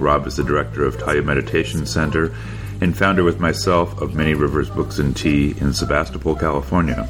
Rob 0.00 0.26
is 0.26 0.36
the 0.36 0.44
director 0.44 0.84
of 0.84 0.96
Tayu 0.96 1.24
Meditation 1.24 1.84
Center 1.84 2.34
and 2.80 2.96
founder 2.96 3.22
with 3.22 3.38
myself 3.38 4.00
of 4.00 4.14
Many 4.14 4.32
Rivers 4.34 4.70
Books 4.70 4.98
and 4.98 5.14
Tea 5.14 5.54
in 5.60 5.74
Sebastopol, 5.74 6.36
California. 6.36 7.08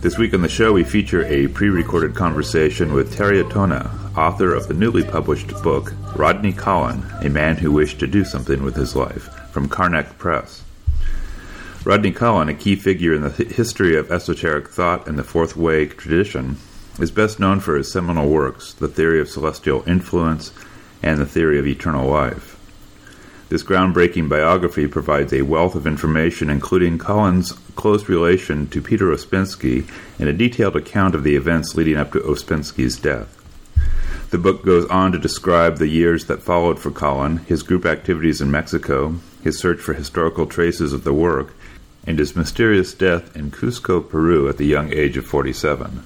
This 0.00 0.16
week 0.16 0.32
on 0.32 0.42
the 0.42 0.48
show, 0.48 0.72
we 0.72 0.84
feature 0.84 1.24
a 1.24 1.48
pre 1.48 1.68
recorded 1.68 2.14
conversation 2.14 2.92
with 2.92 3.16
Terje 3.16 3.50
Tonne, 3.50 3.90
author 4.16 4.54
of 4.54 4.68
the 4.68 4.74
newly 4.74 5.02
published 5.02 5.48
book 5.64 5.92
Rodney 6.14 6.52
Collin, 6.52 7.04
A 7.20 7.28
Man 7.28 7.56
Who 7.56 7.72
Wished 7.72 7.98
to 7.98 8.06
Do 8.06 8.24
Something 8.24 8.62
with 8.62 8.76
His 8.76 8.94
Life, 8.94 9.24
from 9.50 9.68
Karnak 9.68 10.16
Press. 10.16 10.62
Rodney 11.84 12.12
Collin, 12.12 12.48
a 12.48 12.54
key 12.54 12.76
figure 12.76 13.14
in 13.14 13.22
the 13.22 13.30
history 13.30 13.96
of 13.96 14.12
esoteric 14.12 14.68
thought 14.68 15.08
and 15.08 15.18
the 15.18 15.24
Fourth 15.24 15.56
Way 15.56 15.86
tradition, 15.86 16.58
is 17.00 17.10
best 17.10 17.40
known 17.40 17.58
for 17.58 17.76
his 17.76 17.90
seminal 17.90 18.28
works, 18.28 18.72
The 18.72 18.88
Theory 18.88 19.20
of 19.20 19.28
Celestial 19.28 19.82
Influence 19.88 20.52
and 21.02 21.18
the 21.18 21.26
Theory 21.26 21.58
of 21.58 21.66
Eternal 21.66 22.08
Life. 22.08 22.56
This 23.48 23.62
groundbreaking 23.62 24.28
biography 24.28 24.86
provides 24.86 25.32
a 25.32 25.42
wealth 25.42 25.74
of 25.74 25.86
information, 25.86 26.50
including 26.50 26.98
Collin's 26.98 27.52
close 27.76 28.08
relation 28.08 28.66
to 28.68 28.82
Peter 28.82 29.06
Ouspensky 29.06 29.88
and 30.18 30.28
a 30.28 30.34
detailed 30.34 30.76
account 30.76 31.14
of 31.14 31.24
the 31.24 31.34
events 31.34 31.74
leading 31.74 31.96
up 31.96 32.12
to 32.12 32.20
Ouspensky's 32.20 32.98
death. 32.98 33.34
The 34.30 34.36
book 34.36 34.62
goes 34.62 34.84
on 34.90 35.12
to 35.12 35.18
describe 35.18 35.78
the 35.78 35.86
years 35.86 36.26
that 36.26 36.42
followed 36.42 36.78
for 36.78 36.90
Collin, 36.90 37.38
his 37.38 37.62
group 37.62 37.86
activities 37.86 38.42
in 38.42 38.50
Mexico, 38.50 39.14
his 39.42 39.58
search 39.58 39.80
for 39.80 39.94
historical 39.94 40.44
traces 40.44 40.92
of 40.92 41.04
the 41.04 41.14
work, 41.14 41.54
and 42.06 42.18
his 42.18 42.36
mysterious 42.36 42.92
death 42.92 43.34
in 43.34 43.50
Cusco, 43.50 44.06
Peru 44.06 44.46
at 44.46 44.58
the 44.58 44.66
young 44.66 44.92
age 44.92 45.16
of 45.16 45.24
47. 45.24 46.04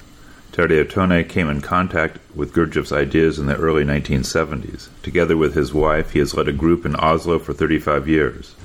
Tonne 0.53 1.27
came 1.27 1.49
in 1.49 1.61
contact 1.61 2.19
with 2.35 2.53
Gurdjieff's 2.53 2.91
ideas 2.91 3.39
in 3.39 3.47
the 3.47 3.57
early 3.57 3.83
1970s. 3.83 4.89
Together 5.01 5.35
with 5.35 5.55
his 5.55 5.73
wife, 5.73 6.11
he 6.11 6.19
has 6.19 6.35
led 6.35 6.47
a 6.47 6.53
group 6.53 6.85
in 6.85 6.95
Oslo 6.95 7.39
for 7.39 7.53
35 7.53 8.07
years. 8.07 8.55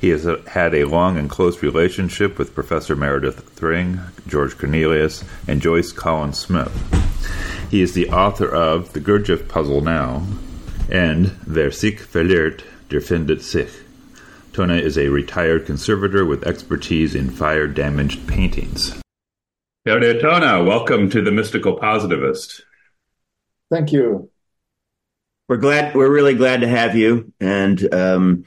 He 0.00 0.10
has 0.10 0.28
had 0.46 0.74
a 0.74 0.84
long 0.84 1.18
and 1.18 1.28
close 1.28 1.60
relationship 1.60 2.38
with 2.38 2.54
Professor 2.54 2.94
Meredith 2.94 3.48
Thring, 3.50 3.98
George 4.28 4.56
Cornelius, 4.56 5.24
and 5.48 5.60
Joyce 5.60 5.90
Collin-Smith. 5.90 6.72
He 7.68 7.82
is 7.82 7.94
the 7.94 8.10
author 8.10 8.48
of 8.48 8.92
The 8.92 9.00
Gurdjieff 9.00 9.48
Puzzle 9.48 9.80
Now 9.80 10.24
and 10.88 11.36
Wer 11.46 11.72
sich 11.72 12.00
verliert, 12.00 12.62
der 12.90 13.00
findet 13.00 13.42
sich. 13.42 13.70
Tonne 14.52 14.78
is 14.78 14.96
a 14.96 15.08
retired 15.08 15.66
conservator 15.66 16.24
with 16.24 16.46
expertise 16.46 17.16
in 17.16 17.30
fire 17.30 17.66
damaged 17.66 18.28
paintings. 18.28 19.03
Tonne, 19.86 20.64
welcome 20.64 21.10
to 21.10 21.20
the 21.20 21.30
Mystical 21.30 21.74
Positivist. 21.74 22.64
Thank 23.70 23.92
you. 23.92 24.30
We're 25.46 25.58
glad. 25.58 25.94
We're 25.94 26.10
really 26.10 26.34
glad 26.34 26.62
to 26.62 26.68
have 26.68 26.96
you, 26.96 27.34
and 27.38 27.92
um, 27.92 28.44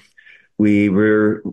we 0.58 0.90
were 0.90 1.44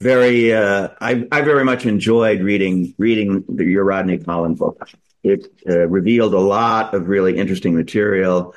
very. 0.00 0.52
Uh, 0.52 0.88
I, 1.00 1.24
I 1.30 1.42
very 1.42 1.64
much 1.64 1.86
enjoyed 1.86 2.40
reading 2.40 2.96
reading 2.98 3.44
the, 3.48 3.64
your 3.64 3.84
Rodney 3.84 4.18
Collin 4.18 4.56
book. 4.56 4.90
It 5.22 5.46
uh, 5.68 5.86
revealed 5.86 6.34
a 6.34 6.40
lot 6.40 6.94
of 6.94 7.06
really 7.06 7.36
interesting 7.36 7.76
material, 7.76 8.56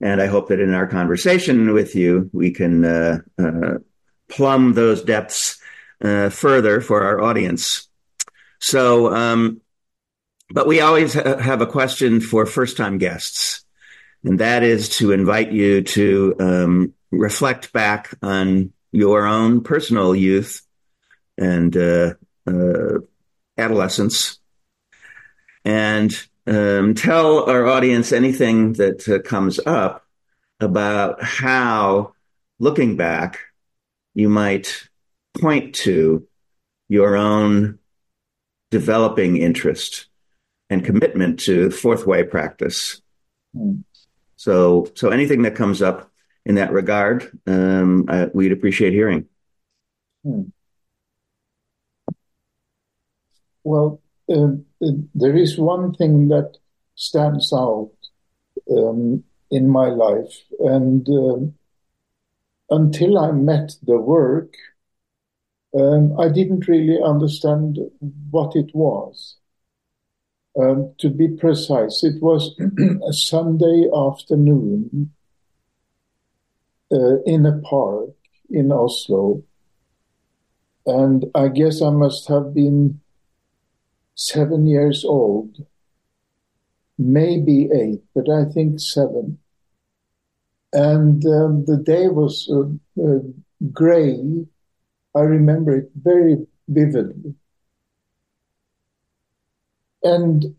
and 0.00 0.22
I 0.22 0.26
hope 0.26 0.50
that 0.50 0.60
in 0.60 0.72
our 0.74 0.86
conversation 0.86 1.72
with 1.72 1.96
you, 1.96 2.30
we 2.32 2.52
can 2.52 2.84
uh, 2.84 3.18
uh 3.36 3.78
plumb 4.28 4.74
those 4.74 5.02
depths 5.02 5.58
uh, 6.04 6.28
further 6.28 6.80
for 6.80 7.02
our 7.02 7.20
audience. 7.20 7.89
So, 8.60 9.12
um, 9.14 9.60
but 10.50 10.66
we 10.66 10.80
always 10.80 11.14
ha- 11.14 11.38
have 11.38 11.60
a 11.60 11.66
question 11.66 12.20
for 12.20 12.46
first 12.46 12.76
time 12.76 12.98
guests, 12.98 13.64
and 14.24 14.40
that 14.40 14.62
is 14.62 14.88
to 14.98 15.12
invite 15.12 15.52
you 15.52 15.82
to 15.82 16.36
um, 16.38 16.94
reflect 17.10 17.72
back 17.72 18.14
on 18.22 18.72
your 18.92 19.26
own 19.26 19.62
personal 19.62 20.14
youth 20.14 20.62
and 21.38 21.76
uh, 21.76 22.14
uh, 22.46 22.98
adolescence. 23.56 24.38
And 25.64 26.12
um, 26.46 26.94
tell 26.94 27.48
our 27.48 27.66
audience 27.66 28.12
anything 28.12 28.74
that 28.74 29.08
uh, 29.08 29.20
comes 29.20 29.60
up 29.64 30.04
about 30.58 31.22
how, 31.22 32.14
looking 32.58 32.96
back, 32.96 33.38
you 34.14 34.28
might 34.28 34.88
point 35.40 35.74
to 35.76 36.26
your 36.88 37.16
own 37.16 37.78
developing 38.70 39.36
interest 39.36 40.06
and 40.68 40.84
commitment 40.84 41.40
to 41.40 41.70
fourth 41.70 42.06
way 42.06 42.22
practice. 42.22 43.02
Mm. 43.56 43.84
So, 44.36 44.90
so 44.94 45.10
anything 45.10 45.42
that 45.42 45.54
comes 45.54 45.82
up 45.82 46.10
in 46.46 46.54
that 46.54 46.72
regard, 46.72 47.30
um, 47.46 48.06
uh, 48.08 48.26
we'd 48.32 48.52
appreciate 48.52 48.92
hearing. 48.92 49.26
Hmm. 50.24 50.42
Well, 53.62 54.00
uh, 54.32 54.52
there 55.14 55.36
is 55.36 55.58
one 55.58 55.92
thing 55.94 56.28
that 56.28 56.56
stands 56.94 57.52
out 57.52 57.92
um, 58.70 59.24
in 59.50 59.68
my 59.68 59.88
life, 59.88 60.34
and 60.60 61.06
uh, 61.08 62.74
until 62.74 63.18
I 63.18 63.32
met 63.32 63.72
the 63.82 63.98
work, 63.98 64.54
um, 65.78 66.18
I 66.18 66.28
didn't 66.28 66.66
really 66.68 66.98
understand 67.02 67.78
what 68.30 68.56
it 68.56 68.70
was. 68.74 69.36
Um, 70.60 70.94
to 70.98 71.08
be 71.08 71.28
precise, 71.28 72.02
it 72.02 72.20
was 72.20 72.58
a 73.08 73.12
Sunday 73.12 73.88
afternoon 73.94 75.12
uh, 76.92 77.22
in 77.22 77.46
a 77.46 77.58
park 77.60 78.10
in 78.50 78.72
Oslo. 78.72 79.44
And 80.86 81.26
I 81.36 81.48
guess 81.48 81.80
I 81.80 81.90
must 81.90 82.26
have 82.28 82.52
been 82.52 83.00
seven 84.16 84.66
years 84.66 85.04
old, 85.04 85.64
maybe 86.98 87.68
eight, 87.72 88.02
but 88.12 88.28
I 88.28 88.44
think 88.44 88.80
seven. 88.80 89.38
And 90.72 91.24
um, 91.26 91.64
the 91.64 91.76
day 91.76 92.08
was 92.08 92.50
uh, 92.50 93.02
uh, 93.02 93.20
gray 93.72 94.46
I 95.14 95.20
remember 95.20 95.76
it 95.76 95.90
very 95.94 96.46
vividly. 96.68 97.34
And 100.02 100.56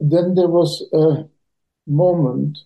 then 0.00 0.34
there 0.34 0.48
was 0.48 0.84
a 0.92 1.28
moment 1.86 2.60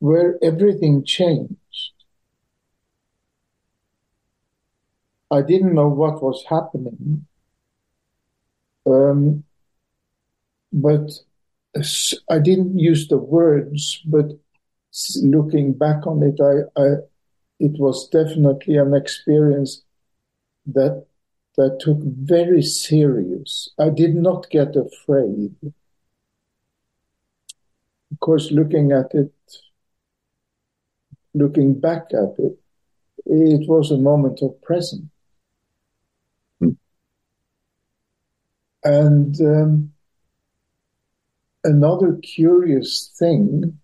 where 0.00 0.38
everything 0.42 1.04
changed. 1.04 1.92
I 5.30 5.42
didn't 5.42 5.74
know 5.74 5.88
what 5.88 6.22
was 6.22 6.44
happening. 6.48 7.26
Um, 8.86 9.44
but 10.72 11.10
I 12.28 12.38
didn't 12.38 12.78
use 12.78 13.08
the 13.08 13.18
words, 13.18 14.00
but 14.04 14.26
looking 15.22 15.72
back 15.72 16.06
on 16.06 16.22
it, 16.22 16.40
I, 16.40 16.80
I, 16.80 16.86
it 17.62 17.78
was 17.78 18.08
definitely 18.08 18.76
an 18.76 18.92
experience 18.92 19.82
that 20.66 21.06
that 21.56 21.78
took 21.80 21.98
very 22.02 22.62
serious. 22.62 23.68
I 23.78 23.90
did 23.90 24.16
not 24.16 24.50
get 24.50 24.74
afraid. 24.74 25.54
Of 28.10 28.20
course, 28.20 28.50
looking 28.50 28.90
at 28.90 29.14
it, 29.14 29.32
looking 31.34 31.78
back 31.78 32.06
at 32.12 32.34
it, 32.38 32.58
it 33.26 33.68
was 33.68 33.90
a 33.90 33.98
moment 33.98 34.40
of 34.42 34.60
presence. 34.62 35.04
Mm. 36.60 36.76
And 38.82 39.40
um, 39.40 39.92
another 41.62 42.18
curious 42.22 43.12
thing 43.18 43.78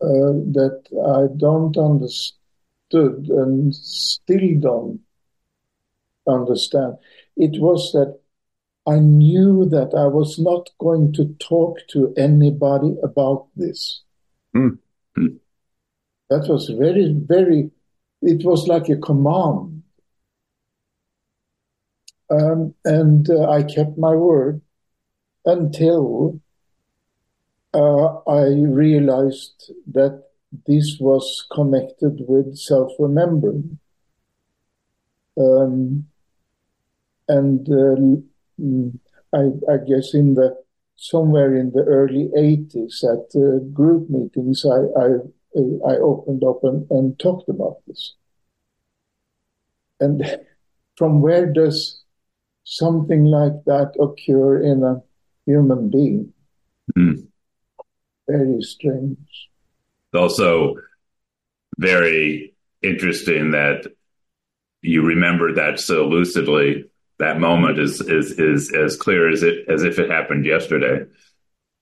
uh, 0.00 0.32
that 0.56 0.80
I 1.18 1.36
don't 1.36 1.76
understand 1.76 2.37
understood 2.92 3.28
and 3.28 3.74
still 3.74 4.60
don't 4.60 5.00
understand. 6.26 6.96
It 7.36 7.60
was 7.60 7.92
that 7.92 8.18
I 8.86 8.98
knew 8.98 9.66
that 9.68 9.94
I 9.94 10.06
was 10.06 10.38
not 10.38 10.70
going 10.78 11.12
to 11.14 11.34
talk 11.40 11.78
to 11.90 12.12
anybody 12.16 12.96
about 13.02 13.48
this. 13.56 14.02
Mm-hmm. 14.56 15.26
That 16.30 16.48
was 16.48 16.68
very, 16.68 17.12
very, 17.12 17.70
it 18.22 18.44
was 18.44 18.66
like 18.66 18.88
a 18.88 18.96
command. 18.96 19.82
Um, 22.30 22.74
and 22.84 23.28
uh, 23.30 23.50
I 23.50 23.62
kept 23.62 23.96
my 23.96 24.14
word 24.14 24.60
until 25.46 26.40
uh, 27.72 28.18
I 28.28 28.48
realized 28.48 29.72
that 29.92 30.27
this 30.66 30.96
was 31.00 31.46
connected 31.52 32.24
with 32.26 32.56
self-remembering. 32.56 33.78
Um, 35.38 36.06
and 37.28 37.68
uh, 37.68 39.36
I, 39.36 39.72
I, 39.72 39.76
guess 39.86 40.14
in 40.14 40.34
the 40.34 40.56
somewhere 40.96 41.54
in 41.54 41.70
the 41.70 41.82
early 41.84 42.28
80s 42.36 43.04
at 43.04 43.30
uh, 43.40 43.58
group 43.72 44.10
meetings, 44.10 44.64
I, 44.64 45.00
I, 45.00 45.08
I 45.86 45.96
opened 45.98 46.42
up 46.42 46.64
and, 46.64 46.90
and, 46.90 47.18
talked 47.18 47.48
about 47.48 47.76
this. 47.86 48.14
And 50.00 50.38
from 50.96 51.20
where 51.20 51.46
does 51.46 52.02
something 52.64 53.24
like 53.24 53.64
that 53.66 53.92
occur 54.00 54.60
in 54.62 54.82
a 54.82 55.02
human 55.46 55.90
being? 55.90 56.32
Mm. 56.96 57.28
Very 58.28 58.60
strange. 58.62 59.47
Also, 60.14 60.74
very 61.78 62.54
interesting 62.82 63.52
that 63.52 63.86
you 64.82 65.02
remember 65.02 65.54
that 65.54 65.80
so 65.80 66.06
lucidly 66.06 66.84
that 67.18 67.40
moment 67.40 67.78
is 67.78 68.00
is 68.00 68.32
is 68.38 68.72
as 68.72 68.96
clear 68.96 69.28
as 69.28 69.42
it 69.42 69.68
as 69.68 69.82
if 69.82 69.98
it 69.98 70.10
happened 70.10 70.46
yesterday. 70.46 71.04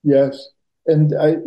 Yes, 0.03 0.49
and 0.85 1.13
I 1.19 1.37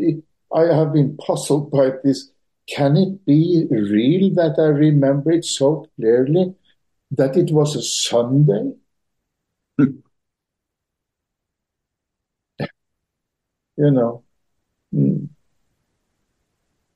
I 0.54 0.74
have 0.74 0.92
been 0.92 1.16
puzzled 1.16 1.70
by 1.70 1.90
this. 2.04 2.30
Can 2.68 2.96
it 2.96 3.24
be 3.26 3.66
real 3.70 4.34
that 4.34 4.56
I 4.58 4.66
remember 4.66 5.32
it 5.32 5.44
so 5.44 5.86
clearly 5.96 6.54
that 7.10 7.36
it 7.36 7.52
was 7.52 7.74
a 7.74 7.82
Sunday? 7.82 8.74
you 9.78 10.02
know. 13.76 14.22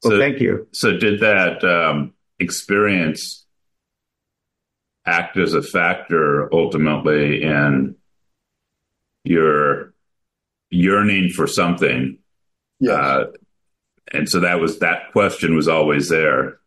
Well, 0.04 0.12
so, 0.12 0.18
thank 0.18 0.40
you. 0.40 0.68
So, 0.72 0.96
did 0.96 1.20
that 1.20 1.64
um, 1.64 2.12
experience 2.38 3.44
act 5.06 5.36
as 5.36 5.54
a 5.54 5.62
factor 5.62 6.52
ultimately 6.54 7.42
in 7.42 7.94
your 9.24 9.94
yearning 10.70 11.30
for 11.30 11.46
something. 11.46 12.18
Yes. 12.80 12.92
Uh, 12.92 13.24
and 14.12 14.28
so 14.28 14.40
that 14.40 14.60
was 14.60 14.78
that 14.80 15.12
question 15.12 15.56
was 15.56 15.68
always 15.68 16.08
there. 16.08 16.58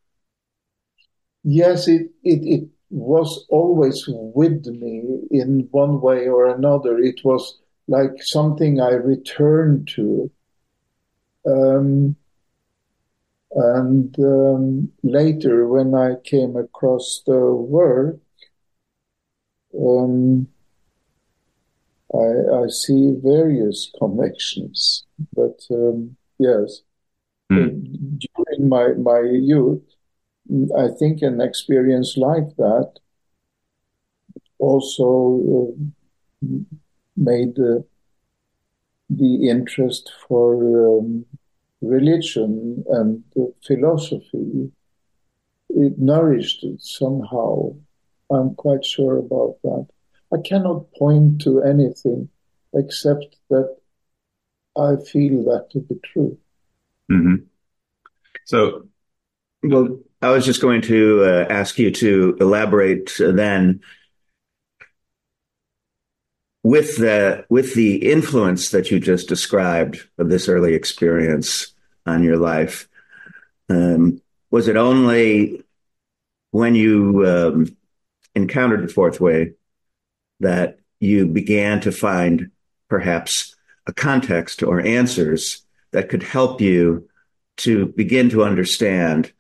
Yes, 1.44 1.88
it, 1.88 2.10
it, 2.24 2.42
it 2.44 2.68
was 2.90 3.45
always 3.50 4.04
with 4.07 4.66
me 4.66 5.04
in 5.31 5.68
one 5.72 6.01
way 6.01 6.28
or 6.28 6.48
another. 6.48 6.98
It 6.98 7.22
was 7.24 7.60
like 7.88 8.12
something 8.19 8.81
I 8.81 8.92
returned 8.92 9.90
to. 9.95 10.31
Um, 11.45 12.16
and 13.51 14.15
um, 14.19 14.91
later, 15.03 15.67
when 15.67 15.95
I 15.95 16.15
came 16.23 16.55
across 16.55 17.23
the 17.25 17.53
work, 17.53 18.17
um, 19.77 20.47
I, 22.13 22.63
I, 22.63 22.67
see 22.69 23.15
various 23.23 23.91
connections, 23.99 25.05
but 25.33 25.59
um, 25.71 26.17
yes, 26.39 26.81
mm. 27.51 28.19
during 28.19 28.69
my 28.69 28.94
my 28.94 29.21
youth, 29.21 29.83
I 30.77 30.88
think 30.97 31.21
an 31.21 31.41
experience 31.41 32.17
like 32.17 32.55
that 32.57 32.94
also 34.59 35.73
uh, 36.44 36.47
made 37.15 37.59
uh, 37.59 37.79
the 39.09 39.49
interest 39.49 40.11
for 40.27 40.99
um, 40.99 41.25
religion 41.81 42.83
and 42.89 43.24
philosophy. 43.65 44.71
It 45.69 45.97
nourished 45.97 46.63
it 46.63 46.81
somehow. 46.81 47.75
I'm 48.29 48.56
quite 48.56 48.85
sure 48.85 49.18
about 49.18 49.57
that. 49.63 49.88
I 50.33 50.38
cannot 50.44 50.91
point 50.94 51.41
to 51.41 51.62
anything 51.62 52.29
except 52.74 53.38
that 53.50 53.77
I 54.77 54.95
feel 54.97 55.44
that 55.45 55.69
to 55.71 55.79
be 55.79 55.95
true. 56.06 56.38
Mm-hmm. 57.12 57.35
So, 58.45 58.88
well, 59.63 60.00
I 60.21 60.30
was 60.31 60.45
just 60.45 60.62
going 60.62 60.81
to 60.83 61.23
uh, 61.23 61.45
ask 61.50 61.80
you 61.80 61.91
to 61.91 62.38
elaborate 62.39 63.13
then 63.19 63.81
with 66.68 66.98
the 66.98 67.46
with 67.48 67.75
the 67.75 67.96
influence 68.12 68.72
that 68.72 68.92
you 68.92 69.00
just 69.00 69.30
described 69.30 70.06
of 70.18 70.28
this 70.28 70.50
early 70.50 70.74
experience 70.74 71.74
on 72.06 72.25
your 72.25 72.36
life. 72.36 72.90
Um, 73.69 74.22
was 74.52 74.68
it 74.68 74.75
only 74.75 75.64
when 76.52 76.75
you 76.75 77.25
um, 77.25 77.78
encountered 78.36 78.84
the 78.84 78.92
fourth 78.92 79.22
way 79.22 79.54
that 80.42 80.80
you 81.00 81.25
began 81.25 81.80
to 81.81 81.92
find 81.94 82.52
perhaps 82.90 83.56
a 83.86 83.94
context 83.94 84.62
or 84.62 84.81
answers 84.81 85.66
that 85.92 86.10
could 86.10 86.24
help 86.24 86.60
you 86.60 87.08
to 87.64 87.86
begin 87.86 88.30
to 88.31 88.44
understand 88.44 89.31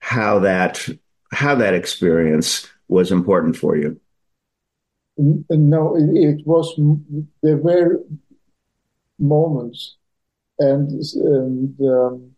how 0.00 0.40
that 0.40 0.86
how 1.32 1.54
that 1.54 1.72
experience 1.72 2.68
was 2.86 3.10
important 3.10 3.56
for 3.56 3.78
you 3.78 3.98
no 5.50 5.96
it 5.96 6.46
was 6.46 6.74
there 7.42 7.56
were 7.56 8.00
moments 9.18 9.96
and, 10.58 10.90
and 11.14 11.80
um, 11.80 12.32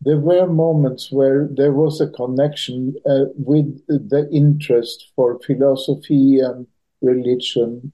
there 0.00 0.18
were 0.18 0.46
moments 0.46 1.10
where 1.10 1.48
there 1.50 1.72
was 1.72 2.00
a 2.00 2.08
connection 2.08 2.94
uh, 3.06 3.26
with 3.36 3.84
the 3.88 4.28
interest 4.32 5.10
for 5.14 5.38
philosophy 5.40 6.40
and 6.40 6.66
religion. 7.00 7.92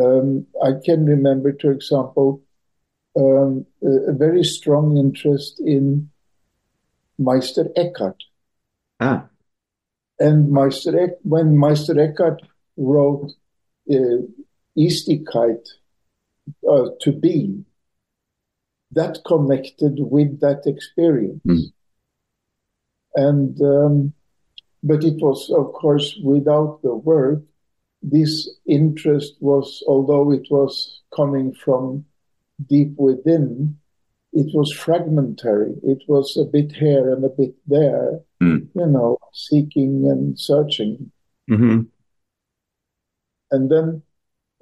Um, 0.00 0.46
I 0.62 0.72
can 0.84 1.06
remember, 1.06 1.56
for 1.60 1.72
example, 1.72 2.42
um, 3.16 3.66
a, 3.82 4.12
very 4.12 4.44
strong 4.44 4.96
interest 4.96 5.60
in 5.60 6.10
Meister 7.18 7.68
Eckhart. 7.76 8.22
Ah. 9.00 9.28
And 10.20 10.50
Meister 10.50 11.10
when 11.22 11.56
Meister 11.56 11.98
Eckhart 11.98 12.42
wrote 12.76 13.30
uh, 13.90 14.22
Istigkeit 14.76 15.64
uh, 16.68 16.88
to 17.00 17.12
be, 17.12 17.64
that 18.92 19.18
connected 19.26 19.98
with 19.98 20.40
that 20.40 20.62
experience. 20.66 21.42
Mm. 21.46 21.72
And, 23.14 23.60
um, 23.60 24.12
but 24.82 25.04
it 25.04 25.20
was, 25.20 25.50
of 25.50 25.72
course, 25.72 26.18
without 26.22 26.80
the 26.82 26.94
word, 26.94 27.46
this 28.02 28.48
interest 28.66 29.34
was, 29.40 29.82
although 29.86 30.30
it 30.32 30.46
was 30.50 31.02
coming 31.14 31.52
from 31.52 32.04
deep 32.68 32.94
within, 32.96 33.78
it 34.32 34.54
was 34.54 34.72
fragmentary. 34.72 35.74
It 35.82 36.02
was 36.06 36.36
a 36.36 36.44
bit 36.44 36.72
here 36.72 37.12
and 37.12 37.24
a 37.24 37.28
bit 37.28 37.54
there, 37.66 38.20
mm. 38.42 38.68
you 38.74 38.86
know, 38.86 39.18
seeking 39.32 40.06
and 40.08 40.38
searching. 40.38 41.10
Mm-hmm. 41.50 41.82
And 43.50 43.70
then 43.70 44.02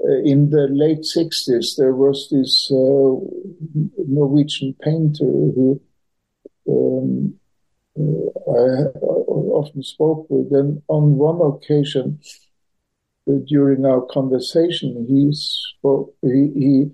uh, 0.04 0.22
in 0.24 0.50
the 0.50 0.68
late 0.70 1.00
60s, 1.00 1.76
there 1.76 1.94
was 1.94 2.28
this 2.30 2.70
uh, 2.70 3.16
Norwegian 4.06 4.74
painter 4.80 5.24
who 5.24 5.80
um, 6.68 7.34
uh, 7.98 8.52
I 8.52 8.98
often 8.98 9.82
spoke 9.82 10.26
with, 10.28 10.52
and 10.52 10.82
on 10.88 11.16
one 11.16 11.40
occasion 11.40 12.20
during 13.46 13.84
our 13.84 14.02
conversation, 14.02 15.06
he 15.08 15.30
spoke. 15.32 16.14
He, 16.22 16.52
he 16.54 16.90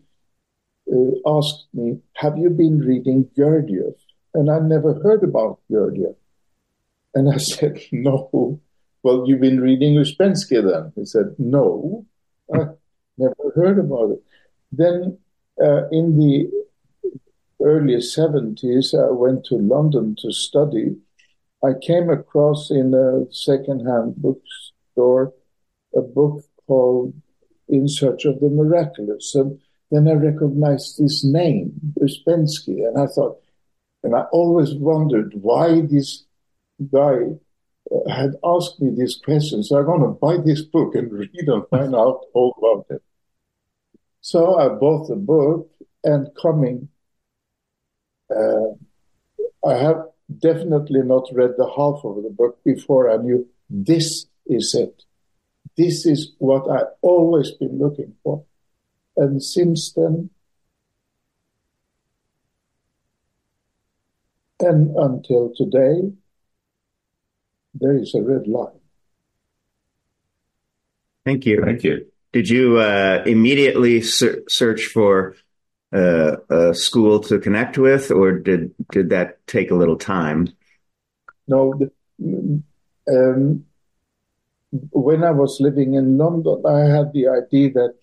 uh, 0.91 1.37
asked 1.39 1.67
me, 1.75 1.99
"Have 2.15 2.39
you 2.39 2.51
been 2.51 2.79
reading 2.79 3.29
Gurdjieff?" 3.37 3.97
And 4.35 4.51
I 4.51 4.59
never 4.61 4.95
heard 4.95 5.23
about 5.23 5.61
Gurdjieff. 5.71 6.17
And 7.15 7.33
I 7.33 7.37
said, 7.53 7.81
"No." 7.93 8.61
Well, 9.03 9.25
you've 9.27 9.41
been 9.41 9.61
reading 9.61 9.97
Ouspensky 9.97 10.63
then? 10.63 10.93
He 10.95 11.05
said, 11.05 11.35
"No." 11.39 12.07
never 13.19 13.53
heard 13.55 13.79
about 13.79 14.13
it. 14.13 14.23
Then 14.71 15.19
uh, 15.63 15.89
in 15.91 16.19
the 16.19 16.51
early 17.63 17.97
70s, 17.97 18.95
I 18.95 19.11
went 19.11 19.45
to 19.47 19.57
London 19.57 20.17
to 20.21 20.33
study. 20.33 20.97
I 21.63 21.73
came 21.81 22.11
across 22.11 22.71
in 22.71 22.95
a 22.95 23.33
second-hand 23.33 24.17
bookstore 24.17 25.33
a 25.95 26.01
book 26.01 26.45
called 26.67 27.15
In 27.69 27.87
Search 27.89 28.25
of 28.25 28.41
the 28.41 28.49
Miraculous. 28.49 29.35
And 29.35 29.61
then 29.93 30.09
I 30.09 30.15
recognized 30.15 30.99
this 30.99 31.23
name, 31.23 31.95
Ouspensky, 32.01 32.89
and 32.89 32.99
I 32.99 33.07
thought, 33.07 33.39
and 34.03 34.17
I 34.17 34.23
always 34.33 34.75
wondered 34.75 35.35
why 35.35 35.83
this 35.83 36.25
guy 36.91 37.19
uh, 37.95 38.11
had 38.11 38.37
asked 38.43 38.81
me 38.81 38.91
this 38.97 39.21
question. 39.23 39.63
So 39.63 39.77
I'm 39.77 39.85
going 39.85 40.01
to 40.01 40.09
buy 40.09 40.39
this 40.39 40.63
book 40.63 40.95
and 40.95 41.13
read 41.13 41.47
and 41.47 41.69
find 41.69 41.95
out 41.95 42.23
all 42.33 42.55
about 42.57 42.87
it. 42.97 43.03
So 44.23 44.59
I 44.59 44.71
bought 44.71 45.09
the 45.09 45.17
book 45.17 45.71
and 46.03 46.29
coming, 46.41 46.89
uh, 48.35 48.71
I 49.63 49.75
have 49.75 50.05
definitely 50.39 51.03
not 51.03 51.29
read 51.35 51.51
the 51.59 51.67
half 51.69 52.03
of 52.03 52.23
the 52.23 52.31
book 52.31 52.65
before 52.65 53.11
I 53.11 53.19
knew 53.19 53.47
this 53.69 54.25
is 54.47 54.75
it. 54.75 55.03
This 55.77 56.07
is 56.07 56.33
what 56.39 56.71
I've 56.71 56.93
always 57.03 57.51
been 57.51 57.79
looking 57.79 58.15
for. 58.23 58.45
And 59.17 59.43
since 59.43 59.93
then, 59.93 60.31
and 64.61 64.97
until 64.97 65.53
today, 65.57 66.13
there 67.75 67.97
is 67.97 68.15
a 68.15 68.23
red 68.23 68.47
line. 68.47 68.81
Thank 71.25 71.47
you. 71.47 71.63
Thank 71.65 71.85
you. 71.85 72.07
Did 72.33 72.49
you 72.49 72.79
uh, 72.79 73.23
immediately 73.27 74.01
ser- 74.01 74.43
search 74.49 74.87
for 74.87 75.37
uh, 75.93 76.37
a 76.49 76.75
school 76.75 77.21
to 77.21 77.39
connect 77.39 77.77
with, 77.77 78.11
or 78.11 78.33
did 78.33 78.75
did 78.91 79.11
that 79.11 79.47
take 79.47 79.71
a 79.71 79.75
little 79.75 79.99
time? 79.99 80.49
No, 81.47 81.75
um, 82.19 83.65
when 84.91 85.23
I 85.23 85.31
was 85.31 85.59
living 85.61 85.95
in 85.95 86.17
London, 86.17 86.63
I 86.67 86.81
had 86.81 87.13
the 87.13 87.29
idea 87.29 87.73
that 87.73 87.95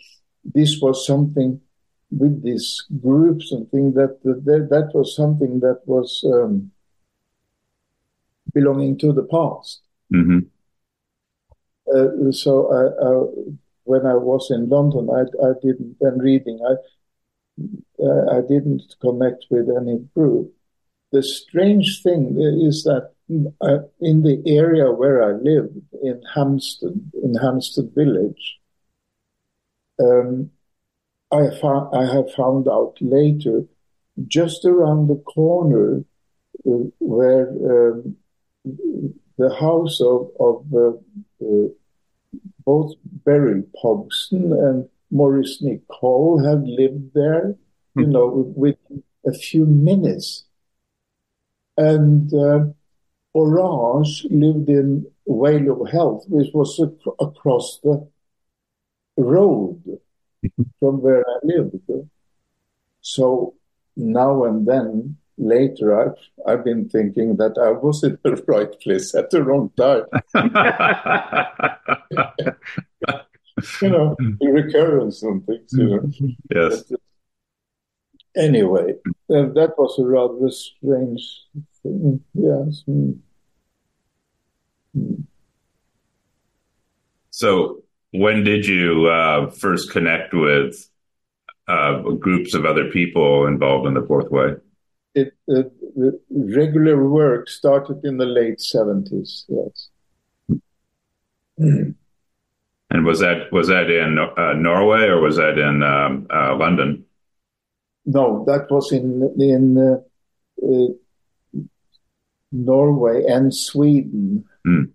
this 0.54 0.80
was 0.82 1.06
something 1.06 1.62
with 2.12 2.44
these 2.44 2.86
groups 3.02 3.52
and 3.52 3.70
things 3.70 3.96
that 3.96 4.20
that, 4.24 4.68
that 4.70 4.92
was 4.94 5.16
something 5.16 5.60
that 5.60 5.82
was 5.86 6.24
um, 6.34 6.72
belonging 8.54 8.98
to 8.98 9.14
the 9.14 9.24
past. 9.24 9.82
Mm-hmm. 10.14 10.40
Uh, 11.94 12.32
so 12.32 12.72
I, 12.72 12.84
I, 13.08 13.56
when 13.84 14.06
I 14.06 14.16
was 14.16 14.52
in 14.52 14.70
London, 14.70 15.10
I, 15.10 15.22
I 15.44 15.54
didn't, 15.62 15.98
and 16.02 16.22
reading, 16.22 16.60
I, 16.64 16.74
uh, 18.04 18.38
I 18.38 18.42
didn't 18.42 18.84
connect 19.02 19.46
with 19.50 19.68
any 19.70 20.00
group. 20.16 20.54
The 21.12 21.24
strange 21.24 22.02
thing 22.04 22.38
is 22.40 22.84
that 22.84 23.12
uh, 23.62 23.80
in 24.00 24.22
the 24.22 24.44
area 24.46 24.92
where 24.92 25.24
I 25.24 25.32
lived, 25.32 25.82
in 26.04 26.22
Hampstead, 26.36 27.12
in 27.24 27.34
Hampstead 27.36 27.92
Village, 27.96 28.59
um, 30.00 30.52
I, 31.32 31.50
found, 31.60 31.96
I 31.96 32.12
have 32.14 32.32
found 32.34 32.68
out 32.68 32.98
later, 33.02 33.66
just 34.28 34.66
around 34.66 35.08
the 35.08 35.16
corner 35.16 36.04
uh, 36.68 36.72
where 37.00 37.50
um, 37.50 38.16
the 39.38 39.56
house 39.56 40.02
of, 40.02 40.30
of 40.40 40.66
uh, 40.74 41.46
uh, 41.46 41.68
both 42.66 42.94
Beryl 43.26 43.64
Pogson 43.82 44.52
and 44.54 44.90
Maurice 45.12 45.62
Nicoll 45.62 46.46
have 46.48 46.64
lived 46.64 47.14
there, 47.14 47.56
you 47.96 48.06
hmm. 48.06 48.12
know, 48.12 48.54
within 48.56 49.04
a 49.26 49.34
few 49.34 49.66
minutes. 49.66 50.46
And 51.78 52.34
uh, 52.34 52.66
Orage 53.34 54.26
lived 54.30 54.70
in 54.70 55.06
Vale 55.28 55.82
of 55.82 55.90
Health, 55.90 56.26
which 56.28 56.50
was 56.54 56.80
ac- 56.80 57.12
across 57.20 57.80
the 57.84 58.08
road 59.20 60.00
from 60.80 61.02
where 61.02 61.26
I 61.28 61.40
lived. 61.44 61.76
So 63.02 63.56
now 63.96 64.44
and 64.46 64.68
then, 64.68 65.18
later, 65.38 66.00
I've, 66.00 66.18
I've 66.48 66.64
been 66.64 66.90
thinking 66.90 67.38
that 67.38 67.58
I 67.58 67.72
was 67.72 68.04
in 68.04 68.18
the 68.24 68.36
right 68.48 68.80
place 68.82 69.16
at 69.16 69.30
the 69.30 69.44
wrong 69.44 69.72
time. 69.78 70.04
you 73.82 73.90
know, 73.90 74.16
recurrence 74.42 75.24
and 75.24 75.46
things, 75.46 75.74
you 75.74 75.86
know. 75.86 76.10
Yes. 76.54 76.84
But, 76.84 77.00
anyway, 78.36 78.94
uh, 79.30 79.48
that 79.54 79.76
was 79.78 79.98
a 80.00 80.06
rather 80.06 80.50
strange 80.52 81.46
thing. 81.84 82.24
Yes. 82.34 82.84
Mm. 82.88 83.20
So, 87.30 87.84
when 88.12 88.44
did 88.44 88.66
you 88.66 89.08
uh, 89.08 89.50
first 89.52 89.92
connect 89.92 90.34
with 90.34 90.90
uh, 91.68 92.02
groups 92.02 92.54
of 92.54 92.66
other 92.66 92.90
people 92.90 93.46
involved 93.46 93.88
in 93.88 93.94
the 93.94 94.06
Fourth 94.06 94.32
Way? 94.32 94.56
It, 95.16 95.34
it, 95.48 95.72
the 95.96 96.20
regular 96.30 97.08
work 97.08 97.50
started 97.50 98.02
in 98.04 98.18
the 98.18 98.26
late 98.26 98.62
seventies. 98.62 99.46
Yes. 99.48 99.90
And 102.92 103.06
was 103.06 103.20
that 103.20 103.52
was 103.52 103.68
that 103.68 103.90
in 103.90 104.18
uh, 104.18 104.54
Norway 104.54 105.04
or 105.04 105.22
was 105.22 105.38
that 105.38 105.60
in 105.60 105.84
um, 105.84 106.28
uh, 106.34 106.56
London? 106.56 107.06
No, 108.06 108.44
that 108.48 108.66
was 108.72 108.92
in 108.92 109.32
in 109.40 109.78
uh, 109.78 110.00
uh 110.66 110.88
Norway 112.52 113.26
and 113.28 113.54
Sweden. 113.54 114.46
Mm. 114.66 114.90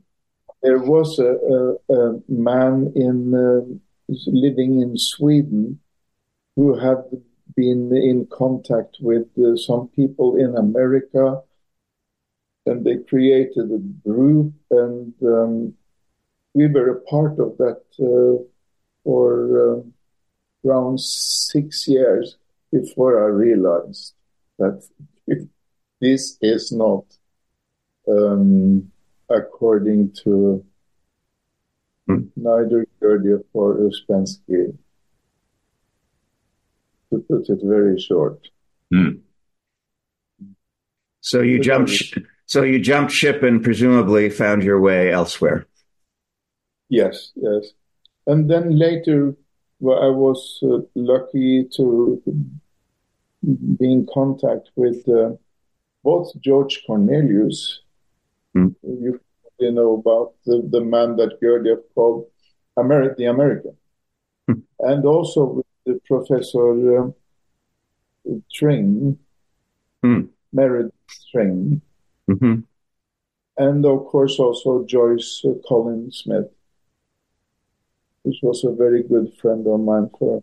There 0.64 0.78
was 0.78 1.18
a, 1.18 1.33
a, 1.56 1.94
a 1.94 2.21
man 2.28 2.92
in 2.97 3.18
uh, 3.35 3.62
living 4.26 4.80
in 4.80 4.97
Sweden 4.97 5.78
who 6.56 6.76
had 6.76 7.04
been 7.54 7.94
in 7.94 8.26
contact 8.33 8.97
with 9.00 9.26
uh, 9.38 9.56
some 9.56 9.88
people 9.88 10.37
in 10.37 10.56
America, 10.56 11.42
and 12.66 12.85
they 12.85 12.97
created 12.99 13.71
a 13.71 14.09
group 14.09 14.52
and. 14.71 15.14
Um, 15.23 15.75
we 16.54 16.68
were 16.68 16.90
a 16.90 17.00
part 17.02 17.38
of 17.38 17.59
that 17.59 17.83
uh, 18.00 18.42
for 19.02 19.83
uh, 20.64 20.68
around 20.68 21.00
six 21.00 21.87
years 21.87 22.37
before 22.73 23.25
I 23.25 23.26
realized 23.26 24.14
that 24.59 24.83
this 26.00 26.38
is 26.40 26.73
not 26.73 27.04
um, 28.09 28.90
according 29.28 30.12
to 30.25 30.64
hmm. 32.07 32.23
neither 32.37 32.87
Gurdjieff 33.00 33.45
or 33.52 33.76
Ouspensky, 33.76 34.76
to 37.11 37.19
put 37.28 37.49
it 37.49 37.61
very 37.62 38.00
short. 38.00 38.49
Hmm. 38.93 39.11
So 41.21 41.40
you 41.40 41.59
jumped. 41.59 42.19
So 42.47 42.62
you 42.62 42.78
jumped 42.78 43.11
ship 43.11 43.43
and 43.43 43.62
presumably 43.62 44.28
found 44.28 44.62
your 44.62 44.78
way 44.81 45.11
elsewhere. 45.11 45.66
Yes, 46.90 47.33
yes. 47.35 47.73
And 48.26 48.50
then 48.50 48.78
later, 48.78 49.35
well, 49.81 50.02
I 50.02 50.09
was 50.09 50.59
uh, 50.62 50.78
lucky 50.95 51.66
to 51.76 52.23
be 53.78 53.93
in 53.93 54.07
contact 54.12 54.71
with 54.76 55.09
uh, 55.09 55.33
both 56.02 56.33
George 56.40 56.83
Cornelius, 56.87 57.81
mm. 58.56 58.75
you, 58.82 59.20
you 59.58 59.73
know 59.73 59.94
about 59.94 60.34
the, 60.46 60.66
the 60.70 60.80
man 60.80 61.16
that 61.16 61.40
Gurdjieff 61.42 61.82
called 61.94 62.26
Ameri- 62.78 63.16
the 63.16 63.26
American, 63.26 63.76
mm. 64.50 64.62
and 64.80 65.04
also 65.04 65.44
with 65.44 65.66
the 65.87 66.00
Professor 66.06 66.99
uh, 66.99 67.11
Thring, 68.56 69.18
mm. 70.04 70.28
Meredith 70.52 70.92
Thring, 71.30 71.80
mm-hmm. 72.28 72.61
and 73.58 73.87
of 73.87 74.06
course 74.06 74.38
also 74.38 74.84
Joyce 74.84 75.42
uh, 75.44 75.54
Collin-Smith 75.68 76.50
which 78.25 78.38
was 78.42 78.64
a 78.64 78.73
very 78.73 79.02
good 79.02 79.32
friend 79.40 79.66
of 79.66 79.80
mine 79.80 80.11
for, 80.18 80.42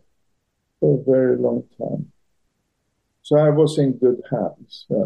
for 0.79 0.99
a 0.99 1.03
very 1.03 1.35
long 1.35 1.63
time. 1.77 2.11
So 3.23 3.37
I 3.37 3.49
was 3.49 3.77
in 3.77 3.93
good 3.93 4.21
hands. 4.29 4.85
Yeah. 4.89 5.05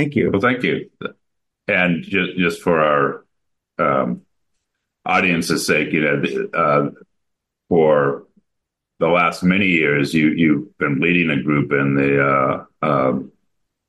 Thank 0.00 0.16
you. 0.16 0.30
Well, 0.30 0.40
thank 0.40 0.62
you. 0.62 0.90
And 1.68 2.02
just, 2.02 2.36
just 2.38 2.62
for 2.62 2.80
our 2.80 3.24
um, 3.78 4.22
audience's 5.04 5.66
sake, 5.66 5.92
you 5.92 6.00
know, 6.00 6.48
uh, 6.54 6.90
for 7.68 8.26
the 8.98 9.08
last 9.08 9.42
many 9.42 9.66
years, 9.66 10.14
you 10.14 10.30
you've 10.30 10.78
been 10.78 11.00
leading 11.00 11.28
a 11.30 11.42
group 11.42 11.70
in 11.72 11.94
the, 11.94 12.24
uh, 12.24 12.64
um, 12.82 13.32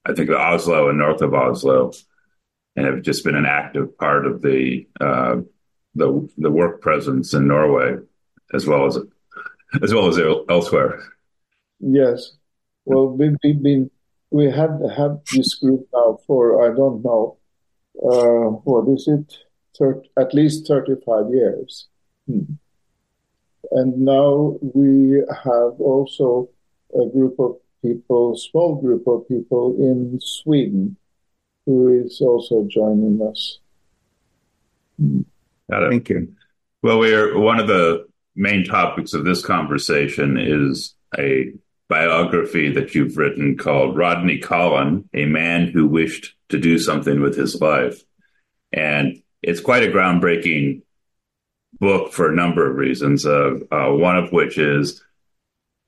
I 0.06 0.14
think, 0.14 0.30
the 0.30 0.38
Oslo 0.38 0.90
and 0.90 0.98
north 0.98 1.22
of 1.22 1.34
Oslo, 1.34 1.94
and 2.76 2.86
have 2.86 3.04
just 3.04 3.24
been 3.24 3.36
an 3.36 3.46
active 3.46 3.98
part 3.98 4.26
of 4.26 4.42
the 4.42 4.88
uh, 5.00 5.38
the 5.96 6.30
the 6.38 6.52
work 6.52 6.82
presence 6.82 7.34
in 7.34 7.48
Norway 7.48 7.96
as 8.54 8.68
well 8.68 8.86
as 8.86 8.98
as 9.82 9.94
well 9.94 10.08
as 10.10 10.20
elsewhere. 10.50 11.02
Yes, 11.80 12.34
well, 12.84 13.08
we've, 13.08 13.38
we've 13.44 13.64
been 13.64 13.90
we 14.32 14.50
have 14.50 14.80
had 14.96 15.20
this 15.34 15.56
group 15.56 15.88
now 15.94 16.18
for 16.26 16.66
I 16.66 16.76
don't 16.76 17.04
know 17.04 17.38
uh, 18.02 18.56
what 18.64 18.88
is 18.94 19.08
it, 19.08 19.38
30, 19.78 20.10
at 20.18 20.34
least 20.34 20.68
thirty 20.68 20.96
five 21.06 21.26
years, 21.32 21.88
hmm. 22.26 22.44
and 23.72 24.00
now 24.00 24.58
we 24.62 25.22
have 25.44 25.80
also 25.80 26.50
a 26.94 27.06
group 27.10 27.40
of 27.40 27.58
people, 27.82 28.36
small 28.38 28.76
group 28.76 29.06
of 29.08 29.28
people 29.28 29.76
in 29.78 30.20
Sweden, 30.22 30.96
who 31.66 32.04
is 32.06 32.22
also 32.22 32.68
joining 32.70 33.22
us. 33.22 33.60
Thank 35.70 36.10
you. 36.10 36.34
Well, 36.82 37.00
we're 37.00 37.38
one 37.38 37.60
of 37.60 37.68
the 37.68 38.08
main 38.36 38.64
topics 38.64 39.14
of 39.14 39.26
this 39.26 39.44
conversation 39.44 40.38
is 40.38 40.96
a 41.18 41.54
biography 41.92 42.72
that 42.72 42.96
you've 42.96 43.18
written 43.18 43.58
called 43.58 43.98
Rodney 43.98 44.38
Collin, 44.38 45.10
a 45.14 45.26
man 45.26 45.68
who 45.68 45.86
wished 45.86 46.34
to 46.48 46.58
do 46.58 46.80
something 46.80 47.20
with 47.20 47.36
his 47.36 47.60
life. 47.60 48.02
And 48.72 49.22
it's 49.44 49.60
quite 49.60 49.84
a 49.84 49.92
groundbreaking 49.92 50.84
book 51.82 52.14
for 52.14 52.32
a 52.32 52.36
number 52.36 52.66
of 52.70 52.78
reasons. 52.78 53.26
Uh, 53.26 53.60
uh, 53.70 53.92
one 53.92 54.16
of 54.16 54.32
which 54.32 54.58
is 54.58 55.04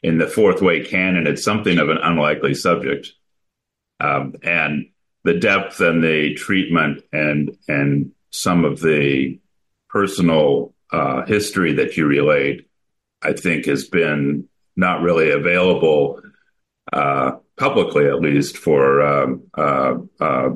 in 0.02 0.18
the 0.18 0.28
fourth 0.28 0.62
way 0.62 0.84
canon, 0.84 1.26
it's 1.26 1.46
something 1.46 1.80
of 1.80 1.88
an 1.88 2.00
unlikely 2.04 2.54
subject. 2.54 3.14
Um, 4.02 4.36
and 4.44 4.90
the 5.24 5.36
depth 5.36 5.80
and 5.80 6.04
the 6.04 6.34
treatment 6.34 7.02
and 7.14 7.58
and 7.70 8.12
some 8.30 8.66
of 8.66 8.82
the 8.82 9.40
personal 9.88 10.74
uh, 10.92 11.24
history 11.26 11.76
that 11.76 11.96
you 11.96 12.06
relate, 12.06 12.68
I 13.22 13.32
think, 13.32 13.68
has 13.68 13.88
been 13.88 14.50
not 14.76 15.02
really 15.02 15.32
available 15.32 16.22
uh, 16.92 17.34
publicly, 17.58 18.08
at 18.08 18.22
least 18.22 18.58
for 18.58 19.02
um, 19.02 19.44
uh, 19.58 19.96
uh 20.20 20.50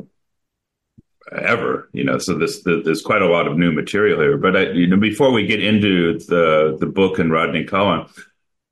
ever. 1.32 1.90
You 1.94 2.04
know, 2.04 2.18
so 2.18 2.38
this 2.38 2.64
the, 2.64 2.82
there's 2.84 3.02
quite 3.02 3.22
a 3.22 3.28
lot 3.28 3.48
of 3.48 3.58
new 3.58 3.72
material 3.72 4.20
here. 4.20 4.38
But 4.38 4.56
I, 4.56 4.72
you 4.72 4.88
know, 4.88 4.98
before 4.98 5.32
we 5.32 5.48
get 5.48 5.64
into 5.64 6.20
the 6.20 6.78
the 6.80 6.86
book 6.86 7.20
and 7.20 7.32
Rodney 7.32 7.66
Collin, 7.66 8.06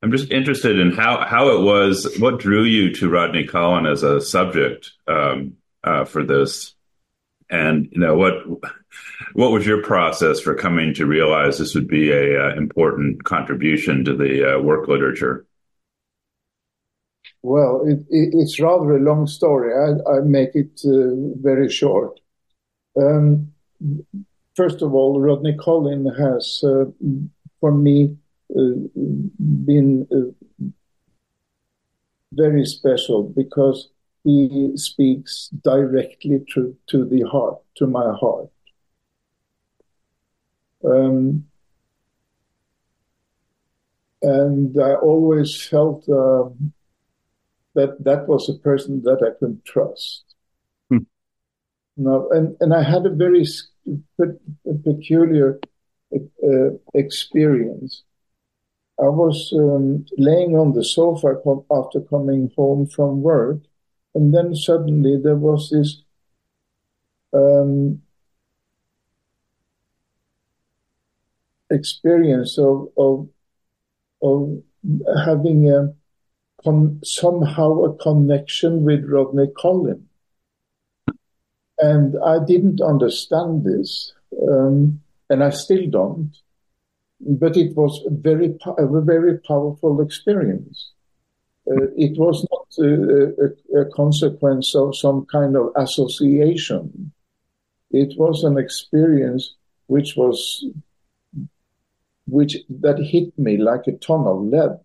I'm 0.02 0.12
just 0.12 0.30
interested 0.30 0.78
in 0.78 0.92
how 0.92 1.24
how 1.26 1.56
it 1.56 1.62
was. 1.62 2.16
What 2.18 2.38
drew 2.38 2.62
you 2.62 2.92
to 2.94 3.08
Rodney 3.08 3.44
Collin 3.46 3.86
as 3.86 4.02
a 4.02 4.20
subject 4.20 4.92
um, 5.08 5.54
uh, 5.82 6.04
for 6.04 6.22
this, 6.22 6.75
and 7.50 7.88
you 7.92 8.00
know 8.00 8.16
what 8.16 8.34
what 9.34 9.52
was 9.52 9.66
your 9.66 9.82
process 9.82 10.40
for 10.40 10.54
coming 10.54 10.94
to 10.94 11.06
realize 11.06 11.58
this 11.58 11.74
would 11.74 11.88
be 11.88 12.10
a 12.10 12.40
uh, 12.42 12.54
important 12.56 13.24
contribution 13.24 14.04
to 14.04 14.16
the 14.16 14.56
uh, 14.56 14.60
work 14.60 14.88
literature? 14.88 15.46
Well, 17.42 17.82
it, 17.86 18.00
it, 18.10 18.30
it's 18.34 18.58
rather 18.58 18.96
a 18.96 19.00
long 19.00 19.26
story. 19.26 19.72
I, 19.72 20.16
I 20.16 20.20
make 20.20 20.54
it 20.54 20.80
uh, 20.84 21.14
very 21.40 21.70
short. 21.70 22.18
Um, 22.96 23.52
first 24.56 24.82
of 24.82 24.94
all, 24.94 25.20
Rodney 25.20 25.54
Collin 25.54 26.06
has, 26.06 26.62
uh, 26.64 26.86
for 27.60 27.72
me, 27.72 28.16
uh, 28.50 28.72
been 29.38 30.08
uh, 30.10 30.66
very 32.32 32.64
special 32.64 33.22
because 33.24 33.90
he 34.26 34.72
speaks 34.76 35.48
directly 35.62 36.44
to, 36.52 36.76
to 36.88 37.04
the 37.04 37.22
heart, 37.22 37.58
to 37.76 37.86
my 37.86 38.12
heart. 38.20 38.50
Um, 40.84 41.46
and 44.22 44.76
I 44.82 44.94
always 44.94 45.64
felt 45.64 46.08
uh, 46.08 46.50
that 47.74 48.02
that 48.02 48.26
was 48.26 48.48
a 48.48 48.58
person 48.58 49.02
that 49.04 49.22
I 49.22 49.38
could 49.38 49.64
trust. 49.64 50.24
No, 51.96 52.28
and, 52.30 52.56
and 52.60 52.74
I 52.74 52.82
had 52.82 53.06
a 53.06 53.10
very 53.10 53.46
peculiar 54.84 55.58
uh, 56.14 56.70
experience. 56.94 58.02
I 58.98 59.08
was 59.08 59.52
um, 59.56 60.04
laying 60.18 60.56
on 60.56 60.72
the 60.72 60.84
sofa 60.84 61.36
after 61.70 62.00
coming 62.00 62.50
home 62.56 62.86
from 62.86 63.22
work, 63.22 63.60
and 64.16 64.32
then 64.32 64.54
suddenly 64.54 65.20
there 65.22 65.36
was 65.36 65.68
this 65.68 66.00
um, 67.34 68.00
experience 71.70 72.56
of, 72.56 72.88
of, 72.96 73.28
of 74.22 74.62
having 75.22 75.70
a 75.70 75.92
con- 76.64 76.98
somehow 77.04 77.82
a 77.82 77.94
connection 77.98 78.84
with 78.84 79.04
Rodney 79.04 79.48
Collin. 79.54 80.08
And 81.78 82.16
I 82.24 82.42
didn't 82.42 82.80
understand 82.80 83.64
this, 83.64 84.14
um, 84.50 85.02
and 85.28 85.44
I 85.44 85.50
still 85.50 85.90
don't. 85.90 86.32
But 87.20 87.58
it 87.58 87.76
was 87.76 88.02
very, 88.08 88.56
a 88.78 88.86
very 89.02 89.38
powerful 89.40 90.00
experience. 90.00 90.92
Uh, 91.68 91.88
it 91.96 92.16
was 92.16 92.46
not 92.50 92.86
a, 92.86 93.32
a, 93.44 93.80
a, 93.80 93.90
consequence 93.90 94.74
of 94.74 94.96
some 94.96 95.26
kind 95.26 95.56
of 95.56 95.72
association. 95.76 97.12
It 97.90 98.14
was 98.16 98.44
an 98.44 98.56
experience 98.56 99.54
which 99.88 100.14
was, 100.16 100.64
which 102.26 102.58
that 102.68 102.98
hit 102.98 103.36
me 103.38 103.56
like 103.56 103.88
a 103.88 103.96
ton 103.96 104.26
of 104.26 104.42
lead. 104.42 104.78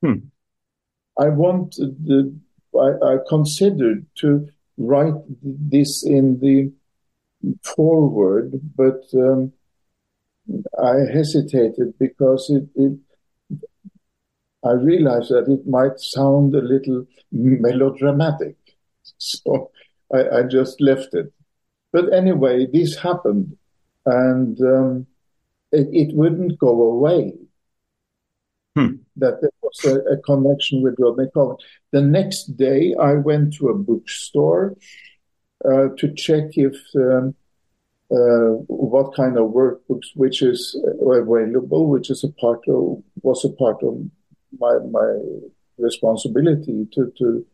Hmm. 0.00 0.26
I 1.18 1.28
wanted, 1.28 2.04
the, 2.04 2.34
I, 2.74 3.14
I 3.14 3.16
considered 3.28 4.04
to 4.16 4.48
write 4.76 5.14
this 5.42 6.04
in 6.04 6.40
the 6.40 6.72
forward, 7.62 8.60
but 8.76 9.02
um, 9.14 9.52
I 10.82 10.96
hesitated 11.12 11.98
because 11.98 12.50
it, 12.50 12.68
it, 12.74 12.98
I 14.64 14.72
realized 14.72 15.30
that 15.30 15.48
it 15.48 15.66
might 15.66 15.98
sound 15.98 16.54
a 16.54 16.60
little 16.60 17.06
melodramatic. 17.30 18.56
So 19.18 19.72
I, 20.14 20.38
I 20.38 20.42
just 20.44 20.80
left 20.80 21.12
it. 21.14 21.32
But 21.92 22.12
anyway, 22.12 22.66
this 22.72 22.96
happened 22.96 23.56
and 24.06 24.60
um, 24.60 25.06
it, 25.72 25.88
it, 25.92 26.14
wouldn't 26.14 26.58
go 26.58 26.82
away. 26.82 27.34
Hmm. 28.76 28.96
That 29.16 29.40
there 29.40 29.50
was 29.62 29.84
a, 29.84 29.98
a, 30.12 30.16
connection 30.18 30.82
with 30.82 30.96
Rodney 30.98 31.26
Collin. 31.34 31.58
The 31.90 32.00
next 32.00 32.56
day, 32.56 32.94
I 32.98 33.14
went 33.14 33.54
to 33.54 33.68
a 33.68 33.74
bookstore 33.74 34.76
uh, 35.64 35.88
to 35.98 36.14
check 36.14 36.44
if 36.52 36.76
um, 36.96 37.34
uh, 38.10 38.56
what 38.66 39.14
kind 39.14 39.36
of 39.36 39.50
workbooks 39.50 40.08
which 40.14 40.42
is 40.42 40.76
available, 41.00 41.86
which 41.88 42.10
is 42.10 42.24
a 42.24 42.32
part 42.32 42.60
of 42.68 43.02
was 43.22 43.44
a 43.44 43.50
part 43.50 43.82
of 43.82 43.98
my 44.58 44.78
my 44.90 45.18
responsibility 45.78 46.86
to 46.92 47.12
to 47.18 47.46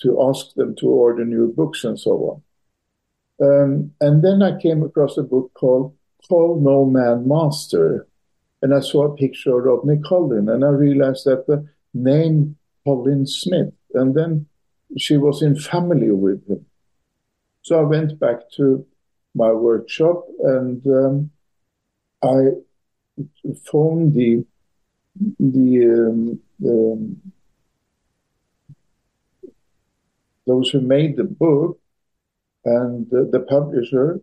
to 0.00 0.22
ask 0.28 0.54
them 0.54 0.74
to 0.76 0.86
order 0.88 1.24
new 1.24 1.52
books 1.52 1.84
and 1.84 1.98
so 1.98 2.42
on. 3.40 3.46
Um, 3.46 3.92
and 4.00 4.22
then 4.24 4.42
I 4.42 4.60
came 4.60 4.82
across 4.82 5.16
a 5.16 5.22
book 5.22 5.52
called 5.54 5.94
"Call 6.28 6.60
No 6.60 6.84
Man 6.84 7.28
Master," 7.28 8.06
and 8.62 8.74
I 8.74 8.80
saw 8.80 9.04
a 9.04 9.16
picture 9.16 9.56
of 9.58 9.64
Rodney 9.64 9.98
Collin, 10.04 10.48
and 10.48 10.64
I 10.64 10.68
realized 10.68 11.24
that 11.26 11.46
the 11.46 11.68
name 11.92 12.56
Collin 12.84 13.26
Smith, 13.26 13.72
and 13.94 14.14
then 14.14 14.46
she 14.96 15.16
was 15.16 15.42
in 15.42 15.56
family 15.56 16.10
with 16.10 16.46
him. 16.48 16.66
So 17.62 17.80
I 17.80 17.82
went 17.82 18.18
back 18.20 18.50
to 18.56 18.86
my 19.34 19.50
workshop 19.50 20.26
and 20.40 20.86
um, 20.86 21.30
I 22.22 22.50
phoned 23.70 24.14
the 24.14 24.44
the, 25.38 26.08
um, 26.10 26.40
um, 26.64 27.32
those 30.46 30.70
who 30.70 30.80
made 30.80 31.16
the 31.16 31.24
book 31.24 31.78
and 32.64 33.08
the, 33.10 33.28
the 33.30 33.40
publisher. 33.40 34.20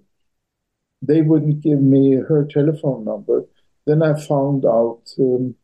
They 1.02 1.22
wouldn't 1.22 1.62
give 1.62 1.82
me 1.82 2.16
her 2.16 2.46
telephone 2.46 3.06
number. 3.06 3.46
Then 3.86 4.04
I 4.04 4.20
found 4.20 4.66
out 4.66 5.02
um, 5.20 5.56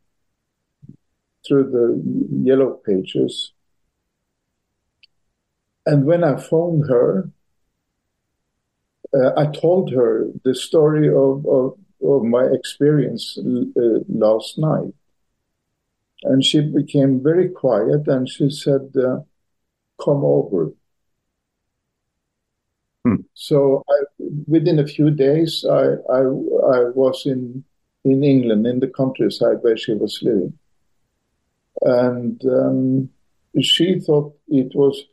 through 1.48 1.70
the 1.72 2.44
yellow 2.44 2.72
pages. 2.86 3.52
And 5.86 6.06
when 6.06 6.24
I 6.24 6.38
phoned 6.38 6.90
her, 6.90 7.30
uh, 9.14 9.32
I 9.38 9.46
told 9.46 9.92
her 9.94 10.28
the 10.44 10.54
story 10.54 11.08
of, 11.08 11.46
of, 11.46 11.78
of 12.04 12.24
my 12.24 12.46
experience 12.52 13.38
uh, 13.38 14.00
last 14.10 14.58
night. 14.58 14.94
And 16.24 16.44
she 16.44 16.62
became 16.62 17.22
very 17.22 17.50
quiet 17.50 18.08
and 18.08 18.28
she 18.28 18.50
said, 18.50 18.94
uh, 18.98 19.20
Come 20.04 20.24
over. 20.24 20.74
Hmm. 23.04 23.16
So 23.34 23.84
I, 23.90 24.04
within 24.48 24.80
a 24.80 24.86
few 24.86 25.10
days, 25.10 25.66
I, 25.66 25.94
I, 26.12 26.20
I 26.20 26.80
was 26.94 27.26
in 27.26 27.64
in 28.04 28.24
England, 28.24 28.66
in 28.66 28.80
the 28.80 28.88
countryside 28.88 29.58
where 29.62 29.78
she 29.78 29.94
was 29.94 30.20
living. 30.22 30.58
And 31.82 32.42
um, 32.46 33.10
she 33.62 34.00
thought 34.00 34.36
it 34.48 34.74
was, 34.74 35.04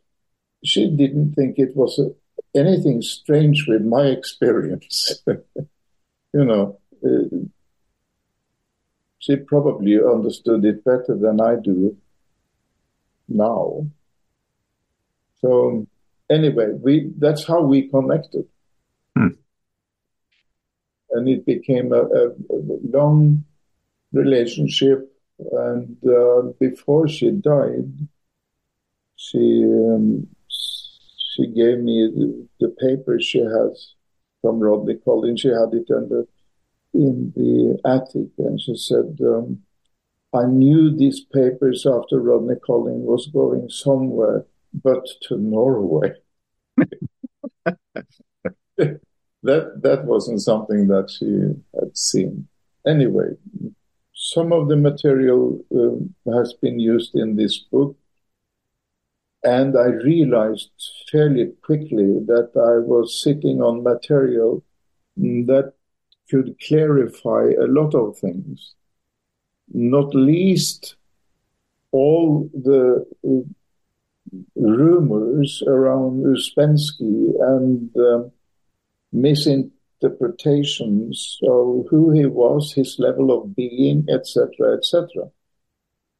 she 0.63 0.89
didn't 0.89 1.33
think 1.33 1.59
it 1.59 1.75
was 1.75 1.99
a, 1.99 2.09
anything 2.57 3.01
strange 3.01 3.65
with 3.67 3.81
my 3.81 4.03
experience. 4.17 5.21
you 5.27 6.45
know, 6.45 6.79
uh, 7.05 7.37
she 9.25 9.35
probably 9.35 9.97
understood 9.99 10.63
it 10.65 10.83
better 10.83 11.17
than 11.17 11.41
I 11.41 11.55
do 11.55 11.97
now. 13.27 13.87
So 15.41 15.87
anyway, 16.29 16.69
we 16.73 17.11
that's 17.17 17.43
how 17.45 17.61
we 17.63 17.89
connected. 17.89 18.45
Hmm. 19.15 19.35
And 21.11 21.27
it 21.27 21.45
became 21.45 21.91
a, 21.91 22.03
a, 22.03 22.27
a 22.29 22.59
long 22.97 23.43
relationship. 24.13 25.11
And 25.51 25.97
uh, 26.07 26.53
before 26.59 27.07
she 27.07 27.31
died, 27.31 27.91
she 29.15 29.63
um, 29.65 30.27
she 30.47 31.47
gave 31.47 31.79
me 31.79 31.97
the, 32.15 32.47
the 32.59 32.69
paper 32.79 33.19
she 33.19 33.39
has 33.39 33.93
from 34.41 34.59
Rodney 34.59 34.95
Collins. 35.03 35.41
She 35.41 35.47
had 35.47 35.73
it 35.73 35.87
the 35.87 36.27
in 36.95 37.33
the 37.35 37.79
attic, 37.85 38.29
and 38.37 38.59
she 38.59 38.75
said, 38.75 39.19
um, 39.21 39.63
"I 40.33 40.45
knew 40.45 40.95
these 40.95 41.21
papers 41.21 41.85
after 41.85 42.19
Rodney 42.21 42.55
Collins 42.65 43.05
was 43.05 43.27
going 43.27 43.69
somewhere, 43.69 44.45
but 44.73 45.05
to 45.23 45.37
Norway." 45.37 46.13
that 48.77 49.81
that 49.81 50.05
wasn't 50.05 50.41
something 50.41 50.87
that 50.87 51.09
she 51.11 51.29
had 51.79 51.95
seen. 51.97 52.47
Anyway, 52.87 53.29
some 54.13 54.51
of 54.51 54.67
the 54.69 54.75
material 54.75 55.63
uh, 55.71 56.31
has 56.37 56.53
been 56.53 56.79
used 56.79 57.15
in 57.15 57.35
this 57.35 57.57
book, 57.59 57.95
and 59.43 59.77
I 59.77 59.87
realized 60.11 60.71
fairly 61.11 61.53
quickly 61.61 62.19
that 62.31 62.51
I 62.55 62.79
was 62.85 63.21
sitting 63.21 63.61
on 63.61 63.83
material 63.83 64.63
that 65.17 65.73
could 66.29 66.55
clarify 66.67 67.51
a 67.59 67.67
lot 67.67 67.95
of 67.95 68.17
things, 68.17 68.73
not 69.73 70.13
least 70.15 70.95
all 71.91 72.49
the 72.53 73.05
rumors 74.55 75.61
around 75.67 76.23
Ouspensky 76.23 77.33
and 77.39 77.95
uh, 77.97 78.23
misinterpretations 79.11 81.37
of 81.43 81.87
who 81.89 82.11
he 82.11 82.25
was, 82.25 82.71
his 82.73 82.97
level 82.99 83.31
of 83.31 83.55
being, 83.55 84.05
etc., 84.09 84.77
etc. 84.77 85.29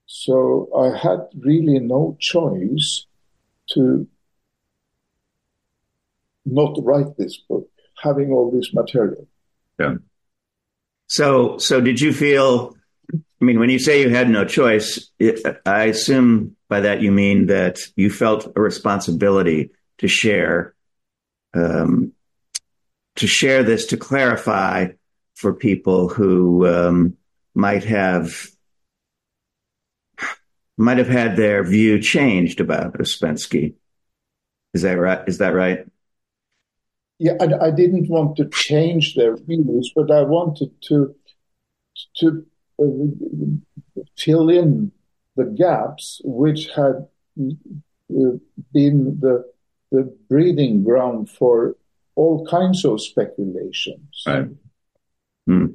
So 0.05 0.69
I 0.77 0.97
had 0.97 1.27
really 1.37 1.79
no 1.79 2.17
choice 2.19 3.05
to 3.71 4.07
not 6.45 6.77
write 6.83 7.17
this 7.17 7.37
book, 7.37 7.69
having 8.01 8.31
all 8.31 8.51
this 8.51 8.73
material. 8.73 9.27
Yeah. 9.79 9.95
So, 11.07 11.57
so 11.57 11.81
did 11.81 12.01
you 12.01 12.13
feel? 12.13 12.75
I 13.13 13.45
mean, 13.45 13.59
when 13.59 13.69
you 13.69 13.79
say 13.79 14.01
you 14.01 14.09
had 14.09 14.29
no 14.29 14.45
choice, 14.45 15.11
it, 15.19 15.41
I 15.65 15.85
assume 15.85 16.55
by 16.69 16.81
that 16.81 17.01
you 17.01 17.11
mean 17.11 17.47
that 17.47 17.79
you 17.95 18.09
felt 18.09 18.51
a 18.55 18.61
responsibility 18.61 19.71
to 19.99 20.07
share, 20.07 20.73
um, 21.53 22.13
to 23.17 23.27
share 23.27 23.63
this 23.63 23.87
to 23.87 23.97
clarify 23.97 24.87
for 25.35 25.53
people 25.53 26.07
who 26.07 26.65
um, 26.65 27.17
might 27.53 27.83
have 27.83 28.47
might 30.77 30.97
have 30.97 31.07
had 31.07 31.37
their 31.37 31.63
view 31.63 32.01
changed 32.01 32.59
about 32.59 32.93
Ouspensky. 32.93 33.75
Is 34.73 34.81
that 34.81 34.97
right? 34.97 35.27
Is 35.27 35.37
that 35.37 35.53
right? 35.53 35.85
Yeah, 37.19 37.33
I, 37.39 37.67
I 37.67 37.71
didn't 37.71 38.09
want 38.09 38.37
to 38.37 38.45
change 38.49 39.15
their 39.15 39.37
views, 39.37 39.91
but 39.95 40.11
I 40.11 40.23
wanted 40.23 40.71
to 40.89 41.15
to 42.17 42.45
uh, 42.77 42.85
fill 44.17 44.49
in 44.49 44.91
the 45.37 45.45
gaps 45.45 46.21
which 46.25 46.69
had 46.75 47.07
uh, 47.39 48.37
been 48.73 49.19
the 49.21 49.45
the 49.91 50.13
breeding 50.29 50.83
ground 50.83 51.29
for 51.29 51.77
all 52.15 52.45
kinds 52.45 52.83
of 52.85 53.01
speculations. 53.01 54.23
Right. 54.25 54.47
Hmm. 55.45 55.67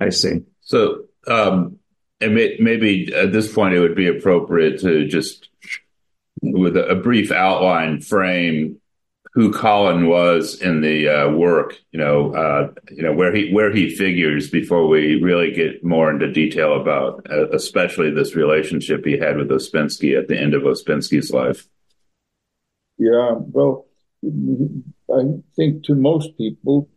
I 0.00 0.10
see. 0.10 0.42
So, 0.60 1.04
um, 1.26 1.78
and 2.20 2.34
may, 2.34 2.56
maybe 2.60 3.12
at 3.14 3.32
this 3.32 3.52
point, 3.52 3.74
it 3.74 3.80
would 3.80 3.94
be 3.94 4.08
appropriate 4.08 4.80
to 4.80 5.06
just, 5.06 5.48
with 6.42 6.76
a, 6.76 6.86
a 6.88 6.94
brief 6.96 7.30
outline, 7.30 8.00
frame 8.00 8.80
who 9.34 9.52
Collin 9.52 10.06
was 10.06 10.60
in 10.62 10.80
the 10.80 11.08
uh, 11.08 11.30
work. 11.30 11.76
You 11.90 11.98
know, 11.98 12.32
uh, 12.34 12.72
you 12.90 13.02
know 13.02 13.12
where 13.12 13.34
he 13.34 13.52
where 13.52 13.72
he 13.72 13.94
figures 13.94 14.48
before 14.48 14.86
we 14.86 15.20
really 15.20 15.52
get 15.52 15.84
more 15.84 16.10
into 16.10 16.30
detail 16.30 16.80
about, 16.80 17.26
uh, 17.30 17.50
especially 17.50 18.10
this 18.10 18.36
relationship 18.36 19.04
he 19.04 19.18
had 19.18 19.36
with 19.36 19.50
Ouspensky 19.50 20.16
at 20.16 20.28
the 20.28 20.38
end 20.38 20.54
of 20.54 20.62
Ouspensky's 20.62 21.32
life. 21.32 21.66
Yeah, 22.96 23.34
well, 23.38 23.86
I 25.12 25.22
think 25.56 25.84
to 25.84 25.96
most 25.96 26.38
people 26.38 26.88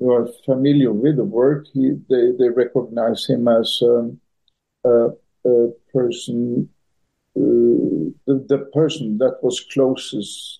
who 0.00 0.12
are 0.12 0.28
familiar 0.44 0.92
with 0.92 1.16
the 1.16 1.24
work, 1.24 1.66
he, 1.72 1.92
they 2.10 2.32
they 2.36 2.48
recognize 2.48 3.24
him 3.26 3.46
as 3.46 3.80
um, 3.82 4.20
a, 4.84 5.10
a, 5.46 5.70
person, 5.92 6.68
uh, 7.36 8.10
the, 8.26 8.44
the 8.48 8.68
person 8.72 9.18
that 9.18 9.38
was 9.42 9.60
closest 9.72 10.57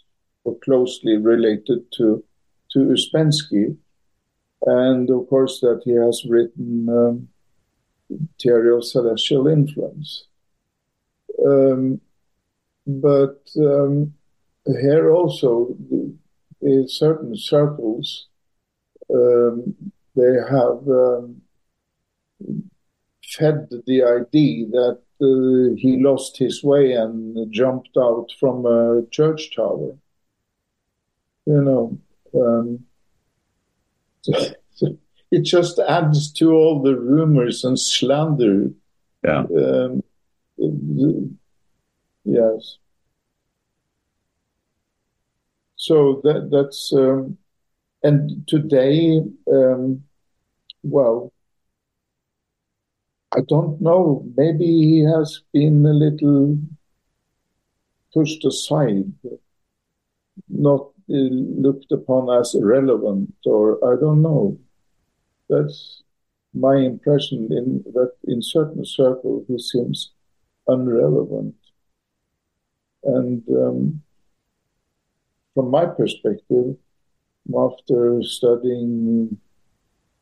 or 0.49 0.59
closely 0.65 1.17
related 1.17 1.81
to 1.93 2.25
to 2.73 2.79
Ouspensky, 2.93 3.77
and 4.67 5.11
of 5.11 5.29
course 5.29 5.61
that 5.61 5.81
he 5.85 5.93
has 5.93 6.25
written 6.29 6.89
um, 6.89 7.29
Theory 8.41 8.75
of 8.77 8.85
Celestial 8.85 9.47
Influence. 9.47 10.27
Um, 11.47 12.01
but 12.87 13.41
um, 13.57 14.15
here 14.81 15.11
also, 15.13 15.77
in 16.61 16.89
certain 16.89 17.37
circles, 17.37 18.27
um, 19.15 19.75
they 20.15 20.35
have 20.57 20.81
um, 20.89 21.41
fed 23.35 23.69
the 23.87 24.03
idea 24.03 24.67
that 24.79 25.01
uh, 25.21 25.75
he 25.77 26.03
lost 26.03 26.37
his 26.37 26.63
way 26.63 26.93
and 26.93 27.51
jumped 27.53 27.97
out 27.97 28.29
from 28.39 28.67
a 28.67 29.03
church 29.11 29.57
tower 29.57 29.97
you 31.49 31.63
know, 31.63 31.99
um, 32.35 32.85
it 35.31 35.43
just 35.43 35.79
adds 35.79 36.31
to 36.33 36.53
all 36.53 36.83
the 36.83 36.95
rumors 36.95 37.65
and 37.65 37.81
slander. 37.81 38.71
Yeah. 39.25 39.45
Um, 39.57 40.03
yes. 42.25 42.77
So 45.77 46.21
that 46.25 46.51
that's 46.51 46.93
um, 46.93 47.39
and 48.03 48.47
today, 48.47 49.23
um, 49.51 50.05
well, 50.83 51.33
I 53.35 53.41
don't 53.49 53.81
know. 53.81 54.23
Maybe 54.37 54.67
he 54.67 54.99
has 55.01 55.41
been 55.55 55.87
a 55.87 55.95
little 55.95 56.59
pushed 58.13 58.45
aside, 58.45 59.13
not 60.51 60.91
looked 61.09 61.91
upon 61.93 62.31
as 62.39 62.55
irrelevant, 62.55 63.35
or 63.45 63.79
I 63.85 63.99
don't 63.99 64.23
know. 64.23 64.59
That's 65.49 66.03
my 66.53 66.77
impression. 66.77 67.49
In 67.51 67.83
that, 67.95 68.13
in 68.25 68.43
certain 68.43 68.85
circles, 68.85 69.45
he 69.49 69.59
seems 69.59 70.13
unrelevant, 70.67 71.55
and 73.05 73.43
um, 73.49 74.03
from 75.55 75.71
my 75.71 75.87
perspective, 75.87 76.77
after 77.57 78.23
studying 78.23 79.39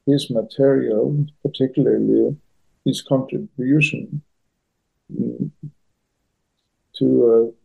his 0.06 0.30
material, 0.30 1.26
particularly 1.42 2.36
his 2.84 3.02
contribution 3.02 4.22
to 6.94 7.55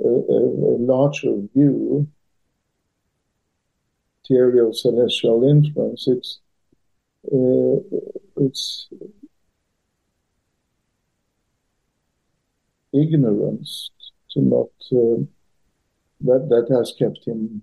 a, 0.00 0.08
a, 0.08 0.76
larger 0.78 1.34
view, 1.54 2.06
theory 4.26 4.60
of 4.60 4.76
celestial 4.76 5.44
influence, 5.44 6.06
it's 6.06 6.40
uh, 7.32 7.80
it's 8.36 8.88
ignorance 12.92 13.90
to 14.30 14.40
not 14.40 14.70
uh, 14.92 15.22
that 16.20 16.48
that 16.48 16.74
has 16.74 16.94
kept 16.98 17.26
him 17.26 17.62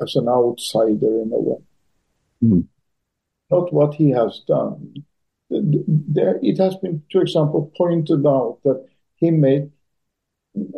as 0.00 0.16
an 0.16 0.28
outsider 0.28 1.22
in 1.22 1.30
a 1.32 1.38
way. 1.38 1.62
Mm. 2.42 2.64
Not 3.50 3.72
what 3.72 3.94
he 3.94 4.10
has 4.10 4.42
done. 4.46 5.04
There, 5.50 6.38
it 6.42 6.58
has 6.58 6.76
been, 6.76 7.02
for 7.12 7.22
example, 7.22 7.70
pointed 7.76 8.26
out 8.26 8.58
that 8.64 8.86
he 9.16 9.30
made 9.30 9.70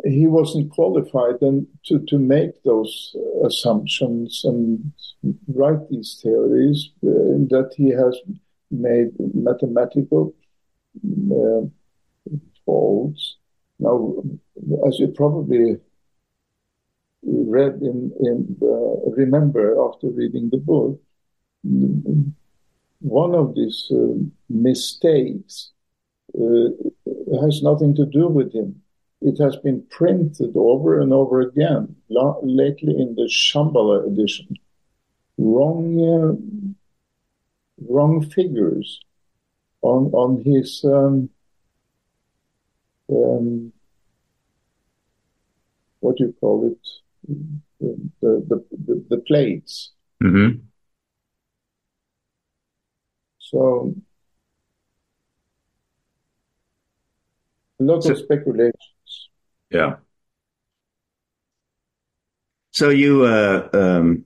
he 0.05 0.27
wasn't 0.27 0.71
qualified 0.71 1.35
then 1.41 1.67
to, 1.85 1.99
to 2.07 2.17
make 2.17 2.63
those 2.63 3.15
assumptions 3.43 4.41
and 4.45 4.91
write 5.47 5.89
these 5.89 6.19
theories 6.21 6.91
uh, 7.03 7.43
that 7.49 7.71
he 7.75 7.89
has 7.89 8.17
made 8.71 9.11
mathematical 9.33 10.33
uh, 11.31 11.67
faults. 12.65 13.37
Now, 13.79 14.23
as 14.87 14.99
you 14.99 15.09
probably 15.09 15.77
read 17.23 17.81
in, 17.81 18.11
in 18.21 18.57
uh, 18.61 19.09
remember 19.11 19.75
after 19.87 20.07
reading 20.07 20.49
the 20.49 20.57
book, 20.57 21.01
one 22.99 23.35
of 23.35 23.55
these 23.55 23.91
uh, 23.91 24.13
mistakes 24.49 25.71
uh, 26.39 26.69
has 27.41 27.61
nothing 27.61 27.95
to 27.95 28.05
do 28.05 28.27
with 28.27 28.53
him. 28.53 28.81
It 29.25 29.39
has 29.39 29.55
been 29.55 29.81
printed 29.89 30.55
over 30.55 30.99
and 31.01 31.11
over 31.11 31.41
again, 31.41 31.95
lately 32.09 32.93
in 32.95 33.15
the 33.15 33.27
Shambhala 33.27 34.05
edition. 34.05 34.55
Wrong, 35.39 35.99
uh, 35.99 36.33
wrong 37.91 38.21
figures 38.21 38.99
on 39.81 40.11
on 40.13 40.43
his 40.43 40.85
um, 40.85 41.31
um, 43.09 43.73
what 46.01 46.17
do 46.17 46.25
you 46.25 46.35
call 46.39 46.71
it? 46.71 46.87
The 47.81 47.97
the 48.21 48.63
the, 48.85 49.05
the 49.09 49.17
plates. 49.17 49.91
Mm-hmm. 50.21 50.59
So 53.39 53.95
a 57.79 57.83
lot 57.83 58.03
so, 58.03 58.11
of 58.11 58.19
speculations. 58.19 58.94
Yeah. 59.75 59.97
So 62.71 62.89
you, 62.89 63.25
uh, 63.25 63.67
um, 63.73 64.25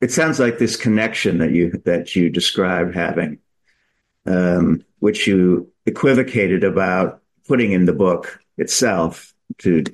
it 0.00 0.10
sounds 0.10 0.40
like 0.40 0.58
this 0.58 0.76
connection 0.76 1.38
that 1.38 1.50
you 1.50 1.72
that 1.84 2.16
you 2.16 2.30
described 2.30 2.94
having, 2.94 3.38
um, 4.24 4.82
which 4.98 5.26
you 5.26 5.70
equivocated 5.84 6.64
about 6.64 7.20
putting 7.46 7.72
in 7.72 7.84
the 7.84 7.92
book 7.92 8.40
itself 8.56 9.34
to 9.58 9.84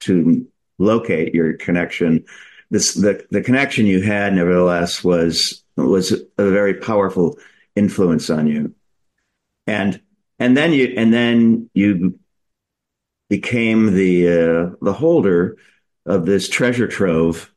to 0.00 0.46
locate 0.78 1.34
your 1.34 1.54
connection. 1.54 2.24
This 2.70 2.94
the 2.94 3.26
the 3.32 3.42
connection 3.42 3.86
you 3.86 4.00
had, 4.00 4.32
nevertheless, 4.32 5.02
was 5.02 5.64
was 5.76 6.12
a 6.12 6.50
very 6.50 6.74
powerful 6.74 7.36
influence 7.74 8.30
on 8.30 8.46
you. 8.46 8.74
And 9.66 10.00
and 10.38 10.56
then 10.56 10.72
you 10.72 10.94
and 10.96 11.12
then 11.12 11.68
you 11.74 12.18
became 13.28 13.94
the 13.94 14.28
uh, 14.28 14.70
the 14.80 14.92
holder 14.92 15.56
of 16.06 16.26
this 16.26 16.48
treasure 16.48 16.88
trove 16.88 17.52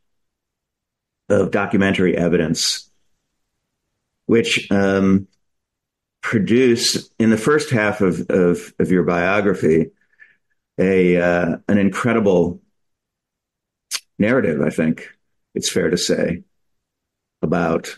of 1.30 1.52
documentary 1.52 2.18
evidence, 2.18 2.90
which 4.26 4.70
um, 4.72 5.28
produced 6.22 7.12
in 7.18 7.30
the 7.30 7.38
first 7.38 7.70
half 7.70 8.02
of, 8.02 8.30
of, 8.30 8.74
of 8.80 8.92
your 8.92 9.04
biography 9.04 9.92
a 10.78 11.18
uh, 11.18 11.58
an 11.68 11.78
incredible 11.78 12.62
narrative. 14.18 14.62
I 14.62 14.70
think 14.70 15.10
it's 15.54 15.72
fair 15.72 15.90
to 15.90 15.98
say 15.98 16.44
about 17.42 17.96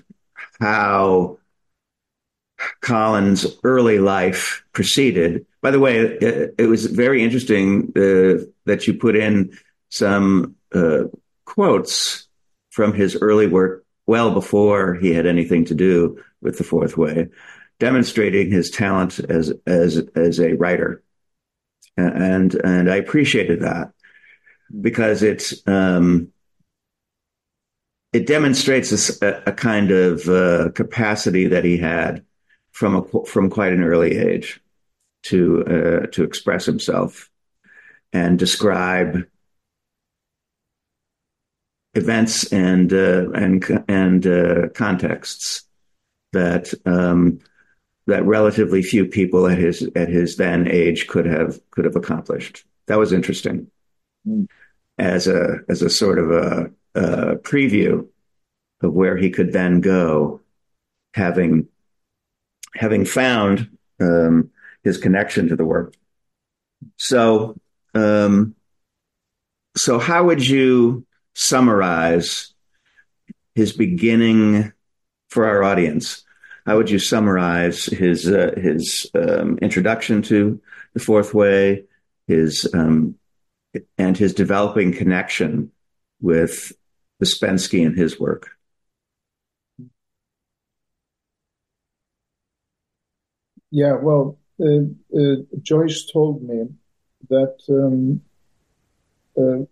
how 0.60 1.38
Collin's 2.82 3.46
early 3.64 4.00
life 4.00 4.64
proceeded. 4.74 5.46
By 5.62 5.72
the 5.72 5.80
way, 5.80 6.00
it, 6.00 6.56
it 6.58 6.68
was 6.68 6.86
very 6.86 7.24
interesting 7.24 7.92
uh, 7.96 8.46
that 8.66 8.88
you 8.88 8.94
put 8.94 9.16
in 9.16 9.58
some 9.90 10.56
uh, 10.74 11.04
quotes 11.46 12.28
from 12.72 12.94
his 12.94 13.16
early 13.16 13.48
work 13.48 13.86
well 14.06 14.34
before 14.34 14.96
he 14.96 15.14
had 15.14 15.26
anything 15.26 15.66
to 15.66 15.76
do 15.76 16.22
with 16.42 16.58
the 16.58 16.64
Fourth 16.64 16.98
Way, 16.98 17.28
demonstrating 17.80 18.52
his 18.52 18.70
talent 18.70 19.20
as 19.20 19.54
as 19.66 20.02
as 20.16 20.40
a 20.40 20.54
writer, 20.54 21.04
and 21.96 22.54
and 22.56 22.92
I 22.92 22.98
appreciated 22.98 23.62
that 23.62 23.92
because 24.82 25.24
it's 25.24 25.66
um, 25.68 26.34
it 28.12 28.28
demonstrates 28.28 29.22
a, 29.22 29.44
a 29.48 29.52
kind 29.52 29.92
of 29.92 30.28
uh, 30.28 30.70
capacity 30.74 31.48
that 31.48 31.64
he 31.64 31.78
had 31.78 32.26
from 32.74 32.96
a, 32.96 33.26
from 33.26 33.50
quite 33.50 33.72
an 33.72 33.84
early 33.84 34.18
age 34.18 34.62
to 35.24 35.64
uh, 35.66 36.08
to 36.08 36.24
express 36.24 36.66
himself 36.66 37.30
and 38.12 38.38
describe 38.38 39.26
events 41.94 42.52
and 42.52 42.92
uh, 42.92 43.30
and 43.32 43.86
and 43.88 44.28
uh, 44.28 44.68
contexts 44.70 45.64
that 46.34 46.74
um, 46.86 47.40
that 48.08 48.26
relatively 48.26 48.82
few 48.82 49.06
people 49.06 49.48
at 49.48 49.58
his 49.58 49.90
at 49.96 50.10
his 50.10 50.36
then 50.36 50.68
age 50.68 51.08
could 51.08 51.26
have 51.26 51.60
could 51.72 51.86
have 51.86 51.96
accomplished. 51.96 52.66
That 52.88 53.00
was 53.00 53.14
interesting 53.14 53.68
mm. 54.28 54.48
as 54.98 55.28
a 55.28 55.60
as 55.70 55.82
a 55.82 55.90
sort 55.90 56.20
of 56.20 56.32
a 56.32 56.72
uh, 56.96 57.36
preview 57.36 58.08
of 58.82 58.94
where 58.94 59.16
he 59.16 59.30
could 59.30 59.54
then 59.54 59.80
go, 59.80 60.42
having 61.14 61.68
having 62.76 63.06
found 63.06 63.70
um, 64.00 64.50
his 64.84 64.98
connection 64.98 65.48
to 65.50 65.56
the 65.56 65.66
work. 65.66 65.96
So, 66.98 67.56
um, 67.94 68.56
so 69.76 70.00
how 70.00 70.26
would 70.26 70.46
you 70.46 71.06
summarize 71.34 72.54
his 73.56 73.74
beginning 73.74 74.74
for 75.30 75.46
our 75.46 75.64
audience? 75.64 76.24
How 76.66 76.78
would 76.78 76.90
you 76.90 77.00
summarize 77.00 77.86
his 77.86 78.28
uh, 78.28 78.54
his 78.56 79.10
um, 79.16 79.58
introduction 79.60 80.22
to 80.24 80.62
the 80.94 81.00
Fourth 81.00 81.34
Way, 81.34 81.84
his 82.28 82.70
um, 82.74 83.16
and 83.98 84.18
his 84.18 84.34
developing 84.34 84.94
connection 84.94 85.72
with 86.22 86.72
Ouspensky 87.22 87.86
and 87.86 87.98
his 87.98 88.20
work. 88.20 88.53
Yeah, 93.74 93.96
well, 93.96 94.38
uh, 94.62 94.86
uh, 95.18 95.36
Joyce 95.64 96.06
told 96.06 96.44
me 96.44 96.68
that 97.30 97.58
um, 97.70 98.22
uh, 99.38 99.66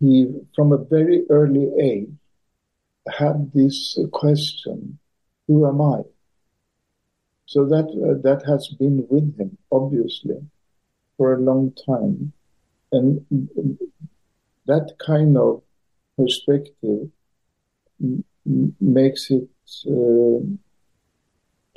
he, 0.00 0.26
from 0.54 0.72
a 0.72 0.78
very 0.84 1.24
early 1.30 1.70
age, 1.80 2.10
had 3.08 3.52
this 3.54 3.98
question: 4.12 4.98
"Who 5.46 5.66
am 5.66 5.80
I?" 5.80 6.02
So 7.46 7.64
that 7.66 7.86
uh, 7.88 8.20
that 8.22 8.44
has 8.46 8.68
been 8.78 9.06
with 9.08 9.36
him, 9.38 9.56
obviously, 9.72 10.36
for 11.16 11.34
a 11.34 11.40
long 11.42 11.72
time, 11.86 12.32
and 12.92 13.26
that 14.66 14.96
kind 15.04 15.36
of 15.38 15.62
perspective 16.16 17.10
m- 18.02 18.24
makes 18.80 19.30
it 19.30 19.48
uh, 19.88 20.40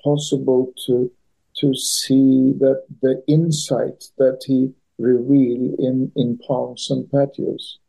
possible 0.03 0.73
to 0.85 1.11
to 1.55 1.73
see 1.75 2.53
that 2.59 2.83
the 3.01 3.21
insight 3.27 4.05
that 4.17 4.43
he 4.45 4.73
revealed 4.97 5.79
in 5.79 6.11
in 6.15 6.37
palms 6.37 6.89
and 6.89 7.09
patios 7.11 7.79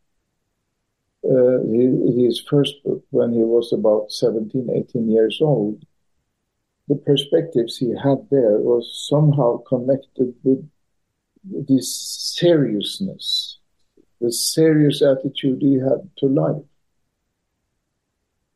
uh, 1.25 1.59
his 2.17 2.43
first 2.49 2.83
book 2.85 3.03
when 3.11 3.33
he 3.33 3.43
was 3.43 3.73
about 3.73 4.11
17 4.11 4.69
18 4.75 5.11
years 5.11 5.39
old 5.41 5.85
the 6.89 6.97
perspectives 6.97 7.77
he 7.77 7.91
had 7.91 8.19
there 8.31 8.59
was 8.59 9.07
somehow 9.09 9.59
connected 9.59 10.35
with 10.43 10.69
this 11.45 11.89
seriousness 12.37 13.61
the 14.21 14.31
serious 14.31 15.03
attitude 15.03 15.63
he 15.63 15.75
had 15.75 16.09
to 16.19 16.27
life, 16.27 16.63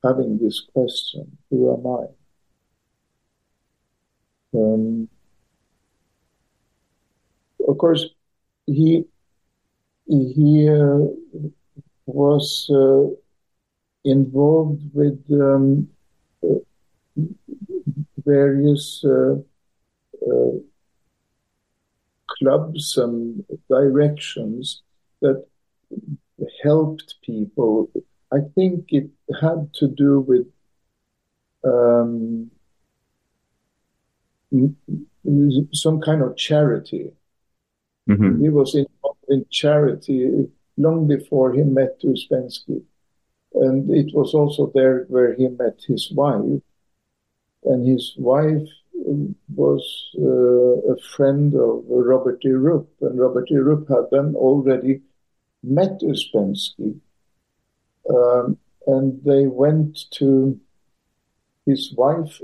having 0.02 0.38
this 0.38 0.60
question, 0.60 1.38
who 1.50 1.72
am 1.72 1.86
I? 1.86 2.23
Um, 4.54 5.08
of 7.66 7.78
course, 7.78 8.06
he 8.66 9.04
he 10.06 10.68
uh, 10.68 10.98
was 12.06 12.70
uh, 12.70 13.06
involved 14.04 14.82
with 14.92 15.18
um, 15.32 15.88
various 18.24 19.04
uh, 19.04 19.36
uh, 20.30 20.50
clubs 22.38 22.96
and 22.96 23.44
directions 23.68 24.82
that 25.20 25.44
helped 26.62 27.14
people. 27.22 27.90
I 28.32 28.38
think 28.54 28.86
it 28.88 29.10
had 29.40 29.72
to 29.74 29.88
do 29.88 30.20
with 30.20 30.46
um, 31.64 32.50
some 35.72 36.00
kind 36.00 36.22
of 36.22 36.36
charity. 36.36 37.12
Mhm. 38.08 38.40
He 38.42 38.48
was 38.48 38.74
involved 38.74 39.24
in 39.28 39.46
charity 39.50 40.48
long 40.76 41.06
before 41.06 41.52
he 41.52 41.62
met 41.62 42.00
Ouspensky. 42.00 42.82
And 43.54 43.90
it 43.90 44.14
was 44.14 44.34
also 44.34 44.70
there 44.74 45.04
where 45.08 45.32
he 45.34 45.48
met 45.48 45.80
his 45.86 46.12
wife. 46.12 46.60
And 47.64 47.86
his 47.86 48.14
wife 48.18 48.68
was 49.54 49.82
uh, 50.18 50.92
a 50.94 50.96
friend 51.14 51.54
of 51.54 51.84
Robert 51.88 52.44
E. 52.44 52.50
Rupp. 52.50 52.88
And 53.00 53.18
Robert 53.18 53.50
E. 53.50 53.56
Rupp 53.56 53.88
had 53.88 54.06
then 54.10 54.34
already 54.34 55.02
met 55.62 56.00
Ouspensky. 56.00 56.98
Um, 58.10 58.58
and 58.86 59.22
they 59.24 59.46
went 59.46 60.10
to 60.18 60.60
his 61.64 61.94
wife 61.96 62.40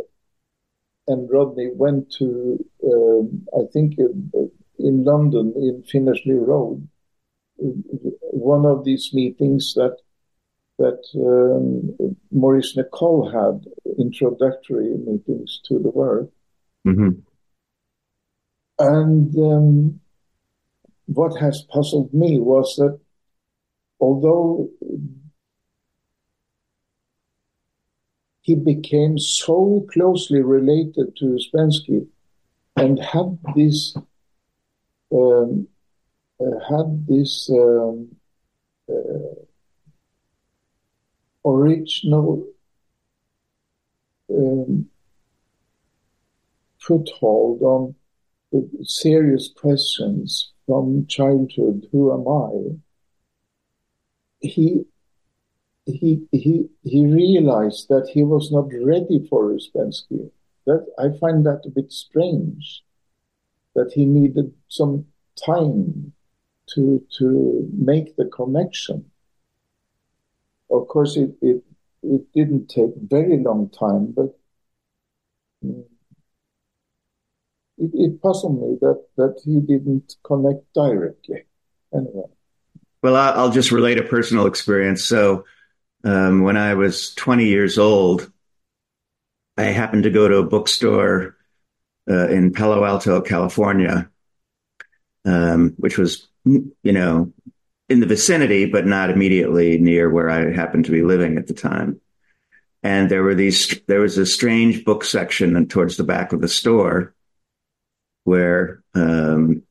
and 1.10 1.30
Rodney 1.30 1.70
went 1.74 2.10
to, 2.18 2.64
um, 2.92 3.46
I 3.60 3.64
think, 3.72 3.98
uh, 3.98 4.46
in 4.78 5.04
London, 5.04 5.52
in 5.56 5.82
Finchley 5.82 6.34
Road, 6.34 6.88
one 7.56 8.64
of 8.64 8.84
these 8.84 9.12
meetings 9.12 9.74
that 9.74 9.96
that 10.78 11.02
um, 11.14 12.16
Maurice 12.30 12.74
Nicoll 12.74 13.30
had, 13.30 13.56
introductory 13.98 14.96
meetings 14.96 15.60
to 15.66 15.78
the 15.78 15.90
work. 15.90 16.30
Mhm. 16.86 17.20
And 18.78 19.36
um, 19.36 20.00
what 21.04 21.36
has 21.38 21.60
puzzled 21.74 22.14
me 22.14 22.38
was 22.38 22.76
that 22.76 22.98
although 23.98 24.70
he 28.50 28.56
became 28.56 29.16
so 29.16 29.86
closely 29.92 30.40
related 30.40 31.14
to 31.16 31.36
Ouspensky 31.36 32.08
and 32.74 32.98
had 32.98 33.38
this 33.54 33.94
um, 35.12 35.68
uh, 36.40 36.58
had 36.68 37.06
this 37.06 37.48
um, 37.52 38.16
uh, 38.88 39.38
original 41.44 42.44
um, 44.34 44.88
foothold 46.80 47.62
on 47.62 47.94
serious 48.82 49.48
questions 49.56 50.50
from 50.66 51.06
childhood. 51.06 51.86
Who 51.92 52.12
am 52.16 52.24
I? 52.26 52.50
He 54.40 54.84
he 55.86 56.26
he 56.32 56.68
he 56.84 57.06
realized 57.06 57.88
that 57.88 58.08
he 58.12 58.22
was 58.22 58.50
not 58.52 58.68
ready 58.84 59.26
for 59.28 59.50
Ouspensky. 59.50 60.30
That 60.66 60.86
I 60.98 61.16
find 61.18 61.44
that 61.46 61.62
a 61.64 61.70
bit 61.70 61.92
strange. 61.92 62.82
That 63.74 63.92
he 63.92 64.04
needed 64.04 64.52
some 64.68 65.06
time 65.44 66.12
to 66.74 67.04
to 67.18 67.68
make 67.72 68.16
the 68.16 68.26
connection. 68.26 69.10
Of 70.70 70.88
course, 70.88 71.16
it 71.16 71.34
it, 71.40 71.64
it 72.02 72.32
didn't 72.32 72.68
take 72.68 72.90
very 72.96 73.38
long 73.38 73.70
time, 73.70 74.12
but 74.12 74.38
mm, 75.64 75.84
it, 77.78 77.90
it 77.94 78.22
puzzled 78.22 78.60
me 78.60 78.76
that 78.80 79.04
that 79.16 79.40
he 79.44 79.60
didn't 79.60 80.16
connect 80.22 80.72
directly. 80.74 81.44
Anyway, 81.92 82.28
Well, 83.02 83.16
I'll 83.16 83.50
just 83.50 83.72
relate 83.72 83.98
a 83.98 84.04
personal 84.04 84.46
experience. 84.46 85.04
So, 85.04 85.44
um, 86.04 86.42
when 86.42 86.56
I 86.56 86.74
was 86.74 87.14
20 87.14 87.46
years 87.46 87.78
old, 87.78 88.30
I 89.56 89.64
happened 89.64 90.04
to 90.04 90.10
go 90.10 90.28
to 90.28 90.38
a 90.38 90.46
bookstore 90.46 91.36
uh, 92.08 92.28
in 92.28 92.52
Palo 92.52 92.84
Alto, 92.84 93.20
California, 93.20 94.10
um, 95.24 95.74
which 95.76 95.98
was, 95.98 96.28
you 96.44 96.72
know, 96.84 97.32
in 97.88 98.00
the 98.00 98.06
vicinity, 98.06 98.66
but 98.66 98.86
not 98.86 99.10
immediately 99.10 99.78
near 99.78 100.08
where 100.08 100.30
I 100.30 100.52
happened 100.52 100.86
to 100.86 100.92
be 100.92 101.02
living 101.02 101.36
at 101.36 101.46
the 101.46 101.54
time. 101.54 102.00
And 102.82 103.10
there 103.10 103.22
were 103.22 103.34
these, 103.34 103.80
there 103.86 104.00
was 104.00 104.16
a 104.16 104.24
strange 104.24 104.84
book 104.84 105.04
section 105.04 105.66
towards 105.68 105.96
the 105.96 106.04
back 106.04 106.32
of 106.32 106.40
the 106.40 106.48
store 106.48 107.14
where 108.24 108.82
um, 108.94 109.62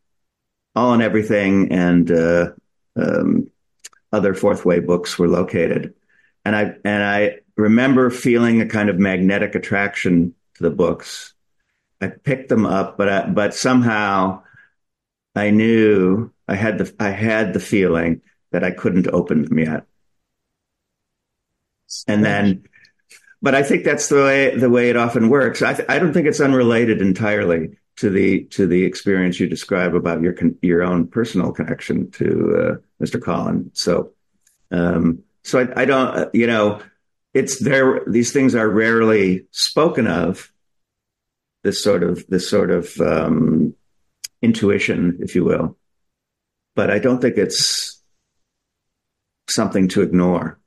All 0.76 0.94
and 0.94 1.02
Everything 1.02 1.72
and 1.72 2.12
uh, 2.12 2.52
um, 2.96 3.50
other 4.12 4.34
fourth 4.34 4.66
way 4.66 4.80
books 4.80 5.18
were 5.18 5.28
located. 5.28 5.96
And 6.46 6.56
I 6.56 6.76
and 6.84 7.04
I 7.04 7.40
remember 7.56 8.10
feeling 8.10 8.62
a 8.62 8.68
kind 8.68 8.90
of 8.90 8.98
magnetic 8.98 9.56
attraction 9.56 10.34
to 10.56 10.64
the 10.64 10.70
books. 10.70 11.34
I 12.02 12.08
picked 12.08 12.50
them 12.50 12.66
up, 12.66 12.98
but 12.98 13.10
I, 13.10 13.26
but 13.28 13.54
somehow 13.54 14.44
I 15.36 15.52
knew 15.52 16.32
I 16.48 16.56
had 16.56 16.78
the 16.78 16.94
I 17.00 17.10
had 17.10 17.54
the 17.54 17.60
feeling 17.60 18.22
that 18.52 18.64
I 18.64 18.72
couldn't 18.72 19.08
open 19.08 19.46
them 19.46 19.60
yet. 19.60 19.86
And 22.08 22.24
then, 22.24 22.64
but 23.42 23.56
I 23.56 23.64
think 23.64 23.84
that's 23.84 24.10
the 24.10 24.16
way 24.16 24.56
the 24.56 24.70
way 24.70 24.90
it 24.90 24.96
often 24.96 25.30
works. 25.30 25.62
I 25.62 25.84
I 25.90 26.00
don't 26.00 26.14
think 26.14 26.28
it's 26.28 26.40
unrelated 26.40 27.02
entirely 27.02 27.78
to 27.98 28.10
the 28.10 28.46
to 28.46 28.66
the 28.66 28.86
experience 28.86 29.40
you 29.40 29.48
describe 29.48 29.94
about 29.94 30.22
your 30.22 30.36
your 30.62 30.84
own 30.84 31.08
personal 31.08 31.52
connection 31.52 32.10
to 32.12 32.26
uh, 32.58 33.04
Mr. 33.04 33.22
Collin. 33.22 33.72
So, 33.74 34.12
um, 34.72 35.24
so 35.50 35.60
I, 35.60 35.82
I 35.82 35.86
don't, 35.86 36.16
uh, 36.16 36.30
you 36.34 36.48
know, 36.48 36.82
it's 37.34 37.60
there. 37.60 38.02
These 38.08 38.32
things 38.32 38.56
are 38.56 38.70
rarely 38.70 39.46
spoken 39.52 40.08
of. 40.08 40.52
This 41.64 41.84
sort 41.84 42.04
of 42.04 42.26
this 42.28 42.50
sort 42.50 42.72
of 42.72 43.00
um, 43.02 43.76
intuition, 44.42 45.18
if 45.22 45.36
you 45.36 45.44
will, 45.44 45.78
but 46.76 46.90
I 46.90 47.00
don't 47.00 47.22
think 47.22 47.38
it's 47.38 48.02
something 49.50 49.90
to 49.90 50.02
ignore. 50.02 50.60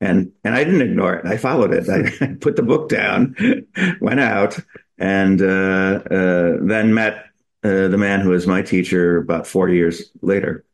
And 0.00 0.32
and 0.44 0.54
I 0.54 0.64
didn't 0.64 0.82
ignore 0.82 1.14
it. 1.14 1.26
I 1.26 1.36
followed 1.36 1.72
it. 1.72 1.88
I 1.88 2.34
put 2.40 2.56
the 2.56 2.62
book 2.62 2.88
down, 2.88 3.36
went 4.00 4.20
out, 4.20 4.58
and 4.98 5.40
uh, 5.40 6.02
uh, 6.10 6.56
then 6.60 6.94
met 6.94 7.26
uh, 7.64 7.88
the 7.88 7.98
man 7.98 8.20
who 8.20 8.30
was 8.30 8.46
my 8.46 8.62
teacher 8.62 9.18
about 9.18 9.46
four 9.46 9.68
years 9.68 10.10
later. 10.22 10.64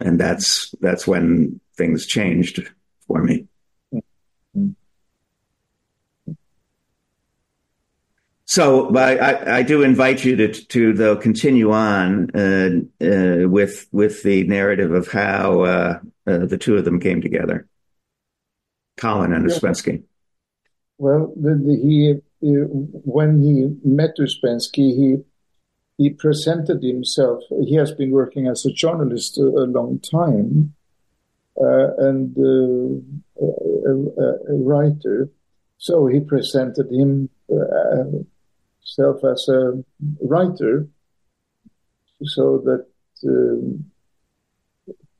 And 0.00 0.18
that's 0.18 0.74
that's 0.80 1.06
when 1.06 1.60
things 1.80 2.06
changed 2.06 2.70
for 3.06 3.22
me. 3.22 3.46
So, 8.44 8.90
but 8.90 9.20
I, 9.22 9.58
I 9.58 9.62
do 9.62 9.82
invite 9.82 10.24
you 10.24 10.34
to 10.36 10.48
to 10.52 10.92
though 10.92 11.16
continue 11.16 11.70
on 11.70 12.30
uh, 12.34 12.70
uh, 13.00 13.48
with 13.48 13.86
with 13.92 14.24
the 14.24 14.42
narrative 14.44 14.92
of 14.92 15.06
how 15.06 15.62
uh, 15.62 15.98
uh 16.26 16.46
the 16.46 16.58
two 16.58 16.76
of 16.76 16.84
them 16.84 16.98
came 16.98 17.22
together, 17.22 17.68
Collin 18.96 19.32
and 19.32 19.48
Yeah. 19.48 19.56
Ouspensky. 19.56 20.02
well, 20.98 21.32
the, 21.36 21.54
the, 21.66 21.76
he 21.86 22.14
when 22.40 23.40
he 23.40 23.54
met 23.88 24.16
Ouspensky, 24.18 24.88
he 25.00 25.08
he 25.96 26.10
presented 26.10 26.82
himself. 26.82 27.44
He 27.68 27.76
has 27.76 27.92
been 27.92 28.10
working 28.10 28.48
as 28.48 28.66
a 28.66 28.72
journalist 28.72 29.38
a, 29.38 29.42
a 29.42 29.66
long 29.78 30.00
time, 30.00 30.74
and 31.60 32.36
uh, 32.38 33.00
a, 33.42 33.92
a, 34.48 34.56
writer. 34.56 35.28
So 35.78 36.06
he 36.06 36.20
presented 36.20 36.90
himself 36.90 37.28
as 39.24 39.48
a 39.48 39.82
writer, 40.20 40.88
so 42.24 42.58
that 42.64 42.86
um, 43.26 43.90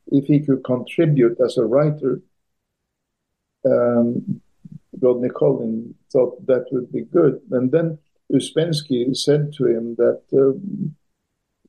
if 0.07 0.25
he 0.25 0.39
could 0.39 0.63
contribute 0.63 1.37
as 1.43 1.57
a 1.57 1.65
writer, 1.65 2.21
um, 3.65 4.41
Rodney 4.99 5.29
Collin 5.29 5.95
thought 6.11 6.45
that 6.47 6.65
would 6.71 6.91
be 6.91 7.03
good. 7.03 7.41
And 7.51 7.71
then 7.71 7.97
Ouspensky 8.31 9.15
said 9.15 9.53
to 9.53 9.67
him 9.67 9.95
that 9.95 10.21
um, 10.33 10.95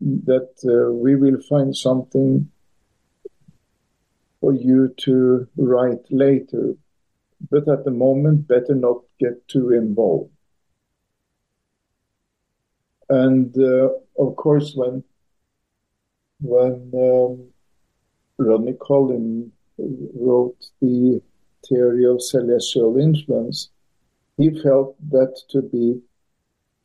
that 0.01 0.51
uh, 0.65 0.93
we 0.93 1.15
will 1.15 1.41
find 1.49 1.77
something 1.77 2.51
for 4.43 4.53
you 4.53 4.93
to 4.97 5.47
write 5.57 6.05
later, 6.11 6.75
but 7.49 7.69
at 7.69 7.85
the 7.85 7.93
moment, 7.93 8.49
better 8.49 8.75
not 8.75 8.99
get 9.21 9.47
too 9.47 9.71
involved. 9.71 10.33
And 13.09 13.57
uh, 13.57 13.91
of 14.19 14.35
course, 14.35 14.73
when 14.75 15.05
when 16.41 16.91
um, 16.93 17.53
Rodney 18.37 18.75
Collin 18.81 19.53
wrote 19.79 20.59
the 20.81 21.23
theory 21.69 22.05
of 22.05 22.21
celestial 22.21 22.99
influence, 22.99 23.71
he 24.39 24.61
felt 24.61 24.97
that 25.11 25.41
to 25.51 25.63
be 25.63 26.01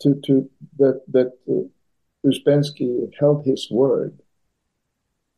to 0.01 0.13
to 0.25 0.47
that 0.77 1.01
that 1.07 1.31
uh, 1.49 1.65
Ouspensky 2.23 3.11
held 3.19 3.45
his 3.45 3.71
word 3.71 4.13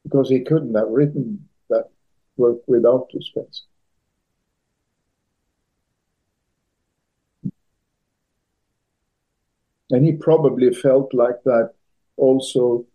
because 0.03 0.27
he 0.29 0.41
couldn't 0.41 0.75
have 0.75 0.89
written 0.89 1.48
work 2.39 2.59
without 2.67 3.07
Ouspensky. 3.15 3.69
and 9.91 10.05
he 10.05 10.13
probably 10.13 10.71
felt 10.73 11.13
like 11.13 11.43
that 11.45 11.71
also, 12.17 12.85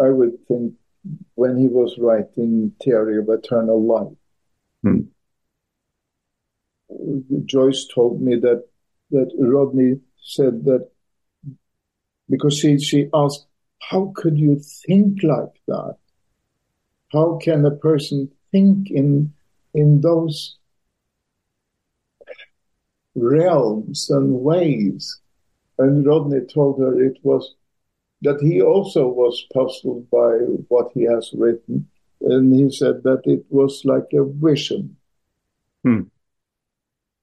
I 0.00 0.10
would 0.10 0.46
think, 0.46 0.74
when 1.34 1.56
he 1.56 1.66
was 1.66 1.96
writing 1.98 2.72
Theory 2.82 3.18
of 3.18 3.28
Eternal 3.28 3.84
Life. 3.84 4.16
Hmm. 4.82 5.00
Joyce 7.46 7.86
told 7.92 8.20
me 8.20 8.36
that 8.36 8.64
that 9.10 9.30
Rodney 9.38 10.00
said 10.22 10.64
that 10.64 10.88
because 12.28 12.56
she 12.58 12.78
she 12.78 13.08
asked, 13.12 13.46
"How 13.90 14.12
could 14.14 14.38
you 14.38 14.60
think 14.86 15.22
like 15.22 15.54
that? 15.66 15.96
How 17.12 17.38
can 17.42 17.64
a 17.66 17.70
person 17.70 18.30
think 18.50 18.90
in 18.90 19.32
in 19.74 20.00
those 20.00 20.56
realms 23.14 24.10
and 24.10 24.40
ways?" 24.40 25.20
And 25.78 26.06
Rodney 26.06 26.40
told 26.46 26.78
her 26.78 27.02
it 27.02 27.18
was 27.22 27.54
that 28.22 28.40
he 28.40 28.62
also 28.62 29.08
was 29.08 29.46
puzzled 29.52 30.08
by 30.10 30.30
what 30.68 30.92
he 30.94 31.02
has 31.02 31.32
written. 31.32 31.88
And 32.20 32.54
he 32.54 32.70
said 32.70 33.02
that 33.02 33.22
it 33.24 33.44
was 33.50 33.84
like 33.84 34.06
a 34.12 34.24
vision. 34.24 34.96
Hmm. 35.82 36.02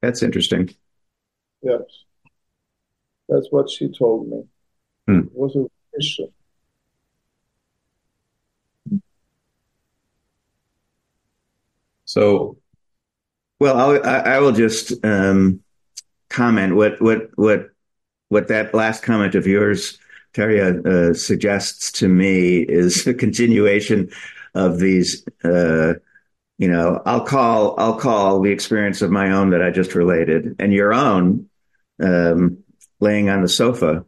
That's 0.01 0.21
interesting. 0.21 0.69
Yes. 1.61 1.83
That's 3.29 3.47
what 3.49 3.69
she 3.69 3.87
told 3.87 4.27
me. 4.29 4.43
Hmm. 5.07 5.19
It 5.19 5.33
was 5.33 5.55
a 5.55 5.65
vision. 5.95 6.33
So, 12.09 12.57
well, 13.59 13.77
I'll, 13.77 14.03
I, 14.03 14.17
I 14.21 14.39
will 14.39 14.51
just 14.51 14.93
um, 15.05 15.59
comment 16.27 16.75
what 16.75 16.99
what 16.99 17.29
what 17.35 17.69
what 18.29 18.47
that 18.47 18.73
last 18.73 19.03
comment 19.03 19.35
of 19.35 19.45
yours, 19.45 19.99
Terje, 20.33 20.87
uh, 20.87 21.13
suggests 21.13 21.91
to 21.99 22.07
me 22.07 22.61
is 22.61 23.05
a 23.05 23.13
continuation 23.13 24.09
of 24.55 24.79
these. 24.79 25.23
Uh, 25.43 25.93
you 26.57 26.67
know, 26.67 26.99
I'll 27.05 27.25
call 27.25 27.79
I'll 27.79 27.99
call 27.99 28.41
the 28.41 28.51
experience 28.51 29.03
of 29.03 29.11
my 29.11 29.31
own 29.31 29.51
that 29.51 29.61
I 29.61 29.69
just 29.69 29.93
related, 29.93 30.55
and 30.57 30.73
your 30.73 30.91
own, 30.91 31.47
um, 32.01 32.63
laying 32.99 33.29
on 33.29 33.43
the 33.43 33.47
sofa, 33.47 34.03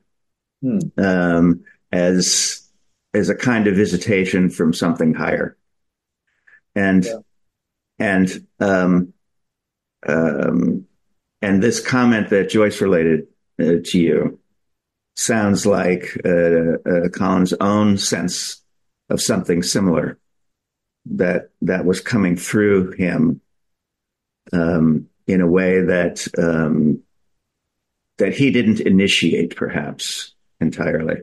hmm. 0.63 0.79
um, 0.97 1.65
as 1.91 2.67
as 3.13 3.29
a 3.29 3.35
kind 3.35 3.67
of 3.67 3.75
visitation 3.75 4.49
from 4.49 4.73
something 4.73 5.13
higher, 5.13 5.55
and 6.73 7.05
yeah. 7.05 7.19
And 8.01 8.47
um, 8.59 9.13
um, 10.07 10.87
and 11.43 11.61
this 11.61 11.79
comment 11.79 12.31
that 12.31 12.49
Joyce 12.49 12.81
related 12.81 13.27
uh, 13.59 13.75
to 13.85 13.99
you 13.99 14.39
sounds 15.15 15.67
like 15.67 16.19
uh, 16.25 16.79
uh, 16.83 17.09
Collin's 17.13 17.53
own 17.53 17.99
sense 17.99 18.63
of 19.11 19.21
something 19.21 19.61
similar 19.61 20.17
that 21.11 21.49
that 21.61 21.85
was 21.85 22.01
coming 22.01 22.37
through 22.37 22.93
him 22.93 23.39
um, 24.51 25.05
in 25.27 25.41
a 25.41 25.47
way 25.47 25.81
that 25.81 26.27
um, 26.39 27.03
that 28.17 28.33
he 28.33 28.49
didn't 28.49 28.79
initiate, 28.79 29.55
perhaps 29.55 30.33
entirely. 30.59 31.17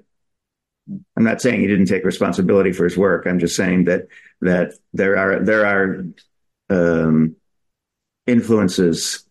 I'm 1.16 1.24
not 1.24 1.42
saying 1.42 1.60
he 1.60 1.66
didn't 1.66 1.86
take 1.86 2.04
responsibility 2.04 2.70
for 2.70 2.84
his 2.84 2.96
work. 2.96 3.26
I'm 3.26 3.40
just 3.40 3.56
saying 3.56 3.86
that 3.86 4.06
that 4.42 4.74
there 4.92 5.16
are 5.16 5.44
there 5.44 5.66
are 5.66 6.04
um, 6.70 7.36
influences 8.26 9.24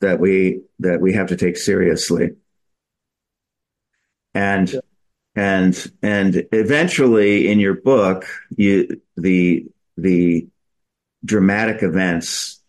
that 0.00 0.20
we 0.20 0.62
that 0.80 1.00
we 1.00 1.12
have 1.14 1.28
to 1.28 1.36
take 1.36 1.56
seriously 1.56 2.30
and 4.34 4.72
yeah. 4.72 4.80
and 5.34 5.92
and 6.02 6.46
eventually 6.52 7.48
in 7.48 7.58
your 7.58 7.74
book 7.74 8.26
you 8.56 9.00
the 9.16 9.66
the 9.96 10.46
dramatic 11.24 11.82
events 11.82 12.62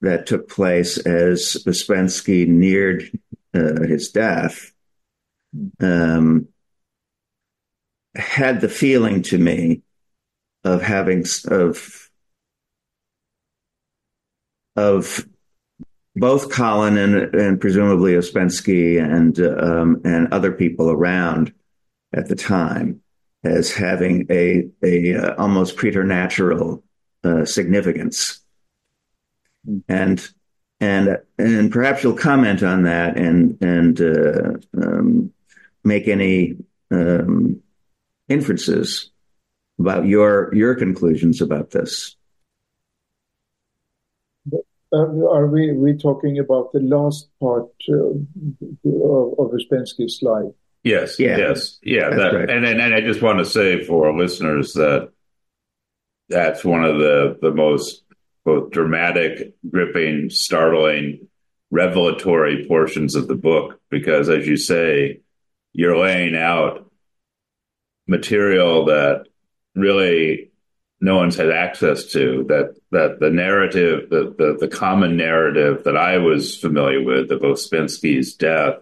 that 0.00 0.26
took 0.26 0.48
place 0.48 0.98
as 0.98 1.56
Ouspensky 1.66 2.46
neared 2.46 3.10
uh, 3.54 3.82
his 3.82 4.10
death 4.10 4.72
um, 5.80 6.48
had 8.16 8.60
the 8.60 8.68
feeling 8.68 9.22
to 9.22 9.38
me 9.38 9.82
of 10.64 10.82
having 10.82 11.24
of 11.48 12.03
of 14.76 15.26
both 16.16 16.50
Collin 16.50 16.96
and, 16.96 17.34
and 17.34 17.60
presumably 17.60 18.12
Ouspensky 18.12 19.02
and 19.02 19.38
um, 19.40 20.00
and 20.04 20.32
other 20.32 20.52
people 20.52 20.90
around 20.90 21.52
at 22.12 22.28
the 22.28 22.36
time 22.36 23.00
as 23.42 23.72
having 23.72 24.26
a 24.30 24.68
a 24.82 25.14
uh, 25.14 25.34
almost 25.36 25.76
preternatural 25.76 26.84
uh, 27.24 27.44
significance, 27.44 28.40
and 29.88 30.28
and 30.80 31.18
and 31.38 31.72
perhaps 31.72 32.02
you'll 32.02 32.14
comment 32.14 32.62
on 32.62 32.84
that 32.84 33.16
and 33.16 33.58
and 33.60 34.00
uh, 34.00 34.52
um, 34.80 35.32
make 35.82 36.06
any 36.06 36.56
um, 36.90 37.60
inferences 38.28 39.10
about 39.78 40.06
your 40.06 40.54
your 40.54 40.74
conclusions 40.74 41.40
about 41.40 41.70
this. 41.70 42.16
Uh, 44.94 45.28
are 45.28 45.46
we 45.46 45.72
we 45.72 45.96
talking 45.96 46.38
about 46.38 46.72
the 46.72 46.80
last 46.80 47.28
part 47.40 47.68
uh, 47.88 47.94
of, 47.94 49.38
of 49.38 49.50
Ouspensky's 49.50 50.20
life? 50.22 50.52
Yes, 50.84 51.18
yeah. 51.18 51.38
yes, 51.38 51.78
yeah. 51.82 52.10
That, 52.10 52.34
right. 52.34 52.50
and, 52.50 52.64
and 52.64 52.80
and 52.80 52.94
I 52.94 53.00
just 53.00 53.22
want 53.22 53.38
to 53.38 53.44
say 53.44 53.84
for 53.84 54.08
our 54.08 54.16
listeners 54.16 54.74
that 54.74 55.10
that's 56.28 56.64
one 56.64 56.84
of 56.84 56.98
the 56.98 57.38
the 57.40 57.50
most 57.50 58.04
both 58.44 58.70
dramatic, 58.70 59.54
gripping, 59.68 60.28
startling, 60.30 61.28
revelatory 61.70 62.66
portions 62.68 63.14
of 63.14 63.26
the 63.26 63.34
book 63.34 63.80
because, 63.90 64.28
as 64.28 64.46
you 64.46 64.56
say, 64.56 65.20
you're 65.72 65.98
laying 65.98 66.36
out 66.36 66.90
material 68.06 68.84
that 68.86 69.24
really 69.74 70.52
no 71.04 71.16
one's 71.16 71.36
had 71.36 71.50
access 71.50 72.06
to 72.12 72.44
that 72.48 72.74
that 72.90 73.20
the 73.20 73.28
narrative 73.28 74.08
the, 74.08 74.34
the, 74.38 74.56
the 74.58 74.68
common 74.68 75.18
narrative 75.18 75.84
that 75.84 75.98
I 75.98 76.16
was 76.16 76.56
familiar 76.56 77.02
with 77.02 77.30
of 77.30 77.42
Ouspensky's 77.42 78.34
death 78.34 78.76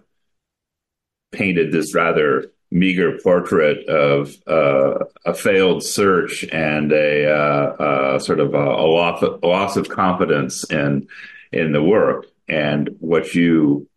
painted 1.33 1.73
this 1.73 1.93
rather 1.93 2.53
meager 2.71 3.19
portrait 3.21 3.87
of 3.89 4.35
uh, 4.47 5.03
a 5.25 5.33
failed 5.33 5.83
search 5.83 6.45
and 6.45 6.93
a 6.93 7.29
uh, 7.29 7.83
uh, 7.83 8.19
sort 8.19 8.39
of 8.39 8.53
a, 8.53 8.57
a, 8.57 8.87
loss, 8.87 9.21
a 9.21 9.45
loss 9.45 9.75
of 9.75 9.89
confidence 9.89 10.63
in 10.71 11.07
in 11.51 11.73
the 11.73 11.83
work. 11.83 12.25
And 12.47 12.95
what 12.99 13.35
you 13.35 13.89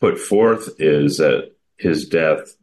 put 0.00 0.18
forth 0.18 0.80
is 0.80 1.18
that 1.18 1.52
his 1.78 2.08
death 2.08 2.56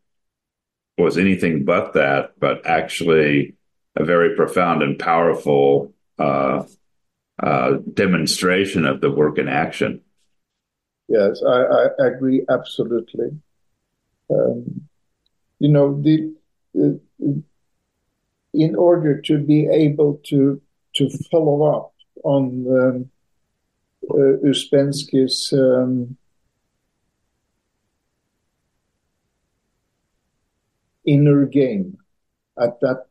was 0.98 1.18
anything 1.18 1.64
but 1.64 1.94
that 1.94 2.34
but 2.40 2.66
actually 2.68 3.57
a 3.98 4.06
very 4.06 4.36
profound 4.36 4.84
and 4.84 4.98
powerful 5.00 5.94
uh, 6.20 6.64
uh, 7.42 7.72
demonstration 7.94 8.86
of 8.86 9.02
the 9.02 9.12
work 9.12 9.38
in 9.38 9.48
action. 9.48 10.02
Yes, 11.08 11.42
I, 11.46 11.62
I 11.64 12.08
agree 12.08 12.46
absolutely. 12.50 13.30
Um, 14.30 14.88
you 15.60 15.70
know, 15.70 16.00
the, 16.02 16.34
uh, 16.80 17.34
in 18.54 18.76
order 18.76 19.20
to 19.22 19.40
be 19.40 19.68
able 19.68 20.22
to 20.26 20.62
to 20.96 21.10
follow 21.32 21.64
up 21.64 21.94
on 22.24 22.66
um, 22.70 23.10
uh, 24.10 24.38
Ouspensky's 24.46 25.54
um, 25.54 26.18
inner 31.06 31.46
game 31.46 31.98
at 32.60 32.80
that 32.82 33.07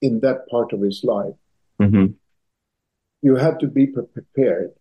in 0.00 0.20
that 0.20 0.48
part 0.48 0.72
of 0.72 0.80
his 0.80 1.02
life. 1.04 1.34
Mm-hmm. 1.80 2.12
You 3.22 3.36
had 3.36 3.60
to 3.60 3.66
be 3.66 3.86
prepared. 3.86 4.72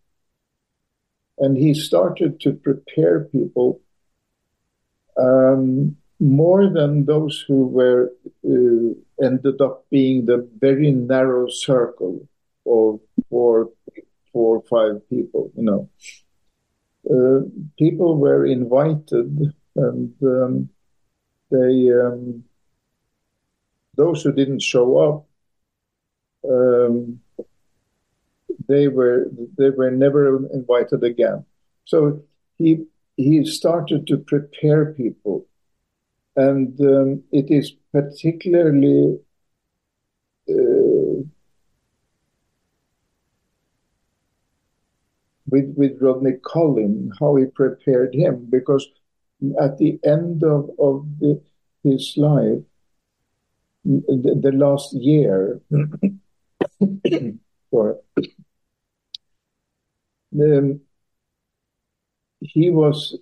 And 1.40 1.58
he 1.58 1.74
started 1.74 2.40
to 2.42 2.54
prepare 2.54 3.26
people 3.26 3.82
um, 5.18 5.98
more 6.20 6.70
than 6.70 7.06
those 7.06 7.44
who 7.48 7.68
were 7.68 8.12
uh, 8.46 9.24
ended 9.24 9.62
up 9.62 9.86
being 9.90 10.26
the 10.26 10.48
very 10.60 10.92
narrow 10.92 11.48
circle 11.48 12.28
of 12.66 13.00
four, 13.30 13.70
four 14.34 14.58
or 14.58 14.64
five 14.70 15.08
people. 15.10 15.52
You 15.56 15.64
know, 15.64 15.90
uh, 17.10 17.48
people 17.78 18.18
were 18.18 18.46
invited, 18.46 19.54
and 19.76 20.14
um, 20.24 20.70
they 21.52 21.92
um, 21.92 22.44
those 23.98 24.24
who 24.24 24.32
didn't 24.32 24.62
show 24.62 24.98
up, 25.08 25.26
um, 26.50 27.20
they 28.70 28.88
were 28.88 29.30
they 29.58 29.70
were 29.70 29.92
never 29.92 30.46
invited 30.54 31.04
again. 31.04 31.46
So 31.86 32.24
he 32.58 32.86
he 33.18 33.44
started 33.46 34.08
to 34.08 34.18
prepare 34.18 34.94
people. 34.94 35.46
And 36.36 36.80
um, 36.82 37.24
it 37.32 37.50
is 37.50 37.72
particularly 37.92 39.18
uh, 40.48 41.24
with, 45.50 45.74
with 45.76 45.98
Rodney 46.00 46.34
Collin, 46.44 47.12
how 47.20 47.36
he 47.38 47.46
prepared 47.46 48.14
him, 48.14 48.46
because 48.50 48.88
at 49.60 49.80
the 49.80 50.00
end 50.04 50.44
of, 50.44 50.70
of 50.78 51.06
the, 51.20 51.42
his 51.84 52.14
life, 52.18 52.62
the, 53.88 54.40
the 54.42 54.52
last 54.52 54.94
year, 54.94 55.62
or 57.72 58.00
um, 60.40 60.82
he 62.42 62.70
was 62.70 63.18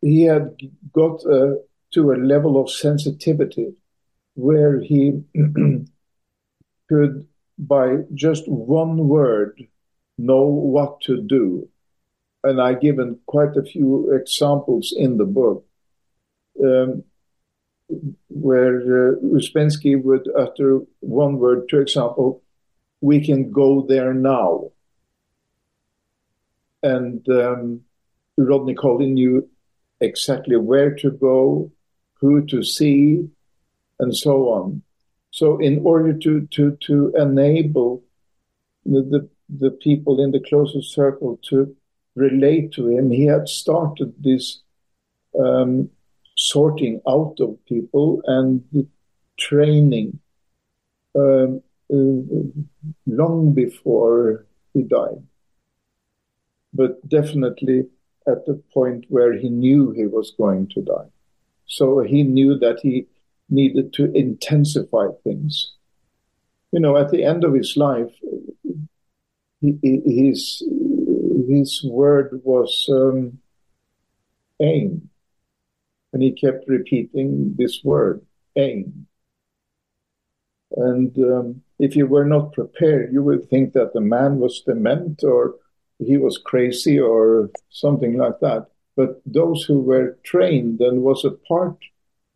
he 0.00 0.22
had 0.22 0.56
got 0.92 1.24
uh, 1.26 1.54
to 1.92 2.12
a 2.12 2.16
level 2.16 2.60
of 2.60 2.70
sensitivity 2.70 3.74
where 4.34 4.80
he 4.80 5.22
could 6.88 7.26
by 7.58 7.98
just 8.14 8.48
one 8.48 9.08
word 9.08 9.62
know 10.18 10.42
what 10.42 11.00
to 11.02 11.22
do. 11.22 11.68
And 12.44 12.60
i 12.60 12.74
given 12.74 13.20
quite 13.26 13.56
a 13.56 13.62
few 13.62 14.12
examples 14.12 14.92
in 14.96 15.16
the 15.16 15.24
book. 15.24 15.64
Um, 16.60 17.04
where 18.28 18.76
uh, 18.78 19.14
Ouspensky 19.20 20.00
would 20.02 20.28
utter 20.36 20.80
one 21.00 21.38
word, 21.38 21.66
for 21.68 21.80
example, 21.80 22.42
we 23.00 23.24
can 23.24 23.50
go 23.50 23.82
there 23.82 24.14
now. 24.14 24.70
And 26.82 27.26
um, 27.28 27.82
Rodney 28.36 28.74
Collin 28.74 29.14
knew 29.14 29.48
exactly 30.00 30.56
where 30.56 30.94
to 30.96 31.10
go, 31.10 31.70
who 32.14 32.44
to 32.46 32.62
see, 32.62 33.28
and 33.98 34.16
so 34.16 34.48
on. 34.48 34.82
So, 35.30 35.58
in 35.58 35.80
order 35.84 36.12
to 36.12 36.46
to 36.46 36.76
to 36.86 37.12
enable 37.16 38.02
the, 38.84 39.02
the, 39.02 39.28
the 39.48 39.70
people 39.70 40.22
in 40.22 40.30
the 40.30 40.40
closest 40.40 40.92
circle 40.92 41.38
to 41.48 41.74
relate 42.14 42.72
to 42.72 42.88
him, 42.88 43.10
he 43.10 43.26
had 43.26 43.48
started 43.48 44.12
this 44.18 44.60
um, 45.38 45.88
sorting 46.42 47.00
out 47.06 47.36
of 47.38 47.56
people 47.66 48.20
and 48.26 48.64
training 49.38 50.18
um, 51.14 51.62
uh, 51.92 52.18
long 53.06 53.54
before 53.54 54.44
he 54.74 54.82
died. 54.82 55.22
But 56.74 57.06
definitely 57.08 57.86
at 58.26 58.44
the 58.46 58.60
point 58.74 59.04
where 59.08 59.32
he 59.32 59.48
knew 59.48 59.92
he 59.92 60.06
was 60.06 60.32
going 60.36 60.68
to 60.74 60.82
die. 60.82 61.10
So 61.66 62.00
he 62.00 62.22
knew 62.22 62.58
that 62.58 62.80
he 62.82 63.06
needed 63.48 63.92
to 63.94 64.10
intensify 64.12 65.08
things. 65.22 65.74
You 66.72 66.80
know, 66.80 66.96
at 66.96 67.10
the 67.10 67.22
end 67.24 67.44
of 67.44 67.54
his 67.54 67.76
life, 67.76 68.12
his 69.60 70.62
his 71.48 71.84
word 71.84 72.40
was 72.42 72.88
um, 72.90 73.38
aim, 74.60 75.10
and 76.12 76.22
he 76.22 76.32
kept 76.32 76.68
repeating 76.68 77.54
this 77.56 77.82
word, 77.84 78.24
aim. 78.56 79.06
And 80.76 81.16
um, 81.18 81.62
if 81.78 81.96
you 81.96 82.06
were 82.06 82.24
not 82.24 82.52
prepared, 82.52 83.12
you 83.12 83.22
would 83.22 83.48
think 83.48 83.72
that 83.72 83.92
the 83.92 84.00
man 84.00 84.38
was 84.38 84.62
dement 84.62 85.22
or 85.22 85.56
he 85.98 86.16
was 86.16 86.38
crazy 86.38 86.98
or 86.98 87.50
something 87.70 88.16
like 88.16 88.40
that. 88.40 88.68
But 88.96 89.22
those 89.24 89.64
who 89.64 89.80
were 89.80 90.18
trained 90.22 90.80
and 90.80 91.02
was 91.02 91.24
a 91.24 91.30
part, 91.30 91.76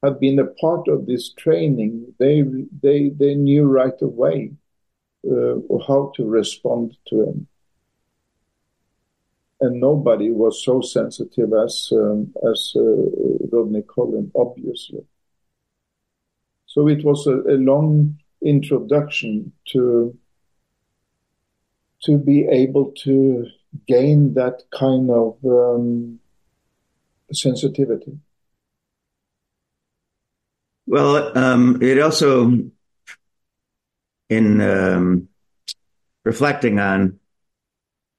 had 0.03 0.20
been 0.20 0.39
a 0.39 0.47
part 0.47 0.89
of 0.89 1.07
this 1.07 1.33
training, 1.33 2.14
they 2.18 2.45
they 2.83 3.11
they 3.11 3.35
knew 3.35 3.64
right 3.64 4.01
away 4.01 4.53
uh, 5.31 5.57
how 5.87 6.12
to 6.16 6.24
respond 6.24 6.97
to 7.09 7.22
him. 7.24 7.47
And 9.61 9.80
nobody 9.80 10.30
was 10.30 10.62
so 10.62 10.82
sensitive 10.82 11.50
as 11.54 11.88
um, 11.92 12.34
as 12.50 12.72
uh, 12.76 12.80
Rodney 13.50 13.82
Collin, 13.82 14.30
obviously. 14.34 15.04
So 16.66 16.88
it 16.88 17.02
was 17.04 17.26
a, 17.26 17.40
a 17.54 17.57
long 17.57 18.18
introduction 18.42 19.52
to 19.72 20.16
to 22.02 22.18
be 22.18 22.46
able 22.46 22.92
to 23.04 23.46
gain 23.86 24.34
that 24.34 24.62
kind 24.70 25.11
of 25.11 25.36
um, 25.44 26.20
sensitivity. 27.32 28.18
Well, 30.86 31.36
um, 31.36 31.82
it 31.82 31.98
also, 31.98 32.70
in 34.28 34.61
um, 34.61 35.28
reflecting 36.24 36.78
on, 36.78 37.18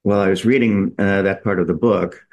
while 0.08 0.22
I 0.22 0.30
was 0.30 0.45
reading 0.45 0.95
uh, 0.97 1.24
that 1.24 1.43
part 1.43 1.60
of 1.60 1.68
the 1.68 1.74
book, 1.74 2.26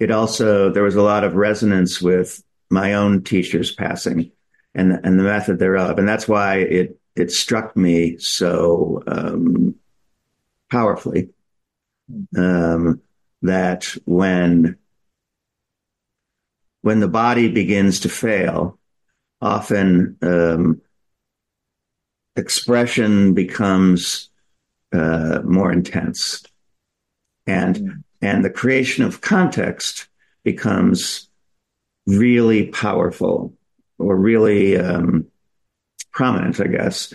it 0.00 0.10
also 0.10 0.68
there 0.72 0.82
was 0.82 0.96
a 0.96 1.02
lot 1.02 1.22
of 1.22 1.36
resonance 1.36 2.02
with 2.02 2.42
my 2.70 2.94
own 2.94 3.22
teacher's 3.22 3.70
passing 3.70 4.32
and 4.74 4.98
and 5.04 5.16
the 5.16 5.22
method 5.22 5.60
thereof, 5.60 6.00
and 6.00 6.08
that's 6.08 6.26
why 6.26 6.56
it 6.56 6.98
it 7.14 7.30
struck 7.30 7.76
me 7.76 8.18
so 8.18 9.00
um, 9.06 9.76
powerfully 10.72 11.28
um, 12.36 13.00
that 13.42 13.84
when 14.06 14.76
when 16.80 16.98
the 16.98 17.08
body 17.08 17.46
begins 17.46 18.00
to 18.00 18.08
fail, 18.08 18.76
often 19.40 20.16
um, 20.22 20.80
expression 22.34 23.34
becomes 23.34 24.30
uh, 24.92 25.42
more 25.44 25.70
intense, 25.70 26.42
and 27.46 27.76
mm. 27.76 28.02
and 28.20 28.44
the 28.44 28.50
creation 28.50 29.04
of 29.04 29.20
context 29.20 30.08
becomes 30.44 31.28
really 32.06 32.66
powerful 32.68 33.54
or 33.98 34.16
really 34.16 34.76
um, 34.76 35.26
prominent, 36.12 36.60
I 36.60 36.66
guess, 36.66 37.12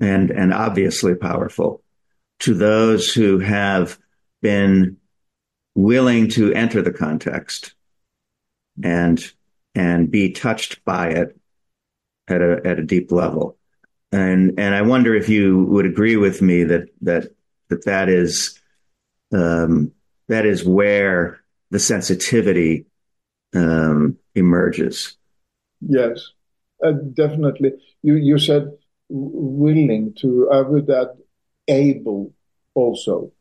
and 0.00 0.30
and 0.30 0.52
obviously 0.52 1.14
powerful 1.14 1.82
to 2.40 2.54
those 2.54 3.12
who 3.12 3.38
have 3.38 3.98
been 4.42 4.96
willing 5.74 6.28
to 6.28 6.52
enter 6.52 6.82
the 6.82 6.92
context 6.92 7.74
and 8.82 9.32
and 9.74 10.10
be 10.10 10.32
touched 10.32 10.84
by 10.84 11.08
it 11.08 11.38
at 12.28 12.42
a 12.42 12.60
at 12.64 12.78
a 12.78 12.84
deep 12.84 13.12
level. 13.12 13.56
And 14.10 14.58
and 14.58 14.74
I 14.74 14.82
wonder 14.82 15.14
if 15.14 15.28
you 15.28 15.64
would 15.66 15.86
agree 15.86 16.16
with 16.16 16.40
me 16.42 16.64
that 16.64 16.88
that 17.02 17.28
that 17.68 17.84
that 17.84 18.08
is 18.08 18.58
um, 19.32 19.92
that 20.28 20.46
is 20.46 20.64
where 20.64 21.40
the 21.70 21.78
sensitivity 21.78 22.86
um, 23.54 24.16
emerges. 24.34 25.16
Yes, 25.80 26.32
uh, 26.84 26.92
definitely. 26.92 27.72
You 28.02 28.14
you 28.14 28.38
said 28.38 28.72
willing 29.08 30.14
to. 30.20 30.50
I 30.50 30.62
would 30.62 30.90
add 30.90 31.08
able 31.68 32.32
also. 32.74 33.32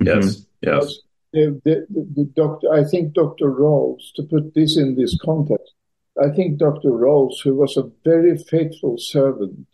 Yes, 0.00 0.36
mm-hmm. 0.36 0.70
yes. 0.70 0.98
The, 1.32 1.60
the, 1.64 1.86
the, 1.88 2.24
doctor, 2.34 2.72
I 2.72 2.82
think 2.82 3.12
Dr. 3.12 3.50
Roles, 3.50 4.10
to 4.16 4.24
put 4.24 4.52
this 4.52 4.76
in 4.76 4.96
this 4.96 5.16
context, 5.24 5.72
I 6.20 6.28
think 6.30 6.58
Dr. 6.58 6.90
Roles, 6.90 7.40
who 7.40 7.54
was 7.54 7.76
a 7.76 7.88
very 8.04 8.36
faithful 8.36 8.98
servant, 8.98 9.66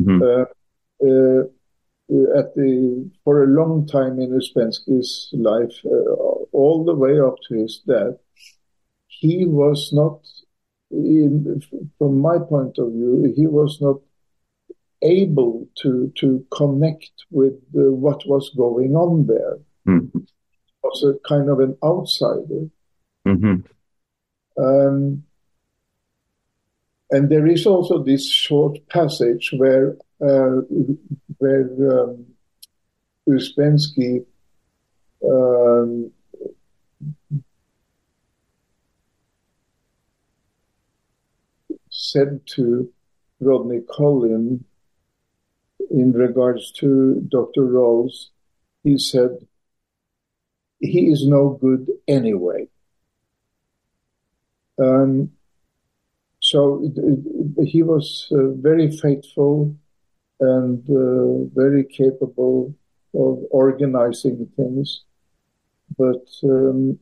mm-hmm. 0.00 0.22
uh, 0.22 1.06
uh, 1.06 1.44
at 2.08 2.54
the 2.54 3.10
for 3.24 3.42
a 3.42 3.48
long 3.48 3.86
time 3.86 4.20
in 4.20 4.30
Ouspensky's 4.30 5.28
life, 5.32 5.74
uh, 5.84 6.12
all 6.52 6.84
the 6.84 6.94
way 6.94 7.20
up 7.20 7.36
to 7.48 7.54
his 7.54 7.82
death, 7.86 8.14
he 9.08 9.44
was 9.44 9.92
not, 9.92 10.20
in, 10.90 11.62
from 11.98 12.18
my 12.20 12.38
point 12.38 12.78
of 12.78 12.92
view, 12.92 13.32
he 13.34 13.46
was 13.46 13.80
not 13.80 14.00
able 15.02 15.66
to 15.76 16.12
to 16.16 16.46
connect 16.50 17.10
with 17.30 17.54
uh, 17.76 17.90
what 17.90 18.26
was 18.26 18.50
going 18.56 18.94
on 18.94 19.26
there. 19.26 19.58
Mm-hmm. 19.86 20.20
Was 20.82 21.04
a 21.04 21.14
kind 21.28 21.50
of 21.50 21.58
an 21.58 21.76
outsider. 21.82 22.70
Mm-hmm. 23.26 24.62
Um, 24.62 25.24
and 27.10 27.28
there 27.28 27.46
is 27.46 27.66
also 27.66 28.02
this 28.02 28.30
short 28.30 28.78
passage 28.88 29.52
where 29.56 29.96
uh, 30.20 30.60
where 31.38 31.68
um, 31.92 32.26
Ouspensky 33.28 34.24
um, 35.24 36.10
said 41.90 42.40
to 42.46 42.90
Rodney 43.40 43.80
Collin 43.90 44.64
in 45.90 46.12
regards 46.12 46.72
to 46.72 47.26
Dr. 47.28 47.64
Roles, 47.64 48.30
he 48.82 48.98
said, 48.98 49.46
he 50.80 51.10
is 51.10 51.26
no 51.26 51.58
good 51.60 51.88
anyway. 52.06 52.68
Um, 54.78 55.32
so 56.40 56.92
he 57.64 57.82
was 57.82 58.28
uh, 58.30 58.50
very 58.50 58.90
faithful 58.90 59.74
and 60.40 60.82
uh, 60.90 61.48
very 61.54 61.84
capable 61.84 62.74
of 63.14 63.42
organizing 63.50 64.46
things. 64.56 65.02
But 65.96 66.26
um, 66.44 66.98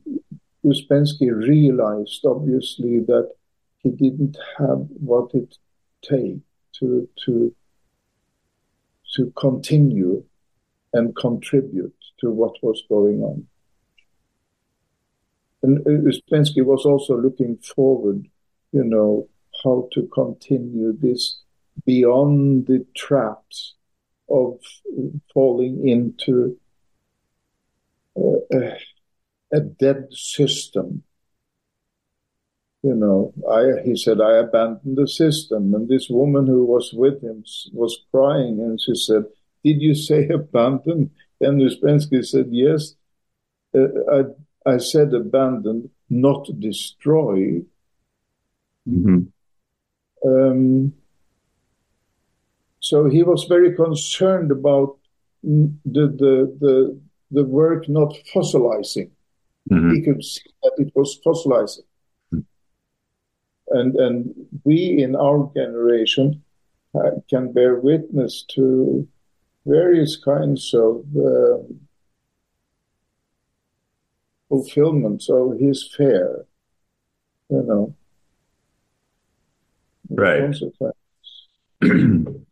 Ouspensky 0.65 1.35
realized, 1.35 2.25
obviously, 2.25 2.99
that 2.99 3.31
he 3.77 3.89
didn't 3.89 4.37
have 4.57 4.87
what 4.89 5.33
it 5.33 5.57
take 6.01 6.39
to 6.79 7.07
to 7.25 7.53
to 9.15 9.31
continue 9.35 10.23
and 10.93 11.15
contribute 11.15 11.95
to 12.19 12.31
what 12.31 12.53
was 12.61 12.83
going 12.89 13.21
on. 13.21 13.47
And 15.61 15.79
Ouspensky 15.85 16.63
was 16.63 16.85
also 16.85 17.17
looking 17.17 17.57
forward, 17.57 18.27
you 18.71 18.83
know, 18.83 19.27
how 19.63 19.89
to 19.93 20.07
continue 20.13 20.93
this 20.97 21.39
beyond 21.85 22.67
the 22.67 22.85
traps 22.95 23.75
of 24.29 24.59
falling 25.33 25.87
into 25.87 26.57
a, 28.17 28.77
a 29.51 29.59
dead 29.59 30.07
system. 30.11 31.03
You 32.83 32.93
know, 32.93 33.33
I, 33.49 33.81
he 33.83 33.95
said, 33.95 34.21
I 34.21 34.37
abandoned 34.37 34.97
the 34.97 35.07
system. 35.07 35.73
And 35.73 35.89
this 35.89 36.07
woman 36.09 36.45
who 36.45 36.65
was 36.65 36.93
with 36.93 37.21
him 37.23 37.43
was 37.73 37.97
crying 38.11 38.59
and 38.59 38.79
she 38.79 38.93
said, 38.95 39.23
Did 39.63 39.81
you 39.81 39.95
say 39.95 40.27
abandon? 40.33 41.11
And 41.41 41.61
Ouspensky 41.61 42.23
said, 42.25 42.47
Yes. 42.51 42.93
Uh, 43.75 43.87
I, 44.11 44.73
I 44.73 44.77
said 44.77 45.13
abandon, 45.13 45.89
not 46.09 46.47
destroy. 46.59 47.61
Mm-hmm. 48.87 49.19
Um, 50.27 50.93
so 52.85 53.09
he 53.09 53.23
was 53.23 53.45
very 53.45 53.75
concerned 53.75 54.51
about 54.51 54.99
the 55.41 56.05
the 56.23 56.55
the, 56.61 56.99
the 57.31 57.43
work 57.43 57.89
not 57.89 58.13
fossilizing. 58.31 59.09
Mm-hmm. 59.71 59.95
He 59.95 60.01
could 60.03 60.23
see 60.23 60.51
that 60.61 60.73
it 60.77 60.91
was 60.93 61.19
fossilizing, 61.25 61.87
mm-hmm. 62.31 62.41
and 63.69 63.95
and 63.95 64.35
we 64.63 65.01
in 65.01 65.15
our 65.15 65.51
generation 65.55 66.43
uh, 66.93 67.09
can 67.27 67.51
bear 67.51 67.79
witness 67.79 68.45
to 68.53 69.07
various 69.65 70.15
kinds 70.23 70.71
of 70.75 71.03
um, 71.17 71.79
fulfillments 74.47 75.27
of 75.27 75.57
his 75.59 75.91
fear, 75.97 76.45
you 77.49 77.63
know. 77.63 77.95
Right. 80.07 80.53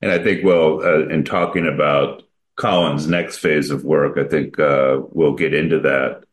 and 0.00 0.12
I 0.12 0.18
think, 0.22 0.44
well, 0.44 0.80
uh, 0.82 1.06
in 1.08 1.24
talking 1.24 1.66
about 1.66 2.22
Collin's 2.56 3.06
next 3.06 3.38
phase 3.38 3.70
of 3.70 3.84
work, 3.84 4.18
I 4.18 4.24
think 4.24 4.58
uh, 4.58 5.00
we'll 5.10 5.34
get 5.34 5.54
into 5.54 5.80
that. 5.80 6.24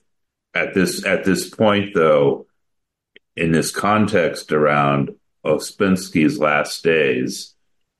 At 0.53 0.74
this 0.74 1.05
at 1.05 1.26
this 1.26 1.49
point, 1.49 1.93
though, 1.93 2.47
in 3.36 3.51
this 3.51 3.72
context 3.72 4.51
around 4.51 5.11
Ouspensky's 5.45 6.39
last 6.39 6.84
days 6.84 7.53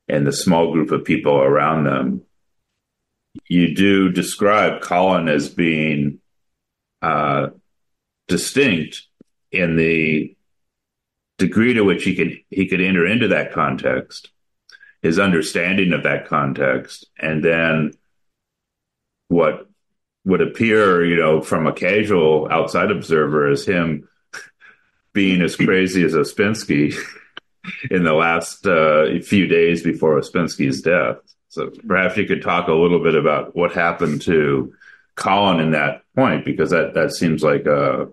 and 0.08 0.26
the 0.26 0.32
small 0.32 0.72
group 0.72 0.92
of 0.92 1.04
people 1.04 1.36
around 1.36 1.84
them, 1.84 2.22
you 3.48 3.76
do 3.76 4.10
describe 4.10 4.82
Collin 4.82 5.28
as 5.28 5.50
being 5.50 6.20
uh, 7.02 7.50
distinct 8.28 9.04
in 9.52 9.76
the 9.76 10.36
degree 11.38 11.74
to 11.74 11.82
which 11.82 12.04
he 12.04 12.16
could 12.16 12.40
he 12.50 12.68
could 12.68 12.82
enter 12.82 13.06
into 13.06 13.30
that 13.30 13.52
context, 13.52 14.30
his 15.06 15.20
understanding 15.20 15.94
of 15.94 16.02
that 16.02 16.28
context, 16.28 17.06
and 17.20 17.46
then 17.46 17.94
what 19.28 19.70
would 20.26 20.42
appear, 20.42 21.06
you 21.06 21.16
know, 21.16 21.42
from 21.42 21.68
a 21.68 21.74
casual 21.74 22.48
outside 22.50 22.90
observer 22.90 23.48
as 23.48 23.64
him 23.64 24.10
being 25.14 25.44
as 25.44 25.56
crazy 25.56 26.04
as 26.04 26.16
Ouspensky 26.16 26.96
in 27.92 28.04
the 28.04 28.14
last 28.14 28.66
uh, 28.66 29.20
few 29.22 29.46
days 29.46 29.84
before 29.84 30.20
Ouspensky's 30.20 30.82
death. 30.82 31.18
So 31.50 31.72
perhaps 31.88 32.18
you 32.18 32.26
could 32.26 32.42
talk 32.42 32.68
a 32.68 32.74
little 32.74 33.04
bit 33.04 33.14
about 33.14 33.56
what 33.56 33.74
happened 33.74 34.24
to 34.24 34.74
Collin 35.14 35.60
in 35.60 35.72
that 35.74 36.02
point, 36.16 36.46
because 36.46 36.72
that, 36.72 36.96
that 36.96 37.14
seems 37.14 37.44
like 37.44 37.68
a, 37.68 38.08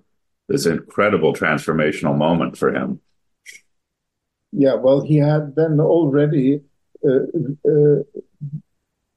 this 0.46 0.66
incredible 0.66 1.32
transformational 1.32 2.18
moment 2.18 2.58
for 2.58 2.70
him. 2.70 3.00
Yeah, 4.52 4.74
well, 4.74 5.00
he 5.00 5.16
had 5.16 5.56
then 5.56 5.80
already 5.80 6.60
uh, 7.04 8.02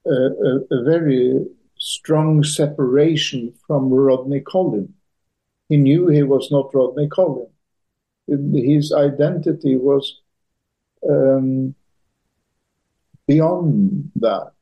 a 0.06 0.82
very 0.84 1.44
strong 1.78 2.42
separation 2.42 3.52
from 3.66 3.90
Rodney 3.90 4.40
Collin. 4.40 4.94
He 5.68 5.76
knew 5.76 6.08
he 6.08 6.22
was 6.22 6.50
not 6.50 6.74
Rodney 6.74 7.08
Collin. 7.08 7.48
His 8.28 8.92
identity 8.92 9.76
was 9.76 10.20
um, 11.08 11.74
beyond 13.26 14.10
that. 14.16 14.52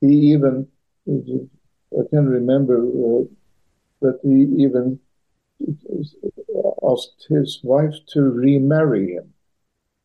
He 0.00 0.32
even, 0.32 0.68
I 1.08 2.02
can 2.10 2.28
remember 2.28 2.78
uh, 2.78 3.24
that 4.02 4.20
he 4.22 4.62
even 4.62 5.00
asked 6.84 7.26
his 7.28 7.60
wife 7.62 7.94
to 8.08 8.20
remarry 8.22 9.14
him 9.14 9.32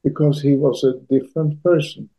because 0.04 0.42
he 0.42 0.56
was 0.56 0.84
a 0.84 1.00
different 1.10 1.62
person. 1.64 2.10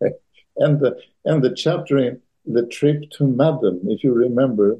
And 0.56 0.80
the, 0.80 1.00
and 1.24 1.42
the 1.42 1.54
chapter 1.54 1.96
in 1.96 2.20
The 2.44 2.66
Trip 2.66 3.08
to 3.12 3.26
Madame, 3.26 3.80
if 3.84 4.04
you 4.04 4.12
remember, 4.12 4.78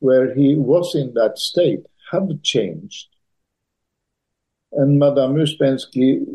where 0.00 0.34
he 0.34 0.56
was 0.56 0.94
in 0.96 1.14
that 1.14 1.38
state, 1.38 1.84
had 2.10 2.42
changed. 2.42 3.06
And 4.72 4.98
Madame 4.98 5.34
Ouspensky 5.34 6.26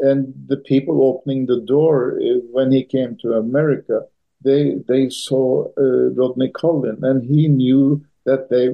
and 0.00 0.32
the 0.46 0.56
people 0.56 1.02
opening 1.02 1.46
the 1.46 1.60
door 1.60 2.18
uh, 2.20 2.38
when 2.50 2.70
he 2.70 2.84
came 2.84 3.16
to 3.16 3.32
America, 3.32 4.02
they 4.42 4.76
they 4.86 5.10
saw 5.10 5.66
uh, 5.76 6.10
Rodney 6.14 6.50
Collin, 6.50 6.98
and 7.02 7.24
he 7.24 7.48
knew 7.48 8.04
that 8.24 8.48
they 8.48 8.68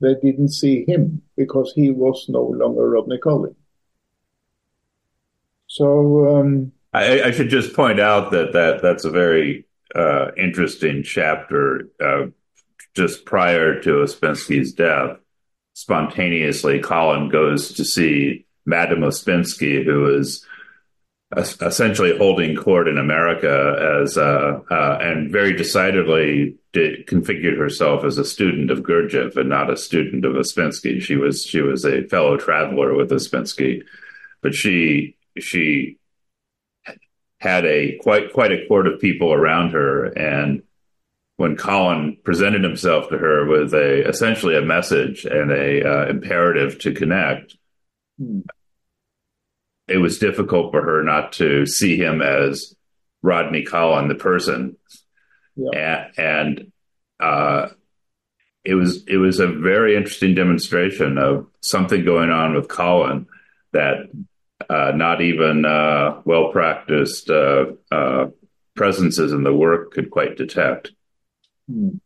they 0.00 0.20
didn't 0.20 0.50
see 0.50 0.84
him 0.86 1.22
because 1.36 1.72
he 1.74 1.90
was 1.90 2.26
no 2.28 2.42
longer 2.42 2.90
Rodney 2.90 3.18
Collin. 3.18 3.56
So 5.72 6.36
um, 6.36 6.72
I, 6.92 7.22
I, 7.22 7.30
should 7.30 7.48
just 7.48 7.72
point 7.72 7.98
out 7.98 8.32
that 8.32 8.52
that 8.52 8.82
that's 8.82 9.06
a 9.06 9.10
very 9.10 9.64
uh, 9.94 10.26
interesting 10.36 11.02
chapter. 11.02 11.88
Uh, 11.98 12.26
just 12.94 13.24
prior 13.24 13.80
to 13.80 13.90
Ouspensky's 13.90 14.74
death, 14.74 15.16
spontaneously, 15.72 16.78
Collin 16.80 17.30
goes 17.30 17.72
to 17.72 17.86
see 17.86 18.44
Madame 18.66 19.00
Ouspensky, 19.00 19.82
who 19.82 20.14
is 20.14 20.46
essentially 21.34 22.18
holding 22.18 22.54
court 22.54 22.86
in 22.86 22.98
America 22.98 24.02
as 24.02 24.18
uh, 24.18 24.60
uh, 24.70 24.98
and 25.00 25.32
very 25.32 25.54
decidedly 25.56 26.54
did, 26.74 27.06
configured 27.06 27.56
herself 27.56 28.04
as 28.04 28.18
a 28.18 28.26
student 28.26 28.70
of 28.70 28.80
Gurdjieff 28.80 29.38
and 29.38 29.48
not 29.48 29.70
a 29.70 29.78
student 29.78 30.26
of 30.26 30.34
Ouspensky. 30.34 31.00
She 31.00 31.16
was 31.16 31.46
she 31.46 31.62
was 31.62 31.86
a 31.86 32.06
fellow 32.08 32.36
traveler 32.36 32.94
with 32.94 33.08
Ouspensky, 33.08 33.84
but 34.42 34.54
she 34.54 35.16
she 35.38 35.98
had 37.38 37.64
a 37.64 37.96
quite 37.98 38.32
quite 38.32 38.52
a 38.52 38.66
court 38.66 38.86
of 38.86 39.00
people 39.00 39.32
around 39.32 39.70
her 39.70 40.06
and 40.06 40.62
when 41.36 41.56
Collin 41.56 42.18
presented 42.22 42.62
himself 42.62 43.08
to 43.08 43.18
her 43.18 43.46
with 43.46 43.74
a 43.74 44.06
essentially 44.08 44.56
a 44.56 44.62
message 44.62 45.24
and 45.24 45.50
a 45.50 45.82
uh, 45.82 46.08
imperative 46.08 46.78
to 46.80 46.92
connect, 46.92 47.56
it 49.88 49.96
was 49.96 50.18
difficult 50.18 50.70
for 50.70 50.82
her 50.82 51.02
not 51.02 51.32
to 51.32 51.66
see 51.66 51.96
him 51.96 52.22
as 52.22 52.76
Rodney 53.22 53.64
Collin, 53.64 54.08
the 54.08 54.14
person, 54.14 54.76
yeah. 55.56 56.06
and, 56.16 56.58
and 56.58 56.72
uh, 57.18 57.68
it 58.64 58.74
was 58.74 59.04
it 59.08 59.16
was 59.16 59.40
a 59.40 59.48
very 59.48 59.96
interesting 59.96 60.34
demonstration 60.34 61.18
of 61.18 61.48
something 61.60 62.04
going 62.04 62.30
on 62.30 62.54
with 62.54 62.68
Collin 62.68 63.26
that 63.72 64.08
uh, 64.68 64.92
not 64.94 65.20
even 65.20 65.64
uh, 65.64 66.20
well 66.24 66.50
practiced 66.50 67.30
uh, 67.30 67.66
uh, 67.90 68.26
presences 68.74 69.32
in 69.32 69.42
the 69.42 69.54
work 69.54 69.92
could 69.92 70.10
quite 70.10 70.36
detect. 70.36 70.92
Hmm. 71.70 71.96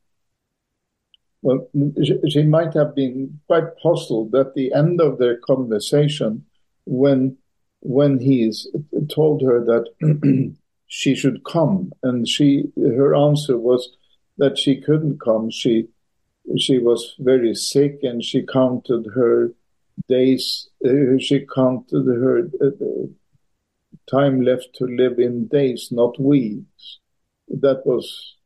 Well, 1.42 1.68
she 2.28 2.42
might 2.42 2.74
have 2.74 2.94
been 2.94 3.38
quite 3.46 3.76
puzzled 3.80 4.34
at 4.34 4.54
the 4.54 4.72
end 4.72 5.00
of 5.00 5.18
their 5.18 5.36
conversation 5.36 6.44
when 6.86 7.36
when 7.80 8.18
he's 8.18 8.66
told 9.08 9.42
her 9.42 9.64
that 9.64 10.54
she 10.88 11.14
should 11.14 11.44
come, 11.44 11.92
and 12.02 12.26
she 12.26 12.64
her 12.76 13.14
answer 13.14 13.56
was 13.58 13.96
that 14.38 14.58
she 14.58 14.80
couldn't 14.80 15.20
come. 15.20 15.50
She 15.50 15.88
she 16.58 16.78
was 16.78 17.14
very 17.18 17.54
sick, 17.54 18.00
and 18.02 18.24
she 18.24 18.42
counted 18.42 19.06
her 19.14 19.52
days, 20.08 20.68
uh, 20.84 21.18
she 21.18 21.46
counted 21.54 22.06
her 22.06 22.48
uh, 22.62 23.06
time 24.10 24.40
left 24.42 24.68
to 24.76 24.84
live 24.86 25.18
in 25.18 25.48
days, 25.48 25.88
not 25.90 26.20
weeks. 26.20 26.98
That 27.48 27.82
was 27.84 28.36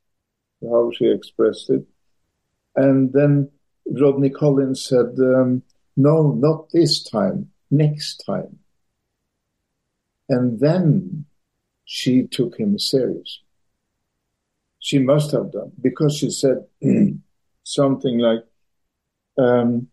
how 0.62 0.90
she 0.94 1.06
expressed 1.06 1.70
it. 1.70 1.84
And 2.76 3.12
then 3.12 3.50
Rodney 3.86 4.30
Collins 4.30 4.84
said, 4.84 5.18
um, 5.18 5.62
no, 5.96 6.32
not 6.32 6.70
this 6.72 7.02
time, 7.02 7.50
next 7.70 8.22
time. 8.26 8.58
And 10.28 10.60
then 10.60 11.26
she 11.84 12.26
took 12.26 12.58
him 12.58 12.78
serious. 12.78 13.42
She 14.78 14.98
must 14.98 15.32
have 15.32 15.52
done 15.52 15.72
because 15.80 16.16
she 16.16 16.30
said 16.30 16.64
something 17.64 18.18
like, 18.18 18.44
um, 19.36 19.88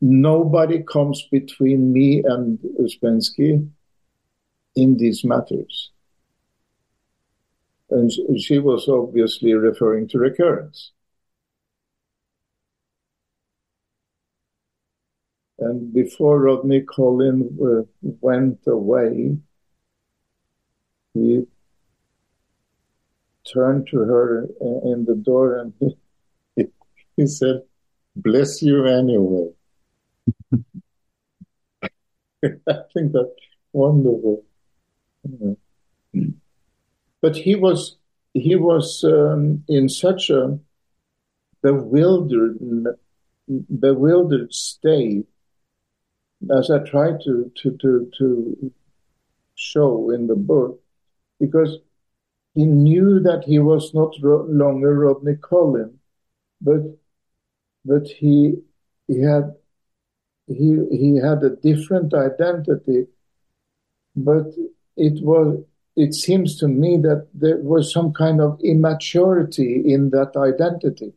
nobody 0.00 0.82
comes 0.82 1.26
between 1.30 1.92
me 1.92 2.22
and 2.24 2.58
Ouspensky 2.80 3.68
in 4.74 4.96
these 4.96 5.24
matters. 5.24 5.90
And 7.90 8.10
she 8.40 8.58
was 8.58 8.88
obviously 8.88 9.54
referring 9.54 10.08
to 10.08 10.18
recurrence. 10.18 10.92
And 15.58 15.92
before 15.94 16.40
Rodney 16.40 16.82
Collin 16.82 17.58
uh, 17.62 17.82
went 18.02 18.60
away, 18.66 19.38
he 21.14 21.46
turned 23.50 23.86
to 23.88 23.98
her 23.98 24.48
in 24.60 25.06
the 25.06 25.14
door 25.14 25.58
and 25.58 25.72
he, 26.56 26.66
he 27.16 27.26
said, 27.26 27.62
Bless 28.16 28.62
you 28.62 28.84
anyway. 28.86 29.55
I 32.68 32.74
think 32.92 33.12
that's 33.12 33.28
wonderful. 33.72 34.44
But 37.20 37.36
he 37.36 37.54
was 37.54 37.96
he 38.34 38.56
was 38.56 39.04
um, 39.04 39.64
in 39.68 39.88
such 39.88 40.30
a 40.30 40.58
bewildered 41.62 42.58
bewildered 43.80 44.52
state 44.52 45.26
as 46.56 46.70
I 46.70 46.78
try 46.78 47.12
to 47.24 47.50
to 47.54 47.76
to 47.78 48.12
to 48.18 48.72
show 49.54 50.10
in 50.10 50.26
the 50.26 50.36
book 50.36 50.80
because 51.40 51.78
he 52.54 52.64
knew 52.64 53.20
that 53.20 53.44
he 53.44 53.58
was 53.58 53.92
not 53.94 54.14
ro- 54.22 54.46
longer 54.48 54.94
Rodney 54.94 55.36
Collin, 55.36 55.98
but 56.60 56.82
but 57.84 58.06
he 58.06 58.56
he 59.08 59.20
had 59.20 59.54
he 60.46 60.78
he 60.90 61.16
had 61.16 61.42
a 61.42 61.56
different 61.56 62.14
identity, 62.14 63.06
but 64.14 64.46
it 64.96 65.22
was 65.24 65.64
it 65.96 66.14
seems 66.14 66.58
to 66.58 66.68
me 66.68 66.98
that 66.98 67.28
there 67.34 67.58
was 67.58 67.92
some 67.92 68.12
kind 68.12 68.40
of 68.40 68.60
immaturity 68.62 69.82
in 69.84 70.10
that 70.10 70.36
identity. 70.36 71.12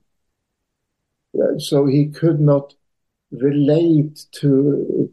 So 1.57 1.85
he 1.85 2.07
could 2.07 2.39
not 2.39 2.73
relate 3.31 4.25
to 4.31 5.11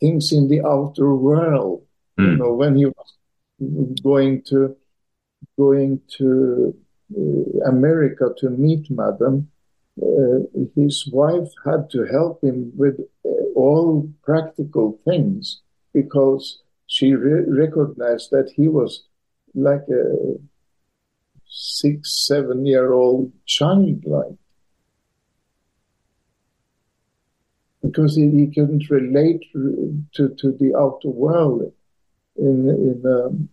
things 0.00 0.32
in 0.32 0.48
the 0.48 0.64
outer 0.64 1.14
world. 1.14 1.84
Mm. 2.18 2.24
You 2.24 2.32
hmm. 2.32 2.38
know, 2.38 2.54
when 2.54 2.76
he 2.76 2.86
was 2.86 4.00
going 4.02 4.42
to 4.42 4.76
going 5.56 6.00
to 6.16 6.74
uh, 7.16 7.68
America 7.68 8.30
to 8.38 8.50
meet 8.50 8.90
Madam, 8.90 9.36
uh, 9.36 9.57
his 10.74 11.08
wife 11.12 11.48
had 11.64 11.90
to 11.90 12.04
help 12.04 12.42
him 12.42 12.72
with 12.76 13.00
uh, 13.24 13.28
all 13.54 14.08
practical 14.22 14.98
things 15.04 15.60
because 15.92 16.62
she 16.86 17.14
re- 17.14 17.44
recognized 17.48 18.30
that 18.30 18.50
he 18.54 18.68
was 18.68 19.04
like 19.54 19.86
a 19.90 20.36
six, 21.48 22.26
seven 22.26 22.66
year 22.66 22.92
old 22.92 23.32
child, 23.46 24.04
like. 24.04 24.36
Because 27.82 28.16
he, 28.16 28.28
he, 28.30 28.46
couldn't 28.48 28.90
relate 28.90 29.44
to, 29.52 30.34
to 30.36 30.52
the 30.52 30.74
outer 30.76 31.08
world 31.08 31.72
in, 32.36 32.68
in 32.68 33.02
an 33.04 33.48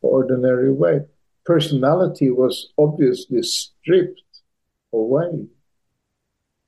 ordinary 0.00 0.72
way. 0.72 1.00
Personality 1.44 2.30
was 2.30 2.72
obviously 2.78 3.42
stripped 3.42 4.22
away, 4.92 5.46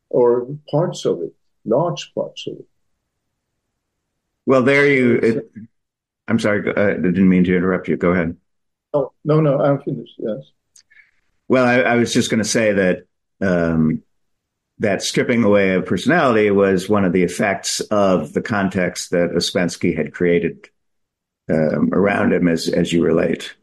or 0.08 0.46
parts 0.70 1.04
of 1.04 1.20
it, 1.22 1.32
large 1.64 2.12
parts 2.14 2.46
of 2.46 2.54
it. 2.54 2.66
Well, 4.46 4.62
there 4.62 4.86
you. 4.86 5.16
It, 5.16 5.50
I'm 6.28 6.38
sorry, 6.38 6.68
I 6.76 6.94
didn't 6.94 7.28
mean 7.28 7.44
to 7.44 7.56
interrupt 7.56 7.88
you. 7.88 7.96
Go 7.96 8.12
ahead. 8.12 8.36
Oh, 8.92 9.12
no, 9.24 9.40
no, 9.40 9.60
I'm 9.60 9.80
finished. 9.82 10.14
Yes. 10.18 10.50
Well, 11.48 11.64
I, 11.64 11.80
I 11.80 11.94
was 11.96 12.12
just 12.12 12.30
going 12.30 12.42
to 12.42 12.48
say 12.48 12.72
that 12.72 13.06
um, 13.40 14.02
that 14.78 15.02
stripping 15.02 15.44
away 15.44 15.74
of 15.74 15.86
personality 15.86 16.50
was 16.50 16.88
one 16.88 17.04
of 17.04 17.12
the 17.12 17.22
effects 17.22 17.80
of 17.80 18.32
the 18.32 18.42
context 18.42 19.10
that 19.10 19.30
Ouspensky 19.30 19.96
had 19.96 20.12
created 20.12 20.68
um, 21.50 21.90
around 21.92 22.32
him, 22.32 22.48
as 22.48 22.68
as 22.68 22.92
you 22.92 23.04
relate 23.04 23.54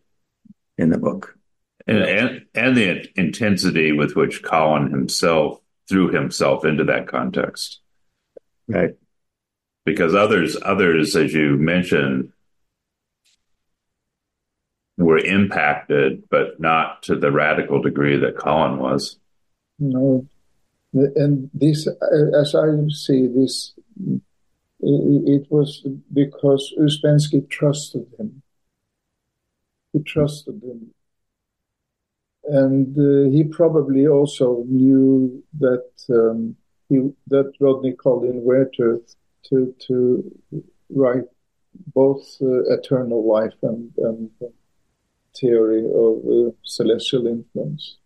in 0.78 0.90
the 0.90 0.98
book, 0.98 1.38
and, 1.86 1.98
and 1.98 2.46
and 2.56 2.78
the 2.78 3.06
intensity 3.16 3.92
with 3.92 4.16
which 4.16 4.42
Collin 4.42 4.90
himself 4.90 5.60
threw 5.90 6.10
himself 6.10 6.66
into 6.66 6.84
that 6.86 7.08
context, 7.08 7.80
right? 8.68 8.92
Because 9.86 10.16
others, 10.16 10.58
others, 10.62 11.16
as 11.16 11.34
you 11.34 11.58
mentioned, 11.58 12.32
were 14.98 15.18
impacted, 15.18 16.30
but 16.30 16.60
not 16.60 17.04
to 17.04 17.16
the 17.16 17.32
radical 17.32 17.82
degree 17.82 18.18
that 18.18 18.38
Collin 18.38 18.78
was. 18.80 19.18
No, 19.80 20.26
and 20.94 21.50
this, 21.54 21.88
as 22.40 22.56
I 22.56 22.68
see 22.90 23.28
this, 23.28 23.74
it 24.80 25.48
was 25.50 25.86
because 26.14 26.74
Ouspensky 26.80 27.50
trusted 27.50 28.06
him. 28.18 28.42
He 29.92 30.04
trusted 30.04 30.62
him. 30.62 30.94
And 32.46 32.98
uh, 32.98 33.32
he 33.32 33.44
probably 33.46 34.08
also 34.08 34.66
knew 34.68 35.44
that 35.60 35.90
um, 36.10 36.56
he, 36.90 37.10
that 37.28 37.54
Rodney 37.60 37.94
Collin 37.94 38.44
were 38.44 38.70
to, 38.78 39.02
to, 39.50 39.74
to 39.88 40.40
write 40.90 41.24
both 41.94 42.38
uh, 42.42 42.64
eternal 42.74 43.26
life 43.28 43.54
and, 43.62 43.92
and 43.98 44.30
theory 45.36 45.86
of 45.86 46.18
uh, 46.26 46.52
celestial 46.64 47.28
influence 47.28 47.98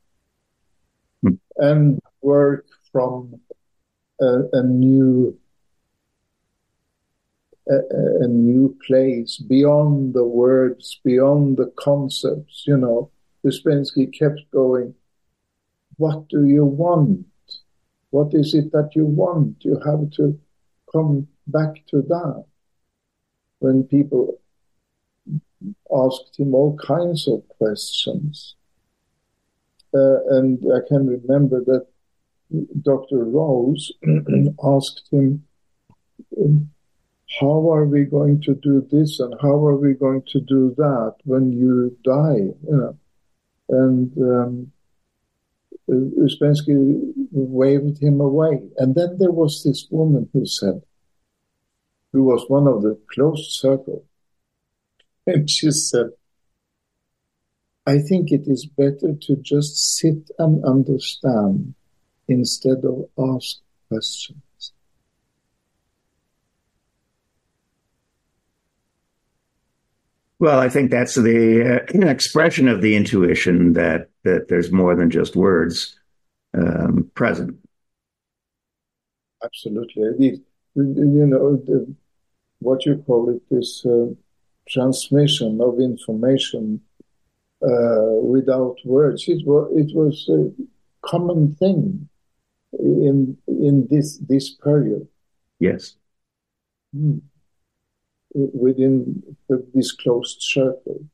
hmm. 1.21 1.33
and 1.57 1.99
work 2.21 2.65
from 2.91 3.39
a, 4.21 4.41
a 4.53 4.63
new 4.63 5.37
a, 7.69 8.23
a, 8.23 8.27
new 8.27 8.77
place 8.87 9.37
beyond 9.37 10.13
the 10.13 10.23
words, 10.23 11.01
beyond 11.03 11.57
the 11.57 11.69
concepts. 11.75 12.63
You 12.65 12.77
know, 12.77 13.11
Ouspensky 13.47 14.11
kept 14.17 14.41
going. 14.51 14.93
What 15.97 16.27
do 16.29 16.45
you 16.45 16.65
want? 16.65 17.25
What 18.11 18.33
is 18.33 18.53
it 18.53 18.71
that 18.71 18.91
you 18.95 19.05
want? 19.05 19.57
You 19.65 19.79
have 19.85 20.11
to 20.11 20.39
come 20.91 21.27
back 21.47 21.85
to 21.87 22.01
that. 22.03 22.45
When 23.59 23.83
people 23.83 24.39
asked 25.91 26.39
him 26.39 26.53
all 26.53 26.77
kinds 26.77 27.27
of 27.27 27.47
questions. 27.47 28.55
Uh, 29.93 30.19
and 30.35 30.59
I 30.71 30.87
can 30.87 31.07
remember 31.07 31.63
that 31.63 31.87
Dr. 32.81 33.25
Rose 33.25 33.91
asked 34.63 35.09
him, 35.11 35.43
How 37.39 37.71
are 37.71 37.85
we 37.85 38.03
going 38.05 38.41
to 38.41 38.55
do 38.55 38.87
this 38.91 39.19
and 39.19 39.33
how 39.41 39.65
are 39.65 39.75
we 39.75 39.93
going 39.93 40.23
to 40.27 40.39
do 40.39 40.73
that 40.77 41.15
when 41.23 41.51
you 41.51 41.97
die? 42.03 42.53
You 42.67 42.77
know, 42.77 42.97
and 43.69 44.11
um, 44.17 44.71
Ouspensky 45.89 47.13
waved 47.31 48.01
him 48.01 48.19
away. 48.19 48.61
And 48.77 48.95
then 48.95 49.17
there 49.17 49.31
was 49.31 49.63
this 49.63 49.87
woman 49.89 50.29
who 50.33 50.45
said, 50.45 50.81
who 52.13 52.23
was 52.23 52.45
one 52.47 52.67
of 52.67 52.81
the 52.81 52.99
closed 53.13 53.51
circle, 53.51 54.05
and 55.27 55.49
she 55.49 55.71
said, 55.71 56.07
I 57.85 57.99
think 57.99 58.31
it 58.31 58.47
is 58.47 58.65
better 58.65 59.13
to 59.13 59.35
just 59.37 59.95
sit 59.95 60.29
and 60.37 60.63
understand 60.65 61.73
instead 62.27 62.83
of 62.83 63.09
ask 63.17 63.59
questions. 63.87 64.41
Well, 70.39 70.59
I 70.59 70.69
think 70.69 70.91
that's 70.91 71.15
the 71.15 71.81
uh, 71.81 72.07
expression 72.07 72.67
of 72.67 72.81
the 72.81 72.95
intuition 72.95 73.73
that 73.73 74.09
that 74.23 74.47
there's 74.49 74.71
more 74.71 74.95
than 74.95 75.09
just 75.09 75.35
words 75.35 75.97
um, 76.53 77.09
present. 77.15 77.57
Absolutely, 79.43 80.41
you 80.75 81.25
know, 81.25 81.57
the, 81.57 81.93
what 82.59 82.85
you 82.85 83.03
call 83.05 83.29
it, 83.29 83.41
this 83.49 83.85
uh, 83.85 84.07
transmission 84.67 85.59
of 85.61 85.79
information 85.79 86.81
uh, 87.63 88.19
without 88.21 88.77
words. 88.85 89.25
It 89.27 89.45
was 89.45 89.71
it 89.75 89.95
was 89.95 90.29
a 90.29 90.51
common 91.01 91.55
thing 91.55 92.07
in 92.73 93.37
in 93.47 93.87
this 93.89 94.17
this 94.19 94.51
period. 94.51 95.07
Yes. 95.59 95.95
Hmm. 96.93 97.17
Within 98.39 99.35
this 99.73 99.91
closed 99.93 100.43
circle. 100.43 101.05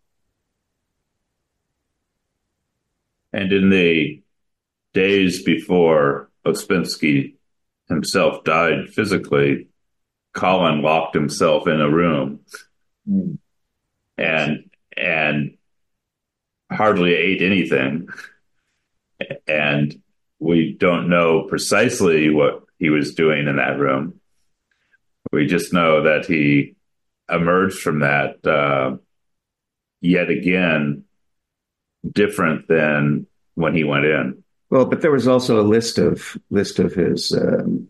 And 3.31 3.53
in 3.53 3.69
the 3.69 4.21
days 4.93 5.41
before 5.41 6.29
Ouspensky 6.45 7.35
himself 7.87 8.43
died 8.43 8.89
physically, 8.89 9.67
Collin 10.33 10.81
locked 10.81 11.15
himself 11.15 11.65
in 11.65 11.79
a 11.79 11.89
room 11.89 12.41
mm. 13.09 13.37
and 14.17 14.69
and 14.97 15.57
hardly 16.69 17.13
ate 17.13 17.41
anything. 17.41 18.09
And 19.47 20.01
we 20.39 20.75
don't 20.77 21.07
know 21.07 21.43
precisely 21.43 22.29
what 22.29 22.63
he 22.79 22.89
was 22.89 23.15
doing 23.15 23.47
in 23.47 23.55
that 23.55 23.79
room. 23.79 24.19
We 25.31 25.47
just 25.47 25.71
know 25.71 26.03
that 26.03 26.25
he 26.25 26.75
emerged 27.29 27.79
from 27.79 27.99
that 27.99 28.45
uh, 28.45 28.97
yet 30.01 30.29
again 30.29 31.05
different 32.09 32.67
than 32.67 33.27
when 33.55 33.73
he 33.73 33.83
went 33.83 34.05
in. 34.05 34.43
Well, 34.69 34.85
but 34.85 35.01
there 35.01 35.11
was 35.11 35.27
also 35.27 35.61
a 35.61 35.63
list 35.63 35.97
of 35.97 36.37
list 36.49 36.79
of 36.79 36.93
his 36.93 37.31
um, 37.31 37.87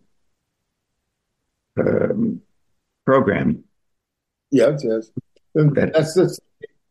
um, 1.80 2.42
program. 3.06 3.64
Yes, 4.52 4.84
yes. 4.84 5.10
That, 5.56 5.92
That's 5.94 6.14
the, 6.16 6.40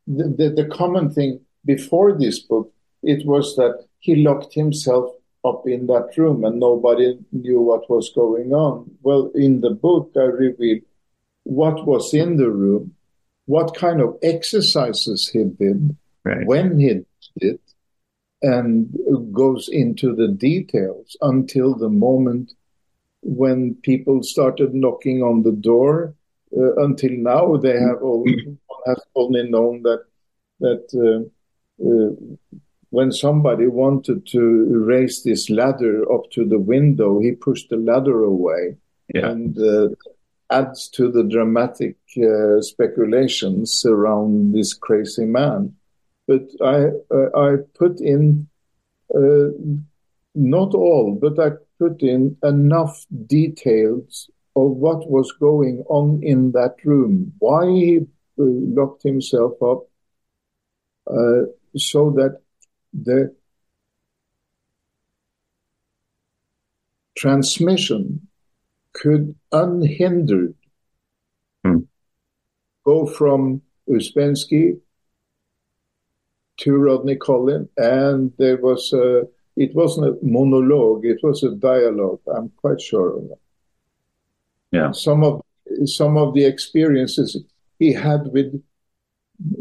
the, 0.07 0.51
the 0.51 0.69
common 0.73 1.11
thing 1.11 1.41
before 1.65 2.17
this 2.19 2.39
book. 2.41 2.73
It 3.03 3.27
was 3.27 3.57
that 3.57 3.85
he 3.99 4.17
locked 4.17 4.55
himself 4.55 5.11
up 5.45 5.67
in 5.67 5.87
that 5.89 6.17
room 6.17 6.45
and 6.45 6.61
nobody 6.61 7.19
knew 7.33 7.61
what 7.61 7.91
was 7.91 8.11
going 8.11 8.53
on. 8.53 8.91
Well, 9.03 9.31
in 9.35 9.61
the 9.61 9.71
book, 9.71 10.13
I 10.17 10.21
revealed 10.21 10.83
what 11.45 11.87
was 11.87 12.15
in 12.15 12.37
the 12.37 12.51
room, 12.51 12.95
what 13.47 13.75
kind 13.75 14.01
of 14.01 14.17
exercises 14.23 15.31
he 15.33 15.45
did, 15.45 15.97
right. 16.25 16.47
when 16.47 16.79
he 16.79 16.89
did 16.89 17.07
it, 17.37 17.61
and 18.43 18.97
goes 19.33 19.69
into 19.71 20.15
the 20.15 20.29
details 20.29 21.17
until 21.21 21.75
the 21.75 21.89
moment 21.89 22.53
when 23.23 23.75
people 23.83 24.23
started 24.23 24.75
knocking 24.75 25.23
on 25.23 25.43
the 25.43 25.53
door. 25.53 26.15
Uh, 26.55 26.75
until 26.77 27.13
now, 27.13 27.57
they 27.57 27.79
have 27.79 28.03
only, 28.03 28.59
have 28.87 29.01
only 29.15 29.49
known 29.49 29.83
that 29.83 30.05
that 30.61 30.87
uh, 30.95 31.85
uh, 31.85 32.37
when 32.91 33.11
somebody 33.11 33.67
wanted 33.67 34.27
to 34.27 34.85
raise 34.85 35.23
this 35.23 35.49
ladder 35.49 36.11
up 36.13 36.31
to 36.31 36.45
the 36.45 36.59
window, 36.59 37.21
he 37.21 37.33
pushed 37.33 37.71
the 37.71 37.77
ladder 37.77 38.23
away, 38.23 38.77
yeah. 39.15 39.31
and 39.31 39.59
uh, 39.59 39.89
adds 40.53 40.89
to 40.89 41.11
the 41.11 41.25
dramatic 41.25 41.97
uh, 42.19 42.61
speculations 42.61 43.85
around 43.87 44.53
this 44.55 44.75
crazy 44.75 45.25
man. 45.25 45.75
But 46.29 46.43
I 46.61 46.91
uh, 47.11 47.31
I 47.37 47.57
put 47.75 48.01
in 48.01 48.49
not 50.35 50.75
all, 50.75 51.19
but 51.21 51.39
I 51.39 51.57
put 51.79 52.03
in 52.03 52.37
enough 52.43 53.05
details 53.27 54.31
of 54.57 54.71
what 54.71 55.11
was 55.11 55.33
going 55.41 55.85
on 55.89 56.21
in 56.23 56.53
that 56.53 56.77
room, 56.85 57.33
why 57.39 57.67
he 57.67 57.99
uh, 57.99 58.03
locked 58.39 59.03
himself 59.03 59.53
up, 59.63 59.89
uh, 61.11 61.47
so 61.77 62.11
that 62.11 62.41
the 62.93 63.35
transmission 67.17 68.29
could 68.93 69.35
unhindered 69.53 70.55
hmm. 71.65 71.79
go 72.85 73.07
from 73.07 73.63
Ouspensky 73.89 74.81
to 76.59 76.77
Rodney 76.77 77.17
Collin, 77.17 77.69
and 77.77 78.33
there 78.39 78.57
was 78.57 78.93
a 78.93 79.23
it 79.57 79.75
wasn't 79.75 80.07
a 80.07 80.19
monologue, 80.23 81.05
it 81.05 81.19
was 81.23 81.43
a 81.43 81.55
dialogue. 81.55 82.21
I'm 82.35 82.51
quite 82.57 82.81
sure 82.81 83.19
of 83.19 83.29
that. 83.29 83.39
Yeah. 84.71 84.93
Some 84.93 85.23
of 85.25 85.43
some 85.85 86.17
of 86.17 86.35
the 86.35 86.45
experiences 86.45 87.37
he 87.79 87.93
had 87.93 88.29
with 88.33 88.63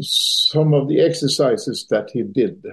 some 0.00 0.74
of 0.74 0.88
the 0.88 1.00
exercises 1.00 1.86
that 1.90 2.10
he 2.12 2.22
did 2.22 2.64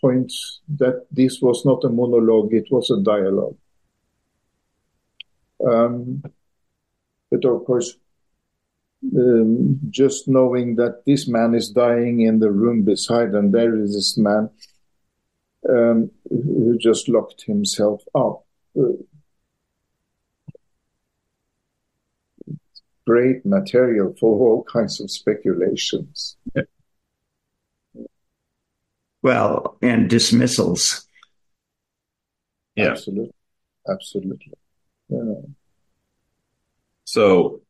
points 0.00 0.60
that 0.76 1.06
this 1.10 1.40
was 1.40 1.64
not 1.64 1.84
a 1.84 1.88
monologue, 1.88 2.52
it 2.52 2.66
was 2.70 2.90
a 2.90 3.02
dialogue. 3.02 3.56
Um, 5.66 6.22
but 7.30 7.44
of 7.44 7.64
course, 7.64 7.96
um, 9.16 9.80
just 9.90 10.28
knowing 10.28 10.76
that 10.76 11.04
this 11.06 11.28
man 11.28 11.54
is 11.54 11.70
dying 11.70 12.20
in 12.20 12.38
the 12.38 12.50
room 12.50 12.82
beside, 12.82 13.34
and 13.34 13.52
there 13.52 13.76
is 13.76 13.94
this 13.94 14.16
man 14.16 14.50
um, 15.68 16.10
who 16.28 16.76
just 16.78 17.08
locked 17.08 17.42
himself 17.42 18.02
up. 18.14 18.44
Great 23.06 23.44
material 23.44 24.14
for 24.18 24.38
all 24.38 24.64
kinds 24.64 25.00
of 25.00 25.10
speculations. 25.10 26.36
Well, 29.22 29.78
and 29.82 30.08
dismissals. 30.08 31.06
Yeah. 32.76 32.90
Absolutely. 32.90 33.34
Absolutely. 33.88 34.52
Yeah. 35.08 35.34
So 37.04 37.60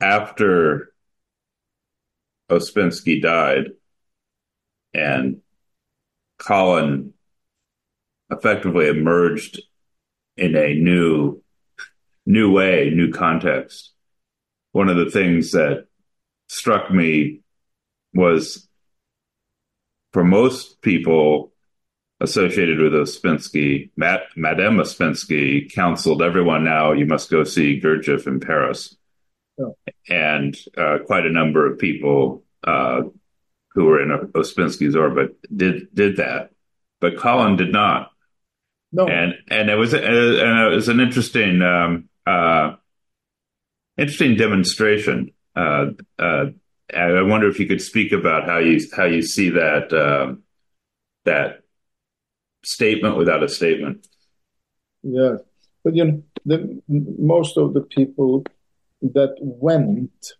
after 0.00 0.92
Ouspensky 2.50 3.20
died 3.20 3.66
and 4.94 5.42
Collin 6.38 7.12
effectively 8.30 8.88
emerged 8.88 9.60
in 10.36 10.56
a 10.56 10.74
new 10.74 11.42
new 12.24 12.52
way, 12.52 12.90
new 12.90 13.10
context. 13.10 13.92
One 14.72 14.88
of 14.88 14.96
the 14.96 15.10
things 15.10 15.52
that 15.52 15.86
struck 16.48 16.90
me 16.90 17.40
was 18.14 18.68
for 20.12 20.22
most 20.24 20.80
people 20.82 21.47
associated 22.20 22.80
with 22.80 22.92
Ouspensky, 22.92 23.90
Matt, 23.96 24.22
Madame 24.36 24.76
Ouspensky 24.76 25.72
counseled 25.72 26.22
everyone 26.22 26.64
now 26.64 26.92
you 26.92 27.06
must 27.06 27.30
go 27.30 27.44
see 27.44 27.80
Gurdjieff 27.80 28.26
in 28.26 28.40
Paris. 28.40 28.96
Oh. 29.60 29.76
And 30.08 30.56
uh, 30.76 30.98
quite 31.06 31.26
a 31.26 31.32
number 31.32 31.70
of 31.70 31.78
people 31.78 32.44
uh, 32.64 33.02
who 33.72 33.84
were 33.84 34.02
in 34.02 34.28
Ouspensky's 34.32 34.96
orbit 34.96 35.36
did 35.56 35.94
did 35.94 36.16
that, 36.16 36.50
but 37.00 37.16
Collin 37.16 37.56
did 37.56 37.72
not. 37.72 38.10
No. 38.92 39.06
And 39.06 39.34
and 39.48 39.68
it 39.68 39.74
was 39.74 39.94
and 39.94 40.04
it 40.04 40.74
was 40.74 40.88
an 40.88 41.00
interesting 41.00 41.62
um, 41.62 42.08
uh, 42.26 42.76
interesting 43.96 44.36
demonstration. 44.36 45.32
Uh, 45.54 45.90
uh, 46.18 46.46
I 46.96 47.22
wonder 47.22 47.48
if 47.48 47.60
you 47.60 47.66
could 47.66 47.82
speak 47.82 48.12
about 48.12 48.46
how 48.46 48.58
you 48.58 48.80
how 48.96 49.04
you 49.04 49.22
see 49.22 49.50
that 49.50 49.92
um, 49.92 50.42
that 51.24 51.62
statement 52.68 53.16
without 53.16 53.42
a 53.42 53.48
statement. 53.48 54.06
Yeah, 55.02 55.36
but 55.84 55.94
you 55.94 56.04
know, 56.04 56.22
the, 56.44 56.82
most 56.88 57.56
of 57.56 57.74
the 57.74 57.80
people 57.80 58.44
that 59.00 59.36
went 59.40 60.32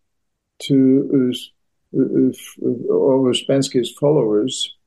to 0.60 1.32
uh, 1.94 2.32
Ouspensky's 2.94 3.92
followers 3.98 4.78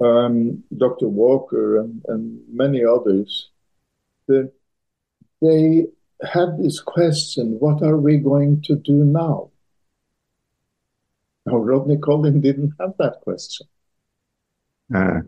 um, 0.00 0.62
Dr. 0.76 1.08
Walker 1.08 1.78
and, 1.78 2.02
and 2.08 2.40
many 2.50 2.84
others, 2.84 3.50
that 4.26 4.52
they 5.40 5.86
had 6.22 6.58
this 6.58 6.80
question, 6.80 7.56
what 7.58 7.82
are 7.82 7.96
we 7.96 8.18
going 8.18 8.62
to 8.62 8.76
do 8.76 9.04
now? 9.04 9.50
Now, 11.46 11.56
Rodney 11.56 11.96
Collin 11.96 12.40
didn't 12.40 12.74
have 12.78 12.94
that 12.98 13.20
question. 13.22 13.66
Uh. 14.94 15.20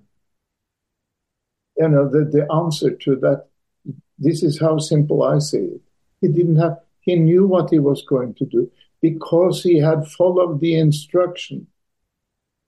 You 1.80 1.88
know, 1.88 2.08
the, 2.10 2.26
the 2.26 2.46
answer 2.52 2.90
to 2.90 3.16
that, 3.16 3.46
this 4.18 4.42
is 4.42 4.60
how 4.60 4.76
simple 4.76 5.22
I 5.22 5.38
see 5.38 5.64
it. 5.76 5.80
He 6.20 6.28
didn't 6.28 6.56
have, 6.56 6.76
he 7.00 7.16
knew 7.16 7.46
what 7.46 7.70
he 7.70 7.78
was 7.78 8.02
going 8.02 8.34
to 8.34 8.44
do 8.44 8.70
because 9.00 9.62
he 9.62 9.78
had 9.78 10.06
followed 10.06 10.60
the 10.60 10.78
instruction 10.78 11.66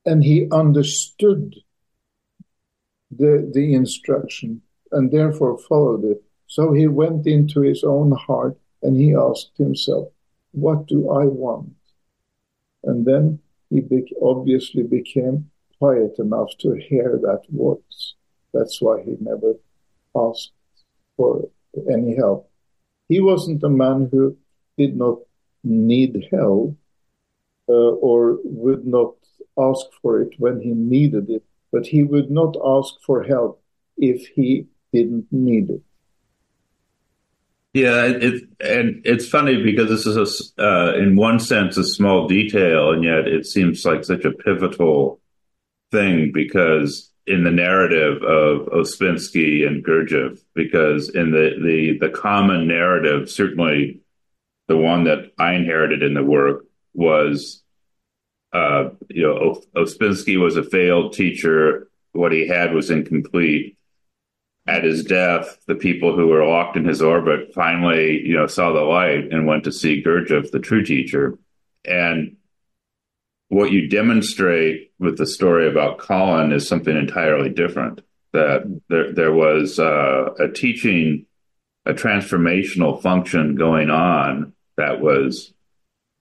and 0.07 0.25
he 0.25 0.49
understood 0.51 1.57
the, 3.11 3.51
the 3.53 3.75
instruction 3.75 4.63
and 4.93 5.13
therefore 5.13 5.59
followed 5.59 6.05
it. 6.05 6.23
So 6.47 6.73
he 6.73 6.87
went 6.87 7.27
into 7.27 7.61
his 7.61 7.85
own 7.85 8.13
heart 8.13 8.57
and 8.83 8.97
he 8.97 9.15
asked 9.15 9.53
himself, 9.59 10.09
what 10.53 10.87
do 10.87 11.11
I 11.11 11.27
want? 11.27 11.75
And 12.85 13.05
then 13.05 13.41
he 13.69 13.81
be- 13.81 14.17
obviously 14.23 14.85
became 14.85 15.51
quiet 15.79 16.19
enough 16.19 16.57
to 16.61 16.77
hear 16.77 17.19
that 17.23 17.43
voice. 17.51 18.15
That's 18.53 18.81
why 18.81 19.03
he 19.03 19.17
never 19.21 19.55
asked 20.15 20.53
for 21.17 21.49
any 21.91 22.17
help. 22.17 22.51
He 23.09 23.21
wasn't 23.21 23.63
a 23.63 23.69
man 23.69 24.09
who 24.11 24.37
did 24.77 24.97
not 24.97 25.19
need 25.65 26.29
help 26.31 26.77
uh, 27.69 27.73
or 27.73 28.39
would 28.45 28.87
not 28.87 29.15
ask 29.59 29.87
for 30.01 30.21
it 30.21 30.35
when 30.39 30.61
he 30.61 30.71
needed 30.71 31.31
it, 31.31 31.45
but 31.71 31.87
he 31.87 32.03
would 32.03 32.31
not 32.31 32.57
ask 32.65 32.95
for 33.05 33.23
help 33.23 33.63
if 33.97 34.27
he 34.29 34.67
didn't 34.93 35.27
need 35.31 35.71
it. 35.71 35.83
Yeah, 37.75 38.05
it, 38.05 38.43
and 38.61 39.01
it's 39.05 39.27
funny 39.27 39.63
because 39.63 39.89
this 39.89 40.07
is 40.07 40.53
a, 40.59 40.63
uh, 40.63 40.95
in 40.95 41.17
one 41.17 41.39
sense, 41.39 41.79
a 41.79 41.85
small 41.85 42.29
detail, 42.29 42.93
and 42.93 43.03
yet 43.03 43.27
it 43.27 43.47
seems 43.47 43.85
like 43.87 44.05
such 44.05 44.27
a 44.27 44.33
pivotal 44.33 45.21
thing 45.91 46.33
because 46.33 47.12
in 47.27 47.45
the 47.45 47.51
narrative 47.51 48.23
of 48.23 48.67
Ouspensky 48.67 49.67
and 49.67 49.85
Gurdjieff, 49.85 50.41
because 50.55 51.09
in 51.09 51.31
the, 51.31 51.55
the, 51.63 51.99
the 52.01 52.13
common 52.13 52.67
narrative, 52.67 53.31
certainly 53.31 54.01
the 54.69 54.77
one 54.77 55.05
that 55.05 55.33
I 55.39 55.55
inherited 55.55 56.03
in 56.03 56.15
the 56.15 56.25
work 56.25 56.65
was, 56.95 57.63
uh, 58.53 58.91
you 59.09 59.23
know, 59.23 59.63
Ouspensky 59.77 60.41
was 60.41 60.57
a 60.57 60.65
failed 60.65 61.13
teacher. 61.13 61.89
What 62.13 62.33
he 62.33 62.47
had 62.49 62.75
was 62.75 62.91
incomplete 62.91 63.77
at 64.67 64.85
his 64.85 65.05
death, 65.05 65.59
the 65.67 65.75
people 65.75 66.15
who 66.15 66.29
were 66.29 66.47
locked 66.47 66.77
in 66.77 66.85
his 66.85 67.03
orbit 67.03 67.53
finally, 67.55 68.21
you 68.21 68.37
know, 68.37 68.47
saw 68.47 68.73
the 68.73 68.81
light 68.81 69.33
and 69.33 69.47
went 69.47 69.65
to 69.65 69.73
see 69.73 70.03
Gurdjieff, 70.03 70.51
the 70.51 70.61
true 70.61 70.85
teacher. 70.85 71.39
And 71.85 72.37
what 73.53 73.71
you 73.71 73.87
demonstrate 73.87 74.93
with 74.99 75.19
the 75.19 75.27
story 75.27 75.69
about 75.69 75.99
Collin 75.99 76.53
is 76.53 76.67
something 76.67 76.97
entirely 76.97 77.51
different. 77.51 78.01
That 78.33 78.81
there, 78.89 79.13
there 79.13 79.33
was 79.33 79.79
uh, 79.79 80.31
a 80.41 80.49
teaching, 80.49 81.27
a 81.85 81.93
transformational 81.93 83.03
function 83.03 83.55
going 83.55 83.91
on 83.91 84.55
that 84.79 85.03
was 85.03 85.53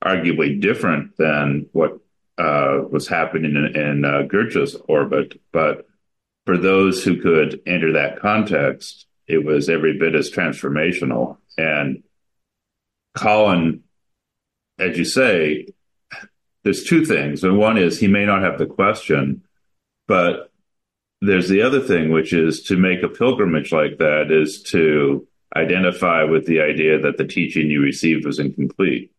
arguably 0.04 0.60
different 0.60 1.16
than 1.16 1.70
what 1.72 1.98
uh, 2.36 2.80
was 2.90 3.08
happening 3.08 3.56
in, 3.56 3.80
in 3.80 4.04
uh, 4.04 4.28
Gurdjieff's 4.30 4.76
orbit, 4.86 5.40
but 5.52 5.86
for 6.44 6.58
those 6.58 7.02
who 7.02 7.22
could 7.22 7.62
enter 7.66 7.94
that 7.94 8.20
context, 8.20 9.06
it 9.26 9.42
was 9.42 9.70
every 9.70 9.98
bit 9.98 10.14
as 10.14 10.30
transformational. 10.30 11.38
And 11.56 12.02
Collin, 13.14 13.84
as 14.78 14.98
you 14.98 15.06
say, 15.06 15.68
there's 16.64 16.84
two 16.84 17.04
things. 17.04 17.44
And 17.44 17.58
one 17.58 17.78
is 17.78 17.98
he 17.98 18.06
may 18.06 18.24
not 18.24 18.42
have 18.42 18.58
the 18.58 18.66
question, 18.66 19.42
but 20.06 20.52
there's 21.20 21.48
the 21.48 21.62
other 21.62 21.80
thing, 21.80 22.10
which 22.10 22.32
is 22.32 22.62
to 22.64 22.76
make 22.76 23.02
a 23.02 23.08
pilgrimage 23.08 23.72
like 23.72 23.98
that 23.98 24.30
is 24.30 24.62
to 24.64 25.26
identify 25.54 26.24
with 26.24 26.46
the 26.46 26.60
idea 26.60 26.98
that 27.00 27.16
the 27.16 27.26
teaching 27.26 27.70
you 27.70 27.80
received 27.80 28.24
was 28.24 28.38
incomplete, 28.38 29.12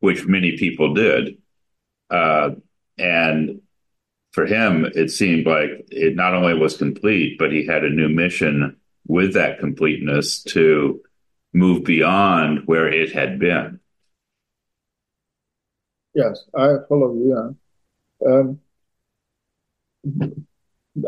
which 0.00 0.26
many 0.26 0.56
people 0.56 0.94
did. 0.94 1.38
Uh, 2.10 2.50
and 2.96 3.60
for 4.32 4.46
him, 4.46 4.84
it 4.94 5.10
seemed 5.10 5.46
like 5.46 5.86
it 5.90 6.14
not 6.14 6.34
only 6.34 6.54
was 6.54 6.76
complete, 6.76 7.38
but 7.38 7.52
he 7.52 7.66
had 7.66 7.84
a 7.84 7.90
new 7.90 8.08
mission 8.08 8.76
with 9.06 9.34
that 9.34 9.58
completeness 9.58 10.42
to 10.42 11.00
move 11.52 11.82
beyond 11.84 12.66
where 12.66 12.86
it 12.86 13.12
had 13.12 13.38
been. 13.38 13.80
Yes, 16.18 16.44
I 16.52 16.78
follow 16.88 17.14
you. 17.14 17.28
Yeah. 17.30 18.28
Um, 18.28 18.60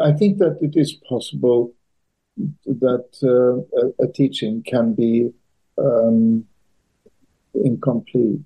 I 0.01 0.13
think 0.13 0.39
that 0.39 0.59
it 0.63 0.77
is 0.77 0.93
possible 0.93 1.75
that 2.65 3.09
uh, 3.25 3.55
a, 3.81 4.05
a, 4.05 4.13
teaching 4.13 4.63
can 4.63 4.95
be 4.95 5.33
um, 5.79 6.47
incomplete. 7.55 8.43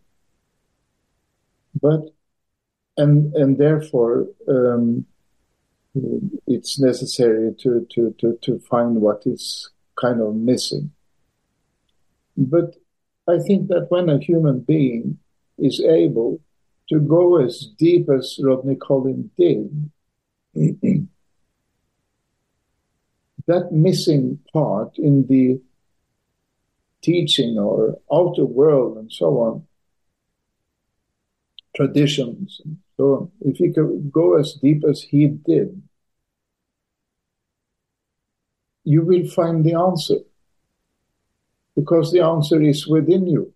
But 1.82 2.14
and 2.96 3.34
and 3.34 3.58
therefore 3.58 4.28
um, 4.48 5.04
it's 6.46 6.80
necessary 6.80 7.54
to, 7.58 7.86
to, 7.90 8.14
to, 8.20 8.38
to 8.40 8.58
find 8.70 9.02
what 9.02 9.24
is 9.26 9.68
kind 10.00 10.22
of 10.22 10.34
missing. 10.34 10.92
But 12.38 12.76
I 13.28 13.38
think 13.38 13.68
that 13.68 13.90
when 13.90 14.08
a 14.08 14.18
human 14.18 14.60
being 14.60 15.18
is 15.58 15.80
able 15.80 16.40
to 16.89 17.01
go 17.01 17.43
as 17.43 17.68
deep 17.78 18.09
as 18.11 18.39
Rodney 18.43 18.76
Collin 18.76 19.30
did, 19.39 19.91
that 23.47 23.72
missing 23.72 24.39
part 24.53 24.99
in 24.99 25.26
the 25.26 25.61
teaching 27.03 27.59
or 27.59 27.99
outer 28.12 28.45
world 28.45 28.97
and 28.99 29.12
so 29.12 29.39
on, 29.41 29.66
traditions 31.76 32.61
and 32.64 32.78
so 32.97 33.05
on, 33.05 33.30
if 33.41 33.57
he 33.57 33.72
could 33.72 34.11
go 34.12 34.39
as 34.39 34.55
deep 34.55 34.82
as 34.89 35.03
he 35.03 35.26
did, 35.26 35.82
you 38.85 39.03
will 39.03 39.26
find 39.26 39.64
the 39.64 39.74
answer. 39.74 40.16
Because 41.74 42.12
the 42.12 42.20
answer 42.20 42.62
is 42.62 42.87
within 42.87 43.26
you. 43.26 43.53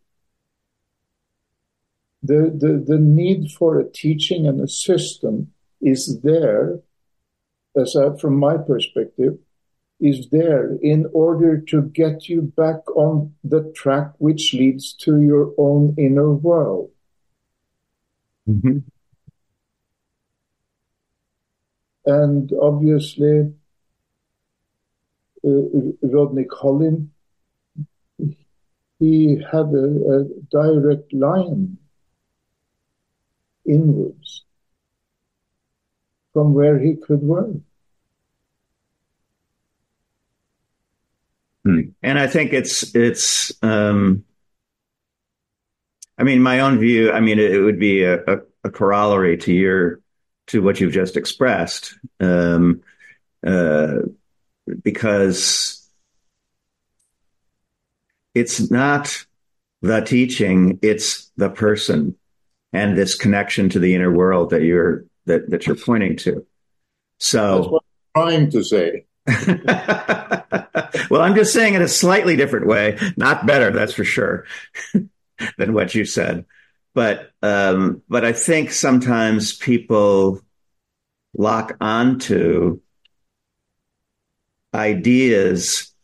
The, 2.22 2.52
the, 2.54 2.84
the 2.84 2.98
need 2.98 3.52
for 3.52 3.78
a 3.78 3.88
teaching 3.88 4.46
and 4.46 4.60
a 4.60 4.68
system 4.68 5.52
is 5.80 6.20
there, 6.22 6.80
as 7.76 7.94
I, 7.94 8.16
from 8.16 8.36
my 8.36 8.56
perspective, 8.56 9.38
is 10.00 10.28
there 10.30 10.76
in 10.82 11.06
order 11.12 11.60
to 11.60 11.82
get 11.82 12.28
you 12.28 12.42
back 12.42 12.88
on 12.96 13.34
the 13.44 13.72
track 13.74 14.12
which 14.18 14.54
leads 14.54 14.92
to 14.94 15.20
your 15.20 15.52
own 15.58 15.94
inner 15.98 16.32
world. 16.32 16.90
Mm-hmm. 18.48 18.78
and 22.08 22.50
obviously 22.62 23.52
uh, 25.46 25.50
Rodney 26.02 26.44
Collin, 26.44 27.10
he 28.98 29.42
had 29.52 29.66
a, 29.74 29.88
a 30.14 30.24
direct 30.50 31.12
line 31.12 31.76
inwards 33.68 34.44
from 36.32 36.54
where 36.54 36.78
he 36.78 36.96
could 36.96 37.22
work. 37.22 37.56
Hmm. 41.64 41.80
And 42.02 42.18
I 42.18 42.26
think 42.26 42.52
it's 42.52 42.94
it's. 42.94 43.52
Um, 43.62 44.24
I 46.16 46.24
mean, 46.24 46.42
my 46.42 46.60
own 46.60 46.78
view. 46.78 47.12
I 47.12 47.20
mean, 47.20 47.38
it, 47.38 47.52
it 47.52 47.60
would 47.60 47.78
be 47.78 48.02
a, 48.02 48.24
a, 48.24 48.38
a, 48.64 48.70
corollary 48.70 49.36
to 49.38 49.52
your 49.52 50.00
to 50.48 50.62
what 50.62 50.80
you've 50.80 50.92
just 50.92 51.16
expressed, 51.16 51.96
um, 52.20 52.80
uh, 53.46 53.98
because 54.82 55.88
it's 58.34 58.70
not 58.70 59.26
the 59.82 60.00
teaching; 60.00 60.78
it's 60.82 61.30
the 61.36 61.50
person 61.50 62.16
and 62.72 62.96
this 62.96 63.14
connection 63.14 63.68
to 63.70 63.78
the 63.78 63.94
inner 63.94 64.12
world 64.12 64.50
that 64.50 64.62
you're 64.62 65.04
that 65.26 65.50
that 65.50 65.66
you're 65.66 65.76
pointing 65.76 66.16
to. 66.18 66.46
So, 67.18 67.56
That's 67.56 67.68
what 67.68 67.82
I'm 68.14 68.22
trying 68.22 68.50
to 68.50 68.64
say. 68.64 69.04
well, 71.10 71.20
I'm 71.20 71.34
just 71.34 71.52
saying 71.52 71.74
it 71.74 71.82
a 71.82 71.88
slightly 71.88 72.36
different 72.36 72.66
way, 72.66 72.98
not 73.16 73.46
better, 73.46 73.70
that's 73.70 73.92
for 73.92 74.04
sure, 74.04 74.46
than 75.58 75.74
what 75.74 75.94
you 75.94 76.04
said 76.04 76.46
but 76.98 77.30
um, 77.42 78.02
but 78.08 78.24
I 78.24 78.32
think 78.32 78.72
sometimes 78.72 79.56
people 79.56 80.40
lock 81.32 81.76
onto 81.80 82.80
ideas 84.74 85.94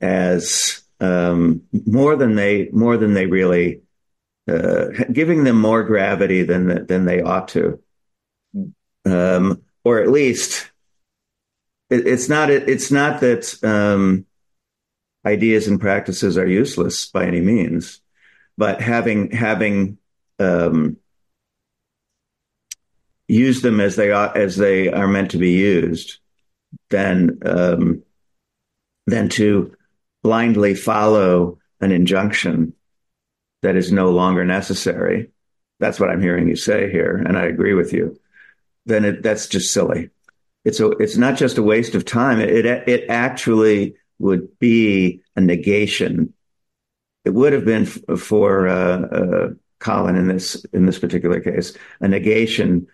as 0.00 0.82
um, 0.98 1.60
more 1.84 2.16
than 2.16 2.36
they 2.36 2.70
more 2.72 2.96
than 2.96 3.12
they 3.12 3.26
really 3.26 3.82
uh, 4.48 5.04
giving 5.12 5.44
them 5.44 5.60
more 5.60 5.82
gravity 5.82 6.42
than 6.42 6.86
than 6.86 7.04
they 7.04 7.20
ought 7.20 7.48
to, 7.48 7.80
um, 9.04 9.62
or 9.84 10.00
at 10.00 10.10
least 10.10 10.70
it, 11.90 12.06
it's 12.06 12.28
not 12.28 12.50
it's 12.50 12.90
not 12.90 13.20
that 13.20 13.62
um, 13.62 14.26
ideas 15.26 15.68
and 15.68 15.80
practices 15.80 16.38
are 16.38 16.46
useless 16.46 17.06
by 17.06 17.26
any 17.26 17.40
means 17.40 18.00
but 18.58 18.82
having 18.82 19.30
having 19.30 19.96
um, 20.40 20.96
used 23.28 23.62
them 23.62 23.80
as 23.80 23.94
they 23.96 24.10
are 24.10 24.36
as 24.36 24.56
they 24.56 24.88
are 24.88 25.06
meant 25.06 25.30
to 25.30 25.38
be 25.38 25.52
used, 25.52 26.18
then 26.90 27.38
um, 27.46 28.02
then 29.06 29.28
to 29.30 29.74
blindly 30.22 30.74
follow 30.74 31.58
an 31.80 31.92
injunction 31.92 32.74
that 33.62 33.76
is 33.76 33.92
no 33.92 34.10
longer 34.10 34.44
necessary, 34.44 35.30
that's 35.80 36.00
what 36.00 36.10
I'm 36.10 36.22
hearing 36.22 36.48
you 36.48 36.56
say 36.56 36.90
here, 36.90 37.16
and 37.16 37.36
I 37.36 37.44
agree 37.44 37.74
with 37.74 37.92
you, 37.92 38.18
then 38.86 39.04
it, 39.04 39.22
that's 39.22 39.46
just 39.46 39.72
silly. 39.72 40.10
It's 40.64 40.80
a, 40.80 40.90
it's 40.92 41.16
not 41.16 41.36
just 41.36 41.58
a 41.58 41.62
waste 41.62 41.94
of 41.94 42.04
time. 42.04 42.40
It, 42.40 42.66
it 42.66 43.08
actually 43.08 43.94
would 44.18 44.58
be 44.58 45.22
a 45.36 45.40
negation. 45.40 46.34
It 47.24 47.30
would 47.30 47.52
have 47.52 47.64
been 47.64 47.84
f- 47.86 48.18
for 48.18 48.68
uh, 48.68 49.00
uh, 49.00 49.48
Collin 49.78 50.16
in 50.16 50.26
this 50.28 50.64
in 50.72 50.86
this 50.86 50.98
particular 50.98 51.40
case 51.40 51.76
a 52.00 52.08
negation 52.08 52.88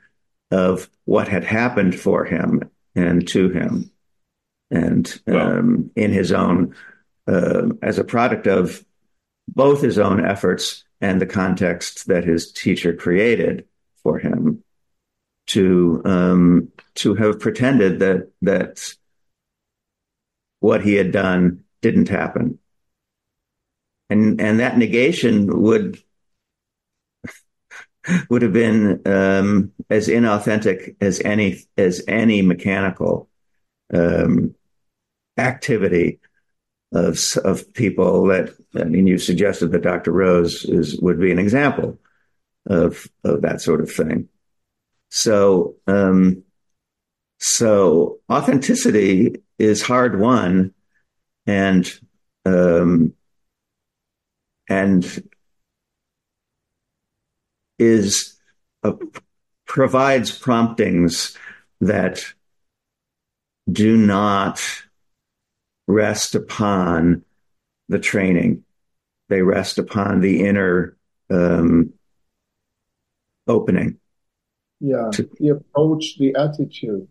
of 0.50 0.90
what 1.06 1.28
had 1.28 1.44
happened 1.44 1.98
for 1.98 2.24
him 2.24 2.70
and 2.94 3.26
to 3.28 3.48
him, 3.48 3.90
and 4.70 5.20
um, 5.26 5.90
in 5.96 6.12
his 6.12 6.32
own 6.32 6.74
uh, 7.26 7.68
as 7.82 7.98
a 7.98 8.04
product 8.04 8.46
of 8.46 8.84
both 9.48 9.82
his 9.82 9.98
own 9.98 10.24
efforts 10.24 10.84
and 11.00 11.20
the 11.20 11.26
context 11.26 12.06
that 12.06 12.24
his 12.24 12.52
teacher 12.52 12.94
created 12.94 13.66
for 14.02 14.18
him 14.18 14.62
to 15.46 16.00
um, 16.04 16.68
to 16.94 17.14
have 17.14 17.40
pretended 17.40 17.98
that 18.00 18.30
that 18.42 18.94
what 20.60 20.82
he 20.82 20.94
had 20.94 21.12
done 21.12 21.64
didn't 21.82 22.08
happen, 22.08 22.58
and 24.08 24.40
and 24.40 24.60
that 24.60 24.78
negation 24.78 25.62
would 25.62 26.02
would 28.30 28.42
have 28.42 28.52
been 28.52 29.02
um, 29.06 29.72
as 29.90 30.08
inauthentic 30.08 30.96
as 31.00 31.20
any 31.20 31.58
as 31.76 32.02
any 32.08 32.40
mechanical 32.40 33.28
um, 33.92 34.54
activity 35.36 36.20
of 36.92 37.18
of 37.44 37.72
people 37.74 38.26
that 38.28 38.54
I 38.76 38.84
mean 38.84 39.06
you 39.06 39.18
suggested 39.18 39.72
that 39.72 39.82
Dr. 39.82 40.12
Roles 40.12 40.64
is 40.64 40.98
would 41.00 41.20
be 41.20 41.30
an 41.32 41.38
example 41.38 41.98
of 42.66 43.06
of 43.24 43.42
that 43.42 43.60
sort 43.60 43.80
of 43.80 43.90
thing. 43.90 44.28
So 45.10 45.76
um, 45.86 46.42
so 47.38 48.18
authenticity 48.30 49.36
is 49.58 49.82
hard 49.82 50.18
won, 50.18 50.72
and 51.46 51.92
um, 52.44 53.14
and 54.68 55.28
is 57.78 58.38
uh, 58.82 58.92
provides 59.66 60.36
promptings 60.36 61.36
that 61.80 62.24
do 63.70 63.96
not 63.96 64.60
rest 65.86 66.34
upon 66.34 67.24
the 67.88 67.98
training. 67.98 68.64
They 69.28 69.42
rest 69.42 69.78
upon 69.78 70.20
the 70.20 70.44
inner 70.46 70.96
um, 71.30 71.92
opening. 73.46 73.98
Yeah, 74.80 75.10
to, 75.12 75.30
the 75.38 75.48
approach, 75.50 76.18
the 76.18 76.34
attitude, 76.36 77.08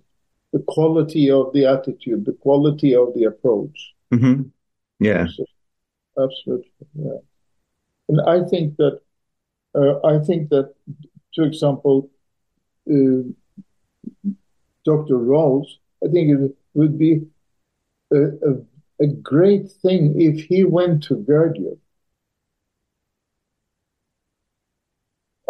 the 0.51 0.63
quality 0.67 1.31
of 1.31 1.53
the 1.53 1.65
attitude, 1.65 2.25
the 2.25 2.33
quality 2.33 2.95
of 2.95 3.13
the 3.15 3.23
approach. 3.23 3.93
Mm-hmm. 4.13 4.43
Yeah, 4.99 5.27
absolutely. 6.21 6.71
Yeah, 6.93 7.17
and 8.09 8.21
I 8.21 8.47
think 8.47 8.77
that 8.77 9.01
uh, 9.75 9.99
I 10.05 10.19
think 10.19 10.49
that, 10.49 10.73
for 11.33 11.45
example, 11.45 12.11
uh, 12.89 13.23
Dr. 14.85 15.17
Roles, 15.17 15.79
I 16.03 16.09
think 16.09 16.29
it 16.29 16.55
would 16.73 16.97
be 16.99 17.21
a, 18.11 18.17
a, 18.17 18.61
a 19.03 19.07
great 19.07 19.71
thing 19.83 20.19
if 20.19 20.45
he 20.45 20.63
went 20.63 21.03
to 21.03 21.15
Gurdjieff. 21.15 21.79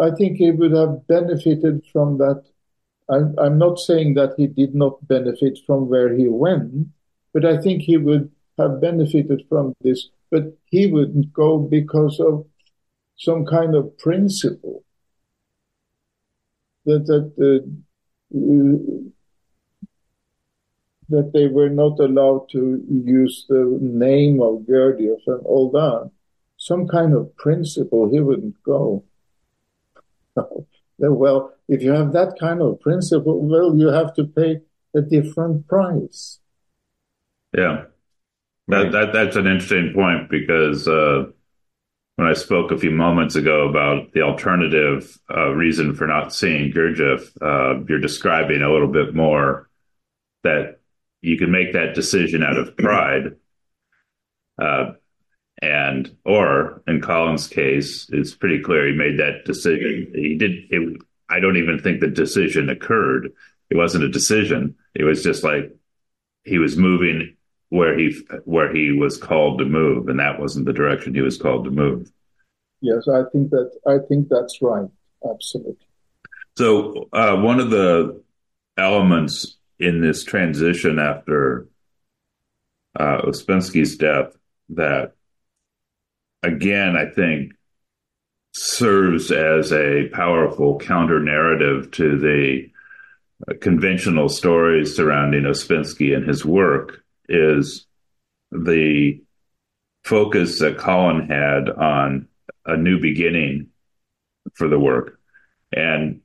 I 0.00 0.10
think 0.10 0.38
he 0.38 0.50
would 0.50 0.72
have 0.72 1.06
benefited 1.06 1.84
from 1.92 2.18
that. 2.18 2.42
I'm, 3.08 3.34
I'm 3.38 3.58
not 3.58 3.78
saying 3.78 4.14
that 4.14 4.34
he 4.36 4.46
did 4.46 4.74
not 4.74 5.06
benefit 5.06 5.58
from 5.66 5.88
where 5.88 6.12
he 6.14 6.26
went, 6.26 6.88
but 7.32 7.44
I 7.44 7.60
think 7.60 7.82
he 7.82 7.96
would 7.96 8.30
have 8.58 8.80
benefited 8.80 9.44
from 9.48 9.74
this. 9.82 10.08
But 10.30 10.56
he 10.66 10.86
wouldn't 10.88 11.32
go 11.32 11.58
because 11.58 12.18
of 12.18 12.46
some 13.16 13.46
kind 13.46 13.74
of 13.76 13.96
principle 13.98 14.82
that 16.86 17.06
that 17.06 17.26
uh, 17.40 17.62
that 21.08 21.32
they 21.32 21.46
were 21.46 21.68
not 21.68 21.98
allowed 22.00 22.48
to 22.52 22.82
use 22.88 23.46
the 23.48 23.78
name 23.80 24.40
of 24.40 24.62
Gurdjieff 24.62 25.20
and 25.26 25.44
all 25.44 25.70
that. 25.72 26.10
Some 26.56 26.88
kind 26.88 27.14
of 27.14 27.36
principle, 27.36 28.10
he 28.10 28.20
wouldn't 28.20 28.62
go. 28.62 29.04
well, 30.98 31.52
if 31.68 31.82
you 31.82 31.92
have 31.92 32.12
that 32.12 32.38
kind 32.38 32.62
of 32.62 32.80
principle, 32.80 33.40
well, 33.40 33.76
you 33.76 33.88
have 33.88 34.14
to 34.14 34.24
pay 34.24 34.60
a 34.94 35.02
different 35.02 35.66
price. 35.68 36.38
Yeah, 37.56 37.84
that, 38.68 38.92
that 38.92 39.12
that's 39.12 39.36
an 39.36 39.46
interesting 39.46 39.92
point 39.94 40.30
because 40.30 40.88
uh, 40.88 41.26
when 42.16 42.28
I 42.28 42.32
spoke 42.32 42.70
a 42.70 42.78
few 42.78 42.90
moments 42.90 43.36
ago 43.36 43.68
about 43.68 44.12
the 44.12 44.22
alternative 44.22 45.18
uh, 45.30 45.50
reason 45.50 45.94
for 45.94 46.06
not 46.06 46.34
seeing 46.34 46.72
Gurdjieff, 46.72 47.30
uh, 47.42 47.84
you're 47.88 48.00
describing 48.00 48.62
a 48.62 48.72
little 48.72 48.88
bit 48.88 49.14
more 49.14 49.68
that 50.44 50.80
you 51.24 51.38
can 51.38 51.50
make 51.50 51.72
that 51.72 51.94
decision 51.94 52.42
out 52.42 52.56
of 52.56 52.76
pride. 52.76 53.36
Uh, 54.60 54.92
and, 55.62 56.14
or 56.24 56.82
in 56.86 57.00
Collin's 57.00 57.48
case, 57.48 58.08
it's 58.12 58.34
pretty 58.34 58.60
clear 58.60 58.86
he 58.86 58.94
made 58.94 59.18
that 59.18 59.44
decision. 59.44 60.12
He 60.14 60.36
did, 60.36 60.52
it, 60.70 61.00
I 61.30 61.40
don't 61.40 61.56
even 61.56 61.78
think 61.78 62.00
the 62.00 62.08
decision 62.08 62.68
occurred. 62.68 63.32
It 63.70 63.76
wasn't 63.76 64.04
a 64.04 64.10
decision. 64.10 64.74
It 64.94 65.04
was 65.04 65.22
just 65.22 65.42
like 65.42 65.74
he 66.44 66.58
was 66.58 66.76
moving 66.76 67.36
where 67.70 67.98
he 67.98 68.16
where 68.44 68.72
he 68.72 68.92
was 68.92 69.16
called 69.16 69.58
to 69.58 69.64
move, 69.64 70.08
and 70.08 70.20
that 70.20 70.38
wasn't 70.38 70.66
the 70.66 70.72
direction 70.72 71.14
he 71.14 71.22
was 71.22 71.38
called 71.38 71.64
to 71.64 71.70
move. 71.70 72.12
Yes, 72.80 73.08
I 73.08 73.22
think 73.32 73.50
that 73.50 73.70
I 73.86 73.96
think 74.06 74.28
that's 74.28 74.60
right. 74.60 74.88
Absolutely. 75.28 75.76
So 76.56 77.08
uh, 77.12 77.36
one 77.36 77.58
of 77.58 77.70
the 77.70 78.22
elements 78.76 79.56
in 79.78 80.00
this 80.00 80.24
transition 80.24 80.98
after 80.98 81.68
uh, 82.98 83.22
Ouspensky's 83.22 83.96
death 83.96 84.36
that, 84.70 85.14
again, 86.42 86.96
I 86.96 87.10
think 87.10 87.52
serves 88.52 89.32
as 89.32 89.72
a 89.72 90.08
powerful 90.12 90.78
counter 90.78 91.20
narrative 91.20 91.90
to 91.90 92.18
the 92.18 92.70
uh, 93.48 93.54
conventional 93.60 94.28
stories 94.28 94.94
surrounding 94.94 95.42
Ouspensky 95.42 96.16
and 96.16 96.26
his 96.26 96.44
work 96.44 97.02
is 97.28 97.86
the 98.52 99.20
focus 100.04 100.60
that 100.60 100.78
Collin 100.78 101.26
had 101.26 101.68
on 101.68 102.28
a 102.64 102.76
new 102.76 103.00
beginning 103.00 103.68
for 104.52 104.68
the 104.68 104.78
work. 104.78 105.18
And 105.72 106.20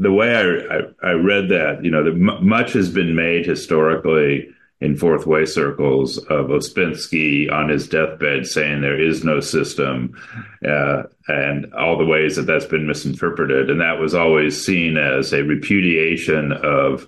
the 0.00 0.10
way 0.10 0.34
I, 0.34 0.76
I, 0.76 1.10
I 1.10 1.12
read 1.12 1.50
that, 1.50 1.84
you 1.84 1.90
know, 1.90 2.02
the, 2.02 2.12
much 2.12 2.72
has 2.72 2.88
been 2.88 3.14
made 3.14 3.44
historically 3.44 4.48
in 4.80 4.96
fourth 4.96 5.26
way 5.26 5.44
circles 5.44 6.16
of 6.16 6.46
Ouspensky 6.46 7.52
on 7.52 7.68
his 7.68 7.86
deathbed 7.86 8.46
saying 8.46 8.80
there 8.80 8.98
is 8.98 9.24
no 9.24 9.40
system, 9.40 10.18
uh, 10.66 11.02
and 11.28 11.74
all 11.74 11.98
the 11.98 12.06
ways 12.06 12.36
that 12.36 12.46
that's 12.46 12.64
been 12.64 12.86
misinterpreted. 12.86 13.68
And 13.68 13.82
that 13.82 14.00
was 14.00 14.14
always 14.14 14.64
seen 14.64 14.96
as 14.96 15.34
a 15.34 15.44
repudiation 15.44 16.52
of 16.52 17.06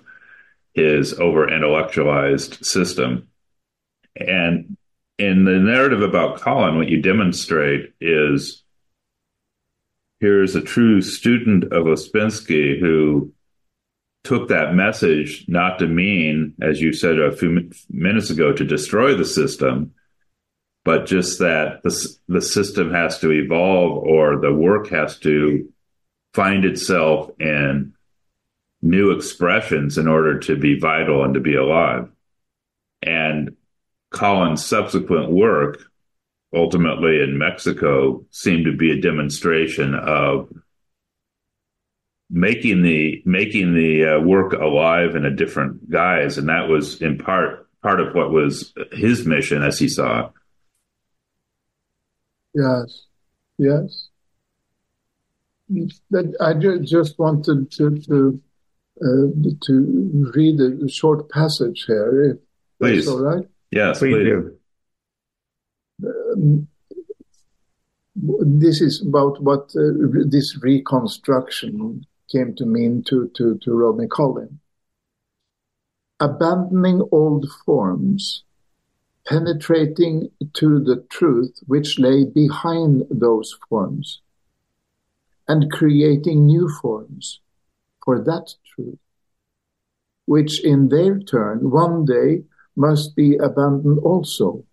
his 0.75 1.13
over 1.19 1.51
intellectualized 1.51 2.63
system. 2.63 3.27
And 4.15 4.77
in 5.17 5.45
the 5.45 5.57
narrative 5.57 6.03
about 6.03 6.41
Collin, 6.41 6.77
what 6.77 6.89
you 6.89 7.01
demonstrate 7.01 7.93
is 7.99 8.62
here 10.23 10.41
is 10.41 10.55
a 10.55 10.61
true 10.61 11.01
student 11.01 11.65
of 11.65 11.83
Ouspensky 11.83 12.79
who 12.79 13.33
took 14.23 14.47
that 14.47 14.73
message 14.73 15.43
not 15.49 15.79
to 15.79 15.85
mean, 15.85 16.53
as 16.61 16.79
you 16.79 16.93
said 16.93 17.19
a 17.19 17.35
few 17.35 17.69
minutes 17.89 18.29
ago, 18.29 18.53
to 18.53 18.63
destroy 18.63 19.15
the 19.15 19.25
system, 19.25 19.91
but 20.85 21.07
just 21.07 21.39
that 21.39 21.83
the, 21.83 22.15
the 22.29 22.41
system 22.41 22.93
has 22.93 23.19
to 23.19 23.31
evolve 23.33 23.97
or 23.97 24.39
the 24.39 24.53
work 24.53 24.87
has 24.91 25.19
to 25.19 25.69
find 26.33 26.63
itself 26.63 27.29
in 27.41 27.93
new 28.81 29.11
expressions 29.11 29.97
in 29.97 30.07
order 30.07 30.39
to 30.39 30.55
be 30.55 30.79
vital 30.79 31.25
and 31.25 31.33
to 31.33 31.41
be 31.41 31.55
alive. 31.55 32.09
And 33.01 33.57
Collin's 34.09 34.65
subsequent 34.65 35.31
work 35.31 35.83
ultimately 36.53 37.21
in 37.21 37.37
Mexico 37.37 38.25
seemed 38.31 38.65
to 38.65 38.75
be 38.75 38.91
a 38.91 39.01
demonstration 39.01 39.95
of 39.95 40.49
making 42.29 42.81
the 42.81 43.21
making 43.25 43.73
the 43.73 44.17
uh, 44.17 44.19
work 44.19 44.53
alive 44.53 45.15
in 45.15 45.25
a 45.25 45.35
different 45.35 45.89
guise, 45.89 46.37
and 46.37 46.49
that 46.49 46.67
was 46.67 47.01
in 47.01 47.17
part 47.17 47.67
part 47.81 47.99
of 47.99 48.15
what 48.15 48.31
was 48.31 48.73
his 48.91 49.25
mission 49.25 49.61
as 49.61 49.77
he 49.77 49.87
saw 49.87 50.29
Yes, 52.53 53.05
yes. 53.57 54.09
I 56.39 56.53
just 56.53 57.17
wanted 57.17 57.71
to 57.71 57.97
to, 57.97 58.41
uh, 59.01 59.51
to 59.65 60.31
read 60.35 60.59
a 60.59 60.87
short 60.87 61.29
passage 61.29 61.85
here, 61.87 62.31
if 62.31 62.37
please. 62.79 63.05
that's 63.05 63.15
all 63.15 63.23
right. 63.23 63.47
Yes, 63.71 63.99
Please 63.99 64.13
please. 64.13 64.51
This 68.15 68.81
is 68.81 69.01
about 69.01 69.41
what 69.41 69.71
uh, 69.75 69.91
this 70.27 70.57
reconstruction 70.61 72.05
came 72.31 72.55
to 72.55 72.65
mean 72.65 73.03
to, 73.03 73.29
to, 73.35 73.57
to 73.63 73.73
Rodney 73.73 74.07
Collin. 74.07 74.59
Abandoning 76.19 77.07
old 77.11 77.47
forms, 77.65 78.43
penetrating 79.27 80.29
to 80.53 80.79
the 80.79 81.05
truth 81.09 81.59
which 81.65 81.99
lay 81.99 82.23
behind 82.25 83.03
those 83.09 83.57
forms, 83.67 84.21
and 85.47 85.71
creating 85.71 86.45
new 86.45 86.69
forms 86.81 87.41
for 88.05 88.23
that 88.23 88.53
truth, 88.73 88.99
which 90.25 90.63
in 90.63 90.89
their 90.89 91.19
turn 91.19 91.71
one 91.71 92.05
day 92.05 92.43
must 92.75 93.15
be 93.15 93.35
abandoned 93.35 93.99
also 93.99 94.65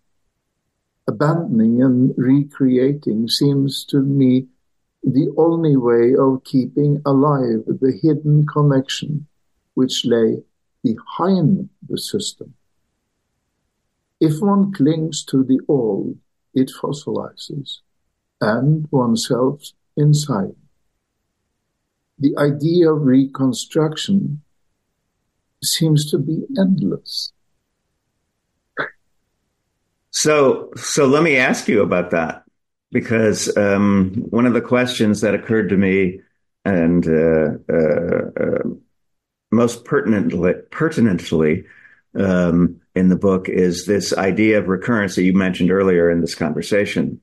abandoning 1.11 1.81
and 1.81 2.13
recreating 2.17 3.27
seems 3.27 3.85
to 3.85 3.99
me 4.19 4.47
the 5.03 5.27
only 5.37 5.75
way 5.75 6.15
of 6.15 6.43
keeping 6.43 7.01
alive 7.05 7.63
the 7.83 7.93
hidden 8.01 8.45
connection 8.45 9.27
which 9.73 10.05
lay 10.05 10.43
behind 10.83 11.69
the 11.89 11.97
system. 11.97 12.53
If 14.19 14.39
one 14.39 14.71
clings 14.71 15.23
to 15.25 15.43
the 15.43 15.59
old, 15.67 16.17
it 16.53 16.69
fossilizes, 16.79 17.79
and 18.39 18.87
oneself 18.91 19.71
inside. 19.97 20.55
The 22.19 22.37
idea 22.37 22.93
of 22.93 23.01
reconstruction 23.01 24.41
seems 25.63 26.09
to 26.11 26.19
be 26.19 26.45
endless. 26.57 27.33
So, 30.11 30.71
so 30.75 31.07
let 31.07 31.23
me 31.23 31.37
ask 31.37 31.67
you 31.67 31.81
about 31.81 32.11
that 32.11 32.43
because 32.91 33.55
um, 33.57 34.13
one 34.29 34.45
of 34.45 34.53
the 34.53 34.61
questions 34.61 35.21
that 35.21 35.33
occurred 35.33 35.69
to 35.69 35.77
me 35.77 36.19
and 36.65 37.07
uh, 37.07 37.51
uh, 37.71 38.29
uh, 38.39 38.69
most 39.51 39.85
pertinently, 39.85 40.53
pertinently 40.69 41.63
um, 42.15 42.81
in 42.93 43.07
the 43.07 43.15
book 43.15 43.47
is 43.47 43.85
this 43.85 44.15
idea 44.15 44.59
of 44.59 44.67
recurrence 44.67 45.15
that 45.15 45.23
you 45.23 45.33
mentioned 45.33 45.71
earlier 45.71 46.11
in 46.11 46.19
this 46.19 46.35
conversation. 46.35 47.21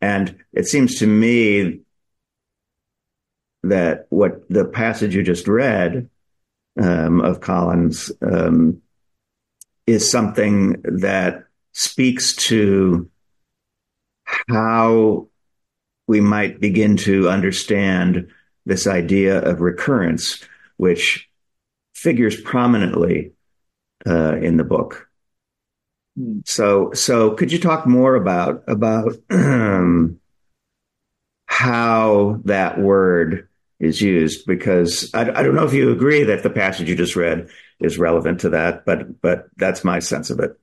And 0.00 0.36
it 0.52 0.66
seems 0.66 0.96
to 0.96 1.06
me 1.06 1.80
that 3.62 4.06
what 4.10 4.48
the 4.48 4.64
passage 4.64 5.14
you 5.14 5.22
just 5.22 5.46
read 5.46 6.10
um, 6.80 7.20
of 7.20 7.40
Collin's 7.40 8.10
um, 8.20 8.82
is 9.86 10.10
something 10.10 10.80
that 10.82 11.44
speaks 11.72 12.34
to 12.34 13.08
how 14.48 15.28
we 16.06 16.20
might 16.20 16.60
begin 16.60 16.96
to 16.96 17.28
understand 17.28 18.28
this 18.66 18.86
idea 18.86 19.40
of 19.40 19.60
recurrence, 19.60 20.42
which 20.76 21.28
figures 21.94 22.40
prominently 22.40 23.32
uh, 24.06 24.36
in 24.36 24.56
the 24.56 24.64
book. 24.64 25.08
Hmm. 26.16 26.40
So, 26.44 26.92
so 26.92 27.32
could 27.32 27.52
you 27.52 27.58
talk 27.58 27.86
more 27.86 28.14
about 28.14 28.64
about 28.66 29.14
um, 29.30 30.18
how 31.46 32.40
that 32.44 32.78
word 32.78 33.48
is 33.78 34.00
used? 34.00 34.46
Because 34.46 35.10
I, 35.14 35.22
I 35.22 35.42
don't 35.42 35.54
know 35.54 35.64
if 35.64 35.74
you 35.74 35.90
agree 35.92 36.24
that 36.24 36.42
the 36.42 36.50
passage 36.50 36.88
you 36.88 36.96
just 36.96 37.16
read 37.16 37.48
is 37.80 37.98
relevant 37.98 38.40
to 38.40 38.50
that, 38.50 38.84
but 38.84 39.20
but 39.20 39.48
that's 39.56 39.84
my 39.84 39.98
sense 39.98 40.30
of 40.30 40.40
it. 40.40 40.59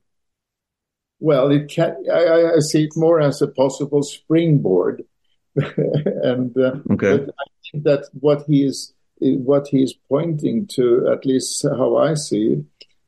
Well, 1.20 1.50
it 1.50 1.68
can. 1.68 1.96
I, 2.12 2.52
I 2.54 2.58
see 2.60 2.84
it 2.84 2.92
more 2.96 3.20
as 3.20 3.42
a 3.42 3.48
possible 3.48 4.02
springboard, 4.02 5.02
and 5.56 6.56
uh, 6.56 6.76
Okay. 6.90 7.18
but 7.18 7.30
I 7.30 7.44
think 7.70 7.84
that 7.84 8.08
what 8.20 8.44
he 8.46 8.64
is 8.64 8.94
what 9.20 9.66
he 9.68 9.82
is 9.82 9.94
pointing 10.08 10.66
to, 10.74 11.08
at 11.12 11.26
least 11.26 11.66
how 11.68 11.96
I 11.96 12.14
see 12.14 12.58
it, 12.58 12.64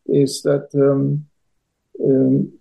is 0.07 0.43
that 0.43 0.69
um, 0.75 1.27
um, 2.05 2.53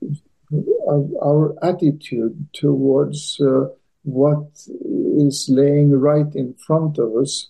our, 0.87 1.07
our 1.23 1.55
attitude 1.63 2.47
towards 2.53 3.39
uh, 3.41 3.69
what 4.03 4.47
is 5.17 5.49
laying 5.51 5.91
right 5.91 6.33
in 6.35 6.53
front 6.53 6.97
of 6.99 7.15
us 7.15 7.47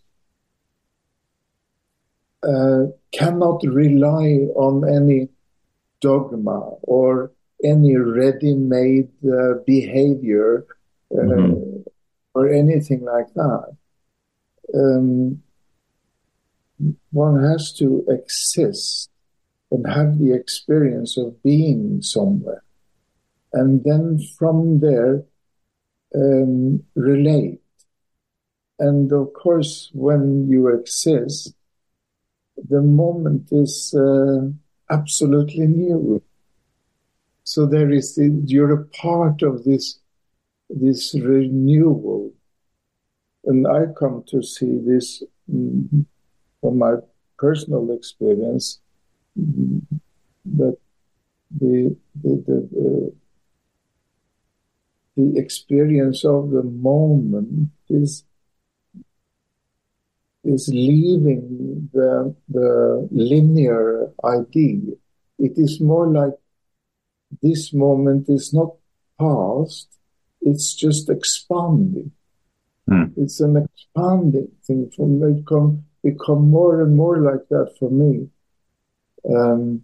uh, 2.43 2.85
cannot 3.11 3.61
rely 3.65 4.47
on 4.55 4.88
any 4.88 5.27
dogma 6.01 6.59
or 6.81 7.31
any 7.64 7.95
ready-made 7.95 9.10
uh, 9.26 9.53
behavior 9.65 10.65
uh, 11.11 11.18
Mhm. 11.18 11.84
or 12.34 12.49
anything 12.49 13.02
like 13.03 13.34
that. 13.34 13.76
Um, 14.73 15.41
one 17.11 17.44
has 17.44 17.73
to 17.73 18.06
exist 18.07 19.10
and 19.72 19.86
have 19.88 20.18
the 20.19 20.34
experience 20.34 21.18
of 21.18 21.41
being 21.44 22.02
somewhere, 22.02 22.64
and 23.53 23.84
then 23.84 24.19
from 24.38 24.80
there 24.80 25.23
um, 26.15 26.84
relate. 26.95 27.61
And 28.80 29.11
of 29.11 29.34
course, 29.34 29.91
when 29.94 30.48
you 30.48 30.69
exist, 30.69 31.53
the 32.69 32.81
moment 32.81 33.52
is 33.52 33.94
uh, 33.94 34.49
absolutely 34.90 35.68
new. 35.68 36.22
So 37.49 37.65
there 37.65 37.89
is 37.89 38.15
you're 38.45 38.80
a 38.80 38.85
part 38.89 39.41
of 39.41 39.63
this 39.63 39.97
this 40.69 41.15
renewal, 41.15 42.31
and 43.45 43.65
I 43.67 43.88
come 43.99 44.23
to 44.27 44.43
see 44.43 44.77
this 44.85 45.23
mm, 45.51 46.05
from 46.61 46.77
my 46.77 46.95
personal 47.39 47.91
experience 47.91 48.80
mm, 49.39 49.81
that 50.57 50.77
the 51.59 51.97
the 52.23 52.34
the, 52.47 52.57
the 52.71 53.13
the 55.17 55.39
experience 55.39 56.23
of 56.26 56.51
the 56.51 56.63
moment 56.63 57.71
is 57.89 58.26
is 60.43 60.69
leaving 60.69 61.89
the 61.93 62.35
the 62.49 63.07
linear 63.11 64.11
idea. 64.23 64.93
It 65.38 65.53
is 65.57 65.80
more 65.81 66.07
like 66.07 66.39
this 67.41 67.73
moment 67.73 68.30
is 68.30 68.53
not 68.53 68.76
past, 69.19 69.88
it's 70.41 70.73
just 70.73 71.10
expanding. 71.10 72.11
Hmm. 72.88 73.06
It's 73.18 73.39
an 73.39 73.57
expanding 73.57 74.51
thing 74.65 74.91
for 74.95 75.07
me. 75.07 75.39
It 75.39 75.45
come, 75.45 75.85
become 76.03 76.49
more 76.49 76.81
and 76.81 76.95
more 76.95 77.19
like 77.19 77.47
that 77.49 77.76
for 77.80 77.89
me. 77.89 78.30
Um, 79.30 79.84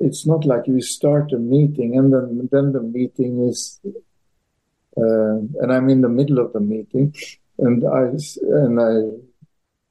it's 0.00 0.26
not 0.26 0.44
like 0.44 0.66
you 0.66 0.80
start 0.80 1.32
a 1.32 1.38
meeting 1.38 1.96
and 1.96 2.12
then 2.12 2.48
then 2.50 2.72
the 2.72 2.82
meeting 2.82 3.48
is, 3.48 3.80
uh, 4.96 5.38
and 5.60 5.72
I'm 5.72 5.88
in 5.88 6.00
the 6.00 6.08
middle 6.08 6.40
of 6.40 6.52
the 6.52 6.60
meeting, 6.60 7.14
and 7.58 7.84
I 7.86 8.10
and 8.42 8.80
I 8.80 8.94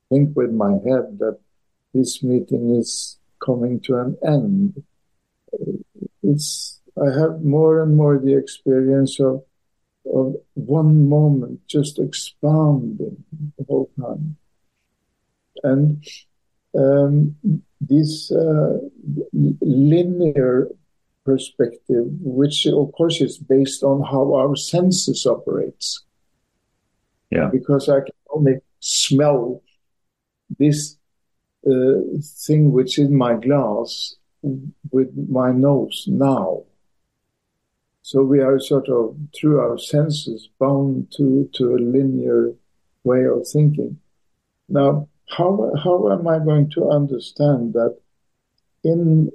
think 0.10 0.36
with 0.36 0.52
my 0.52 0.74
head 0.74 1.20
that 1.20 1.40
this 1.94 2.22
meeting 2.22 2.76
is 2.76 3.18
coming 3.40 3.80
to 3.82 3.96
an 3.96 4.18
end 4.26 4.84
it's 6.24 6.80
I 7.02 7.10
have 7.20 7.42
more 7.42 7.82
and 7.82 7.96
more 7.96 8.18
the 8.20 8.36
experience 8.38 9.20
of 9.20 9.44
of 10.06 10.36
one 10.54 11.08
moment 11.08 11.62
just 11.68 11.98
expanding 12.00 13.24
the 13.58 13.66
whole 13.68 13.90
time, 14.00 14.38
and 15.64 16.04
um, 16.76 17.36
this 17.80 18.32
uh, 18.32 18.78
linear 19.62 20.70
perspective, 21.26 22.06
which 22.20 22.68
of 22.68 22.92
course 22.92 23.22
is 23.22 23.38
based 23.38 23.84
on 23.84 24.02
how 24.02 24.34
our 24.36 24.56
senses 24.56 25.26
operates, 25.26 26.04
Yeah. 27.32 27.50
because 27.50 27.88
I 27.88 28.02
can 28.02 28.16
only 28.30 28.56
smell 28.80 29.62
this 30.60 30.98
uh, 31.66 32.02
thing 32.46 32.72
which 32.74 33.00
is 33.00 33.08
in 33.08 33.16
my 33.16 33.36
glass 33.36 34.16
with 34.92 35.10
my 35.30 35.52
nose 35.52 36.06
now. 36.08 36.64
So 38.02 38.22
we 38.22 38.42
are 38.42 38.60
sort 38.60 38.90
of 38.90 39.16
through 39.34 39.60
our 39.60 39.78
senses 39.78 40.50
bound 40.60 41.12
to, 41.18 41.50
to 41.54 41.76
a 41.76 41.78
linear 41.78 42.54
way 43.04 43.26
of 43.26 43.48
thinking. 43.48 44.00
Now, 44.68 45.08
how, 45.30 45.72
how 45.84 46.12
am 46.12 46.28
I 46.28 46.40
going 46.40 46.70
to 46.72 46.90
understand 46.90 47.74
that 47.74 47.98
in 48.84 49.32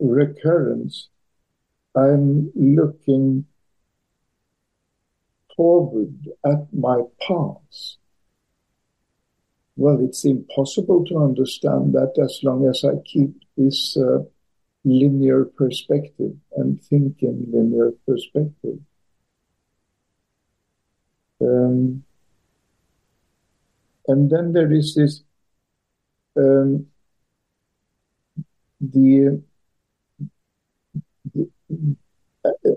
recurrence, 0.00 1.08
I'm 1.94 2.52
looking 2.54 3.46
forward 5.56 6.28
at 6.44 6.72
my 6.72 7.02
past. 7.26 7.98
Well, 9.76 9.98
it's 10.04 10.24
impossible 10.24 11.04
to 11.06 11.18
understand 11.18 11.94
that 11.94 12.14
as 12.22 12.40
long 12.42 12.66
as 12.68 12.84
I 12.84 13.00
keep 13.04 13.30
this 13.56 13.96
uh, 13.96 14.20
linear 14.88 15.44
perspective 15.44 16.32
and 16.56 16.82
think 16.82 17.22
in 17.22 17.46
linear 17.50 17.92
perspective. 18.06 18.78
Um, 21.40 22.04
and 24.06 24.30
then 24.30 24.52
there 24.52 24.72
is 24.72 24.94
this 24.94 25.22
um, 26.36 26.86
the, 28.80 29.42
the 31.34 31.50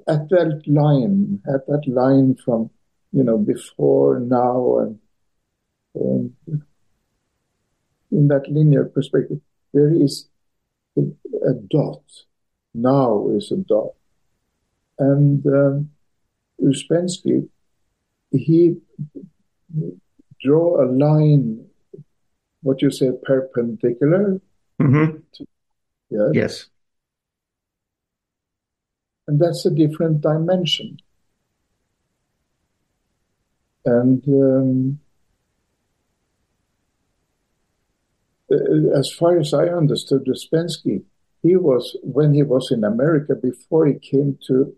at 0.08 0.30
that 0.30 0.62
line, 0.68 1.42
at 1.48 1.66
that 1.68 1.84
line 1.88 2.36
from 2.44 2.70
you 3.12 3.24
know 3.24 3.38
before, 3.38 4.20
now, 4.20 4.80
and, 4.80 5.00
and 5.96 6.34
in 8.12 8.28
that 8.28 8.50
linear 8.50 8.86
perspective, 8.86 9.40
there 9.74 9.94
is 9.94 10.28
a, 10.97 11.53
dot. 11.69 12.03
Now 12.73 13.30
is 13.30 13.51
a 13.51 13.57
dot, 13.57 13.93
and 14.97 15.45
um, 15.45 15.89
Ouspensky 16.61 17.49
he 18.31 18.77
draw 20.41 20.84
a 20.84 20.88
line, 20.88 21.65
what 22.61 22.81
you 22.81 22.89
say, 22.91 23.11
perpendicular. 23.23 24.41
Mm-hmm. 24.81 25.18
To, 25.34 25.47
yes. 26.09 26.30
yes. 26.34 26.65
And 29.27 29.39
that's 29.39 29.65
a 29.65 29.72
different 29.72 30.22
dimension. 30.22 30.97
And 33.85 34.23
um, 34.27 34.99
as 38.95 39.11
far 39.11 39.38
as 39.40 39.53
I 39.53 39.68
understood 39.68 40.26
Ouspensky, 40.26 41.03
he 41.41 41.56
was 41.56 41.98
when 42.03 42.34
he 42.34 42.44
was 42.44 42.72
in 42.72 42.84
America 42.84 43.36
before 43.36 43.86
he 43.88 43.95
came 43.95 44.38
to 44.48 44.76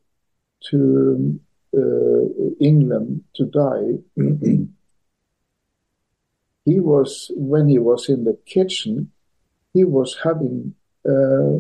to 0.70 1.40
uh, 1.76 2.24
England 2.60 3.24
to 3.36 3.46
die. 3.46 4.00
he 6.66 6.80
was 6.80 7.32
when 7.36 7.68
he 7.68 7.80
was 7.80 8.08
in 8.10 8.24
the 8.24 8.38
kitchen, 8.46 9.12
he 9.74 9.84
was 9.84 10.18
having 10.24 10.76
uh, 11.08 11.58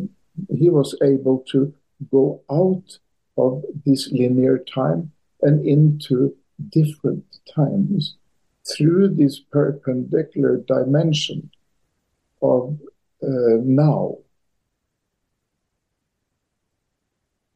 he 0.55 0.69
was 0.69 0.95
able 1.01 1.43
to 1.51 1.73
go 2.11 2.41
out 2.49 2.97
of 3.37 3.63
this 3.85 4.11
linear 4.11 4.57
time 4.57 5.11
and 5.41 5.65
into 5.65 6.35
different 6.69 7.25
times 7.53 8.15
through 8.65 9.09
this 9.09 9.39
perpendicular 9.39 10.57
dimension 10.57 11.49
of 12.43 12.77
uh, 13.23 13.57
now. 13.63 14.17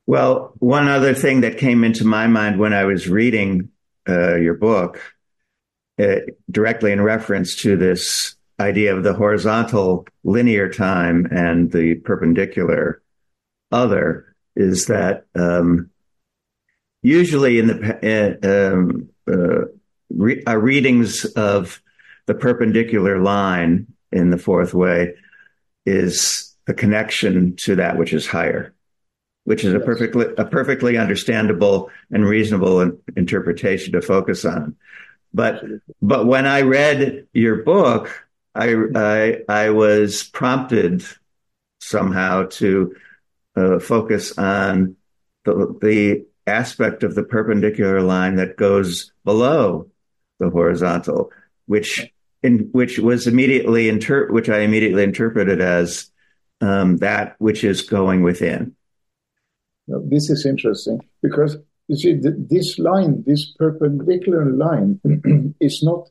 Well, 0.06 0.54
one 0.60 0.88
other 0.88 1.14
thing 1.14 1.42
that 1.42 1.58
came 1.58 1.84
into 1.84 2.06
my 2.06 2.28
mind 2.28 2.60
when 2.60 2.74
I 2.74 2.86
was 2.86 3.10
reading 3.10 3.70
uh, 4.08 4.36
your 4.36 4.54
book 4.54 5.02
uh, 6.00 6.22
directly 6.50 6.94
in 6.94 7.02
reference 7.02 7.56
to 7.58 7.76
this 7.76 8.36
idea 8.60 8.96
of 8.96 9.04
the 9.04 9.14
horizontal 9.14 10.08
linear 10.24 10.70
time 10.70 11.28
and 11.30 11.72
the 11.72 11.96
perpendicular 11.96 13.02
other 13.72 14.36
is 14.56 14.86
that 14.86 15.26
um, 15.36 15.90
usually 17.02 17.60
in 17.60 17.68
the 17.68 18.40
uh, 18.42 18.74
um, 18.74 19.10
uh, 19.28 19.66
re- 20.10 20.44
readings 20.48 21.26
of 21.26 21.82
the 22.26 22.34
perpendicular 22.34 23.20
line 23.20 23.88
in 24.12 24.30
the 24.30 24.38
fourth 24.38 24.74
way 24.74 25.16
is 25.86 26.56
a 26.68 26.74
connection 26.74 27.56
to 27.56 27.76
that 27.76 27.98
which 27.98 28.14
is 28.14 28.28
higher, 28.28 28.74
which 29.46 29.64
is 29.64 29.74
a 29.74 29.80
perfectly 29.80 30.26
a 30.38 30.46
perfectly 30.46 30.98
understandable 30.98 31.90
and 32.12 32.26
reasonable 32.26 32.92
interpretation 33.16 33.94
to 33.94 34.02
focus 34.02 34.46
on. 34.46 34.76
But 35.34 35.64
but 36.02 36.26
when 36.26 36.46
I 36.46 36.62
read 36.62 37.28
your 37.34 37.64
book, 37.64 38.28
I 38.54 38.76
I, 38.96 39.38
I 39.48 39.70
was 39.70 40.24
prompted 40.24 41.06
somehow 41.80 42.48
to 42.48 42.96
uh, 43.56 43.80
focus 43.80 44.38
on 44.38 44.96
the, 45.46 45.78
the 45.82 46.26
aspect 46.46 47.04
of 47.04 47.16
the 47.16 47.24
perpendicular 47.24 48.02
line 48.02 48.36
that 48.36 48.58
goes 48.58 49.12
below 49.24 49.90
the 50.40 50.50
horizontal, 50.50 51.32
which 51.66 52.12
in 52.44 52.70
which 52.72 53.00
was 53.00 53.28
immediately 53.28 53.90
inter- 53.90 54.32
which 54.32 54.50
I 54.50 54.60
immediately 54.60 55.04
interpreted 55.04 55.62
as 55.62 56.10
um, 56.62 56.98
that 56.98 57.36
which 57.40 57.64
is 57.64 57.82
going 57.82 58.24
within. 58.24 58.76
Now, 59.88 60.02
this 60.04 60.30
is 60.30 60.46
interesting 60.46 61.00
because 61.22 61.58
you 61.88 61.96
see, 61.96 62.20
this 62.22 62.78
line, 62.78 63.24
this 63.26 63.52
perpendicular 63.58 64.46
line, 64.46 65.00
is 65.62 65.82
not 65.82 66.10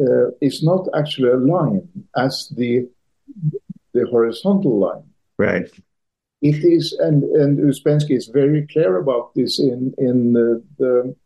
uh, 0.00 0.30
is 0.40 0.62
not 0.62 0.88
actually 0.96 1.30
a 1.30 1.36
line 1.36 1.88
as 2.16 2.52
the 2.56 2.88
the 3.92 4.06
horizontal 4.06 4.78
line. 4.78 5.04
Right. 5.38 5.70
It 6.42 6.64
is, 6.64 6.92
and 7.00 7.24
and 7.24 7.58
Ouspensky 7.58 8.16
is 8.16 8.26
very 8.26 8.66
clear 8.66 8.98
about 8.98 9.34
this 9.34 9.58
in 9.58 9.94
in 9.98 10.32
the, 10.32 10.62
the 10.78 11.16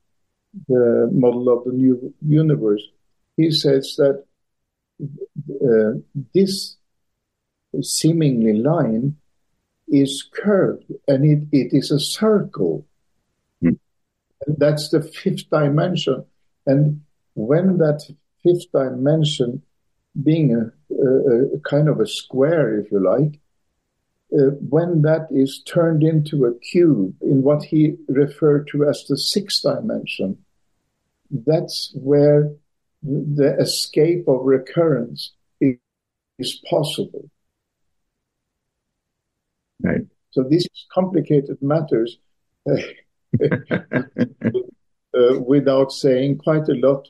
the 0.69 1.11
model 1.13 1.49
of 1.51 1.65
the 1.65 1.73
new 1.73 2.15
universe. 2.27 2.83
He 3.39 3.51
says 3.51 3.95
that 3.97 4.25
uh, 5.01 6.01
this 6.35 6.77
seemingly 7.81 8.55
line 8.61 9.17
is 9.89 10.29
curved 10.35 10.93
and 11.07 11.25
it, 11.25 11.49
it 11.53 11.69
is 11.73 11.91
a 11.91 12.01
circle 12.01 12.85
that's 14.57 14.91
the 14.91 15.03
fifth 15.03 15.51
dimension. 15.51 16.25
And 16.67 17.03
when 17.35 17.79
that 17.79 18.03
fifth 18.43 18.71
dimension, 18.73 19.63
being 20.23 20.55
a, 20.55 20.95
a, 20.95 21.57
a 21.57 21.61
kind 21.61 21.89
of 21.89 22.01
a 22.01 22.07
square, 22.07 22.79
if 22.81 22.91
you 22.91 23.01
like, 23.01 23.41
uh, 24.33 24.55
when 24.69 25.03
that 25.03 25.29
is 25.31 25.63
turned 25.65 26.03
into 26.03 26.45
a 26.45 26.59
cube 26.59 27.15
in 27.23 27.43
what 27.43 27.63
he 27.63 27.97
referred 28.09 28.69
to 28.69 28.85
as 28.89 29.05
the 29.09 29.17
sixth 29.17 29.63
dimension, 29.63 30.39
that's 31.31 31.93
where 31.95 32.53
the 33.03 33.57
escape 33.61 34.27
of 34.29 34.41
recurrence 34.45 35.33
is, 35.61 35.77
is 36.39 36.61
possible. 36.69 37.31
Right. 39.83 40.03
So 40.31 40.43
these 40.43 40.67
complicated 40.93 41.59
matters. 41.63 42.19
Uh, 42.69 42.77
uh, 45.19 45.41
without 45.41 45.93
saying 45.93 46.39
quite 46.39 46.69
a 46.69 46.75
lot 46.75 47.07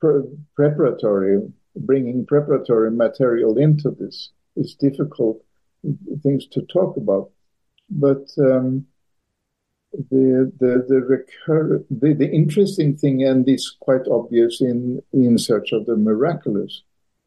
pre- 0.00 0.36
preparatory, 0.54 1.40
bringing 1.76 2.26
preparatory 2.26 2.90
material 2.90 3.58
into 3.58 3.90
this. 3.90 4.30
It's 4.56 4.74
difficult 4.74 5.42
things 6.22 6.46
to 6.48 6.62
talk 6.62 6.96
about, 6.96 7.30
but 7.90 8.28
um, 8.38 8.86
the 9.92 10.52
the 10.58 10.84
the, 10.88 11.00
recur- 11.00 11.84
the 11.90 12.14
the 12.14 12.30
interesting 12.30 12.96
thing, 12.96 13.22
and 13.24 13.48
it's 13.48 13.76
quite 13.80 14.06
obvious 14.08 14.60
in 14.60 15.02
in 15.12 15.38
search 15.38 15.72
of 15.72 15.86
the 15.86 15.96
miraculous, 15.96 16.82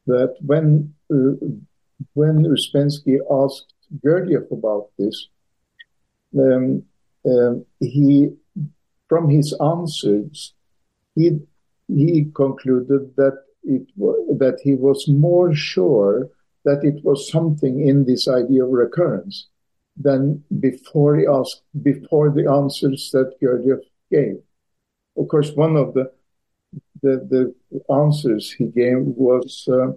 that 0.08 0.36
when 0.42 0.94
uh, 1.14 1.36
when 2.14 2.44
Ouspensky 2.46 3.20
asked 3.32 3.74
Gurdjieff 4.04 4.52
about 4.52 4.90
this, 4.98 5.28
um, 6.38 6.84
um, 7.26 7.66
he, 7.80 8.30
from 9.08 9.30
his 9.30 9.54
answers, 9.62 10.54
he 11.16 11.40
he 11.88 12.32
concluded 12.34 13.16
that 13.16 13.44
it 13.64 13.88
that 14.40 14.60
he 14.64 14.74
was 14.74 15.08
more 15.08 15.54
sure 15.54 16.30
that 16.64 16.84
it 16.84 17.04
was 17.04 17.30
something 17.30 17.88
in 17.88 18.06
this 18.06 18.28
idea 18.28 18.66
of 18.66 18.72
recurrence 18.72 19.48
than 19.98 20.44
before 20.60 21.18
he 21.18 21.26
asked 21.26 21.64
before 21.82 22.30
the 22.30 22.50
answers 22.50 23.10
that 23.14 23.34
Gurdjieff 23.42 23.82
gave. 24.12 24.38
Of 25.18 25.28
course, 25.30 25.52
one 25.52 25.76
of 25.76 25.94
the 25.94 26.12
the, 27.02 27.54
the 27.70 27.94
answers 27.94 28.52
he 28.52 28.66
gave 28.66 29.00
was 29.00 29.68
uh, 29.72 29.94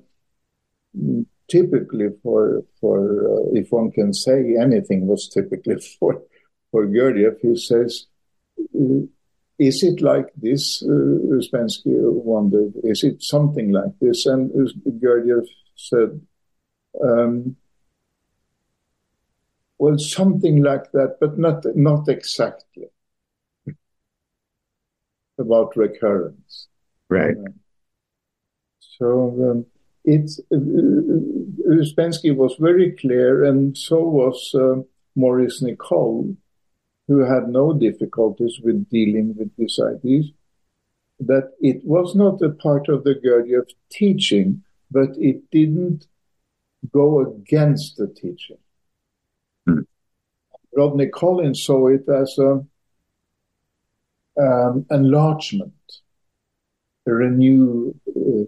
typically 1.49 2.09
for 2.23 2.63
for 2.81 2.99
uh, 3.33 3.51
if 3.53 3.71
one 3.71 3.91
can 3.91 4.13
say 4.13 4.57
anything 4.61 5.07
was 5.07 5.29
typically 5.29 5.81
for 5.99 6.23
for 6.71 6.87
Gurdjieff, 6.87 7.41
he 7.41 7.57
says, 7.57 8.07
uh, 8.61 9.07
is 9.59 9.83
it 9.83 10.01
like 10.01 10.27
this? 10.37 10.83
Uh, 10.83 11.35
Ouspensky 11.35 11.97
wondered, 11.97 12.75
is 12.85 13.03
it 13.03 13.23
something 13.23 13.73
like 13.73 13.99
this? 14.01 14.27
And 14.27 14.51
Gurdjieff 14.87 15.47
said, 15.77 16.21
um, 17.03 17.57
well, 19.79 19.99
something 19.99 20.63
like 20.63 20.91
that, 20.93 21.19
but 21.21 21.39
not 21.39 21.65
not 21.77 22.09
exactly. 22.09 22.89
about 25.39 25.77
recurrence. 25.77 26.69
Right. 27.09 27.37
so 28.79 29.51
um, 29.51 29.67
it's 30.05 30.41
uh, 30.53 30.57
Ouspensky 31.71 32.35
was 32.35 32.57
very 32.59 32.93
clear, 32.93 33.45
and 33.45 33.77
so 33.77 34.01
was 34.03 34.55
uh, 34.55 34.83
Maurice 35.15 35.63
Nicoll, 35.63 36.37
who 37.07 37.21
had 37.21 37.49
no 37.49 37.73
difficulties 37.73 38.61
with 38.63 38.89
dealing 38.91 39.35
with 39.37 39.51
these 39.57 39.79
ideas. 39.81 40.31
That 41.21 41.53
it 41.61 41.85
was 41.85 42.15
not 42.15 42.43
a 42.43 42.51
part 42.51 42.89
of 42.89 43.05
the 43.05 43.15
Gurdjieff 43.15 43.71
teaching, 43.91 44.63
but 44.91 45.11
it 45.19 45.51
didn't 45.51 46.07
go 46.93 47.21
against 47.21 47.97
the 47.97 48.07
teaching. 48.07 48.59
Rodney 50.77 51.09
Collins 51.09 51.63
saw 51.65 51.89
it 51.89 52.09
as 52.09 52.37
a 52.39 52.65
um, 54.41 54.87
enlargement, 54.91 55.73
a 57.07 57.13
renew, 57.13 57.95
uh, 58.09 58.45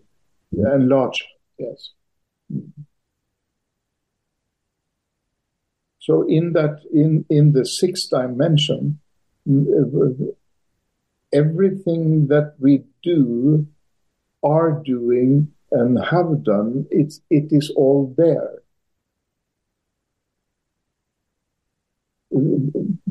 enlargement, 0.53 1.33
yes. 1.59 1.91
So 5.99 6.27
in 6.29 6.53
that, 6.55 6.81
in, 6.93 7.25
in 7.29 7.53
the 7.53 7.65
sixth 7.65 8.11
dimension, 8.11 9.01
everything 11.33 12.29
that 12.29 12.55
we 12.59 12.85
do, 13.03 13.67
are 14.43 14.83
doing, 14.85 15.53
and 15.73 16.03
have 16.05 16.43
done, 16.43 16.87
it's, 16.91 17.21
it 17.31 17.49
is 17.51 17.71
all 17.77 18.15
there. 18.17 18.60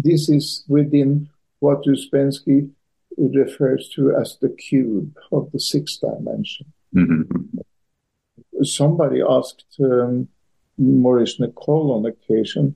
This 0.01 0.30
is 0.30 0.63
within 0.69 1.30
what 1.59 1.84
Ouspensky 1.84 2.69
refers 3.17 3.89
to 3.95 4.15
as 4.15 4.38
the 4.41 4.49
cube 4.49 5.17
of 5.31 5.51
the 5.51 5.59
sixth 5.59 5.99
dimension. 5.99 6.67
Mm-hmm. 6.95 8.63
Somebody 8.63 9.21
asked 9.21 9.65
um, 9.84 10.30
Maurice 10.77 11.38
Nicoll 11.38 11.95
on 11.97 12.05
occasion 12.05 12.76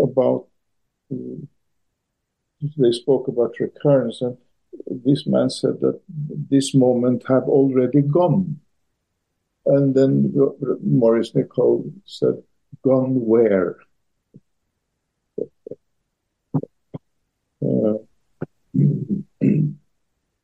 about, 0.00 0.46
uh, 1.12 1.44
they 2.78 2.92
spoke 2.92 3.28
about 3.28 3.60
recurrence, 3.60 4.22
and 4.22 4.38
this 4.86 5.26
man 5.26 5.50
said 5.50 5.80
that 5.80 6.00
this 6.08 6.74
moment 6.74 7.24
have 7.28 7.44
already 7.44 8.00
gone. 8.00 8.60
And 9.66 9.94
then 9.94 10.32
Maurice 10.82 11.32
Nicoll 11.32 11.92
said, 12.06 12.42
Gone 12.82 13.26
where? 13.26 13.76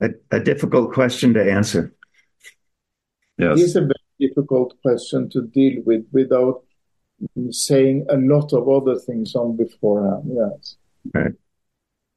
A, 0.01 0.09
a, 0.31 0.41
difficult 0.41 0.93
question 0.93 1.35
to 1.35 1.53
answer. 1.53 1.95
Yes. 3.39 3.59
It 3.59 3.63
is 3.63 3.77
a 3.77 3.81
very 3.81 3.95
difficult 4.21 4.81
question 4.83 5.29
to 5.31 5.43
deal 5.43 5.83
with 5.85 6.07
without 6.13 6.63
saying 7.51 8.07
a 8.09 8.17
lot 8.17 8.53
of 8.53 8.69
other 8.69 8.99
things 8.99 9.35
on 9.35 9.57
beforehand. 9.57 10.31
Yes. 10.33 10.77
Right. 11.15 11.33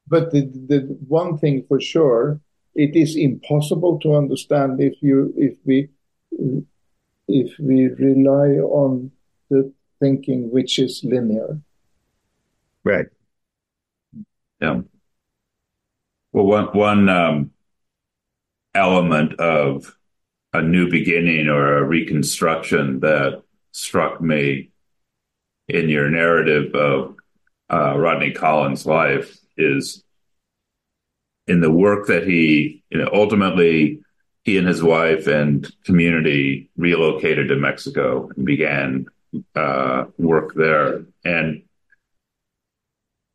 But 0.07 0.31
the, 0.31 0.41
the 0.41 0.97
one 1.07 1.37
thing 1.37 1.63
for 1.67 1.79
sure, 1.79 2.39
it 2.75 2.95
is 2.95 3.15
impossible 3.15 3.99
to 3.99 4.15
understand 4.15 4.81
if 4.81 4.95
you 5.01 5.33
if 5.37 5.57
we 5.65 5.89
if 7.27 7.57
we 7.59 7.87
rely 7.87 8.59
on 8.59 9.11
the 9.49 9.71
thinking 9.99 10.51
which 10.51 10.79
is 10.79 11.03
linear. 11.03 11.59
Right. 12.83 13.07
Yeah. 14.61 14.81
Well, 16.31 16.45
one 16.45 16.65
one 16.67 17.09
um, 17.09 17.51
element 18.73 19.39
of 19.39 19.97
a 20.53 20.61
new 20.61 20.89
beginning 20.89 21.47
or 21.47 21.77
a 21.77 21.83
reconstruction 21.83 22.99
that 22.99 23.41
struck 23.71 24.21
me 24.21 24.69
in 25.67 25.89
your 25.89 26.09
narrative 26.09 26.75
of 26.75 27.15
uh, 27.71 27.97
Rodney 27.97 28.31
Collin's 28.31 28.85
life 28.85 29.37
is 29.57 30.03
in 31.47 31.61
the 31.61 31.71
work 31.71 32.07
that 32.07 32.27
he, 32.27 32.83
you 32.89 32.99
know, 32.99 33.09
ultimately 33.13 33.99
he 34.43 34.57
and 34.57 34.67
his 34.67 34.83
wife 34.83 35.27
and 35.27 35.71
community 35.85 36.69
relocated 36.75 37.47
to 37.47 37.55
Mexico 37.55 38.29
and 38.35 38.45
began 38.45 39.05
uh, 39.55 40.05
work 40.17 40.53
there. 40.55 41.05
And 41.23 41.63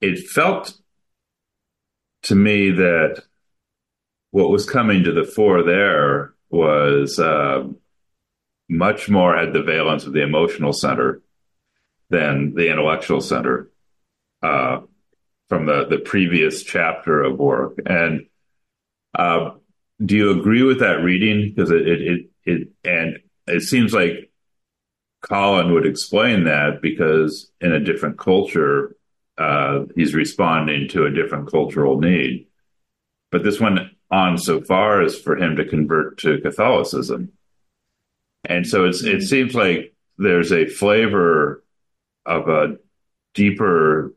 it 0.00 0.28
felt 0.28 0.76
to 2.26 2.34
me 2.34 2.72
that 2.72 3.22
what 4.32 4.50
was 4.50 4.68
coming 4.68 5.04
to 5.04 5.12
the 5.12 5.24
fore 5.24 5.62
there 5.62 6.34
was 6.50 7.20
uh, 7.20 7.64
much 8.68 9.08
more 9.08 9.36
had 9.36 9.52
the 9.52 9.62
valence 9.62 10.06
of 10.06 10.12
the 10.12 10.22
emotional 10.22 10.72
center 10.72 11.22
than 12.10 12.52
the 12.54 12.68
intellectual 12.68 13.20
center 13.20 13.70
uh, 14.42 14.80
from 15.48 15.66
the, 15.66 15.86
the 15.86 15.98
previous 15.98 16.64
chapter 16.64 17.22
of 17.22 17.38
work. 17.38 17.78
And 17.86 18.26
uh, 19.16 19.50
do 20.04 20.16
you 20.16 20.38
agree 20.38 20.64
with 20.64 20.80
that 20.80 21.02
reading? 21.02 21.52
Because 21.54 21.70
it, 21.70 21.86
it, 21.86 22.00
it, 22.02 22.30
it, 22.44 22.68
and 22.84 23.18
it 23.46 23.62
seems 23.62 23.94
like 23.94 24.32
Collin 25.22 25.72
would 25.72 25.86
explain 25.86 26.44
that 26.44 26.82
because 26.82 27.50
in 27.60 27.72
a 27.72 27.80
different 27.80 28.18
culture, 28.18 28.95
Uh, 29.38 29.84
he's 29.94 30.14
responding 30.14 30.88
to 30.88 31.04
a 31.04 31.10
different 31.10 31.50
cultural 31.50 31.98
need. 31.98 32.46
But 33.30 33.44
this 33.44 33.60
went 33.60 33.80
on 34.10 34.38
so 34.38 34.60
far 34.60 35.02
as 35.02 35.18
for 35.18 35.36
him 35.36 35.56
to 35.56 35.64
convert 35.64 36.18
to 36.18 36.40
Catholicism. 36.40 37.32
And 38.48 38.66
so 38.66 38.84
it's, 38.84 39.02
it 39.02 39.16
mm-hmm. 39.16 39.24
seems 39.24 39.54
like 39.54 39.94
there's 40.18 40.52
a 40.52 40.66
flavor 40.66 41.64
of 42.24 42.48
a 42.48 42.76
deeper 43.34 44.14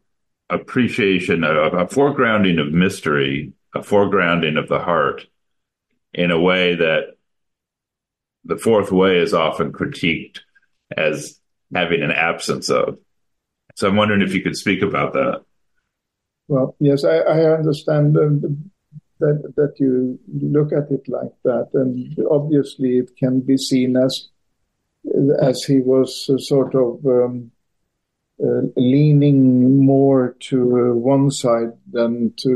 appreciation, 0.50 1.44
a, 1.44 1.54
a 1.54 1.88
foregrounding 1.88 2.60
of 2.60 2.72
mystery, 2.72 3.54
a 3.74 3.80
foregrounding 3.80 4.58
of 4.58 4.68
the 4.68 4.80
heart 4.80 5.28
in 6.14 6.32
a 6.32 6.40
way 6.40 6.76
that 6.76 7.16
the 8.46 8.58
fourth 8.58 8.92
way 8.92 9.20
is 9.20 9.34
often 9.34 9.72
critiqued 9.72 10.40
as 10.96 11.40
having 11.74 12.02
an 12.02 12.12
absence 12.12 12.70
of. 12.70 12.98
So 13.80 13.88
I'm 13.88 13.96
wondering 13.96 14.22
if 14.22 14.34
you 14.34 14.42
could 14.42 14.58
speak 14.58 14.82
about 14.82 15.14
that. 15.14 15.42
Well, 16.50 16.76
yes, 16.80 17.06
I, 17.06 17.20
I 17.20 17.54
understand 17.54 18.18
um, 18.18 18.72
that 19.20 19.54
that 19.56 19.80
you 19.80 20.20
look 20.28 20.74
at 20.74 20.92
it 20.92 21.08
like 21.08 21.32
that, 21.46 21.70
and 21.74 22.18
obviously 22.30 22.98
it 22.98 23.16
can 23.16 23.40
be 23.40 23.56
seen 23.58 23.96
as 23.96 24.28
as 25.42 25.64
he 25.64 25.80
was 25.80 26.30
sort 26.46 26.76
of 26.76 27.06
um, 27.06 27.52
uh, 28.44 28.64
leaning 28.76 29.80
more 29.86 30.36
to 30.42 30.58
uh, 30.60 30.94
one 30.96 31.32
side 31.32 31.72
than 31.90 32.34
to 32.42 32.52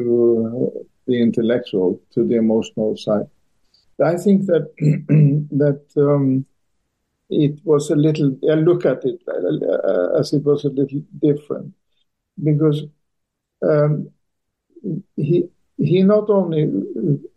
uh, 0.75 0.79
the 1.07 1.21
intellectual, 1.21 2.01
to 2.13 2.27
the 2.27 2.35
emotional 2.35 2.97
side. 2.97 3.27
I 4.03 4.17
think 4.17 4.47
that 4.47 4.73
that 5.51 5.85
um, 5.95 6.45
it 7.29 7.59
was 7.63 7.89
a 7.89 7.95
little. 7.95 8.37
I 8.49 8.55
look 8.55 8.85
at 8.85 9.03
it 9.03 9.21
uh, 9.27 10.19
as 10.19 10.33
it 10.33 10.43
was 10.43 10.65
a 10.65 10.69
little 10.69 11.01
different 11.21 11.73
because 12.43 12.83
um, 13.61 14.09
he 15.15 15.43
he 15.77 16.03
not 16.03 16.29
only 16.29 16.69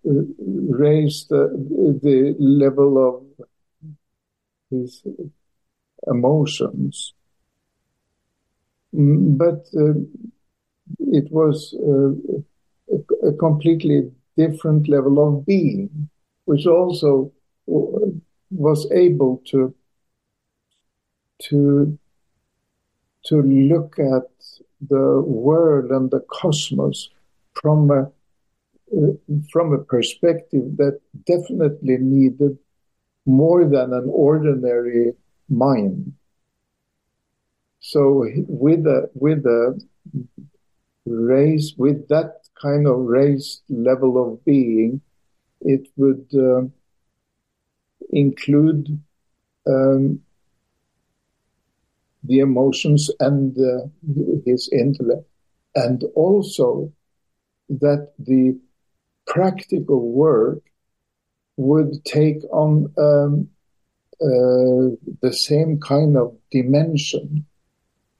raised 0.04 1.28
the, 1.30 1.48
the 2.02 2.36
level 2.38 2.98
of 3.08 3.48
his 4.70 5.02
emotions, 6.06 7.14
Mm, 8.96 9.36
but 9.36 9.66
uh, 9.76 9.94
it 11.00 11.30
was 11.30 11.74
uh, 11.74 12.12
a, 12.94 13.28
a, 13.28 13.32
completely 13.34 14.10
different 14.36 14.88
level 14.88 15.18
of 15.26 15.44
being, 15.44 16.08
which 16.44 16.66
also 16.66 17.32
was 18.56 18.90
able 18.92 19.42
to 19.46 19.74
to 21.48 21.98
to 23.24 23.42
look 23.42 23.98
at 23.98 24.30
the 24.88 25.20
world 25.20 25.90
and 25.90 26.10
the 26.10 26.20
cosmos 26.30 27.10
from 27.54 27.90
a 27.90 28.10
uh, 28.96 29.12
from 29.50 29.72
a 29.72 29.78
perspective 29.78 30.76
that 30.76 31.00
definitely 31.26 31.96
needed 31.98 32.56
more 33.26 33.64
than 33.64 33.92
an 33.92 34.08
ordinary 34.08 35.12
mind. 35.48 36.12
So 37.80 38.26
with 38.48 38.86
a 38.86 39.10
with 39.14 39.44
a 39.44 39.80
race 41.04 41.74
with 41.76 42.08
that 42.08 42.42
kind 42.60 42.86
of 42.86 43.00
raised 43.00 43.62
level 43.68 44.12
of 44.22 44.44
being, 44.44 45.00
it 45.60 45.88
would 45.96 46.26
uh, 46.34 46.62
include 48.16 48.98
um, 49.66 50.20
the 52.24 52.38
emotions 52.40 53.10
and 53.20 53.56
uh, 53.59 53.86
his 54.44 54.68
intellect, 54.72 55.28
and 55.74 56.02
also 56.14 56.93
that 57.68 58.12
the 58.18 58.59
practical 59.26 60.01
work 60.10 60.62
would 61.56 62.05
take 62.05 62.43
on 62.52 62.93
um, 62.98 63.48
uh, 64.20 64.97
the 65.20 65.32
same 65.32 65.78
kind 65.78 66.16
of 66.16 66.36
dimension. 66.51 67.44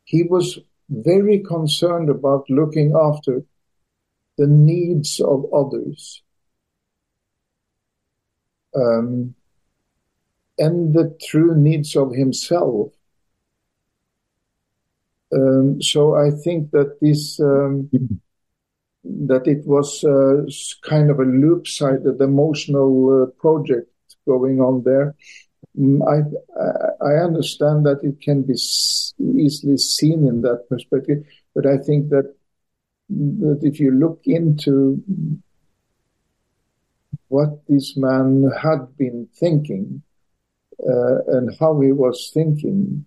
He 0.05 0.23
was 0.23 0.59
very 0.89 1.40
concerned 1.40 2.10
about 2.10 2.48
looking 2.48 2.94
after 2.94 3.43
the 4.39 4.47
needs 4.47 5.20
of 5.20 5.47
others 5.52 6.23
um, 8.77 9.35
and 10.59 10.95
the 10.95 11.16
true 11.28 11.55
needs 11.57 11.97
of 11.97 12.12
himself. 12.12 12.93
Um, 15.35 15.83
so 15.83 16.15
I 16.15 16.31
think 16.31 16.70
that 16.70 16.99
this 17.01 17.41
um, 17.41 17.91
that 19.05 19.47
it 19.47 19.66
was 19.66 20.05
uh, 20.05 20.45
kind 20.89 21.11
of 21.11 21.19
a 21.19 21.24
loop-sided 21.24 22.20
emotional 22.20 23.23
uh, 23.23 23.27
project 23.41 23.91
going 24.27 24.61
on 24.61 24.83
there. 24.85 25.15
Mm, 25.78 26.01
I 26.07 27.05
I 27.05 27.24
understand 27.24 27.85
that 27.87 28.01
it 28.03 28.20
can 28.20 28.43
be 28.43 28.55
easily 28.55 29.77
seen 29.77 30.27
in 30.27 30.43
that 30.43 30.69
perspective, 30.69 31.24
but 31.55 31.66
I 31.66 31.77
think 31.78 32.11
that 32.11 32.35
that 33.09 33.61
if 33.62 33.78
you 33.78 33.91
look 33.91 34.20
into 34.24 35.03
what 37.28 37.66
this 37.69 37.97
man 37.97 38.51
had 38.62 38.97
been 38.97 39.28
thinking 39.39 40.03
and 40.78 41.57
how 41.59 41.81
he 41.81 41.93
was 41.93 42.31
thinking, 42.32 43.07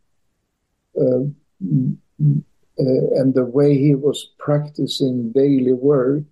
uh, 1.00 1.22
uh, 1.22 3.20
and 3.20 3.34
the 3.34 3.46
way 3.46 3.78
he 3.78 3.96
was 3.96 4.30
practicing 4.38 5.32
daily 5.32 5.74
work, 5.74 6.24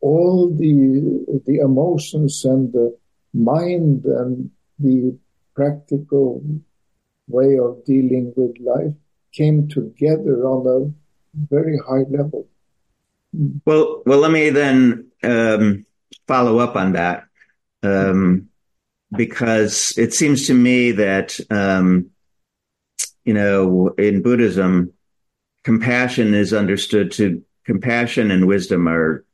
all 0.00 0.50
the 0.50 1.42
the 1.46 1.58
emotions 1.58 2.44
and 2.44 2.72
the 2.72 2.96
mind 3.34 4.04
and 4.04 4.50
the 4.78 5.16
practical 5.54 6.42
way 7.28 7.58
of 7.58 7.84
dealing 7.84 8.32
with 8.36 8.56
life 8.60 8.94
came 9.32 9.68
together 9.68 10.44
on 10.44 10.66
a 10.66 11.44
very 11.54 11.78
high 11.78 12.04
level. 12.10 12.46
Well, 13.64 14.02
well, 14.04 14.18
let 14.18 14.30
me 14.30 14.50
then 14.50 15.10
um, 15.22 15.86
follow 16.26 16.58
up 16.58 16.76
on 16.76 16.92
that 16.92 17.24
um, 17.82 18.48
because 19.16 19.94
it 19.96 20.14
seems 20.14 20.46
to 20.46 20.54
me 20.54 20.92
that 20.92 21.38
um, 21.50 22.10
you 23.24 23.34
know 23.34 23.88
in 23.98 24.22
Buddhism, 24.22 24.92
compassion 25.64 26.34
is 26.34 26.52
understood 26.52 27.12
to 27.12 27.42
compassion 27.64 28.30
and 28.30 28.46
wisdom 28.46 28.88
are 28.88 29.24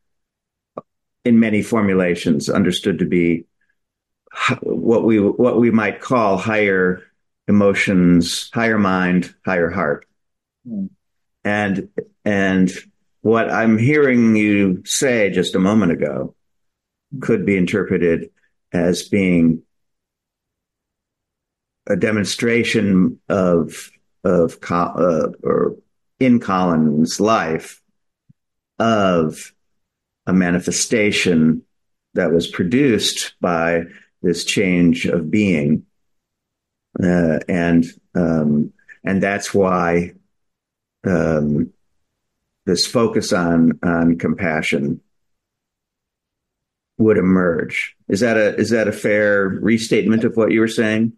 in 1.25 1.41
many 1.41 1.63
formulations 1.63 2.49
understood 2.49 2.99
to 2.99 3.05
be 3.05 3.45
what 4.63 5.05
we 5.05 5.19
what 5.19 5.59
we 5.59 5.71
might 5.71 6.01
call 6.01 6.37
higher 6.37 7.03
emotions, 7.47 8.51
higher 8.53 8.79
mind, 8.79 9.35
higher 9.45 9.71
heart. 9.71 10.07
Mm. 10.67 10.91
And 11.45 11.89
and 12.25 12.71
what 13.23 13.51
I'm 13.51 13.79
hearing 13.79 14.37
you 14.37 14.83
say 14.85 15.31
just 15.31 15.55
a 15.55 15.59
moment 15.59 15.93
ago 15.93 16.35
could 17.21 17.47
be 17.47 17.57
interpreted 17.57 18.31
as 18.73 19.09
being 19.09 19.63
a 21.89 21.97
demonstration 21.97 23.19
of 23.28 23.90
of 24.24 24.59
uh, 24.70 25.28
or 25.43 25.77
in 26.20 26.39
Collin's 26.39 27.19
life 27.19 27.81
of 28.78 29.52
a 30.27 30.32
manifestation 30.32 31.62
that 32.15 32.32
was 32.32 32.47
produced 32.47 33.35
by 33.40 33.85
this 34.23 34.44
change 34.44 35.06
of 35.06 35.31
being, 35.31 35.86
uh, 37.02 37.39
and 37.48 37.86
um, 38.15 38.73
and 39.05 39.23
that's 39.23 39.55
why 39.55 40.12
um, 41.06 41.73
this 42.66 42.86
focus 42.86 43.32
on 43.32 43.78
on 43.82 44.19
compassion 44.19 45.01
would 46.98 47.16
emerge. 47.16 47.97
Is 48.09 48.20
that 48.20 48.36
a 48.36 48.56
is 48.56 48.70
that 48.70 48.89
a 48.89 48.93
fair 48.93 49.48
restatement 49.48 50.24
of 50.24 50.36
what 50.36 50.51
you 50.51 50.60
were 50.60 50.69
saying? 50.69 51.15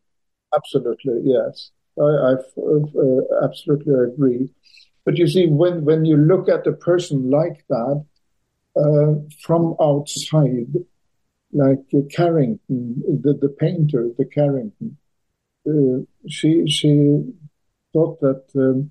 Absolutely, 0.54 1.20
yes. 1.24 1.70
I, 1.98 2.02
I 2.02 2.32
uh, 2.32 3.44
absolutely 3.44 3.94
agree. 3.94 4.50
But 5.04 5.16
you 5.16 5.26
see, 5.26 5.46
when 5.46 5.84
when 5.84 6.04
you 6.04 6.16
look 6.16 6.48
at 6.48 6.66
a 6.66 6.72
person 6.72 7.30
like 7.30 7.64
that 7.68 8.04
uh, 8.76 9.14
from 9.40 9.74
outside, 9.80 10.72
like 11.52 11.84
uh, 11.94 12.00
Carrington, 12.10 13.02
the, 13.22 13.34
the 13.34 13.48
painter, 13.48 14.08
the 14.16 14.24
Carrington, 14.24 14.96
uh, 15.68 16.04
she 16.28 16.66
she 16.66 17.22
thought 17.92 18.20
that 18.20 18.44
um, 18.56 18.90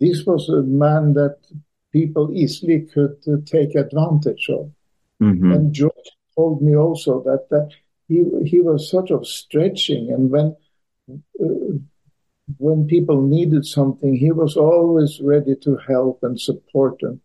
this 0.00 0.24
was 0.24 0.48
a 0.48 0.62
man 0.62 1.14
that 1.14 1.38
people 1.92 2.30
easily 2.34 2.80
could 2.80 3.16
uh, 3.26 3.36
take 3.44 3.74
advantage 3.74 4.48
of. 4.48 4.70
Mm-hmm. 5.22 5.52
And 5.52 5.72
George 5.72 6.10
told 6.36 6.62
me 6.62 6.76
also 6.76 7.22
that, 7.24 7.48
that 7.50 7.70
he 8.06 8.24
he 8.46 8.60
was 8.60 8.90
sort 8.90 9.10
of 9.10 9.26
stretching, 9.26 10.12
and 10.12 10.30
when 10.30 10.56
when 12.58 12.86
people 12.86 13.22
needed 13.22 13.64
something, 13.66 14.16
he 14.16 14.32
was 14.32 14.56
always 14.56 15.20
ready 15.20 15.54
to 15.56 15.76
help 15.76 16.20
and 16.22 16.40
support 16.40 16.98
them. 17.00 17.20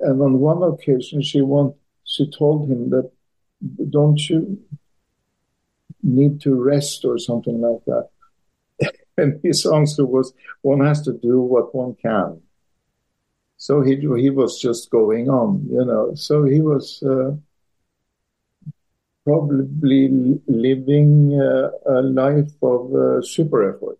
And 0.00 0.20
on 0.20 0.40
one 0.40 0.62
occasion, 0.62 1.22
she 1.22 1.40
want, 1.40 1.76
she 2.04 2.30
told 2.30 2.70
him 2.70 2.90
that, 2.90 3.10
"Don't 3.90 4.20
you 4.28 4.58
need 6.02 6.40
to 6.40 6.54
rest 6.54 7.04
or 7.04 7.18
something 7.18 7.60
like 7.60 7.84
that?" 7.86 8.08
and 9.18 9.40
his 9.42 9.66
answer 9.66 10.06
was, 10.06 10.32
"One 10.62 10.80
has 10.80 11.02
to 11.02 11.12
do 11.12 11.40
what 11.40 11.74
one 11.74 11.94
can." 11.94 12.40
So 13.56 13.82
he 13.82 13.96
he 13.96 14.30
was 14.30 14.58
just 14.58 14.90
going 14.90 15.28
on, 15.28 15.66
you 15.70 15.84
know. 15.84 16.14
So 16.14 16.44
he 16.44 16.60
was. 16.60 17.02
Uh, 17.02 17.32
probably 19.24 20.40
living 20.46 21.38
uh, 21.40 21.70
a 21.86 22.02
life 22.02 22.52
of 22.62 22.94
uh, 22.94 23.22
super 23.22 23.74
effort. 23.74 23.98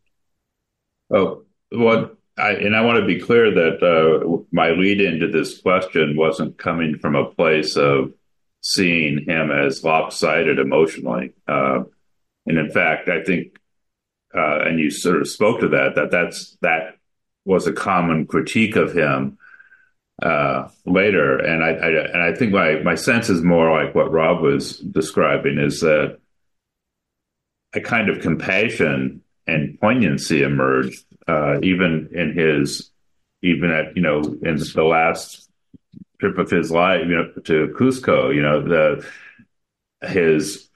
Oh, 1.13 1.45
well, 1.73 2.11
I, 2.39 2.53
and 2.53 2.75
I 2.75 2.81
want 2.83 3.01
to 3.01 3.07
be 3.07 3.21
clear 3.21 3.53
that 3.53 3.83
uh, 3.83 4.43
my 4.51 4.71
lead 4.71 5.01
into 5.01 5.29
this 5.29 5.61
question 5.61 6.17
wasn't 6.17 6.59
coming 6.59 6.99
from 6.99 7.15
a 7.15 7.31
place 7.31 7.77
of 7.77 8.13
seeing 8.63 9.25
him 9.27 9.51
as 9.51 9.85
lopsided 9.85 10.59
emotionally. 10.59 11.33
Uh, 11.47 11.85
and 12.47 12.59
in 12.59 12.71
fact, 12.71 13.09
I 13.09 13.23
think, 13.23 13.59
uh, 14.35 14.61
and 14.61 14.79
you 14.79 14.91
sort 14.91 15.21
of 15.21 15.29
spoke 15.29 15.61
to 15.61 15.69
that, 15.69 15.97
that 15.97 16.11
that's, 16.11 16.57
that 16.63 16.97
was 17.45 17.67
a 17.67 17.73
common 17.73 18.27
critique 18.27 18.77
of 18.77 18.93
him 18.93 19.39
uh, 20.23 20.69
later. 20.85 21.39
And 21.39 21.65
I, 21.65 21.71
I, 21.71 21.89
and 21.89 22.23
I 22.23 22.35
think 22.35 22.53
my, 22.53 22.81
my 22.81 22.95
sense 22.95 23.29
is 23.29 23.43
more 23.43 23.71
like 23.71 23.95
what 23.95 24.13
Rob 24.13 24.43
was 24.43 24.79
describing 24.79 25.59
is 25.59 25.81
that 25.81 26.19
a 27.73 27.81
kind 27.81 28.09
of 28.09 28.21
compassion 28.21 29.23
and 29.47 29.79
poignancy 29.81 30.43
emerged, 30.43 31.05
uh, 31.27 31.59
even 31.63 32.11
in 32.13 32.37
his, 32.37 32.91
even 33.43 33.71
at, 33.71 33.97
you 33.97 34.03
know, 34.03 34.21
in 34.21 34.57
the 34.57 34.85
last 34.85 35.49
trip 36.21 36.37
of 36.39 36.51
his 36.51 36.71
life, 36.71 37.01
you 37.07 37.17
know, 37.17 37.33
to 37.45 37.75
Cusco, 37.79 38.35
you 38.35 38.43
know, 38.43 38.63
the, 38.63 39.07
his 40.07 40.69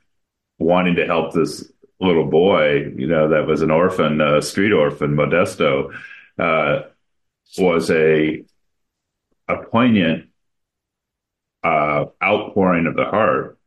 wanting 0.59 0.97
to 0.97 1.07
help 1.07 1.35
this 1.35 1.71
little 2.01 2.27
boy, 2.27 2.93
you 2.97 3.07
know, 3.07 3.29
that 3.29 3.47
was 3.47 3.63
an 3.63 3.71
orphan, 3.71 4.21
a 4.21 4.41
street 4.41 4.73
orphan, 4.73 5.15
Modesto, 5.15 5.95
uh, 6.39 6.83
was 7.59 7.91
a 7.91 8.45
a 9.49 9.57
poignant 9.65 10.29
uh, 11.63 12.07
outpouring 12.23 12.87
of 12.87 12.97
the 12.97 13.05
heart. 13.05 13.59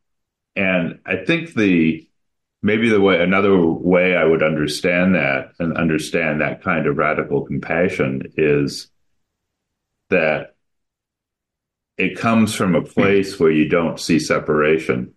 And 0.56 1.00
I 1.06 1.16
think 1.24 1.54
the 1.54 2.08
maybe 2.62 2.88
the 2.88 3.00
way 3.00 3.22
another 3.22 3.56
way 3.64 4.16
I 4.16 4.24
would 4.24 4.42
understand 4.42 5.14
that 5.14 5.52
and 5.58 5.76
understand 5.76 6.40
that 6.40 6.62
kind 6.62 6.86
of 6.86 6.96
radical 6.96 7.44
compassion 7.44 8.32
is 8.36 8.90
that 10.10 10.56
it 11.96 12.18
comes 12.18 12.54
from 12.54 12.74
a 12.74 12.82
place 12.82 13.38
where 13.38 13.50
you 13.50 13.68
don't 13.68 14.00
see 14.00 14.18
separation 14.18 15.14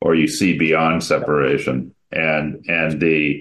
or 0.00 0.14
you 0.14 0.28
see 0.28 0.56
beyond 0.56 1.02
separation 1.02 1.94
and 2.12 2.64
and 2.68 3.00
the 3.00 3.40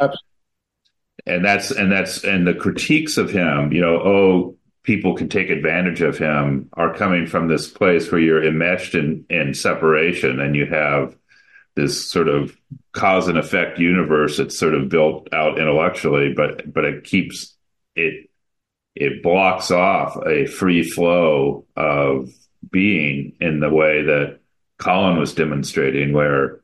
and 1.25 1.45
that's 1.45 1.71
and 1.71 1.91
that's 1.91 2.23
and 2.23 2.47
the 2.47 2.53
critiques 2.53 3.17
of 3.17 3.29
him 3.29 3.71
you 3.71 3.81
know 3.81 3.95
oh 3.95 4.57
people 4.83 5.15
can 5.15 5.29
take 5.29 5.49
advantage 5.49 6.01
of 6.01 6.17
him 6.17 6.69
are 6.73 6.93
coming 6.93 7.25
from 7.25 7.47
this 7.47 7.67
place 7.69 8.11
where 8.11 8.21
you're 8.21 8.45
enmeshed 8.45 8.95
in, 8.95 9.25
in 9.29 9.53
separation 9.53 10.39
and 10.39 10.55
you 10.55 10.65
have 10.65 11.15
this 11.75 12.05
sort 12.05 12.27
of 12.27 12.55
cause 12.91 13.27
and 13.27 13.37
effect 13.37 13.79
universe 13.79 14.37
that's 14.37 14.57
sort 14.57 14.75
of 14.75 14.89
built 14.89 15.27
out 15.33 15.57
intellectually, 15.57 16.33
but 16.33 16.71
but 16.71 16.85
it 16.85 17.03
keeps 17.03 17.55
it 17.95 18.29
it 18.95 19.23
blocks 19.23 19.71
off 19.71 20.15
a 20.27 20.45
free 20.45 20.83
flow 20.83 21.65
of 21.75 22.29
being 22.69 23.35
in 23.39 23.59
the 23.59 23.69
way 23.73 24.03
that 24.03 24.39
Collin 24.77 25.17
was 25.17 25.33
demonstrating, 25.33 26.13
where 26.13 26.61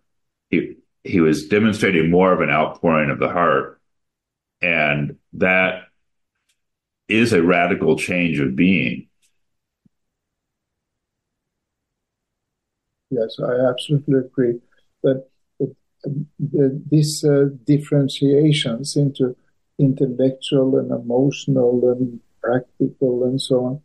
he 0.49 0.75
he 1.03 1.21
was 1.21 1.47
demonstrating 1.47 2.11
more 2.11 2.31
of 2.31 2.41
an 2.41 2.49
outpouring 2.49 3.09
of 3.09 3.19
the 3.19 3.29
heart, 3.29 3.81
and 4.61 5.17
that 5.33 5.85
is 7.09 7.33
a 7.33 7.43
radical 7.43 7.97
change 7.97 8.39
of 8.39 8.55
being. 8.55 9.07
Yes, 13.09 13.37
I 13.43 13.69
absolutely 13.69 14.19
agree 14.19 14.59
that, 15.03 15.25
these 16.39 17.25
uh, 17.25 17.47
differentiations 17.65 18.95
into 18.95 19.35
intellectual 19.77 20.77
and 20.77 20.91
emotional 20.91 21.91
and 21.91 22.21
practical 22.41 23.25
and 23.25 23.41
so 23.41 23.65
on 23.65 23.81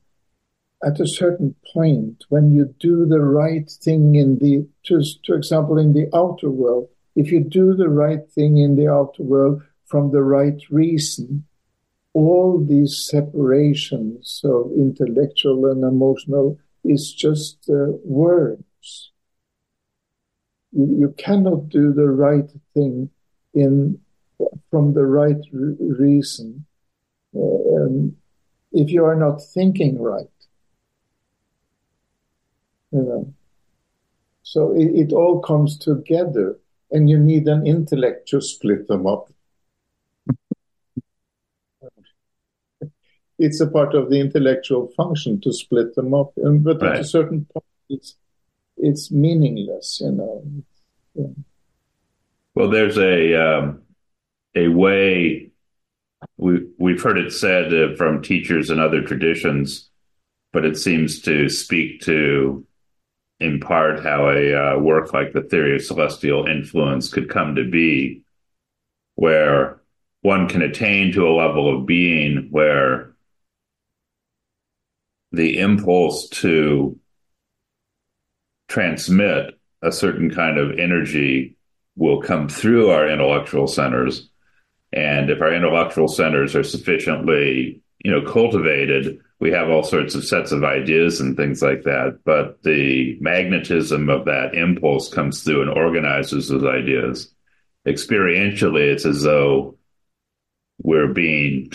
at 0.84 1.00
a 1.00 1.06
certain 1.06 1.54
point, 1.72 2.24
when 2.28 2.52
you 2.52 2.74
do 2.78 3.06
the 3.06 3.20
right 3.20 3.70
thing 3.70 4.14
in 4.16 4.38
the, 4.38 4.66
to, 4.84 5.02
to 5.24 5.34
example, 5.34 5.78
in 5.78 5.94
the 5.94 6.08
outer 6.14 6.50
world, 6.50 6.88
if 7.16 7.32
you 7.32 7.40
do 7.40 7.74
the 7.74 7.88
right 7.88 8.30
thing 8.32 8.58
in 8.58 8.76
the 8.76 8.88
outer 8.88 9.22
world 9.22 9.62
from 9.86 10.10
the 10.10 10.22
right 10.22 10.60
reason, 10.70 11.44
all 12.14 12.64
these 12.64 12.96
separations 12.96 14.40
of 14.44 14.70
intellectual 14.76 15.70
and 15.70 15.82
emotional 15.82 16.56
is 16.84 17.12
just 17.12 17.68
uh, 17.68 17.92
words. 18.04 19.10
You, 20.72 20.96
you, 21.00 21.14
cannot 21.18 21.68
do 21.68 21.92
the 21.92 22.08
right 22.08 22.48
thing 22.72 23.10
in 23.52 23.98
from 24.70 24.94
the 24.94 25.06
right 25.06 25.40
re- 25.52 25.76
reason 25.80 26.66
uh, 27.36 28.10
if 28.72 28.90
you 28.90 29.04
are 29.04 29.16
not 29.16 29.40
thinking 29.42 30.00
right. 30.00 30.26
You 32.92 33.02
know. 33.02 33.34
So 34.42 34.72
it, 34.72 34.94
it 34.94 35.12
all 35.12 35.40
comes 35.40 35.76
together, 35.78 36.58
and 36.90 37.10
you 37.10 37.18
need 37.18 37.48
an 37.48 37.66
intellect 37.66 38.28
to 38.28 38.40
split 38.40 38.86
them 38.86 39.06
up. 39.06 39.33
It's 43.44 43.60
a 43.60 43.66
part 43.66 43.94
of 43.94 44.10
the 44.10 44.20
intellectual 44.20 44.88
function 44.96 45.40
to 45.42 45.52
split 45.52 45.94
them 45.94 46.14
up, 46.14 46.32
and 46.36 46.64
but 46.64 46.80
right. 46.80 46.94
at 46.94 47.00
a 47.00 47.04
certain 47.04 47.46
point, 47.52 47.64
it's 47.88 48.16
it's 48.76 49.10
meaningless, 49.10 50.00
you 50.02 50.12
know. 50.12 50.44
Yeah. 51.14 51.26
Well, 52.54 52.70
there's 52.70 52.98
a 52.98 53.34
um, 53.34 53.82
a 54.54 54.68
way 54.68 55.50
we 56.36 56.66
we've 56.78 57.02
heard 57.02 57.18
it 57.18 57.32
said 57.32 57.72
uh, 57.72 57.94
from 57.96 58.22
teachers 58.22 58.70
and 58.70 58.80
other 58.80 59.02
traditions, 59.02 59.90
but 60.52 60.64
it 60.64 60.76
seems 60.76 61.20
to 61.22 61.48
speak 61.48 62.00
to 62.02 62.66
in 63.40 63.60
part 63.60 64.02
how 64.02 64.30
a 64.30 64.54
uh, 64.54 64.78
work 64.78 65.12
like 65.12 65.32
the 65.32 65.42
theory 65.42 65.74
of 65.74 65.82
celestial 65.82 66.46
influence 66.46 67.12
could 67.12 67.28
come 67.28 67.56
to 67.56 67.68
be, 67.68 68.22
where 69.16 69.80
one 70.22 70.48
can 70.48 70.62
attain 70.62 71.12
to 71.12 71.28
a 71.28 71.36
level 71.36 71.76
of 71.76 71.84
being 71.84 72.48
where 72.50 73.13
the 75.34 75.58
impulse 75.58 76.28
to 76.28 76.98
transmit 78.68 79.58
a 79.82 79.92
certain 79.92 80.30
kind 80.30 80.58
of 80.58 80.78
energy 80.78 81.56
will 81.96 82.20
come 82.20 82.48
through 82.48 82.90
our 82.90 83.08
intellectual 83.08 83.66
centers. 83.66 84.28
And 84.92 85.30
if 85.30 85.40
our 85.40 85.52
intellectual 85.52 86.08
centers 86.08 86.56
are 86.56 86.64
sufficiently, 86.64 87.82
you 88.04 88.10
know, 88.10 88.22
cultivated, 88.30 89.20
we 89.40 89.50
have 89.50 89.68
all 89.68 89.82
sorts 89.82 90.14
of 90.14 90.24
sets 90.24 90.52
of 90.52 90.64
ideas 90.64 91.20
and 91.20 91.36
things 91.36 91.62
like 91.62 91.82
that. 91.82 92.20
But 92.24 92.62
the 92.62 93.18
magnetism 93.20 94.08
of 94.08 94.24
that 94.24 94.54
impulse 94.54 95.12
comes 95.12 95.42
through 95.42 95.62
and 95.62 95.70
organizes 95.70 96.48
those 96.48 96.64
ideas. 96.64 97.32
Experientially, 97.86 98.92
it's 98.92 99.04
as 99.04 99.22
though 99.22 99.76
we're 100.82 101.12
being 101.12 101.70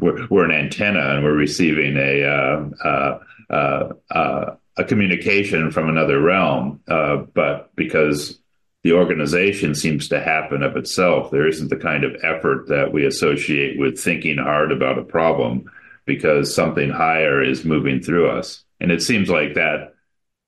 we're, 0.00 0.26
we're 0.28 0.44
an 0.44 0.50
antenna 0.50 1.14
and 1.14 1.24
we're 1.24 1.32
receiving 1.32 1.96
a 1.96 2.24
uh, 2.24 3.18
uh, 3.52 3.92
uh, 4.10 4.54
a 4.76 4.84
communication 4.84 5.70
from 5.70 5.88
another 5.88 6.20
realm. 6.20 6.80
But 6.86 7.74
because 7.74 8.38
the 8.82 8.92
organization 8.92 9.74
seems 9.74 10.08
to 10.08 10.20
happen 10.20 10.62
of 10.62 10.76
itself, 10.76 11.30
there 11.30 11.46
isn't 11.46 11.68
the 11.68 11.76
kind 11.76 12.04
of 12.04 12.16
effort 12.22 12.68
that 12.68 12.92
we 12.92 13.04
associate 13.04 13.78
with 13.78 13.98
thinking 13.98 14.38
hard 14.38 14.72
about 14.72 14.98
a 14.98 15.04
problem 15.04 15.70
because 16.06 16.54
something 16.54 16.90
higher 16.90 17.42
is 17.42 17.64
moving 17.64 18.00
through 18.00 18.30
us. 18.30 18.64
And 18.80 18.90
it 18.90 19.02
seems 19.02 19.28
like 19.28 19.54
that 19.54 19.94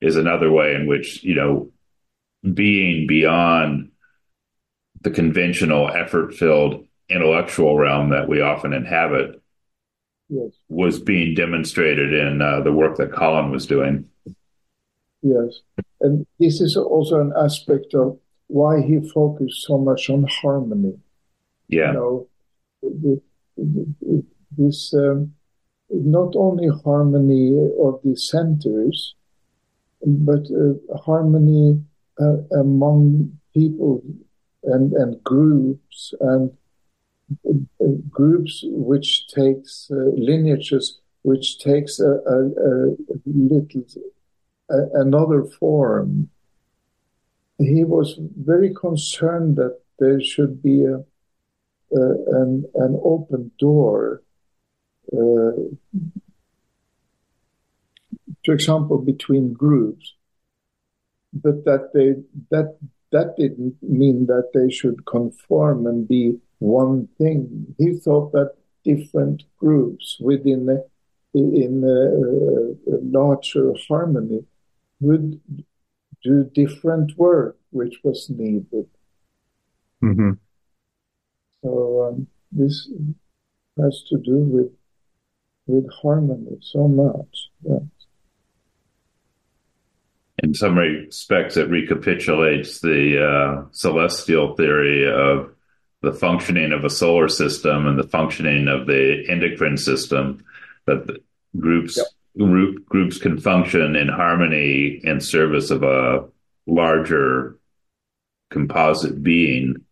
is 0.00 0.16
another 0.16 0.50
way 0.50 0.74
in 0.74 0.86
which, 0.86 1.22
you 1.22 1.34
know, 1.34 1.70
being 2.54 3.06
beyond 3.06 3.90
the 5.02 5.10
conventional 5.10 5.88
effort 5.88 6.34
filled 6.34 6.86
intellectual 7.08 7.76
realm 7.76 8.10
that 8.10 8.28
we 8.28 8.40
often 8.40 8.72
inhabit 8.72 9.42
yes. 10.28 10.50
was 10.68 11.00
being 11.00 11.34
demonstrated 11.34 12.12
in 12.12 12.40
uh, 12.40 12.60
the 12.60 12.72
work 12.72 12.96
that 12.96 13.12
Collin 13.12 13.50
was 13.50 13.66
doing. 13.66 14.06
Yes. 15.22 15.60
And 16.00 16.26
this 16.40 16.60
is 16.60 16.76
also 16.76 17.20
an 17.20 17.32
aspect 17.36 17.94
of 17.94 18.18
why 18.48 18.82
he 18.82 19.00
focused 19.14 19.62
so 19.62 19.78
much 19.78 20.10
on 20.10 20.26
harmony. 20.42 20.98
Yeah. 21.68 21.92
You 21.92 21.92
know, 21.92 22.28
this 24.56 24.92
um, 24.94 25.34
not 25.90 26.34
only 26.36 26.68
harmony 26.84 27.56
of 27.80 28.00
the 28.02 28.16
centers, 28.16 29.14
but 30.04 30.44
uh, 30.50 30.98
harmony 30.98 31.82
uh, 32.20 32.38
among 32.58 33.38
people 33.54 34.02
and, 34.64 34.92
and 34.92 35.22
groups 35.24 36.14
and 36.20 36.50
groups 38.10 38.60
which 38.64 39.26
takes 39.28 39.88
uh, 39.90 40.10
lineages 40.16 40.98
which 41.22 41.58
takes 41.58 42.00
a, 42.00 42.10
a, 42.10 42.38
a 42.58 43.16
little 43.24 43.84
a, 44.70 44.78
another 44.94 45.44
form. 45.44 46.28
He 47.58 47.84
was 47.84 48.18
very 48.18 48.74
concerned 48.74 49.56
that 49.56 49.78
there 50.00 50.20
should 50.20 50.62
be 50.62 50.84
a, 50.84 51.04
an, 51.92 52.64
an 52.74 53.00
open 53.04 53.52
door 53.58 54.22
uh, 55.12 55.52
for 58.44 58.54
example, 58.54 58.98
between 58.98 59.52
groups, 59.52 60.14
but 61.32 61.64
that 61.64 61.90
they 61.94 62.22
that 62.50 62.76
that 63.12 63.36
didn't 63.36 63.76
mean 63.82 64.26
that 64.26 64.50
they 64.54 64.70
should 64.70 65.06
conform 65.06 65.86
and 65.86 66.08
be 66.08 66.38
one 66.62 67.08
thing. 67.18 67.74
He 67.78 67.98
thought 67.98 68.32
that 68.32 68.54
different 68.84 69.44
groups 69.58 70.16
within 70.20 70.68
a, 70.68 71.38
in 71.38 71.82
a, 71.84 72.94
a 72.94 72.98
larger 73.02 73.72
harmony 73.88 74.44
would 75.00 75.40
do 76.22 76.44
different 76.54 77.18
work, 77.18 77.56
which 77.70 77.96
was 78.04 78.30
needed. 78.30 78.86
Mm-hmm. 80.02 80.32
So 81.62 82.08
um, 82.08 82.26
this 82.50 82.90
has 83.80 84.02
to 84.10 84.18
do 84.18 84.36
with 84.38 84.72
with 85.66 85.88
harmony 86.02 86.58
so 86.60 86.88
much. 86.88 87.50
Yes. 87.62 87.82
In 90.38 90.54
some 90.54 90.76
respects, 90.76 91.56
it 91.56 91.70
recapitulates 91.70 92.80
the 92.80 93.24
uh, 93.24 93.66
celestial 93.70 94.56
theory 94.56 95.08
of 95.08 95.51
the 96.02 96.12
functioning 96.12 96.72
of 96.72 96.84
a 96.84 96.90
solar 96.90 97.28
system 97.28 97.86
and 97.86 97.98
the 97.98 98.08
functioning 98.08 98.68
of 98.68 98.86
the 98.86 99.24
endocrine 99.28 99.76
system. 99.76 100.44
That 100.86 101.22
groups 101.58 101.96
yep. 101.96 102.06
group, 102.36 102.86
groups 102.86 103.18
can 103.18 103.38
function 103.38 103.94
in 103.94 104.08
harmony 104.08 105.00
in 105.04 105.20
service 105.20 105.70
of 105.70 105.84
a 105.84 106.24
larger 106.66 107.58
composite 108.50 109.22
being 109.22 109.84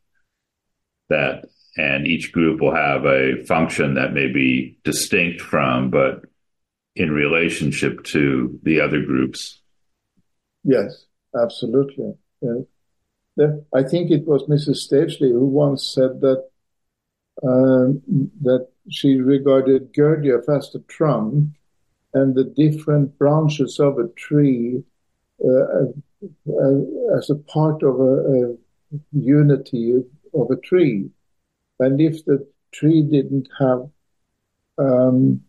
that 1.09 1.45
and 1.77 2.07
each 2.07 2.33
group 2.33 2.61
will 2.61 2.75
have 2.75 3.05
a 3.07 3.45
function 3.45 3.95
that 3.95 4.13
may 4.13 4.27
be 4.27 4.79
distinct 4.85 5.41
from, 5.41 5.91
but 5.91 6.25
in 6.97 7.11
relationship 7.11 8.03
to 8.05 8.59
the 8.63 8.81
other 8.81 9.03
groups. 9.03 9.61
Yes, 10.65 11.07
absolutely. 11.41 12.15
I 13.75 13.83
think 13.83 14.11
it 14.11 14.27
was 14.27 14.43
Mrs. 14.45 14.77
Staveley 14.77 15.31
who 15.31 15.47
once 15.47 15.85
said 15.85 16.21
that 16.21 16.49
um, 17.43 18.03
that 18.43 18.69
she 18.91 19.15
regarded 19.17 19.95
Gurdjieff 19.95 20.49
as 20.49 20.71
the 20.73 20.81
trunk 20.89 21.55
and 22.13 22.35
the 22.35 22.45
different 22.45 23.17
branches 23.19 23.79
of 23.79 23.99
a 23.99 24.09
tree 24.09 24.83
uh, 25.43 25.85
uh, 26.23 27.17
as 27.17 27.31
a 27.31 27.37
part 27.37 27.83
of 27.83 27.99
a, 28.01 28.53
a 28.53 28.57
unity 29.13 30.03
of 30.35 30.51
a 30.51 30.57
tree. 30.57 31.09
And 31.79 32.01
if 32.01 32.25
the 32.25 32.47
tree 32.73 33.03
didn't 33.03 33.49
have 33.59 33.89
um, 34.77 35.43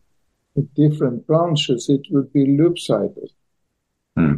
different 0.76 1.28
branches, 1.28 1.90
it 1.90 2.02
would 2.10 2.32
be 2.32 2.46
loop-sided. 2.46 3.32
Hmm. 4.16 4.36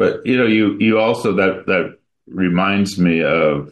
But 0.00 0.24
you 0.24 0.38
know, 0.38 0.46
you 0.46 0.78
you 0.80 0.98
also 0.98 1.34
that 1.34 1.66
that 1.66 1.98
reminds 2.26 2.98
me 2.98 3.22
of 3.22 3.70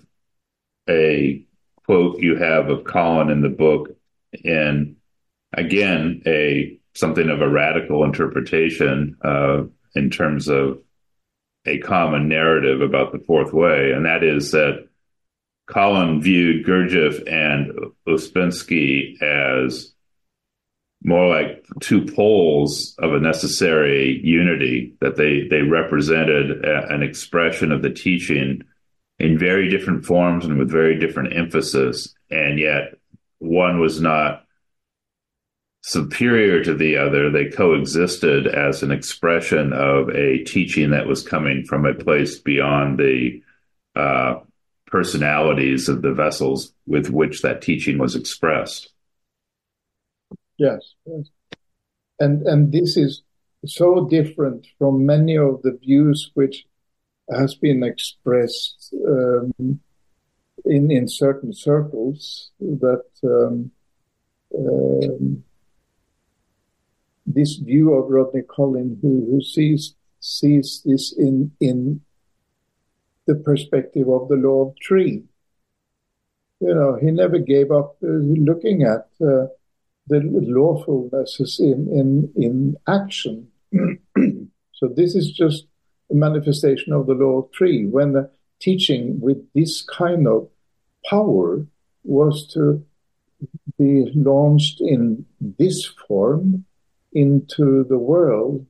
a 0.86 1.42
quote 1.86 2.20
you 2.20 2.36
have 2.36 2.68
of 2.68 2.84
Collin 2.84 3.30
in 3.30 3.40
the 3.40 3.48
book, 3.48 3.96
and 4.44 4.96
again 5.54 6.20
a 6.26 6.78
something 6.94 7.30
of 7.30 7.40
a 7.40 7.48
radical 7.48 8.04
interpretation 8.04 9.16
uh, 9.24 9.62
in 9.94 10.10
terms 10.10 10.48
of 10.48 10.82
a 11.64 11.78
common 11.78 12.28
narrative 12.28 12.82
about 12.82 13.12
the 13.12 13.24
fourth 13.26 13.54
way, 13.54 13.92
and 13.92 14.04
that 14.04 14.22
is 14.22 14.50
that 14.50 14.86
Collin 15.66 16.20
viewed 16.20 16.66
Gurdjieff 16.66 17.26
and 17.26 17.72
Ouspensky 18.06 19.18
as 19.22 19.94
more 21.02 21.28
like 21.28 21.64
two 21.80 22.04
poles 22.04 22.94
of 22.98 23.14
a 23.14 23.20
necessary 23.20 24.20
unity 24.24 24.94
that 25.00 25.16
they 25.16 25.46
they 25.48 25.62
represented 25.62 26.64
a, 26.64 26.92
an 26.92 27.02
expression 27.02 27.70
of 27.70 27.82
the 27.82 27.90
teaching 27.90 28.62
in 29.18 29.38
very 29.38 29.68
different 29.68 30.04
forms 30.04 30.44
and 30.44 30.58
with 30.58 30.70
very 30.70 30.98
different 30.98 31.36
emphasis 31.36 32.14
and 32.30 32.58
yet 32.58 32.94
one 33.38 33.80
was 33.80 34.00
not 34.00 34.44
superior 35.82 36.62
to 36.64 36.74
the 36.74 36.96
other. 36.96 37.30
They 37.30 37.46
coexisted 37.46 38.46
as 38.46 38.82
an 38.82 38.90
expression 38.90 39.72
of 39.72 40.10
a 40.10 40.44
teaching 40.44 40.90
that 40.90 41.06
was 41.06 41.22
coming 41.22 41.64
from 41.64 41.86
a 41.86 41.94
place 41.94 42.38
beyond 42.38 42.98
the 42.98 43.42
uh, 43.94 44.40
personalities 44.86 45.88
of 45.88 46.02
the 46.02 46.12
vessels 46.12 46.72
with 46.86 47.10
which 47.10 47.42
that 47.42 47.62
teaching 47.62 47.98
was 47.98 48.16
expressed 48.16 48.90
Yes, 50.58 50.94
yes. 51.06 51.30
And 52.20 52.42
and 52.46 52.72
this 52.72 52.96
is 52.96 53.22
so 53.66 54.08
different 54.08 54.66
from 54.78 55.06
many 55.06 55.36
of 55.36 55.62
the 55.62 55.72
views 55.72 56.30
which 56.34 56.66
has 57.30 57.54
been 57.54 57.82
expressed 57.82 58.94
um, 59.06 59.52
in 60.64 60.90
in 60.90 61.08
certain 61.08 61.52
circles 61.52 62.50
that 62.60 63.04
um, 63.24 63.70
um, 64.56 65.44
this 67.26 67.56
view 67.56 67.92
of 67.94 68.10
Rodney 68.10 68.42
Collin, 68.42 68.98
who, 69.02 69.26
who 69.30 69.42
sees 69.42 69.94
sees 70.20 70.82
this 70.84 71.12
in 71.16 71.52
in 71.60 72.00
the 73.26 73.34
perspective 73.36 74.08
of 74.08 74.28
the 74.28 74.36
law 74.36 74.68
of 74.68 74.74
three. 74.86 75.24
You 76.60 76.74
know, 76.74 76.96
he 76.96 77.10
never 77.12 77.38
gave 77.38 77.70
up 77.70 77.96
uh, 78.02 78.08
looking 78.08 78.82
at. 78.82 79.08
Uh, 79.20 79.46
the 80.08 80.20
lawfulness 80.22 81.40
is 81.40 81.60
in, 81.60 81.88
in, 81.92 82.32
in 82.36 82.76
action. 82.86 83.48
so 84.72 84.88
this 84.88 85.14
is 85.14 85.30
just 85.30 85.66
a 86.10 86.14
manifestation 86.14 86.92
of 86.92 87.06
the 87.06 87.14
law 87.14 87.42
of. 87.52 87.86
When 87.86 88.12
the 88.12 88.30
teaching 88.60 89.20
with 89.20 89.38
this 89.52 89.82
kind 89.82 90.26
of 90.26 90.48
power 91.08 91.66
was 92.04 92.46
to 92.54 92.84
be 93.78 94.10
launched 94.14 94.80
in 94.80 95.24
this 95.40 95.84
form 95.84 96.64
into 97.12 97.84
the 97.84 97.98
world, 97.98 98.66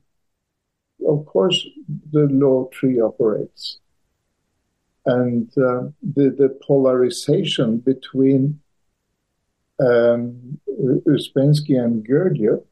of 1.07 1.25
course, 1.25 1.65
the 2.11 2.27
law 2.27 2.67
tree 2.69 2.99
operates. 2.99 3.79
And 5.05 5.49
uh, 5.57 5.89
the, 6.03 6.29
the 6.37 6.59
polarization 6.61 7.77
between 7.77 8.59
um, 9.79 10.59
Ouspensky 11.07 11.77
and 11.81 12.05
Gurdjieff, 12.07 12.63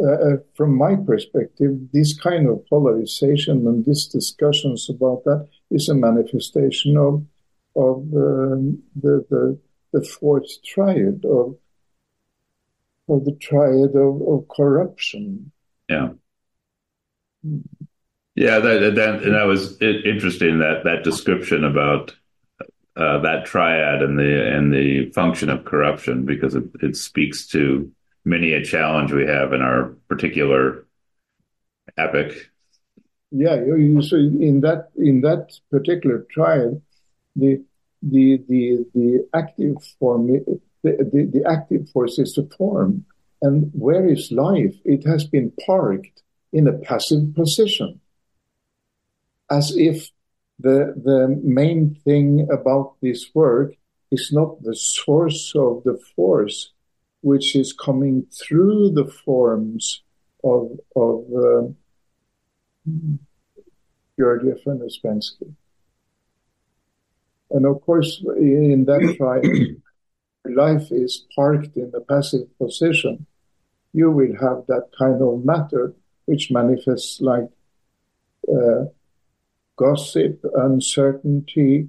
uh, 0.00 0.04
uh, 0.04 0.36
from 0.54 0.76
my 0.76 0.96
perspective, 0.96 1.72
this 1.92 2.18
kind 2.18 2.48
of 2.48 2.64
polarization 2.66 3.66
and 3.66 3.84
these 3.84 4.06
discussions 4.06 4.88
about 4.88 5.24
that 5.24 5.48
is 5.70 5.88
a 5.88 5.94
manifestation 5.94 6.96
of 6.96 7.24
of 7.76 7.98
um, 8.14 8.82
the, 8.96 9.24
the 9.30 9.58
the 9.92 10.04
fourth 10.04 10.62
triad 10.64 11.24
of 11.24 11.56
of 13.08 13.24
the 13.24 13.36
triad 13.40 13.96
of, 13.96 14.22
of 14.22 14.46
corruption. 14.48 15.50
Yeah. 15.88 16.10
Yeah, 18.36 18.58
that, 18.60 18.94
that 18.94 19.22
and 19.22 19.34
that 19.34 19.46
was 19.46 19.80
interesting 19.82 20.60
that 20.60 20.84
that 20.84 21.02
description 21.02 21.64
about 21.64 22.14
uh, 23.00 23.18
that 23.20 23.46
triad 23.46 24.02
and 24.02 24.18
the 24.18 24.56
and 24.56 24.72
the 24.72 25.10
function 25.10 25.48
of 25.48 25.64
corruption 25.64 26.24
because 26.24 26.54
it, 26.54 26.64
it 26.82 26.96
speaks 26.96 27.46
to 27.48 27.90
many 28.24 28.52
a 28.52 28.64
challenge 28.64 29.12
we 29.12 29.26
have 29.26 29.52
in 29.52 29.62
our 29.62 29.96
particular 30.08 30.86
epic. 31.96 32.50
Yeah, 33.30 33.54
you, 33.54 34.02
so 34.02 34.16
in 34.16 34.60
that 34.62 34.90
in 34.96 35.20
that 35.22 35.52
particular 35.70 36.26
triad, 36.30 36.82
the 37.36 37.62
the 38.02 38.42
the 38.48 38.86
the 38.94 39.28
active 39.34 39.76
form 39.98 40.26
the, 40.26 40.60
the, 40.82 41.30
the 41.32 41.44
active 41.48 41.88
force 41.90 42.18
is 42.18 42.34
the 42.34 42.48
form, 42.56 43.04
and 43.42 43.70
where 43.74 44.08
is 44.08 44.32
life? 44.32 44.74
It 44.84 45.06
has 45.06 45.24
been 45.24 45.52
parked 45.64 46.22
in 46.52 46.66
a 46.66 46.72
passive 46.72 47.34
position, 47.34 48.00
as 49.50 49.76
if 49.76 50.10
the, 50.60 50.94
the 51.02 51.40
main 51.42 51.94
thing 52.04 52.48
about 52.52 52.94
this 53.00 53.30
work 53.34 53.74
is 54.10 54.30
not 54.32 54.62
the 54.62 54.74
source 54.74 55.52
of 55.54 55.82
the 55.84 55.98
force, 56.14 56.72
which 57.22 57.54
is 57.54 57.72
coming 57.72 58.26
through 58.32 58.90
the 58.90 59.06
forms 59.06 60.02
of, 60.42 60.78
of 60.96 61.24
uh, 61.36 61.68
Gurdjieff 64.18 64.66
and 64.66 64.80
Ouspensky. 64.82 65.54
And 67.50 67.66
of 67.66 67.80
course, 67.82 68.22
in 68.36 68.84
that 68.86 69.14
triad, 69.16 70.56
life 70.56 70.90
is 70.90 71.26
parked 71.34 71.76
in 71.76 71.92
a 71.94 72.00
passive 72.00 72.46
position. 72.58 73.26
You 73.92 74.10
will 74.10 74.34
have 74.40 74.66
that 74.68 74.90
kind 74.96 75.20
of 75.22 75.44
matter 75.44 75.94
which 76.26 76.50
manifests 76.50 77.20
like 77.20 77.48
uh, 78.48 78.84
gossip, 79.80 80.44
uncertainty, 80.54 81.88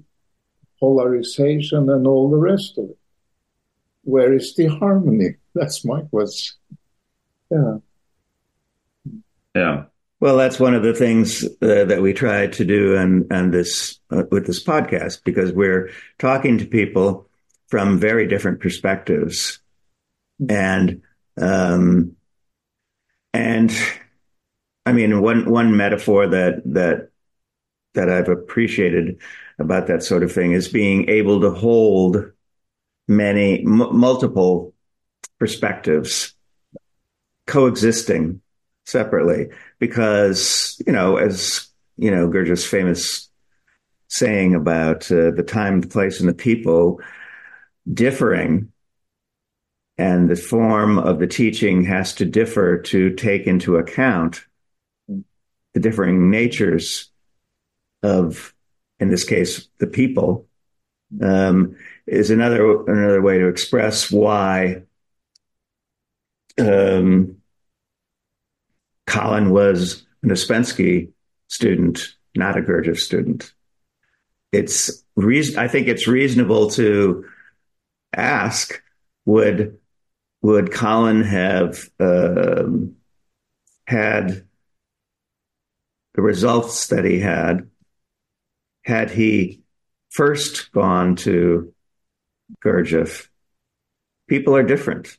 polarization, 0.80 1.90
and 1.90 2.06
all 2.06 2.30
the 2.30 2.38
rest 2.38 2.78
of 2.78 2.84
it. 2.88 2.98
Where 4.02 4.32
is 4.32 4.54
the 4.54 4.66
harmony? 4.66 5.36
That's 5.54 5.84
my 5.84 6.00
question. 6.00 6.56
Yeah. 7.50 7.76
Yeah. 9.54 9.84
Well, 10.20 10.36
that's 10.36 10.60
one 10.60 10.74
of 10.74 10.84
the 10.84 10.94
things 10.94 11.44
uh, 11.44 11.84
that 11.84 12.00
we 12.00 12.12
try 12.12 12.46
to 12.46 12.64
do 12.64 12.96
and 12.96 13.26
and 13.30 13.52
this 13.52 13.98
uh, 14.10 14.22
with 14.30 14.46
this 14.46 14.62
podcast 14.62 15.24
because 15.24 15.52
we're 15.52 15.90
talking 16.18 16.58
to 16.58 16.64
people 16.64 17.28
from 17.66 17.98
very 17.98 18.28
different 18.28 18.60
perspectives, 18.60 19.58
and 20.48 21.02
um, 21.36 22.14
and 23.34 23.72
I 24.86 24.92
mean 24.92 25.20
one 25.20 25.50
one 25.50 25.76
metaphor 25.76 26.28
that 26.28 26.62
that 26.66 27.11
that 27.94 28.08
I've 28.08 28.28
appreciated 28.28 29.20
about 29.58 29.86
that 29.86 30.02
sort 30.02 30.22
of 30.22 30.32
thing 30.32 30.52
is 30.52 30.68
being 30.68 31.08
able 31.08 31.40
to 31.42 31.50
hold 31.50 32.32
many 33.08 33.60
m- 33.60 33.96
multiple 33.96 34.74
perspectives 35.38 36.34
coexisting 37.46 38.40
separately. 38.86 39.48
Because 39.78 40.80
you 40.86 40.92
know 40.92 41.16
as 41.16 41.68
you 41.96 42.10
know 42.10 42.28
Gurdjieff's 42.28 42.64
famous 42.64 43.28
saying 44.08 44.54
about 44.54 45.10
uh, 45.10 45.30
the 45.30 45.44
time 45.46 45.80
the 45.80 45.88
place 45.88 46.20
and 46.20 46.28
the 46.28 46.34
people 46.34 47.00
differing 47.92 48.72
and 49.98 50.28
the 50.28 50.36
form 50.36 50.98
of 50.98 51.18
the 51.18 51.26
teaching 51.26 51.84
has 51.84 52.14
to 52.14 52.24
differ 52.24 52.78
to 52.78 53.14
take 53.14 53.46
into 53.46 53.76
account 53.76 54.44
the 55.08 55.80
differing 55.80 56.30
natures 56.30 57.11
of, 58.02 58.54
in 58.98 59.10
this 59.10 59.24
case, 59.24 59.68
the 59.78 59.86
people, 59.86 60.46
um, 61.20 61.76
is 62.06 62.30
another 62.30 62.84
another 62.86 63.20
way 63.20 63.38
to 63.38 63.48
express 63.48 64.10
why 64.10 64.82
um, 66.58 67.36
Collin 69.06 69.50
was 69.50 70.04
an 70.22 70.30
Ouspensky 70.30 71.10
student, 71.48 72.16
not 72.34 72.56
a 72.56 72.62
Gurdjieff 72.62 72.98
student. 72.98 73.52
It's 74.52 75.04
reason. 75.16 75.58
I 75.58 75.68
think 75.68 75.88
it's 75.88 76.06
reasonable 76.06 76.70
to 76.70 77.24
ask: 78.14 78.82
Would 79.26 79.78
would 80.42 80.72
Collin 80.72 81.22
have 81.22 81.88
um, 82.00 82.96
had 83.86 84.46
the 86.14 86.22
results 86.22 86.88
that 86.88 87.04
he 87.04 87.20
had 87.20 87.70
had 88.84 89.10
he 89.10 89.60
first 90.10 90.72
gone 90.72 91.16
to 91.16 91.72
Gurdjieff, 92.64 93.28
people 94.28 94.56
are 94.56 94.62
different. 94.62 95.16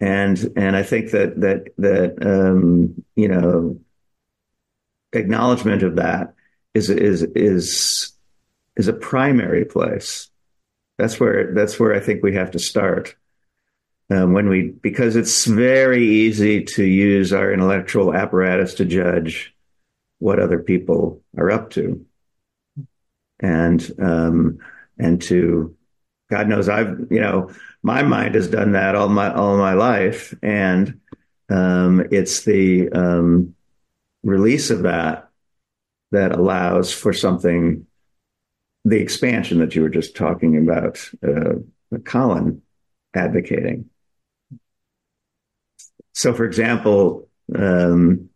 And 0.00 0.52
and 0.56 0.74
I 0.74 0.82
think 0.82 1.12
that 1.12 1.40
that 1.40 1.68
that 1.78 2.26
um, 2.26 3.04
you 3.14 3.28
know 3.28 3.78
acknowledgement 5.12 5.82
of 5.82 5.96
that 5.96 6.34
is 6.74 6.90
is 6.90 7.22
is 7.22 8.12
is 8.76 8.88
a 8.88 8.92
primary 8.92 9.64
place. 9.64 10.28
That's 10.98 11.20
where 11.20 11.52
that's 11.54 11.78
where 11.78 11.94
I 11.94 12.00
think 12.00 12.22
we 12.22 12.34
have 12.34 12.50
to 12.52 12.58
start. 12.58 13.14
Um, 14.10 14.32
when 14.32 14.48
we 14.48 14.70
because 14.70 15.16
it's 15.16 15.46
very 15.46 16.04
easy 16.04 16.64
to 16.64 16.84
use 16.84 17.32
our 17.32 17.52
intellectual 17.52 18.14
apparatus 18.14 18.74
to 18.74 18.84
judge 18.84 19.54
what 20.18 20.38
other 20.38 20.58
people 20.58 21.22
are 21.36 21.50
up 21.50 21.70
to, 21.70 22.04
and 23.42 23.90
um, 23.98 24.58
and 24.98 25.20
to 25.22 25.76
God 26.30 26.48
knows 26.48 26.68
I've 26.68 27.06
you 27.10 27.20
know 27.20 27.50
my 27.82 28.02
mind 28.02 28.34
has 28.36 28.48
done 28.48 28.72
that 28.72 28.94
all 28.94 29.08
my 29.08 29.32
all 29.32 29.56
my 29.58 29.74
life, 29.74 30.34
and 30.42 31.00
um, 31.50 32.06
it's 32.10 32.44
the 32.44 32.88
um, 32.90 33.54
release 34.22 34.70
of 34.70 34.82
that 34.82 35.28
that 36.12 36.32
allows 36.32 36.92
for 36.92 37.12
something, 37.12 37.86
the 38.84 39.00
expansion 39.00 39.58
that 39.58 39.74
you 39.74 39.82
were 39.82 39.88
just 39.88 40.14
talking 40.14 40.56
about, 40.56 40.98
uh, 41.26 41.54
Collin 42.04 42.62
advocating. 43.14 43.88
So, 46.14 46.34
for 46.34 46.44
example, 46.44 47.28
um, 47.54 48.28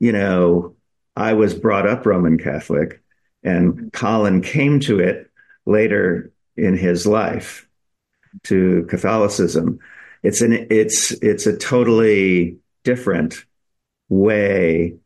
you 0.00 0.12
know, 0.12 0.76
I 1.16 1.34
was 1.34 1.54
brought 1.54 1.88
up 1.88 2.06
Roman 2.06 2.38
Catholic, 2.38 3.02
and 3.44 3.92
Collin 3.92 4.40
came 4.40 4.80
to 4.80 4.98
it 4.98 5.30
later 5.66 6.32
in 6.56 6.76
his 6.76 7.06
life 7.06 7.68
to 8.44 8.86
Catholicism. 8.88 9.78
It's 10.22 10.40
an 10.40 10.66
it's 10.70 11.12
it's 11.22 11.46
a 11.46 11.56
totally 11.56 12.58
different 12.82 13.44
way 14.08 14.96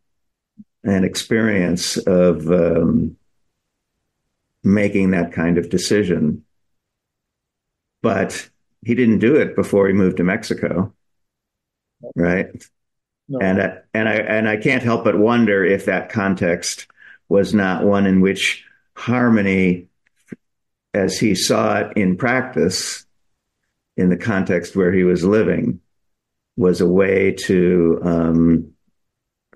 and 0.85 1.05
experience 1.05 1.97
of 1.97 2.51
um, 2.51 3.17
making 4.63 5.11
that 5.11 5.33
kind 5.33 5.59
of 5.59 5.71
decision. 5.71 6.45
But 8.01 8.49
he 8.85 8.95
didn't 8.95 9.19
do 9.19 9.35
it 9.37 9.57
before 9.57 9.89
he 9.89 9.93
moved 9.93 10.19
to 10.19 10.25
Mexico, 10.25 10.95
right? 12.15 12.47
No. 13.29 13.41
And 13.41 13.61
I, 13.61 13.79
and 13.93 14.09
I 14.09 14.15
and 14.15 14.49
I 14.49 14.57
can't 14.57 14.83
help 14.83 15.05
but 15.05 15.19
wonder 15.19 15.65
if 15.65 15.85
that 15.87 16.11
context 16.11 16.87
was 17.29 17.55
not 17.55 17.85
one 17.85 18.07
in 18.07 18.21
which 18.21 18.65
harmony, 18.95 19.89
as 20.95 21.19
he 21.19 21.35
saw 21.35 21.79
it 21.79 21.97
in 21.97 22.17
practice, 22.17 23.05
in 23.97 24.09
the 24.09 24.17
context 24.17 24.77
where 24.77 24.93
he 24.93 25.03
was 25.03 25.25
living, 25.25 25.81
was 26.57 26.81
a 26.81 26.89
way 26.89 27.33
to 27.33 28.01
um, 28.03 28.73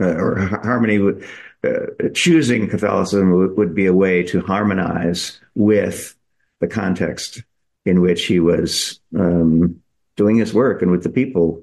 uh, 0.01 0.15
or 0.15 0.39
harmony 0.39 0.99
would, 0.99 1.25
uh, 1.65 2.09
choosing 2.15 2.69
Catholicism 2.69 3.31
would, 3.33 3.57
would, 3.57 3.75
be 3.75 3.87
a 3.87 3.95
way 3.95 4.23
to 4.23 4.41
harmonize 4.41 5.41
with 5.55 6.17
the 6.61 6.67
context 6.67 7.43
in 7.85 8.01
which 8.01 8.25
he 8.27 8.41
was 8.41 9.01
um, 9.19 9.81
doing 10.17 10.37
his 10.37 10.55
work 10.55 10.83
and 10.83 10.91
with 10.91 11.03
the 11.03 11.09
people, 11.11 11.63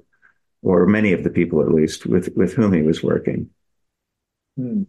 or 0.62 0.86
many 0.86 1.12
of 1.12 1.24
the 1.24 1.30
people 1.30 1.60
at 1.60 1.72
least, 1.72 2.06
with, 2.06 2.34
with 2.36 2.54
whom 2.54 2.72
he 2.72 2.82
was 2.82 3.02
working. 3.02 3.50
Hmm. 4.56 4.82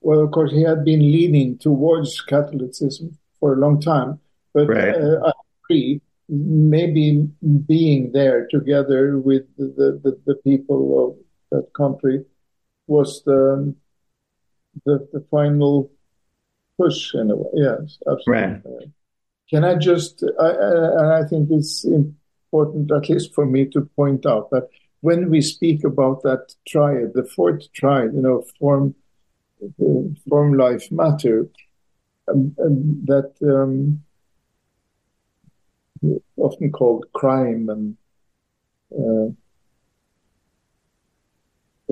Well, 0.00 0.20
of 0.20 0.30
course, 0.30 0.52
he 0.52 0.62
had 0.62 0.84
been 0.84 1.00
leaning 1.00 1.58
towards 1.58 2.20
Catholicism 2.20 3.18
for 3.38 3.54
a 3.54 3.58
long 3.58 3.80
time, 3.80 4.20
but 4.54 4.66
right. 4.68 4.94
uh, 4.94 5.20
I 5.26 5.32
agree 5.64 6.00
maybe 6.30 7.28
being 7.66 8.12
there 8.12 8.46
together 8.50 9.18
with 9.18 9.42
the, 9.56 10.00
the, 10.02 10.18
the 10.26 10.36
people 10.36 11.08
of 11.08 11.16
that 11.50 11.72
country 11.74 12.24
was 12.86 13.22
the 13.24 13.74
the, 14.86 15.08
the 15.12 15.24
final 15.30 15.90
push 16.78 17.14
in 17.14 17.30
a 17.30 17.36
way. 17.36 17.50
Yes, 17.54 17.98
absolutely. 18.08 18.60
Right. 18.64 18.88
Can 19.50 19.64
I 19.64 19.74
just? 19.74 20.24
I, 20.40 20.46
I, 20.46 21.20
I 21.20 21.24
think 21.24 21.48
it's 21.50 21.84
important, 21.84 22.92
at 22.92 23.08
least 23.08 23.34
for 23.34 23.44
me, 23.44 23.66
to 23.66 23.80
point 23.96 24.24
out 24.24 24.50
that 24.50 24.68
when 25.00 25.28
we 25.28 25.40
speak 25.40 25.82
about 25.82 26.22
that 26.22 26.54
triad, 26.68 27.14
the 27.14 27.24
fourth 27.24 27.72
triad, 27.72 28.14
you 28.14 28.22
know, 28.22 28.44
form, 28.60 28.94
form, 30.28 30.54
life, 30.54 30.90
matter, 30.90 31.48
um, 32.28 32.54
um, 32.62 33.04
that 33.06 33.32
um, 33.42 34.02
often 36.36 36.70
called 36.72 37.06
crime 37.12 37.68
and 37.68 37.96
uh, 38.92 39.30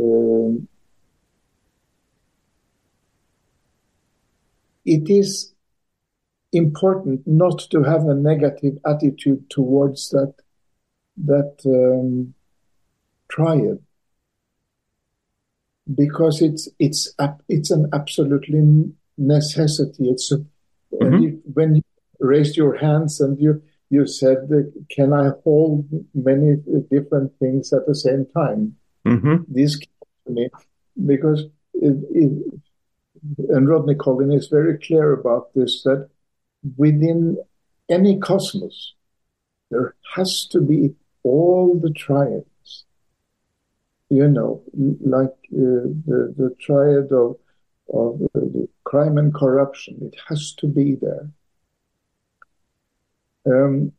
um, 0.00 0.68
it 4.84 5.10
is 5.10 5.52
important 6.52 7.26
not 7.26 7.58
to 7.70 7.82
have 7.82 8.06
a 8.06 8.14
negative 8.14 8.78
attitude 8.86 9.48
towards 9.50 10.08
that 10.10 10.34
that 11.18 11.56
um, 11.66 12.32
triad 13.28 13.78
because 15.94 16.42
it's 16.42 16.68
it's 16.78 17.14
it's 17.48 17.70
an 17.70 17.88
absolutely 17.92 18.92
necessity. 19.16 20.08
It's 20.08 20.30
a, 20.32 20.38
mm-hmm. 20.38 20.96
when, 20.98 21.22
you, 21.22 21.42
when 21.52 21.74
you 21.76 21.82
raised 22.20 22.56
your 22.56 22.76
hands 22.76 23.20
and 23.20 23.38
you 23.40 23.62
you 23.90 24.06
said, 24.06 24.48
"Can 24.90 25.12
I 25.12 25.30
hold 25.44 25.86
many 26.14 26.56
different 26.90 27.32
things 27.38 27.72
at 27.72 27.86
the 27.86 27.94
same 27.94 28.26
time?" 28.26 28.76
Mm-hmm. 29.06 29.36
This 29.48 29.76
came 29.76 29.88
to 30.26 30.32
me 30.32 30.48
because 31.06 31.44
it, 31.74 31.96
it, 32.10 32.60
and 33.48 33.68
Rodney 33.68 33.94
Collin 33.94 34.32
is 34.32 34.48
very 34.48 34.78
clear 34.78 35.12
about 35.12 35.54
this 35.54 35.82
that 35.84 36.08
within 36.76 37.38
any 37.88 38.18
cosmos 38.18 38.94
there 39.70 39.94
has 40.14 40.46
to 40.46 40.60
be 40.60 40.94
all 41.22 41.78
the 41.78 41.90
triads. 41.90 42.47
You 44.10 44.28
know, 44.28 44.62
like 45.00 45.36
uh, 45.52 45.84
the 46.06 46.34
the 46.36 46.56
triad 46.58 47.12
of 47.12 47.36
of 47.92 48.22
uh, 48.34 48.40
crime 48.84 49.18
and 49.18 49.34
corruption. 49.34 49.98
It 50.00 50.16
has 50.28 50.52
to 50.54 50.66
be 50.66 50.94
there. 50.94 51.30
Um, 53.46 53.92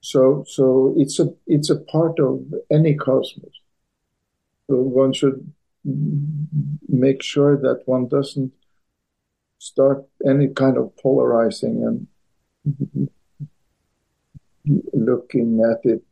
so 0.00 0.44
so 0.46 0.94
it's 0.96 1.18
a 1.18 1.34
it's 1.46 1.70
a 1.70 1.76
part 1.76 2.18
of 2.20 2.42
any 2.70 2.94
cosmos. 2.94 3.52
So 4.68 4.76
one 4.76 5.12
should 5.12 5.52
make 6.88 7.22
sure 7.22 7.56
that 7.56 7.82
one 7.86 8.08
doesn't 8.08 8.52
start 9.58 10.06
any 10.26 10.48
kind 10.48 10.76
of 10.76 10.96
polarizing 10.96 11.84
and 11.84 13.08
looking 14.92 15.60
at 15.60 15.80
it 15.84 16.02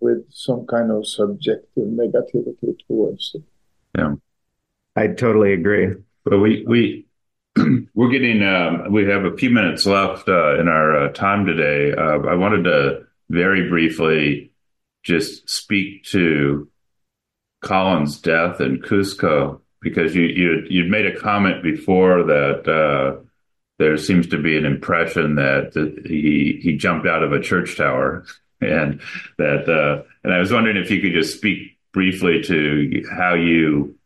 with 0.00 0.24
some 0.30 0.66
kind 0.66 0.90
of 0.90 1.06
subjective 1.06 1.84
negativity 1.84 2.76
towards 2.86 3.32
it. 3.34 3.42
Yeah, 3.96 4.14
I 4.96 5.08
totally 5.08 5.52
agree. 5.52 5.94
But 6.24 6.38
we 6.38 6.64
we 6.66 7.06
we're 7.94 8.10
getting 8.10 8.42
um, 8.42 8.92
we 8.92 9.06
have 9.06 9.24
a 9.24 9.36
few 9.36 9.50
minutes 9.50 9.86
left 9.86 10.28
uh, 10.28 10.58
in 10.58 10.68
our 10.68 11.04
uh, 11.06 11.12
time 11.12 11.46
today. 11.46 11.92
Uh, 11.92 12.20
I 12.20 12.34
wanted 12.34 12.64
to 12.64 13.06
very 13.30 13.68
briefly 13.68 14.52
just 15.02 15.48
speak 15.48 16.04
to 16.04 16.68
Collin's 17.62 18.20
death 18.20 18.60
in 18.60 18.78
Cusco 18.78 19.60
because 19.80 20.14
you 20.14 20.24
you 20.24 20.66
you'd 20.68 20.90
made 20.90 21.06
a 21.06 21.18
comment 21.18 21.62
before 21.62 22.24
that 22.24 22.68
uh, 22.68 23.20
there 23.78 23.96
seems 23.96 24.28
to 24.28 24.42
be 24.42 24.56
an 24.56 24.64
impression 24.64 25.36
that, 25.36 25.72
he 26.04 26.60
he 26.62 26.76
jumped 26.76 27.06
out 27.06 27.22
of 27.22 27.32
a 27.32 27.40
church 27.40 27.76
tower 27.76 28.24
and 28.60 29.00
that 29.38 29.68
uh, 29.68 30.02
and 30.24 30.32
I 30.32 30.38
was 30.38 30.52
wondering 30.52 30.76
if 30.76 30.90
you 30.90 31.00
could 31.00 31.12
just 31.12 31.36
speak 31.36 31.78
briefly 31.92 32.42
to 32.42 33.04
how 33.10 33.34
you 33.34 33.96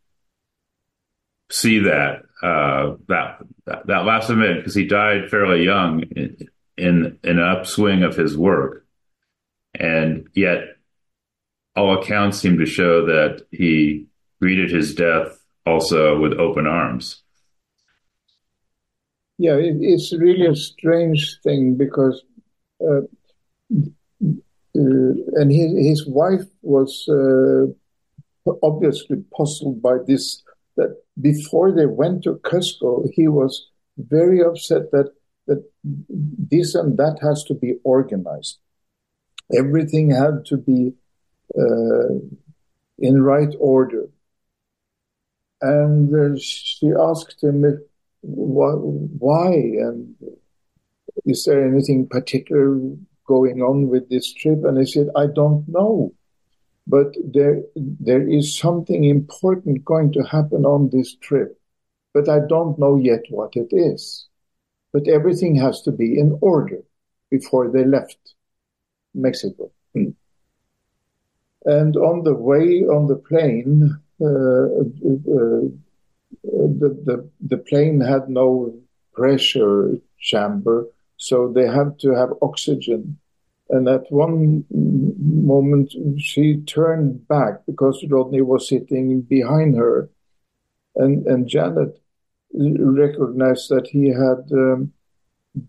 see 1.51 1.81
that 1.81 2.23
uh, 2.43 2.97
that 3.09 3.39
that 3.87 4.05
last 4.05 4.31
event 4.31 4.59
because 4.59 4.75
he 4.75 4.87
died 4.87 5.31
fairly 5.31 5.65
young 5.65 6.03
in, 6.03 6.49
in 6.77 7.19
an 7.25 7.39
upswing 7.39 8.03
of 8.03 8.17
his 8.17 8.37
work 8.37 8.85
and 9.75 10.29
yet 10.35 10.77
all 11.75 11.99
accounts 11.99 12.39
seem 12.39 12.59
to 12.59 12.67
show 12.67 13.07
that 13.07 13.47
he 13.51 14.07
greeted 14.41 14.71
his 14.71 14.95
death 14.95 15.39
also 15.65 16.19
with 16.19 16.33
open 16.35 16.67
arms. 16.67 17.22
Yeah, 19.39 19.57
it, 19.57 19.77
it's 19.81 20.13
really 20.13 20.47
a 20.47 20.55
strange 20.55 21.39
thing 21.43 21.77
because, 21.77 22.23
uh, 22.85 23.03
uh, 23.03 23.83
and 24.75 25.53
his, 25.53 25.73
his 25.87 26.07
wife 26.07 26.45
was 26.63 27.07
uh, 27.09 27.67
obviously 28.63 29.25
puzzled 29.37 29.83
by 29.83 29.97
this. 30.07 30.43
That 30.77 30.97
before 31.21 31.73
they 31.73 31.87
went 31.87 32.25
to 32.25 32.41
Cusco, 32.45 33.07
he 33.13 33.29
was 33.29 33.69
very 33.99 34.41
upset 34.43 34.91
that 34.93 35.13
that 35.47 35.63
this 35.85 36.75
and 36.75 36.97
that 36.99 37.19
has 37.23 37.45
to 37.45 37.55
be 37.55 37.75
organized. 37.85 38.59
Everything 39.57 40.11
had 40.11 40.45
to 40.47 40.57
be 40.57 40.95
uh, 41.59 42.15
in 42.99 43.23
right 43.23 43.55
order. 43.61 44.09
and 45.61 46.15
uh, 46.15 46.39
she 46.39 46.93
asked 46.99 47.43
him 47.43 47.65
if, 47.65 47.79
why 48.23 49.53
and 49.53 50.15
is 51.27 51.45
there 51.45 51.67
anything 51.67 52.07
particular 52.09 52.79
going 53.27 53.63
on 53.63 53.89
with 53.89 54.09
this 54.09 54.33
trip? 54.33 54.65
And 54.65 54.79
he 54.79 54.87
said, 54.87 55.09
I 55.17 55.27
don't 55.27 55.67
know, 55.69 56.15
but 56.87 57.15
there 57.25 57.63
there 57.77 58.27
is 58.29 58.57
something 58.57 59.05
important 59.05 59.85
going 59.85 60.13
to 60.13 60.23
happen 60.23 60.65
on 60.65 60.91
this 60.91 61.15
trip, 61.17 61.59
but 62.15 62.29
I 62.29 62.41
don't 62.49 62.79
know 62.79 62.97
yet 62.97 63.23
what 63.31 63.57
it 63.57 63.69
is. 63.73 64.29
But 64.93 65.09
everything 65.09 65.57
has 65.57 65.83
to 65.83 65.93
be 65.93 66.19
in 66.19 66.39
order 66.41 66.83
before 67.31 67.71
they 67.71 67.85
left 67.85 68.35
Mexico. 69.15 69.71
Hmm. 69.95 70.11
And 71.65 71.97
on 71.97 72.25
the 72.25 72.35
way 72.35 72.83
on 72.83 73.07
the 73.07 73.17
plane, 73.17 73.97
uh, 74.21 74.65
uh, 75.39 75.69
the, 76.43 76.89
the, 77.05 77.29
the 77.41 77.59
plane 77.59 78.01
had 78.01 78.29
no 78.29 78.75
pressure 79.13 79.99
chamber, 80.19 80.87
so 81.17 81.53
they 81.53 81.67
had 81.67 81.99
to 82.01 82.11
have 82.13 82.31
oxygen. 82.43 83.19
And 83.69 83.89
at 83.89 84.11
one 84.11 84.65
moment, 84.71 85.95
she 86.19 86.59
turned 86.63 87.27
back 87.27 87.65
because 87.67 88.05
Rodney 88.09 88.43
was 88.43 88.69
sitting 88.69 89.23
behind 89.23 89.77
her. 89.77 90.11
And, 90.95 91.27
and 91.27 91.49
Janet 91.49 91.99
recognized 92.53 93.71
that 93.71 93.89
he 93.89 94.09
had 94.09 94.53
um, 94.53 94.93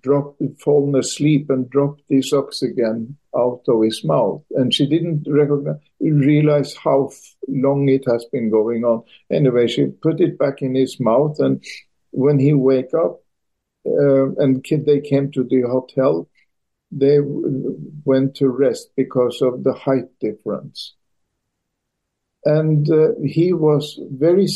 dropped, 0.02 0.42
fallen 0.60 0.96
asleep 0.96 1.50
and 1.50 1.70
dropped 1.70 2.04
socks 2.22 2.62
again 2.62 3.18
out 3.36 3.62
of 3.68 3.84
his 3.84 4.04
mouth. 4.04 4.44
And 4.52 4.74
she 4.74 4.86
didn't 4.86 5.26
recognize, 5.28 5.80
realize 6.00 6.76
how 6.76 7.12
long 7.48 7.90
it 7.90 8.06
has 8.08 8.26
been 8.32 8.50
going 8.50 8.84
on. 8.84 9.04
Anyway, 9.32 9.68
she 9.68 9.88
put 9.88 10.22
it 10.22 10.38
back 10.38 10.62
in 10.62 10.76
his 10.76 11.00
mouth. 11.00 11.40
And 11.40 11.64
when 12.12 12.40
he 12.40 12.54
wake 12.54 12.94
up, 12.94 13.22
uh, 13.86 14.32
and 14.36 14.66
they 14.86 15.02
came 15.02 15.32
to 15.32 15.44
the 15.44 15.62
hotel, 15.62 16.30
they 16.92 17.20
went 17.22 18.36
to 18.36 18.48
rest 18.48 18.90
because 18.96 19.42
of 19.42 19.64
the 19.64 19.74
height 19.74 20.08
difference. 20.20 20.94
And 22.46 22.90
uh, 22.90 23.14
he 23.24 23.54
was 23.54 24.00
very 24.12 24.48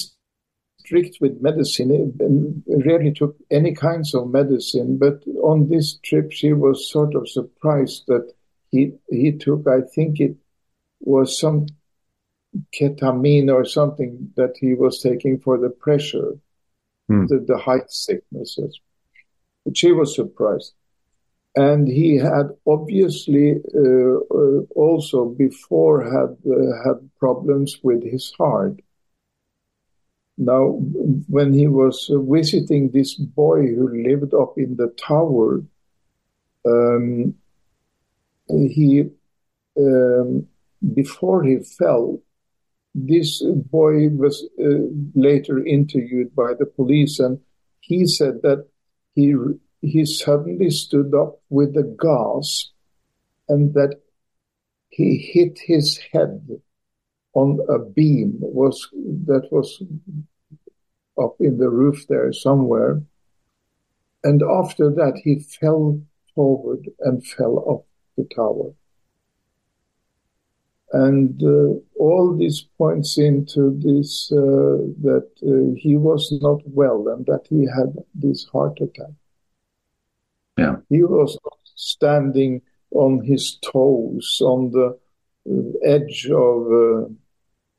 strict 0.88 1.18
with 1.20 1.42
medicine 1.42 1.92
and 2.20 2.64
rarely 2.86 3.12
took 3.12 3.36
any 3.52 3.74
kinds 3.74 4.16
of 4.16 4.30
medicine. 4.30 4.98
But 4.98 5.22
on 5.44 5.70
this 5.70 5.98
trip, 5.98 6.32
she 6.32 6.54
was 6.54 6.90
sort 6.90 7.14
of 7.14 7.30
surprised 7.30 8.04
that 8.08 8.32
he 8.72 8.94
he 9.10 9.34
took. 9.34 9.68
I 9.68 9.82
think 9.94 10.20
it 10.20 10.36
was 11.02 11.38
some 11.38 11.68
ketamine 12.74 13.54
or 13.54 13.66
something 13.66 14.32
that 14.38 14.54
he 14.60 14.74
was 14.74 15.02
taking 15.02 15.40
for 15.40 15.58
the 15.58 15.70
pressure, 15.70 16.32
hmm. 17.08 17.26
the, 17.28 17.44
the 17.46 17.58
height 17.58 17.92
sicknesses. 17.92 18.80
But 19.66 19.78
she 19.78 19.92
was 19.92 20.16
surprised. 20.16 20.74
And 21.56 21.88
he 21.88 22.18
had 22.18 22.48
obviously 22.66 23.56
uh, 23.76 24.18
uh, 24.40 24.62
also 24.76 25.26
before 25.26 26.04
had 26.04 26.32
uh, 26.50 26.72
had 26.86 27.10
problems 27.20 27.80
with 27.84 28.04
his 28.04 28.32
heart 28.38 28.80
now, 30.38 30.80
when 31.28 31.52
he 31.54 31.68
was 31.68 32.12
visiting 32.12 32.92
this 32.92 33.16
boy 33.16 33.62
who 33.74 34.04
lived 34.08 34.36
up 34.36 34.54
in 34.58 34.76
the 34.76 34.94
tower, 35.04 35.64
um, 36.64 37.34
he 38.48 39.06
um, 39.78 40.48
before 40.94 41.44
he 41.44 41.58
fell, 41.58 42.20
this 42.94 43.44
boy 43.44 44.10
was 44.10 44.48
uh, 44.60 44.86
later 45.16 45.66
interviewed 45.66 46.36
by 46.36 46.54
the 46.58 46.68
police, 46.68 47.20
and 47.20 47.40
he 47.80 48.06
said 48.06 48.42
that 48.44 48.68
he 49.16 49.36
he 49.82 50.06
suddenly 50.06 50.70
stood 50.70 51.16
up 51.16 51.42
with 51.50 51.76
a 51.78 51.96
gasp, 52.00 52.74
and 53.50 53.74
that 53.74 53.96
he 54.90 55.18
hit 55.18 55.58
his 55.58 55.98
head 56.12 56.62
on 57.42 57.60
a 57.70 57.78
beam 57.78 58.34
was 58.40 58.90
that 59.30 59.48
was 59.52 59.70
up 61.24 61.36
in 61.40 61.58
the 61.58 61.70
roof 61.70 62.08
there 62.08 62.34
somewhere. 62.34 63.02
And 64.24 64.42
after 64.42 64.90
that, 64.90 65.22
he 65.24 65.40
fell 65.60 66.02
forward 66.34 66.90
and 67.02 67.26
fell 67.26 67.56
off 67.72 67.84
the 68.18 68.28
tower. 68.36 68.72
And 70.94 71.44
uh, 71.44 71.80
all 72.00 72.36
this 72.36 72.64
points 72.78 73.18
into 73.18 73.78
this 73.88 74.32
uh, 74.32 74.78
that 75.08 75.30
uh, 75.44 75.76
he 75.78 75.96
was 75.96 76.34
not 76.42 76.62
well 76.66 77.08
and 77.10 77.26
that 77.28 77.46
he 77.50 77.68
had 77.78 77.94
this 78.16 78.48
heart 78.52 78.80
attack. 78.82 79.14
Yeah. 80.58 80.78
He 80.90 81.04
was 81.04 81.38
standing 81.76 82.62
on 82.92 83.24
his 83.24 83.60
toes 83.62 84.40
on 84.42 84.72
the 84.72 84.98
uh, 85.50 85.94
edge 85.96 86.28
of 86.32 86.58
uh, 86.72 87.10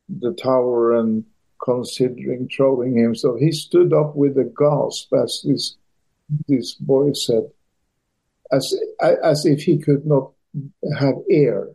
the 0.09 0.33
tower 0.33 0.95
and 0.95 1.25
considering 1.63 2.49
throwing 2.49 2.97
him. 2.97 3.15
So 3.15 3.37
he 3.37 3.53
stood 3.53 3.93
up 3.93 4.17
with 4.17 4.39
a 4.39 4.45
gasp, 4.45 5.13
as 5.15 5.43
this 5.45 5.77
this 6.47 6.75
boy 6.75 7.13
said, 7.13 7.45
as 8.53 8.75
as 9.01 9.45
if 9.47 9.63
he 9.63 9.79
could 9.79 10.07
not 10.07 10.33
have 10.99 11.17
air, 11.31 11.69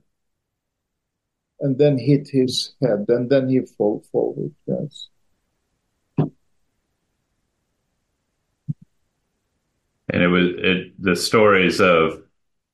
and 1.60 1.78
then 1.78 1.98
hit 1.98 2.28
his 2.30 2.74
head, 2.82 3.06
and 3.08 3.30
then 3.30 3.50
he 3.50 3.62
fell 3.62 4.04
forward. 4.12 4.54
Yes. 4.68 5.10
And 10.10 10.22
it 10.22 10.28
was 10.28 10.48
it 10.58 11.02
the 11.02 11.16
stories 11.16 11.82
of 11.82 12.22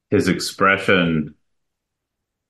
his 0.10 0.28
expression 0.28 1.36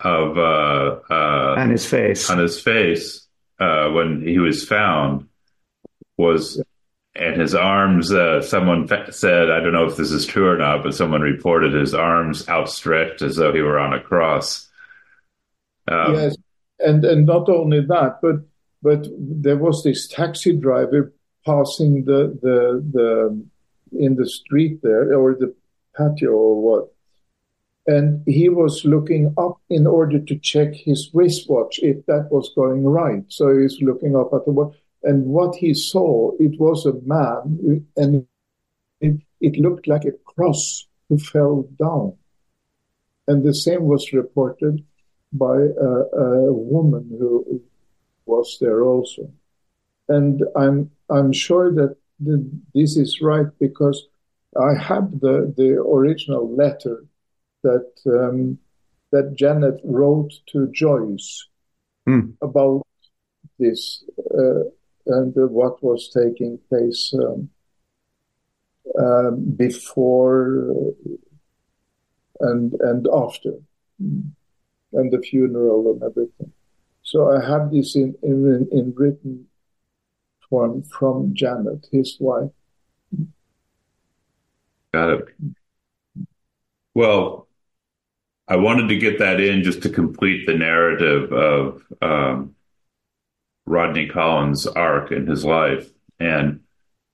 of 0.01 0.37
uh, 0.37 0.99
uh, 1.09 1.55
on 1.57 1.69
his 1.69 1.85
face. 1.85 2.29
on 2.29 2.37
his 2.37 2.59
face 2.61 3.27
uh, 3.59 3.89
when 3.89 4.25
he 4.25 4.39
was 4.39 4.65
found 4.65 5.27
was 6.17 6.61
and 7.15 7.41
his 7.41 7.53
arms 7.53 8.11
uh, 8.11 8.41
someone 8.41 8.87
said 9.11 9.49
i 9.49 9.59
don't 9.59 9.73
know 9.73 9.85
if 9.85 9.97
this 9.97 10.11
is 10.11 10.25
true 10.25 10.47
or 10.47 10.57
not 10.57 10.83
but 10.83 10.95
someone 10.95 11.21
reported 11.21 11.73
his 11.73 11.93
arms 11.93 12.47
outstretched 12.47 13.21
as 13.21 13.35
though 13.35 13.53
he 13.53 13.61
were 13.61 13.79
on 13.79 13.93
a 13.93 14.01
cross. 14.01 14.69
Um, 15.87 16.13
yes 16.13 16.35
and 16.79 17.03
and 17.03 17.25
not 17.25 17.49
only 17.49 17.81
that 17.81 18.19
but 18.21 18.37
but 18.81 19.07
there 19.17 19.57
was 19.57 19.83
this 19.83 20.07
taxi 20.07 20.53
driver 20.53 21.13
passing 21.45 22.05
the 22.05 22.37
the 22.41 22.83
the 22.91 23.45
in 23.97 24.15
the 24.15 24.29
street 24.29 24.81
there 24.81 25.17
or 25.17 25.35
the 25.35 25.53
patio 25.95 26.31
or 26.31 26.61
what 26.61 26.93
and 27.89 28.21
he 28.27 28.49
was 28.49 28.85
looking 28.85 29.33
up 29.35 29.59
in 29.67 29.87
order 29.87 30.19
to 30.19 30.37
check 30.37 30.75
his 30.75 31.09
wristwatch 31.11 31.79
if 31.81 32.05
that 32.05 32.27
was 32.29 32.51
going 32.55 32.83
right. 32.83 33.23
So 33.29 33.57
he's 33.57 33.81
looking 33.81 34.15
up 34.15 34.29
at 34.31 34.45
the 34.45 34.51
watch, 34.51 34.75
and 35.01 35.25
what 35.25 35.55
he 35.55 35.73
saw, 35.73 36.31
it 36.39 36.59
was 36.59 36.85
a 36.85 36.93
man, 37.03 37.83
and 37.97 38.27
it, 39.01 39.15
it 39.41 39.55
looked 39.57 39.87
like 39.87 40.05
a 40.05 40.19
cross 40.33 40.85
who 41.07 41.17
fell 41.17 41.67
down. 41.79 42.13
And 43.27 43.43
the 43.43 43.55
same 43.55 43.85
was 43.85 44.13
reported 44.13 44.85
by 45.33 45.57
a, 45.57 45.91
a 46.25 46.53
woman 46.53 47.05
who 47.17 47.59
was 48.27 48.57
there 48.61 48.83
also. 48.83 49.31
And 50.07 50.43
I'm 50.55 50.91
I'm 51.09 51.33
sure 51.33 51.73
that 51.73 51.95
the, 52.19 52.47
this 52.75 52.97
is 52.97 53.19
right 53.19 53.47
because 53.59 54.07
I 54.55 54.75
have 54.75 55.19
the 55.21 55.51
the 55.57 55.71
original 55.81 56.55
letter 56.55 57.05
that 57.63 57.91
um, 58.05 58.57
that 59.11 59.35
Janet 59.35 59.79
wrote 59.83 60.31
to 60.47 60.69
Joyce 60.71 61.47
mm. 62.07 62.33
about 62.41 62.85
this 63.57 64.03
uh, 64.37 64.63
and 65.07 65.35
uh, 65.37 65.47
what 65.47 65.83
was 65.83 66.09
taking 66.09 66.59
place 66.69 67.13
um, 67.13 67.49
uh, 68.99 69.31
before 69.31 70.73
and 72.41 72.73
and 72.81 73.07
after, 73.13 73.53
and 73.99 75.11
the 75.11 75.21
funeral 75.21 75.91
and 75.91 76.03
everything. 76.03 76.51
So 77.03 77.31
I 77.31 77.45
have 77.45 77.71
this 77.71 77.95
in 77.95 78.15
in, 78.23 78.67
in 78.71 78.93
written 78.95 79.47
form 80.49 80.83
from 80.83 81.33
Janet, 81.33 81.87
his 81.91 82.17
wife. 82.19 82.51
Got 84.93 85.09
it. 85.09 85.25
Well, 86.95 87.48
I 88.49 88.55
wanted 88.55 88.89
to 88.89 88.97
get 88.97 89.19
that 89.19 89.39
in 89.39 89.61
just 89.61 89.83
to 89.83 89.89
complete 89.89 90.47
the 90.47 90.55
narrative 90.55 91.31
of 91.31 91.83
um, 92.01 92.55
Rodney 93.67 94.07
Collin's 94.07 94.65
arc 94.65 95.11
in 95.11 95.27
his 95.27 95.45
life. 95.45 95.87
And 96.19 96.61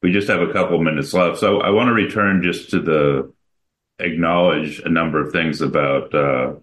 we 0.01 0.13
just 0.13 0.29
have 0.29 0.41
a 0.41 0.53
couple 0.53 0.81
minutes 0.81 1.13
left. 1.13 1.39
So 1.39 1.59
I 1.59 1.71
want 1.71 1.87
to 1.87 1.93
return 1.93 2.41
just 2.41 2.69
to 2.69 2.79
the 2.79 3.33
acknowledge 3.99 4.79
a 4.79 4.89
number 4.89 5.19
of 5.19 5.33
things 5.33 5.59
about 5.59 6.15
uh, 6.15 6.53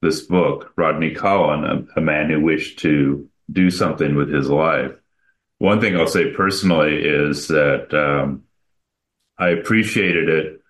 this 0.00 0.22
book, 0.22 0.72
Rodney 0.76 1.12
Collins, 1.12 1.88
a, 1.96 1.98
a, 1.98 2.02
man 2.02 2.30
who 2.30 2.40
wished 2.40 2.78
to 2.80 3.28
do 3.50 3.70
something 3.70 4.14
with 4.14 4.32
his 4.32 4.48
life. 4.48 4.92
one 5.58 5.80
thing 5.80 5.96
I'll 5.96 6.06
say 6.06 6.32
personally 6.32 7.02
is 7.02 7.48
that 7.48 7.92
um, 7.94 8.44
I 9.36 9.48
appreciated 9.48 10.28
it 10.28 10.60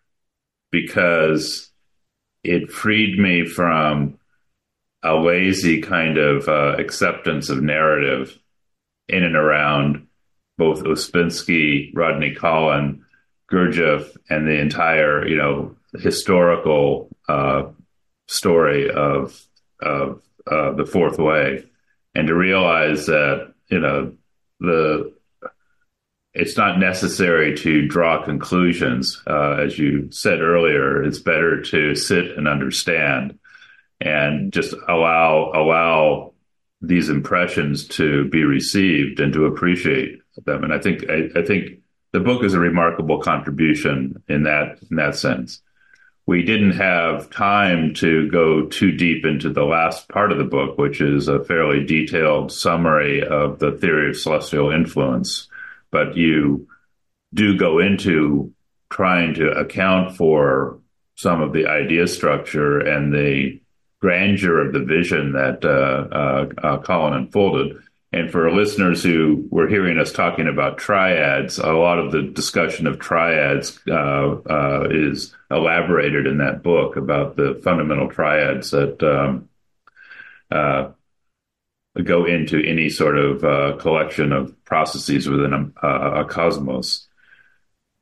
because 0.70 1.67
it 2.48 2.70
freed 2.72 3.18
me 3.18 3.44
from 3.46 4.18
a 5.02 5.14
lazy 5.14 5.80
kind 5.80 6.18
of 6.18 6.48
uh, 6.48 6.76
acceptance 6.78 7.50
of 7.50 7.62
narrative 7.62 8.38
in 9.08 9.22
and 9.22 9.36
around 9.36 10.06
both 10.56 10.82
Ouspensky, 10.82 11.92
Rodney 11.94 12.34
Collin, 12.34 13.04
Gurdjieff, 13.50 14.16
and 14.28 14.46
the 14.46 14.58
entire, 14.58 15.26
you 15.26 15.36
know, 15.36 15.76
historical 15.98 17.08
uh, 17.28 17.64
story 18.26 18.90
of 18.90 19.40
of 19.80 20.20
uh, 20.50 20.72
the 20.72 20.84
Fourth 20.86 21.18
Way, 21.18 21.64
and 22.14 22.26
to 22.28 22.34
realize 22.34 23.06
that 23.06 23.52
you 23.68 23.78
know 23.78 24.14
the 24.60 25.12
it's 26.39 26.56
not 26.56 26.78
necessary 26.78 27.56
to 27.56 27.89
draw 27.89 28.24
conclusions. 28.24 29.20
Uh, 29.27 29.55
as 29.55 29.77
you 29.77 30.09
said 30.12 30.40
earlier, 30.40 31.02
it's 31.02 31.19
better 31.19 31.60
to 31.62 31.97
sit 31.97 32.36
and 32.36 32.47
understand 32.47 33.39
and 34.01 34.52
just 34.52 34.73
allow 34.89 35.51
allow 35.52 36.32
these 36.81 37.09
impressions 37.09 37.89
to 37.89 38.28
be 38.28 38.44
received 38.44 39.19
and 39.19 39.32
to 39.32 39.47
appreciate 39.47 40.20
them. 40.44 40.62
And 40.62 40.73
I 40.73 40.78
think 40.78 41.10
I, 41.10 41.28
I 41.40 41.44
think 41.44 41.81
the 42.12 42.20
book 42.20 42.44
is 42.44 42.55
a 42.55 42.60
remarkable 42.60 43.19
contribution 43.20 44.23
in 44.28 44.44
that 44.44 44.78
in 44.89 44.97
that 44.97 45.16
sense. 45.16 45.60
We 46.27 46.44
didn't 46.44 46.73
have 46.73 47.31
time 47.31 47.94
to 47.94 48.31
go 48.31 48.66
too 48.66 48.93
deep 48.93 49.24
into 49.24 49.51
the 49.51 49.65
last 49.65 50.09
part 50.09 50.31
of 50.31 50.39
the 50.39 50.44
book, 50.44 50.78
which 50.78 51.01
is 51.01 51.27
a 51.27 51.43
fairly 51.43 51.85
detailed 51.85 52.52
summary 52.52 53.27
of 53.27 53.59
the 53.59 53.73
theory 53.73 54.10
of 54.10 54.16
celestial 54.16 54.70
influence. 54.70 55.47
But 55.90 56.16
you 56.16 56.69
do 57.35 57.56
go 57.56 57.78
into 57.78 58.52
trying 58.90 59.35
to 59.35 59.51
account 59.51 60.16
for 60.16 60.78
some 61.16 61.40
of 61.43 61.52
the 61.52 61.66
idea 61.66 62.06
structure 62.06 62.78
and 62.78 63.12
the 63.12 63.60
grandeur 64.01 64.66
of 64.66 64.73
the 64.73 64.85
vision 64.85 65.32
that 65.32 65.65
uh, 65.65 66.15
uh, 66.15 66.48
uh, 66.66 66.78
Collin 66.78 67.15
unfolded. 67.15 67.82
And 68.12 68.31
for 68.31 68.51
listeners 68.51 69.02
who 69.02 69.47
were 69.51 69.69
hearing 69.69 69.98
us 69.98 70.12
talking 70.12 70.48
about 70.48 70.78
triads, 70.78 71.59
a 71.59 71.73
lot 71.73 71.98
of 71.98 72.10
the 72.10 72.23
discussion 72.23 72.86
of 72.86 72.98
triads 72.98 73.78
uh, 73.86 73.93
uh, 74.48 74.89
is 74.90 75.35
elaborated 75.51 76.27
in 76.27 76.39
that 76.39 76.62
book 76.62 76.97
about 76.97 77.36
the 77.36 77.60
fundamental 77.62 78.09
triads 78.09 78.70
that 78.70 79.02
um, 79.02 79.48
uh, 80.51 80.93
go 82.05 82.24
into 82.24 82.62
any 82.65 82.89
sort 82.89 83.19
of 83.19 83.78
collection 83.78 84.32
of 84.32 84.55
processes 84.65 85.28
within 85.28 85.73
a, 85.82 85.89
a 85.89 86.24
cosmos. 86.24 87.09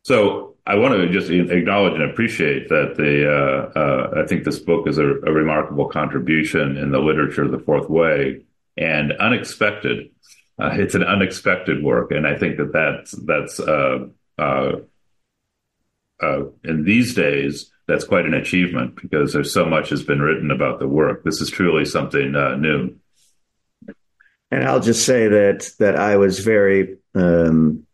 So 0.02 0.56
I 0.66 0.74
want 0.76 0.94
to 0.94 1.08
just 1.08 1.30
acknowledge 1.30 1.94
and 1.94 2.10
appreciate 2.10 2.68
that 2.70 2.96
the 2.96 3.30
uh, 3.30 3.78
uh, 3.78 4.22
I 4.24 4.26
think 4.26 4.42
this 4.42 4.58
book 4.58 4.88
is 4.88 4.98
a, 4.98 5.04
a, 5.04 5.32
remarkable 5.32 5.86
contribution 5.88 6.76
in 6.76 6.90
the 6.90 6.98
literature 6.98 7.44
of 7.44 7.52
the 7.52 7.60
Fourth 7.60 7.88
Way 7.88 8.42
and 8.76 9.12
unexpected. 9.12 10.10
Uh, 10.58 10.70
it's 10.72 10.96
an 10.96 11.04
unexpected 11.04 11.84
work, 11.84 12.10
and 12.10 12.26
I 12.26 12.36
think 12.36 12.56
that 12.56 12.72
that's 12.72 13.12
that's 13.12 13.60
uh, 13.60 14.06
uh, 14.38 14.72
uh, 16.20 16.42
in 16.64 16.84
these 16.84 17.14
days 17.14 17.70
that's 17.86 18.04
quite 18.04 18.26
an 18.26 18.34
achievement 18.34 18.96
because 19.00 19.32
there's 19.32 19.54
so 19.54 19.64
much 19.64 19.90
has 19.90 20.02
been 20.02 20.20
written 20.20 20.50
about 20.50 20.80
the 20.80 20.88
work. 20.88 21.22
This 21.22 21.40
is 21.40 21.48
truly 21.48 21.84
something 21.84 22.32
new. 22.32 22.96
And 24.50 24.64
I'll 24.64 24.80
just 24.80 25.04
say 25.04 25.28
that 25.28 25.70
that 25.78 25.96
I 25.96 26.16
was 26.16 26.40
very 26.40 26.98
um, 27.14 27.86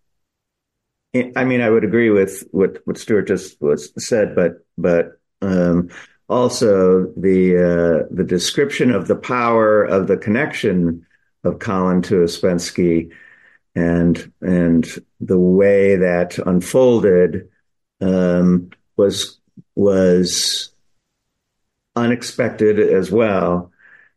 I 1.37 1.45
mean, 1.45 1.61
I 1.61 1.69
would 1.69 1.85
agree 1.85 2.11
with 2.11 2.47
what 2.53 2.79
what 2.87 2.97
Stuart 2.97 3.29
just 3.29 3.61
was 3.61 3.93
said, 3.99 4.35
but 4.35 4.65
but 4.79 5.21
um, 5.43 5.91
also 6.29 7.13
the 7.17 7.57
uh, 7.57 8.07
the 8.11 8.25
description 8.25 8.91
of 8.91 9.09
the 9.09 9.17
power 9.17 9.85
of 9.85 10.07
the 10.07 10.17
connection 10.17 11.07
of 11.45 11.59
Collin 11.59 12.01
to 12.03 12.15
Ouspensky 12.23 13.13
and 13.75 14.33
and 14.41 14.87
the 15.21 15.39
way 15.39 15.97
that 15.97 16.39
unfolded 16.39 17.49
um, 18.01 18.71
was 18.97 19.39
was 19.75 20.73
unexpected 21.95 22.79
as 22.79 23.11
well, 23.11 23.71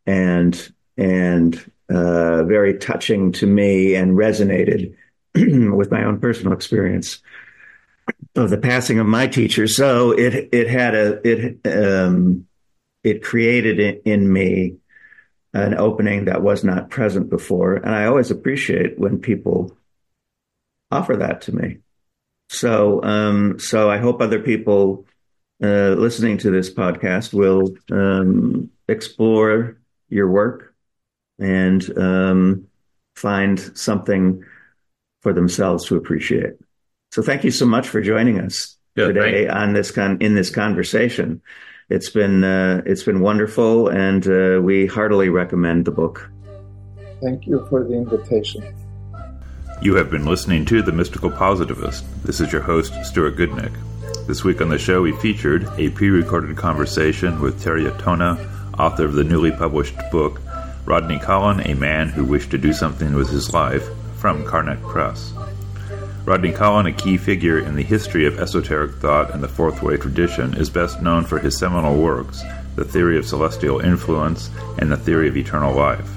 and 0.06 0.72
and 0.96 1.70
uh, 1.88 2.44
very 2.44 2.78
touching 2.78 3.32
to 3.32 3.46
me 3.46 3.94
and 3.94 4.12
resonated 4.12 4.94
with 5.34 5.90
my 5.90 6.04
own 6.04 6.20
personal 6.20 6.52
experience 6.52 7.20
of 8.34 8.50
the 8.50 8.58
passing 8.58 8.98
of 8.98 9.06
my 9.06 9.26
teacher. 9.26 9.66
So 9.66 10.12
it 10.12 10.48
it 10.52 10.68
had 10.68 10.94
a 10.94 11.20
it 11.28 11.66
um, 11.66 12.46
it 13.04 13.22
created 13.22 14.00
in 14.04 14.32
me 14.32 14.76
an 15.52 15.74
opening 15.74 16.26
that 16.26 16.42
was 16.42 16.64
not 16.64 16.90
present 16.90 17.30
before, 17.30 17.74
and 17.74 17.94
I 17.94 18.06
always 18.06 18.30
appreciate 18.30 18.98
when 18.98 19.18
people 19.18 19.76
offer 20.90 21.16
that 21.16 21.42
to 21.42 21.54
me. 21.54 21.78
So 22.48 23.02
um, 23.02 23.58
so 23.58 23.90
I 23.90 23.98
hope 23.98 24.20
other 24.20 24.40
people 24.40 25.06
uh, 25.62 25.94
listening 25.96 26.38
to 26.38 26.50
this 26.50 26.72
podcast 26.72 27.32
will 27.32 27.74
um, 27.90 28.70
explore 28.88 29.78
your 30.08 30.30
work 30.30 30.65
and 31.38 31.98
um, 31.98 32.66
find 33.14 33.58
something 33.76 34.44
for 35.22 35.32
themselves 35.32 35.86
to 35.86 35.96
appreciate. 35.96 36.54
So 37.12 37.22
thank 37.22 37.44
you 37.44 37.50
so 37.50 37.66
much 37.66 37.88
for 37.88 38.00
joining 38.00 38.40
us 38.40 38.76
yeah, 38.94 39.06
today 39.06 39.48
on 39.48 39.72
this 39.72 39.90
con- 39.90 40.18
in 40.20 40.34
this 40.34 40.50
conversation. 40.50 41.42
It's 41.88 42.10
been 42.10 42.42
uh, 42.42 42.82
it's 42.84 43.04
been 43.04 43.20
wonderful, 43.20 43.88
and 43.88 44.26
uh, 44.26 44.60
we 44.62 44.86
heartily 44.86 45.28
recommend 45.28 45.84
the 45.84 45.92
book. 45.92 46.30
Thank 47.22 47.46
you 47.46 47.66
for 47.70 47.84
the 47.84 47.94
invitation. 47.94 48.62
You 49.82 49.94
have 49.94 50.10
been 50.10 50.24
listening 50.24 50.64
to 50.66 50.82
The 50.82 50.92
Mystical 50.92 51.30
Positivist. 51.30 52.04
This 52.24 52.40
is 52.40 52.50
your 52.50 52.62
host, 52.62 52.92
Stuart 53.04 53.36
Goodnick. 53.36 53.72
This 54.26 54.42
week 54.42 54.60
on 54.60 54.68
the 54.68 54.78
show, 54.78 55.02
we 55.02 55.12
featured 55.12 55.68
a 55.76 55.90
pre 55.90 56.08
recorded 56.10 56.56
conversation 56.56 57.40
with 57.40 57.62
Terje 57.62 57.96
Tonne, 57.98 58.38
author 58.78 59.04
of 59.04 59.12
the 59.12 59.22
newly 59.22 59.52
published 59.52 59.94
book, 60.10 60.40
Rodney 60.86 61.18
Collin, 61.18 61.66
A 61.66 61.74
Man 61.74 62.10
Who 62.10 62.24
Wished 62.24 62.52
to 62.52 62.58
Do 62.58 62.72
Something 62.72 63.14
with 63.14 63.28
His 63.28 63.52
Life, 63.52 63.88
from 64.18 64.44
Karnak 64.44 64.80
Press. 64.82 65.32
Rodney 66.24 66.52
Collin, 66.52 66.86
a 66.86 66.92
key 66.92 67.16
figure 67.16 67.58
in 67.58 67.74
the 67.74 67.82
history 67.82 68.24
of 68.24 68.38
esoteric 68.38 68.94
thought 68.94 69.34
and 69.34 69.42
the 69.42 69.48
Fourth 69.48 69.82
Way 69.82 69.96
tradition, 69.96 70.54
is 70.54 70.70
best 70.70 71.02
known 71.02 71.24
for 71.24 71.40
his 71.40 71.58
seminal 71.58 72.00
works, 72.00 72.40
The 72.76 72.84
Theory 72.84 73.18
of 73.18 73.26
Celestial 73.26 73.80
Influence 73.80 74.48
and 74.78 74.92
The 74.92 74.96
Theory 74.96 75.26
of 75.26 75.36
Eternal 75.36 75.74
Life. 75.74 76.08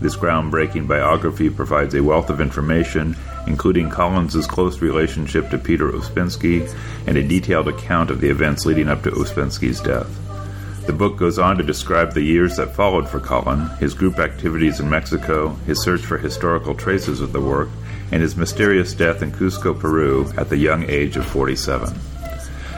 This 0.00 0.16
groundbreaking 0.16 0.88
biography 0.88 1.48
provides 1.48 1.94
a 1.94 2.02
wealth 2.02 2.28
of 2.28 2.40
information, 2.40 3.16
including 3.46 3.88
Collins's 3.88 4.48
close 4.48 4.80
relationship 4.80 5.48
to 5.50 5.58
Peter 5.58 5.92
Ouspensky 5.92 6.68
and 7.06 7.16
a 7.16 7.22
detailed 7.22 7.68
account 7.68 8.10
of 8.10 8.20
the 8.20 8.30
events 8.30 8.66
leading 8.66 8.88
up 8.88 9.04
to 9.04 9.12
Ouspensky's 9.12 9.80
death. 9.80 10.27
The 10.88 10.94
book 10.94 11.18
goes 11.18 11.38
on 11.38 11.58
to 11.58 11.62
describe 11.62 12.14
the 12.14 12.22
years 12.22 12.56
that 12.56 12.74
followed 12.74 13.06
for 13.06 13.20
Collin, 13.20 13.68
his 13.78 13.92
group 13.92 14.18
activities 14.18 14.80
in 14.80 14.88
Mexico, 14.88 15.50
his 15.66 15.82
search 15.82 16.00
for 16.00 16.16
historical 16.16 16.74
traces 16.74 17.20
of 17.20 17.34
the 17.34 17.42
work, 17.42 17.68
and 18.10 18.22
his 18.22 18.38
mysterious 18.38 18.94
death 18.94 19.20
in 19.20 19.30
Cusco, 19.30 19.78
Peru, 19.78 20.32
at 20.38 20.48
the 20.48 20.56
young 20.56 20.88
age 20.88 21.18
of 21.18 21.26
47. 21.26 21.90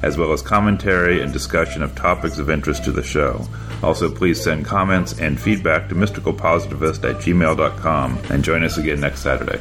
as 0.04 0.18
well 0.18 0.34
as 0.34 0.42
commentary 0.42 1.22
and 1.22 1.34
discussion 1.34 1.82
of 1.82 1.96
topics 1.96 2.38
of 2.38 2.50
interest 2.50 2.84
to 2.84 2.92
the 2.92 3.02
show. 3.02 3.48
Also, 3.82 4.14
please 4.14 4.42
send 4.42 4.66
comments 4.66 5.20
and 5.20 5.40
feedback 5.40 5.90
to 5.90 5.96
mysticalpositivist 5.96 7.10
at 7.10 7.16
gmail.com 7.22 8.20
and 8.30 8.44
join 8.44 8.64
us 8.64 8.78
again 8.78 9.00
next 9.00 9.22
Saturday. 9.22 9.60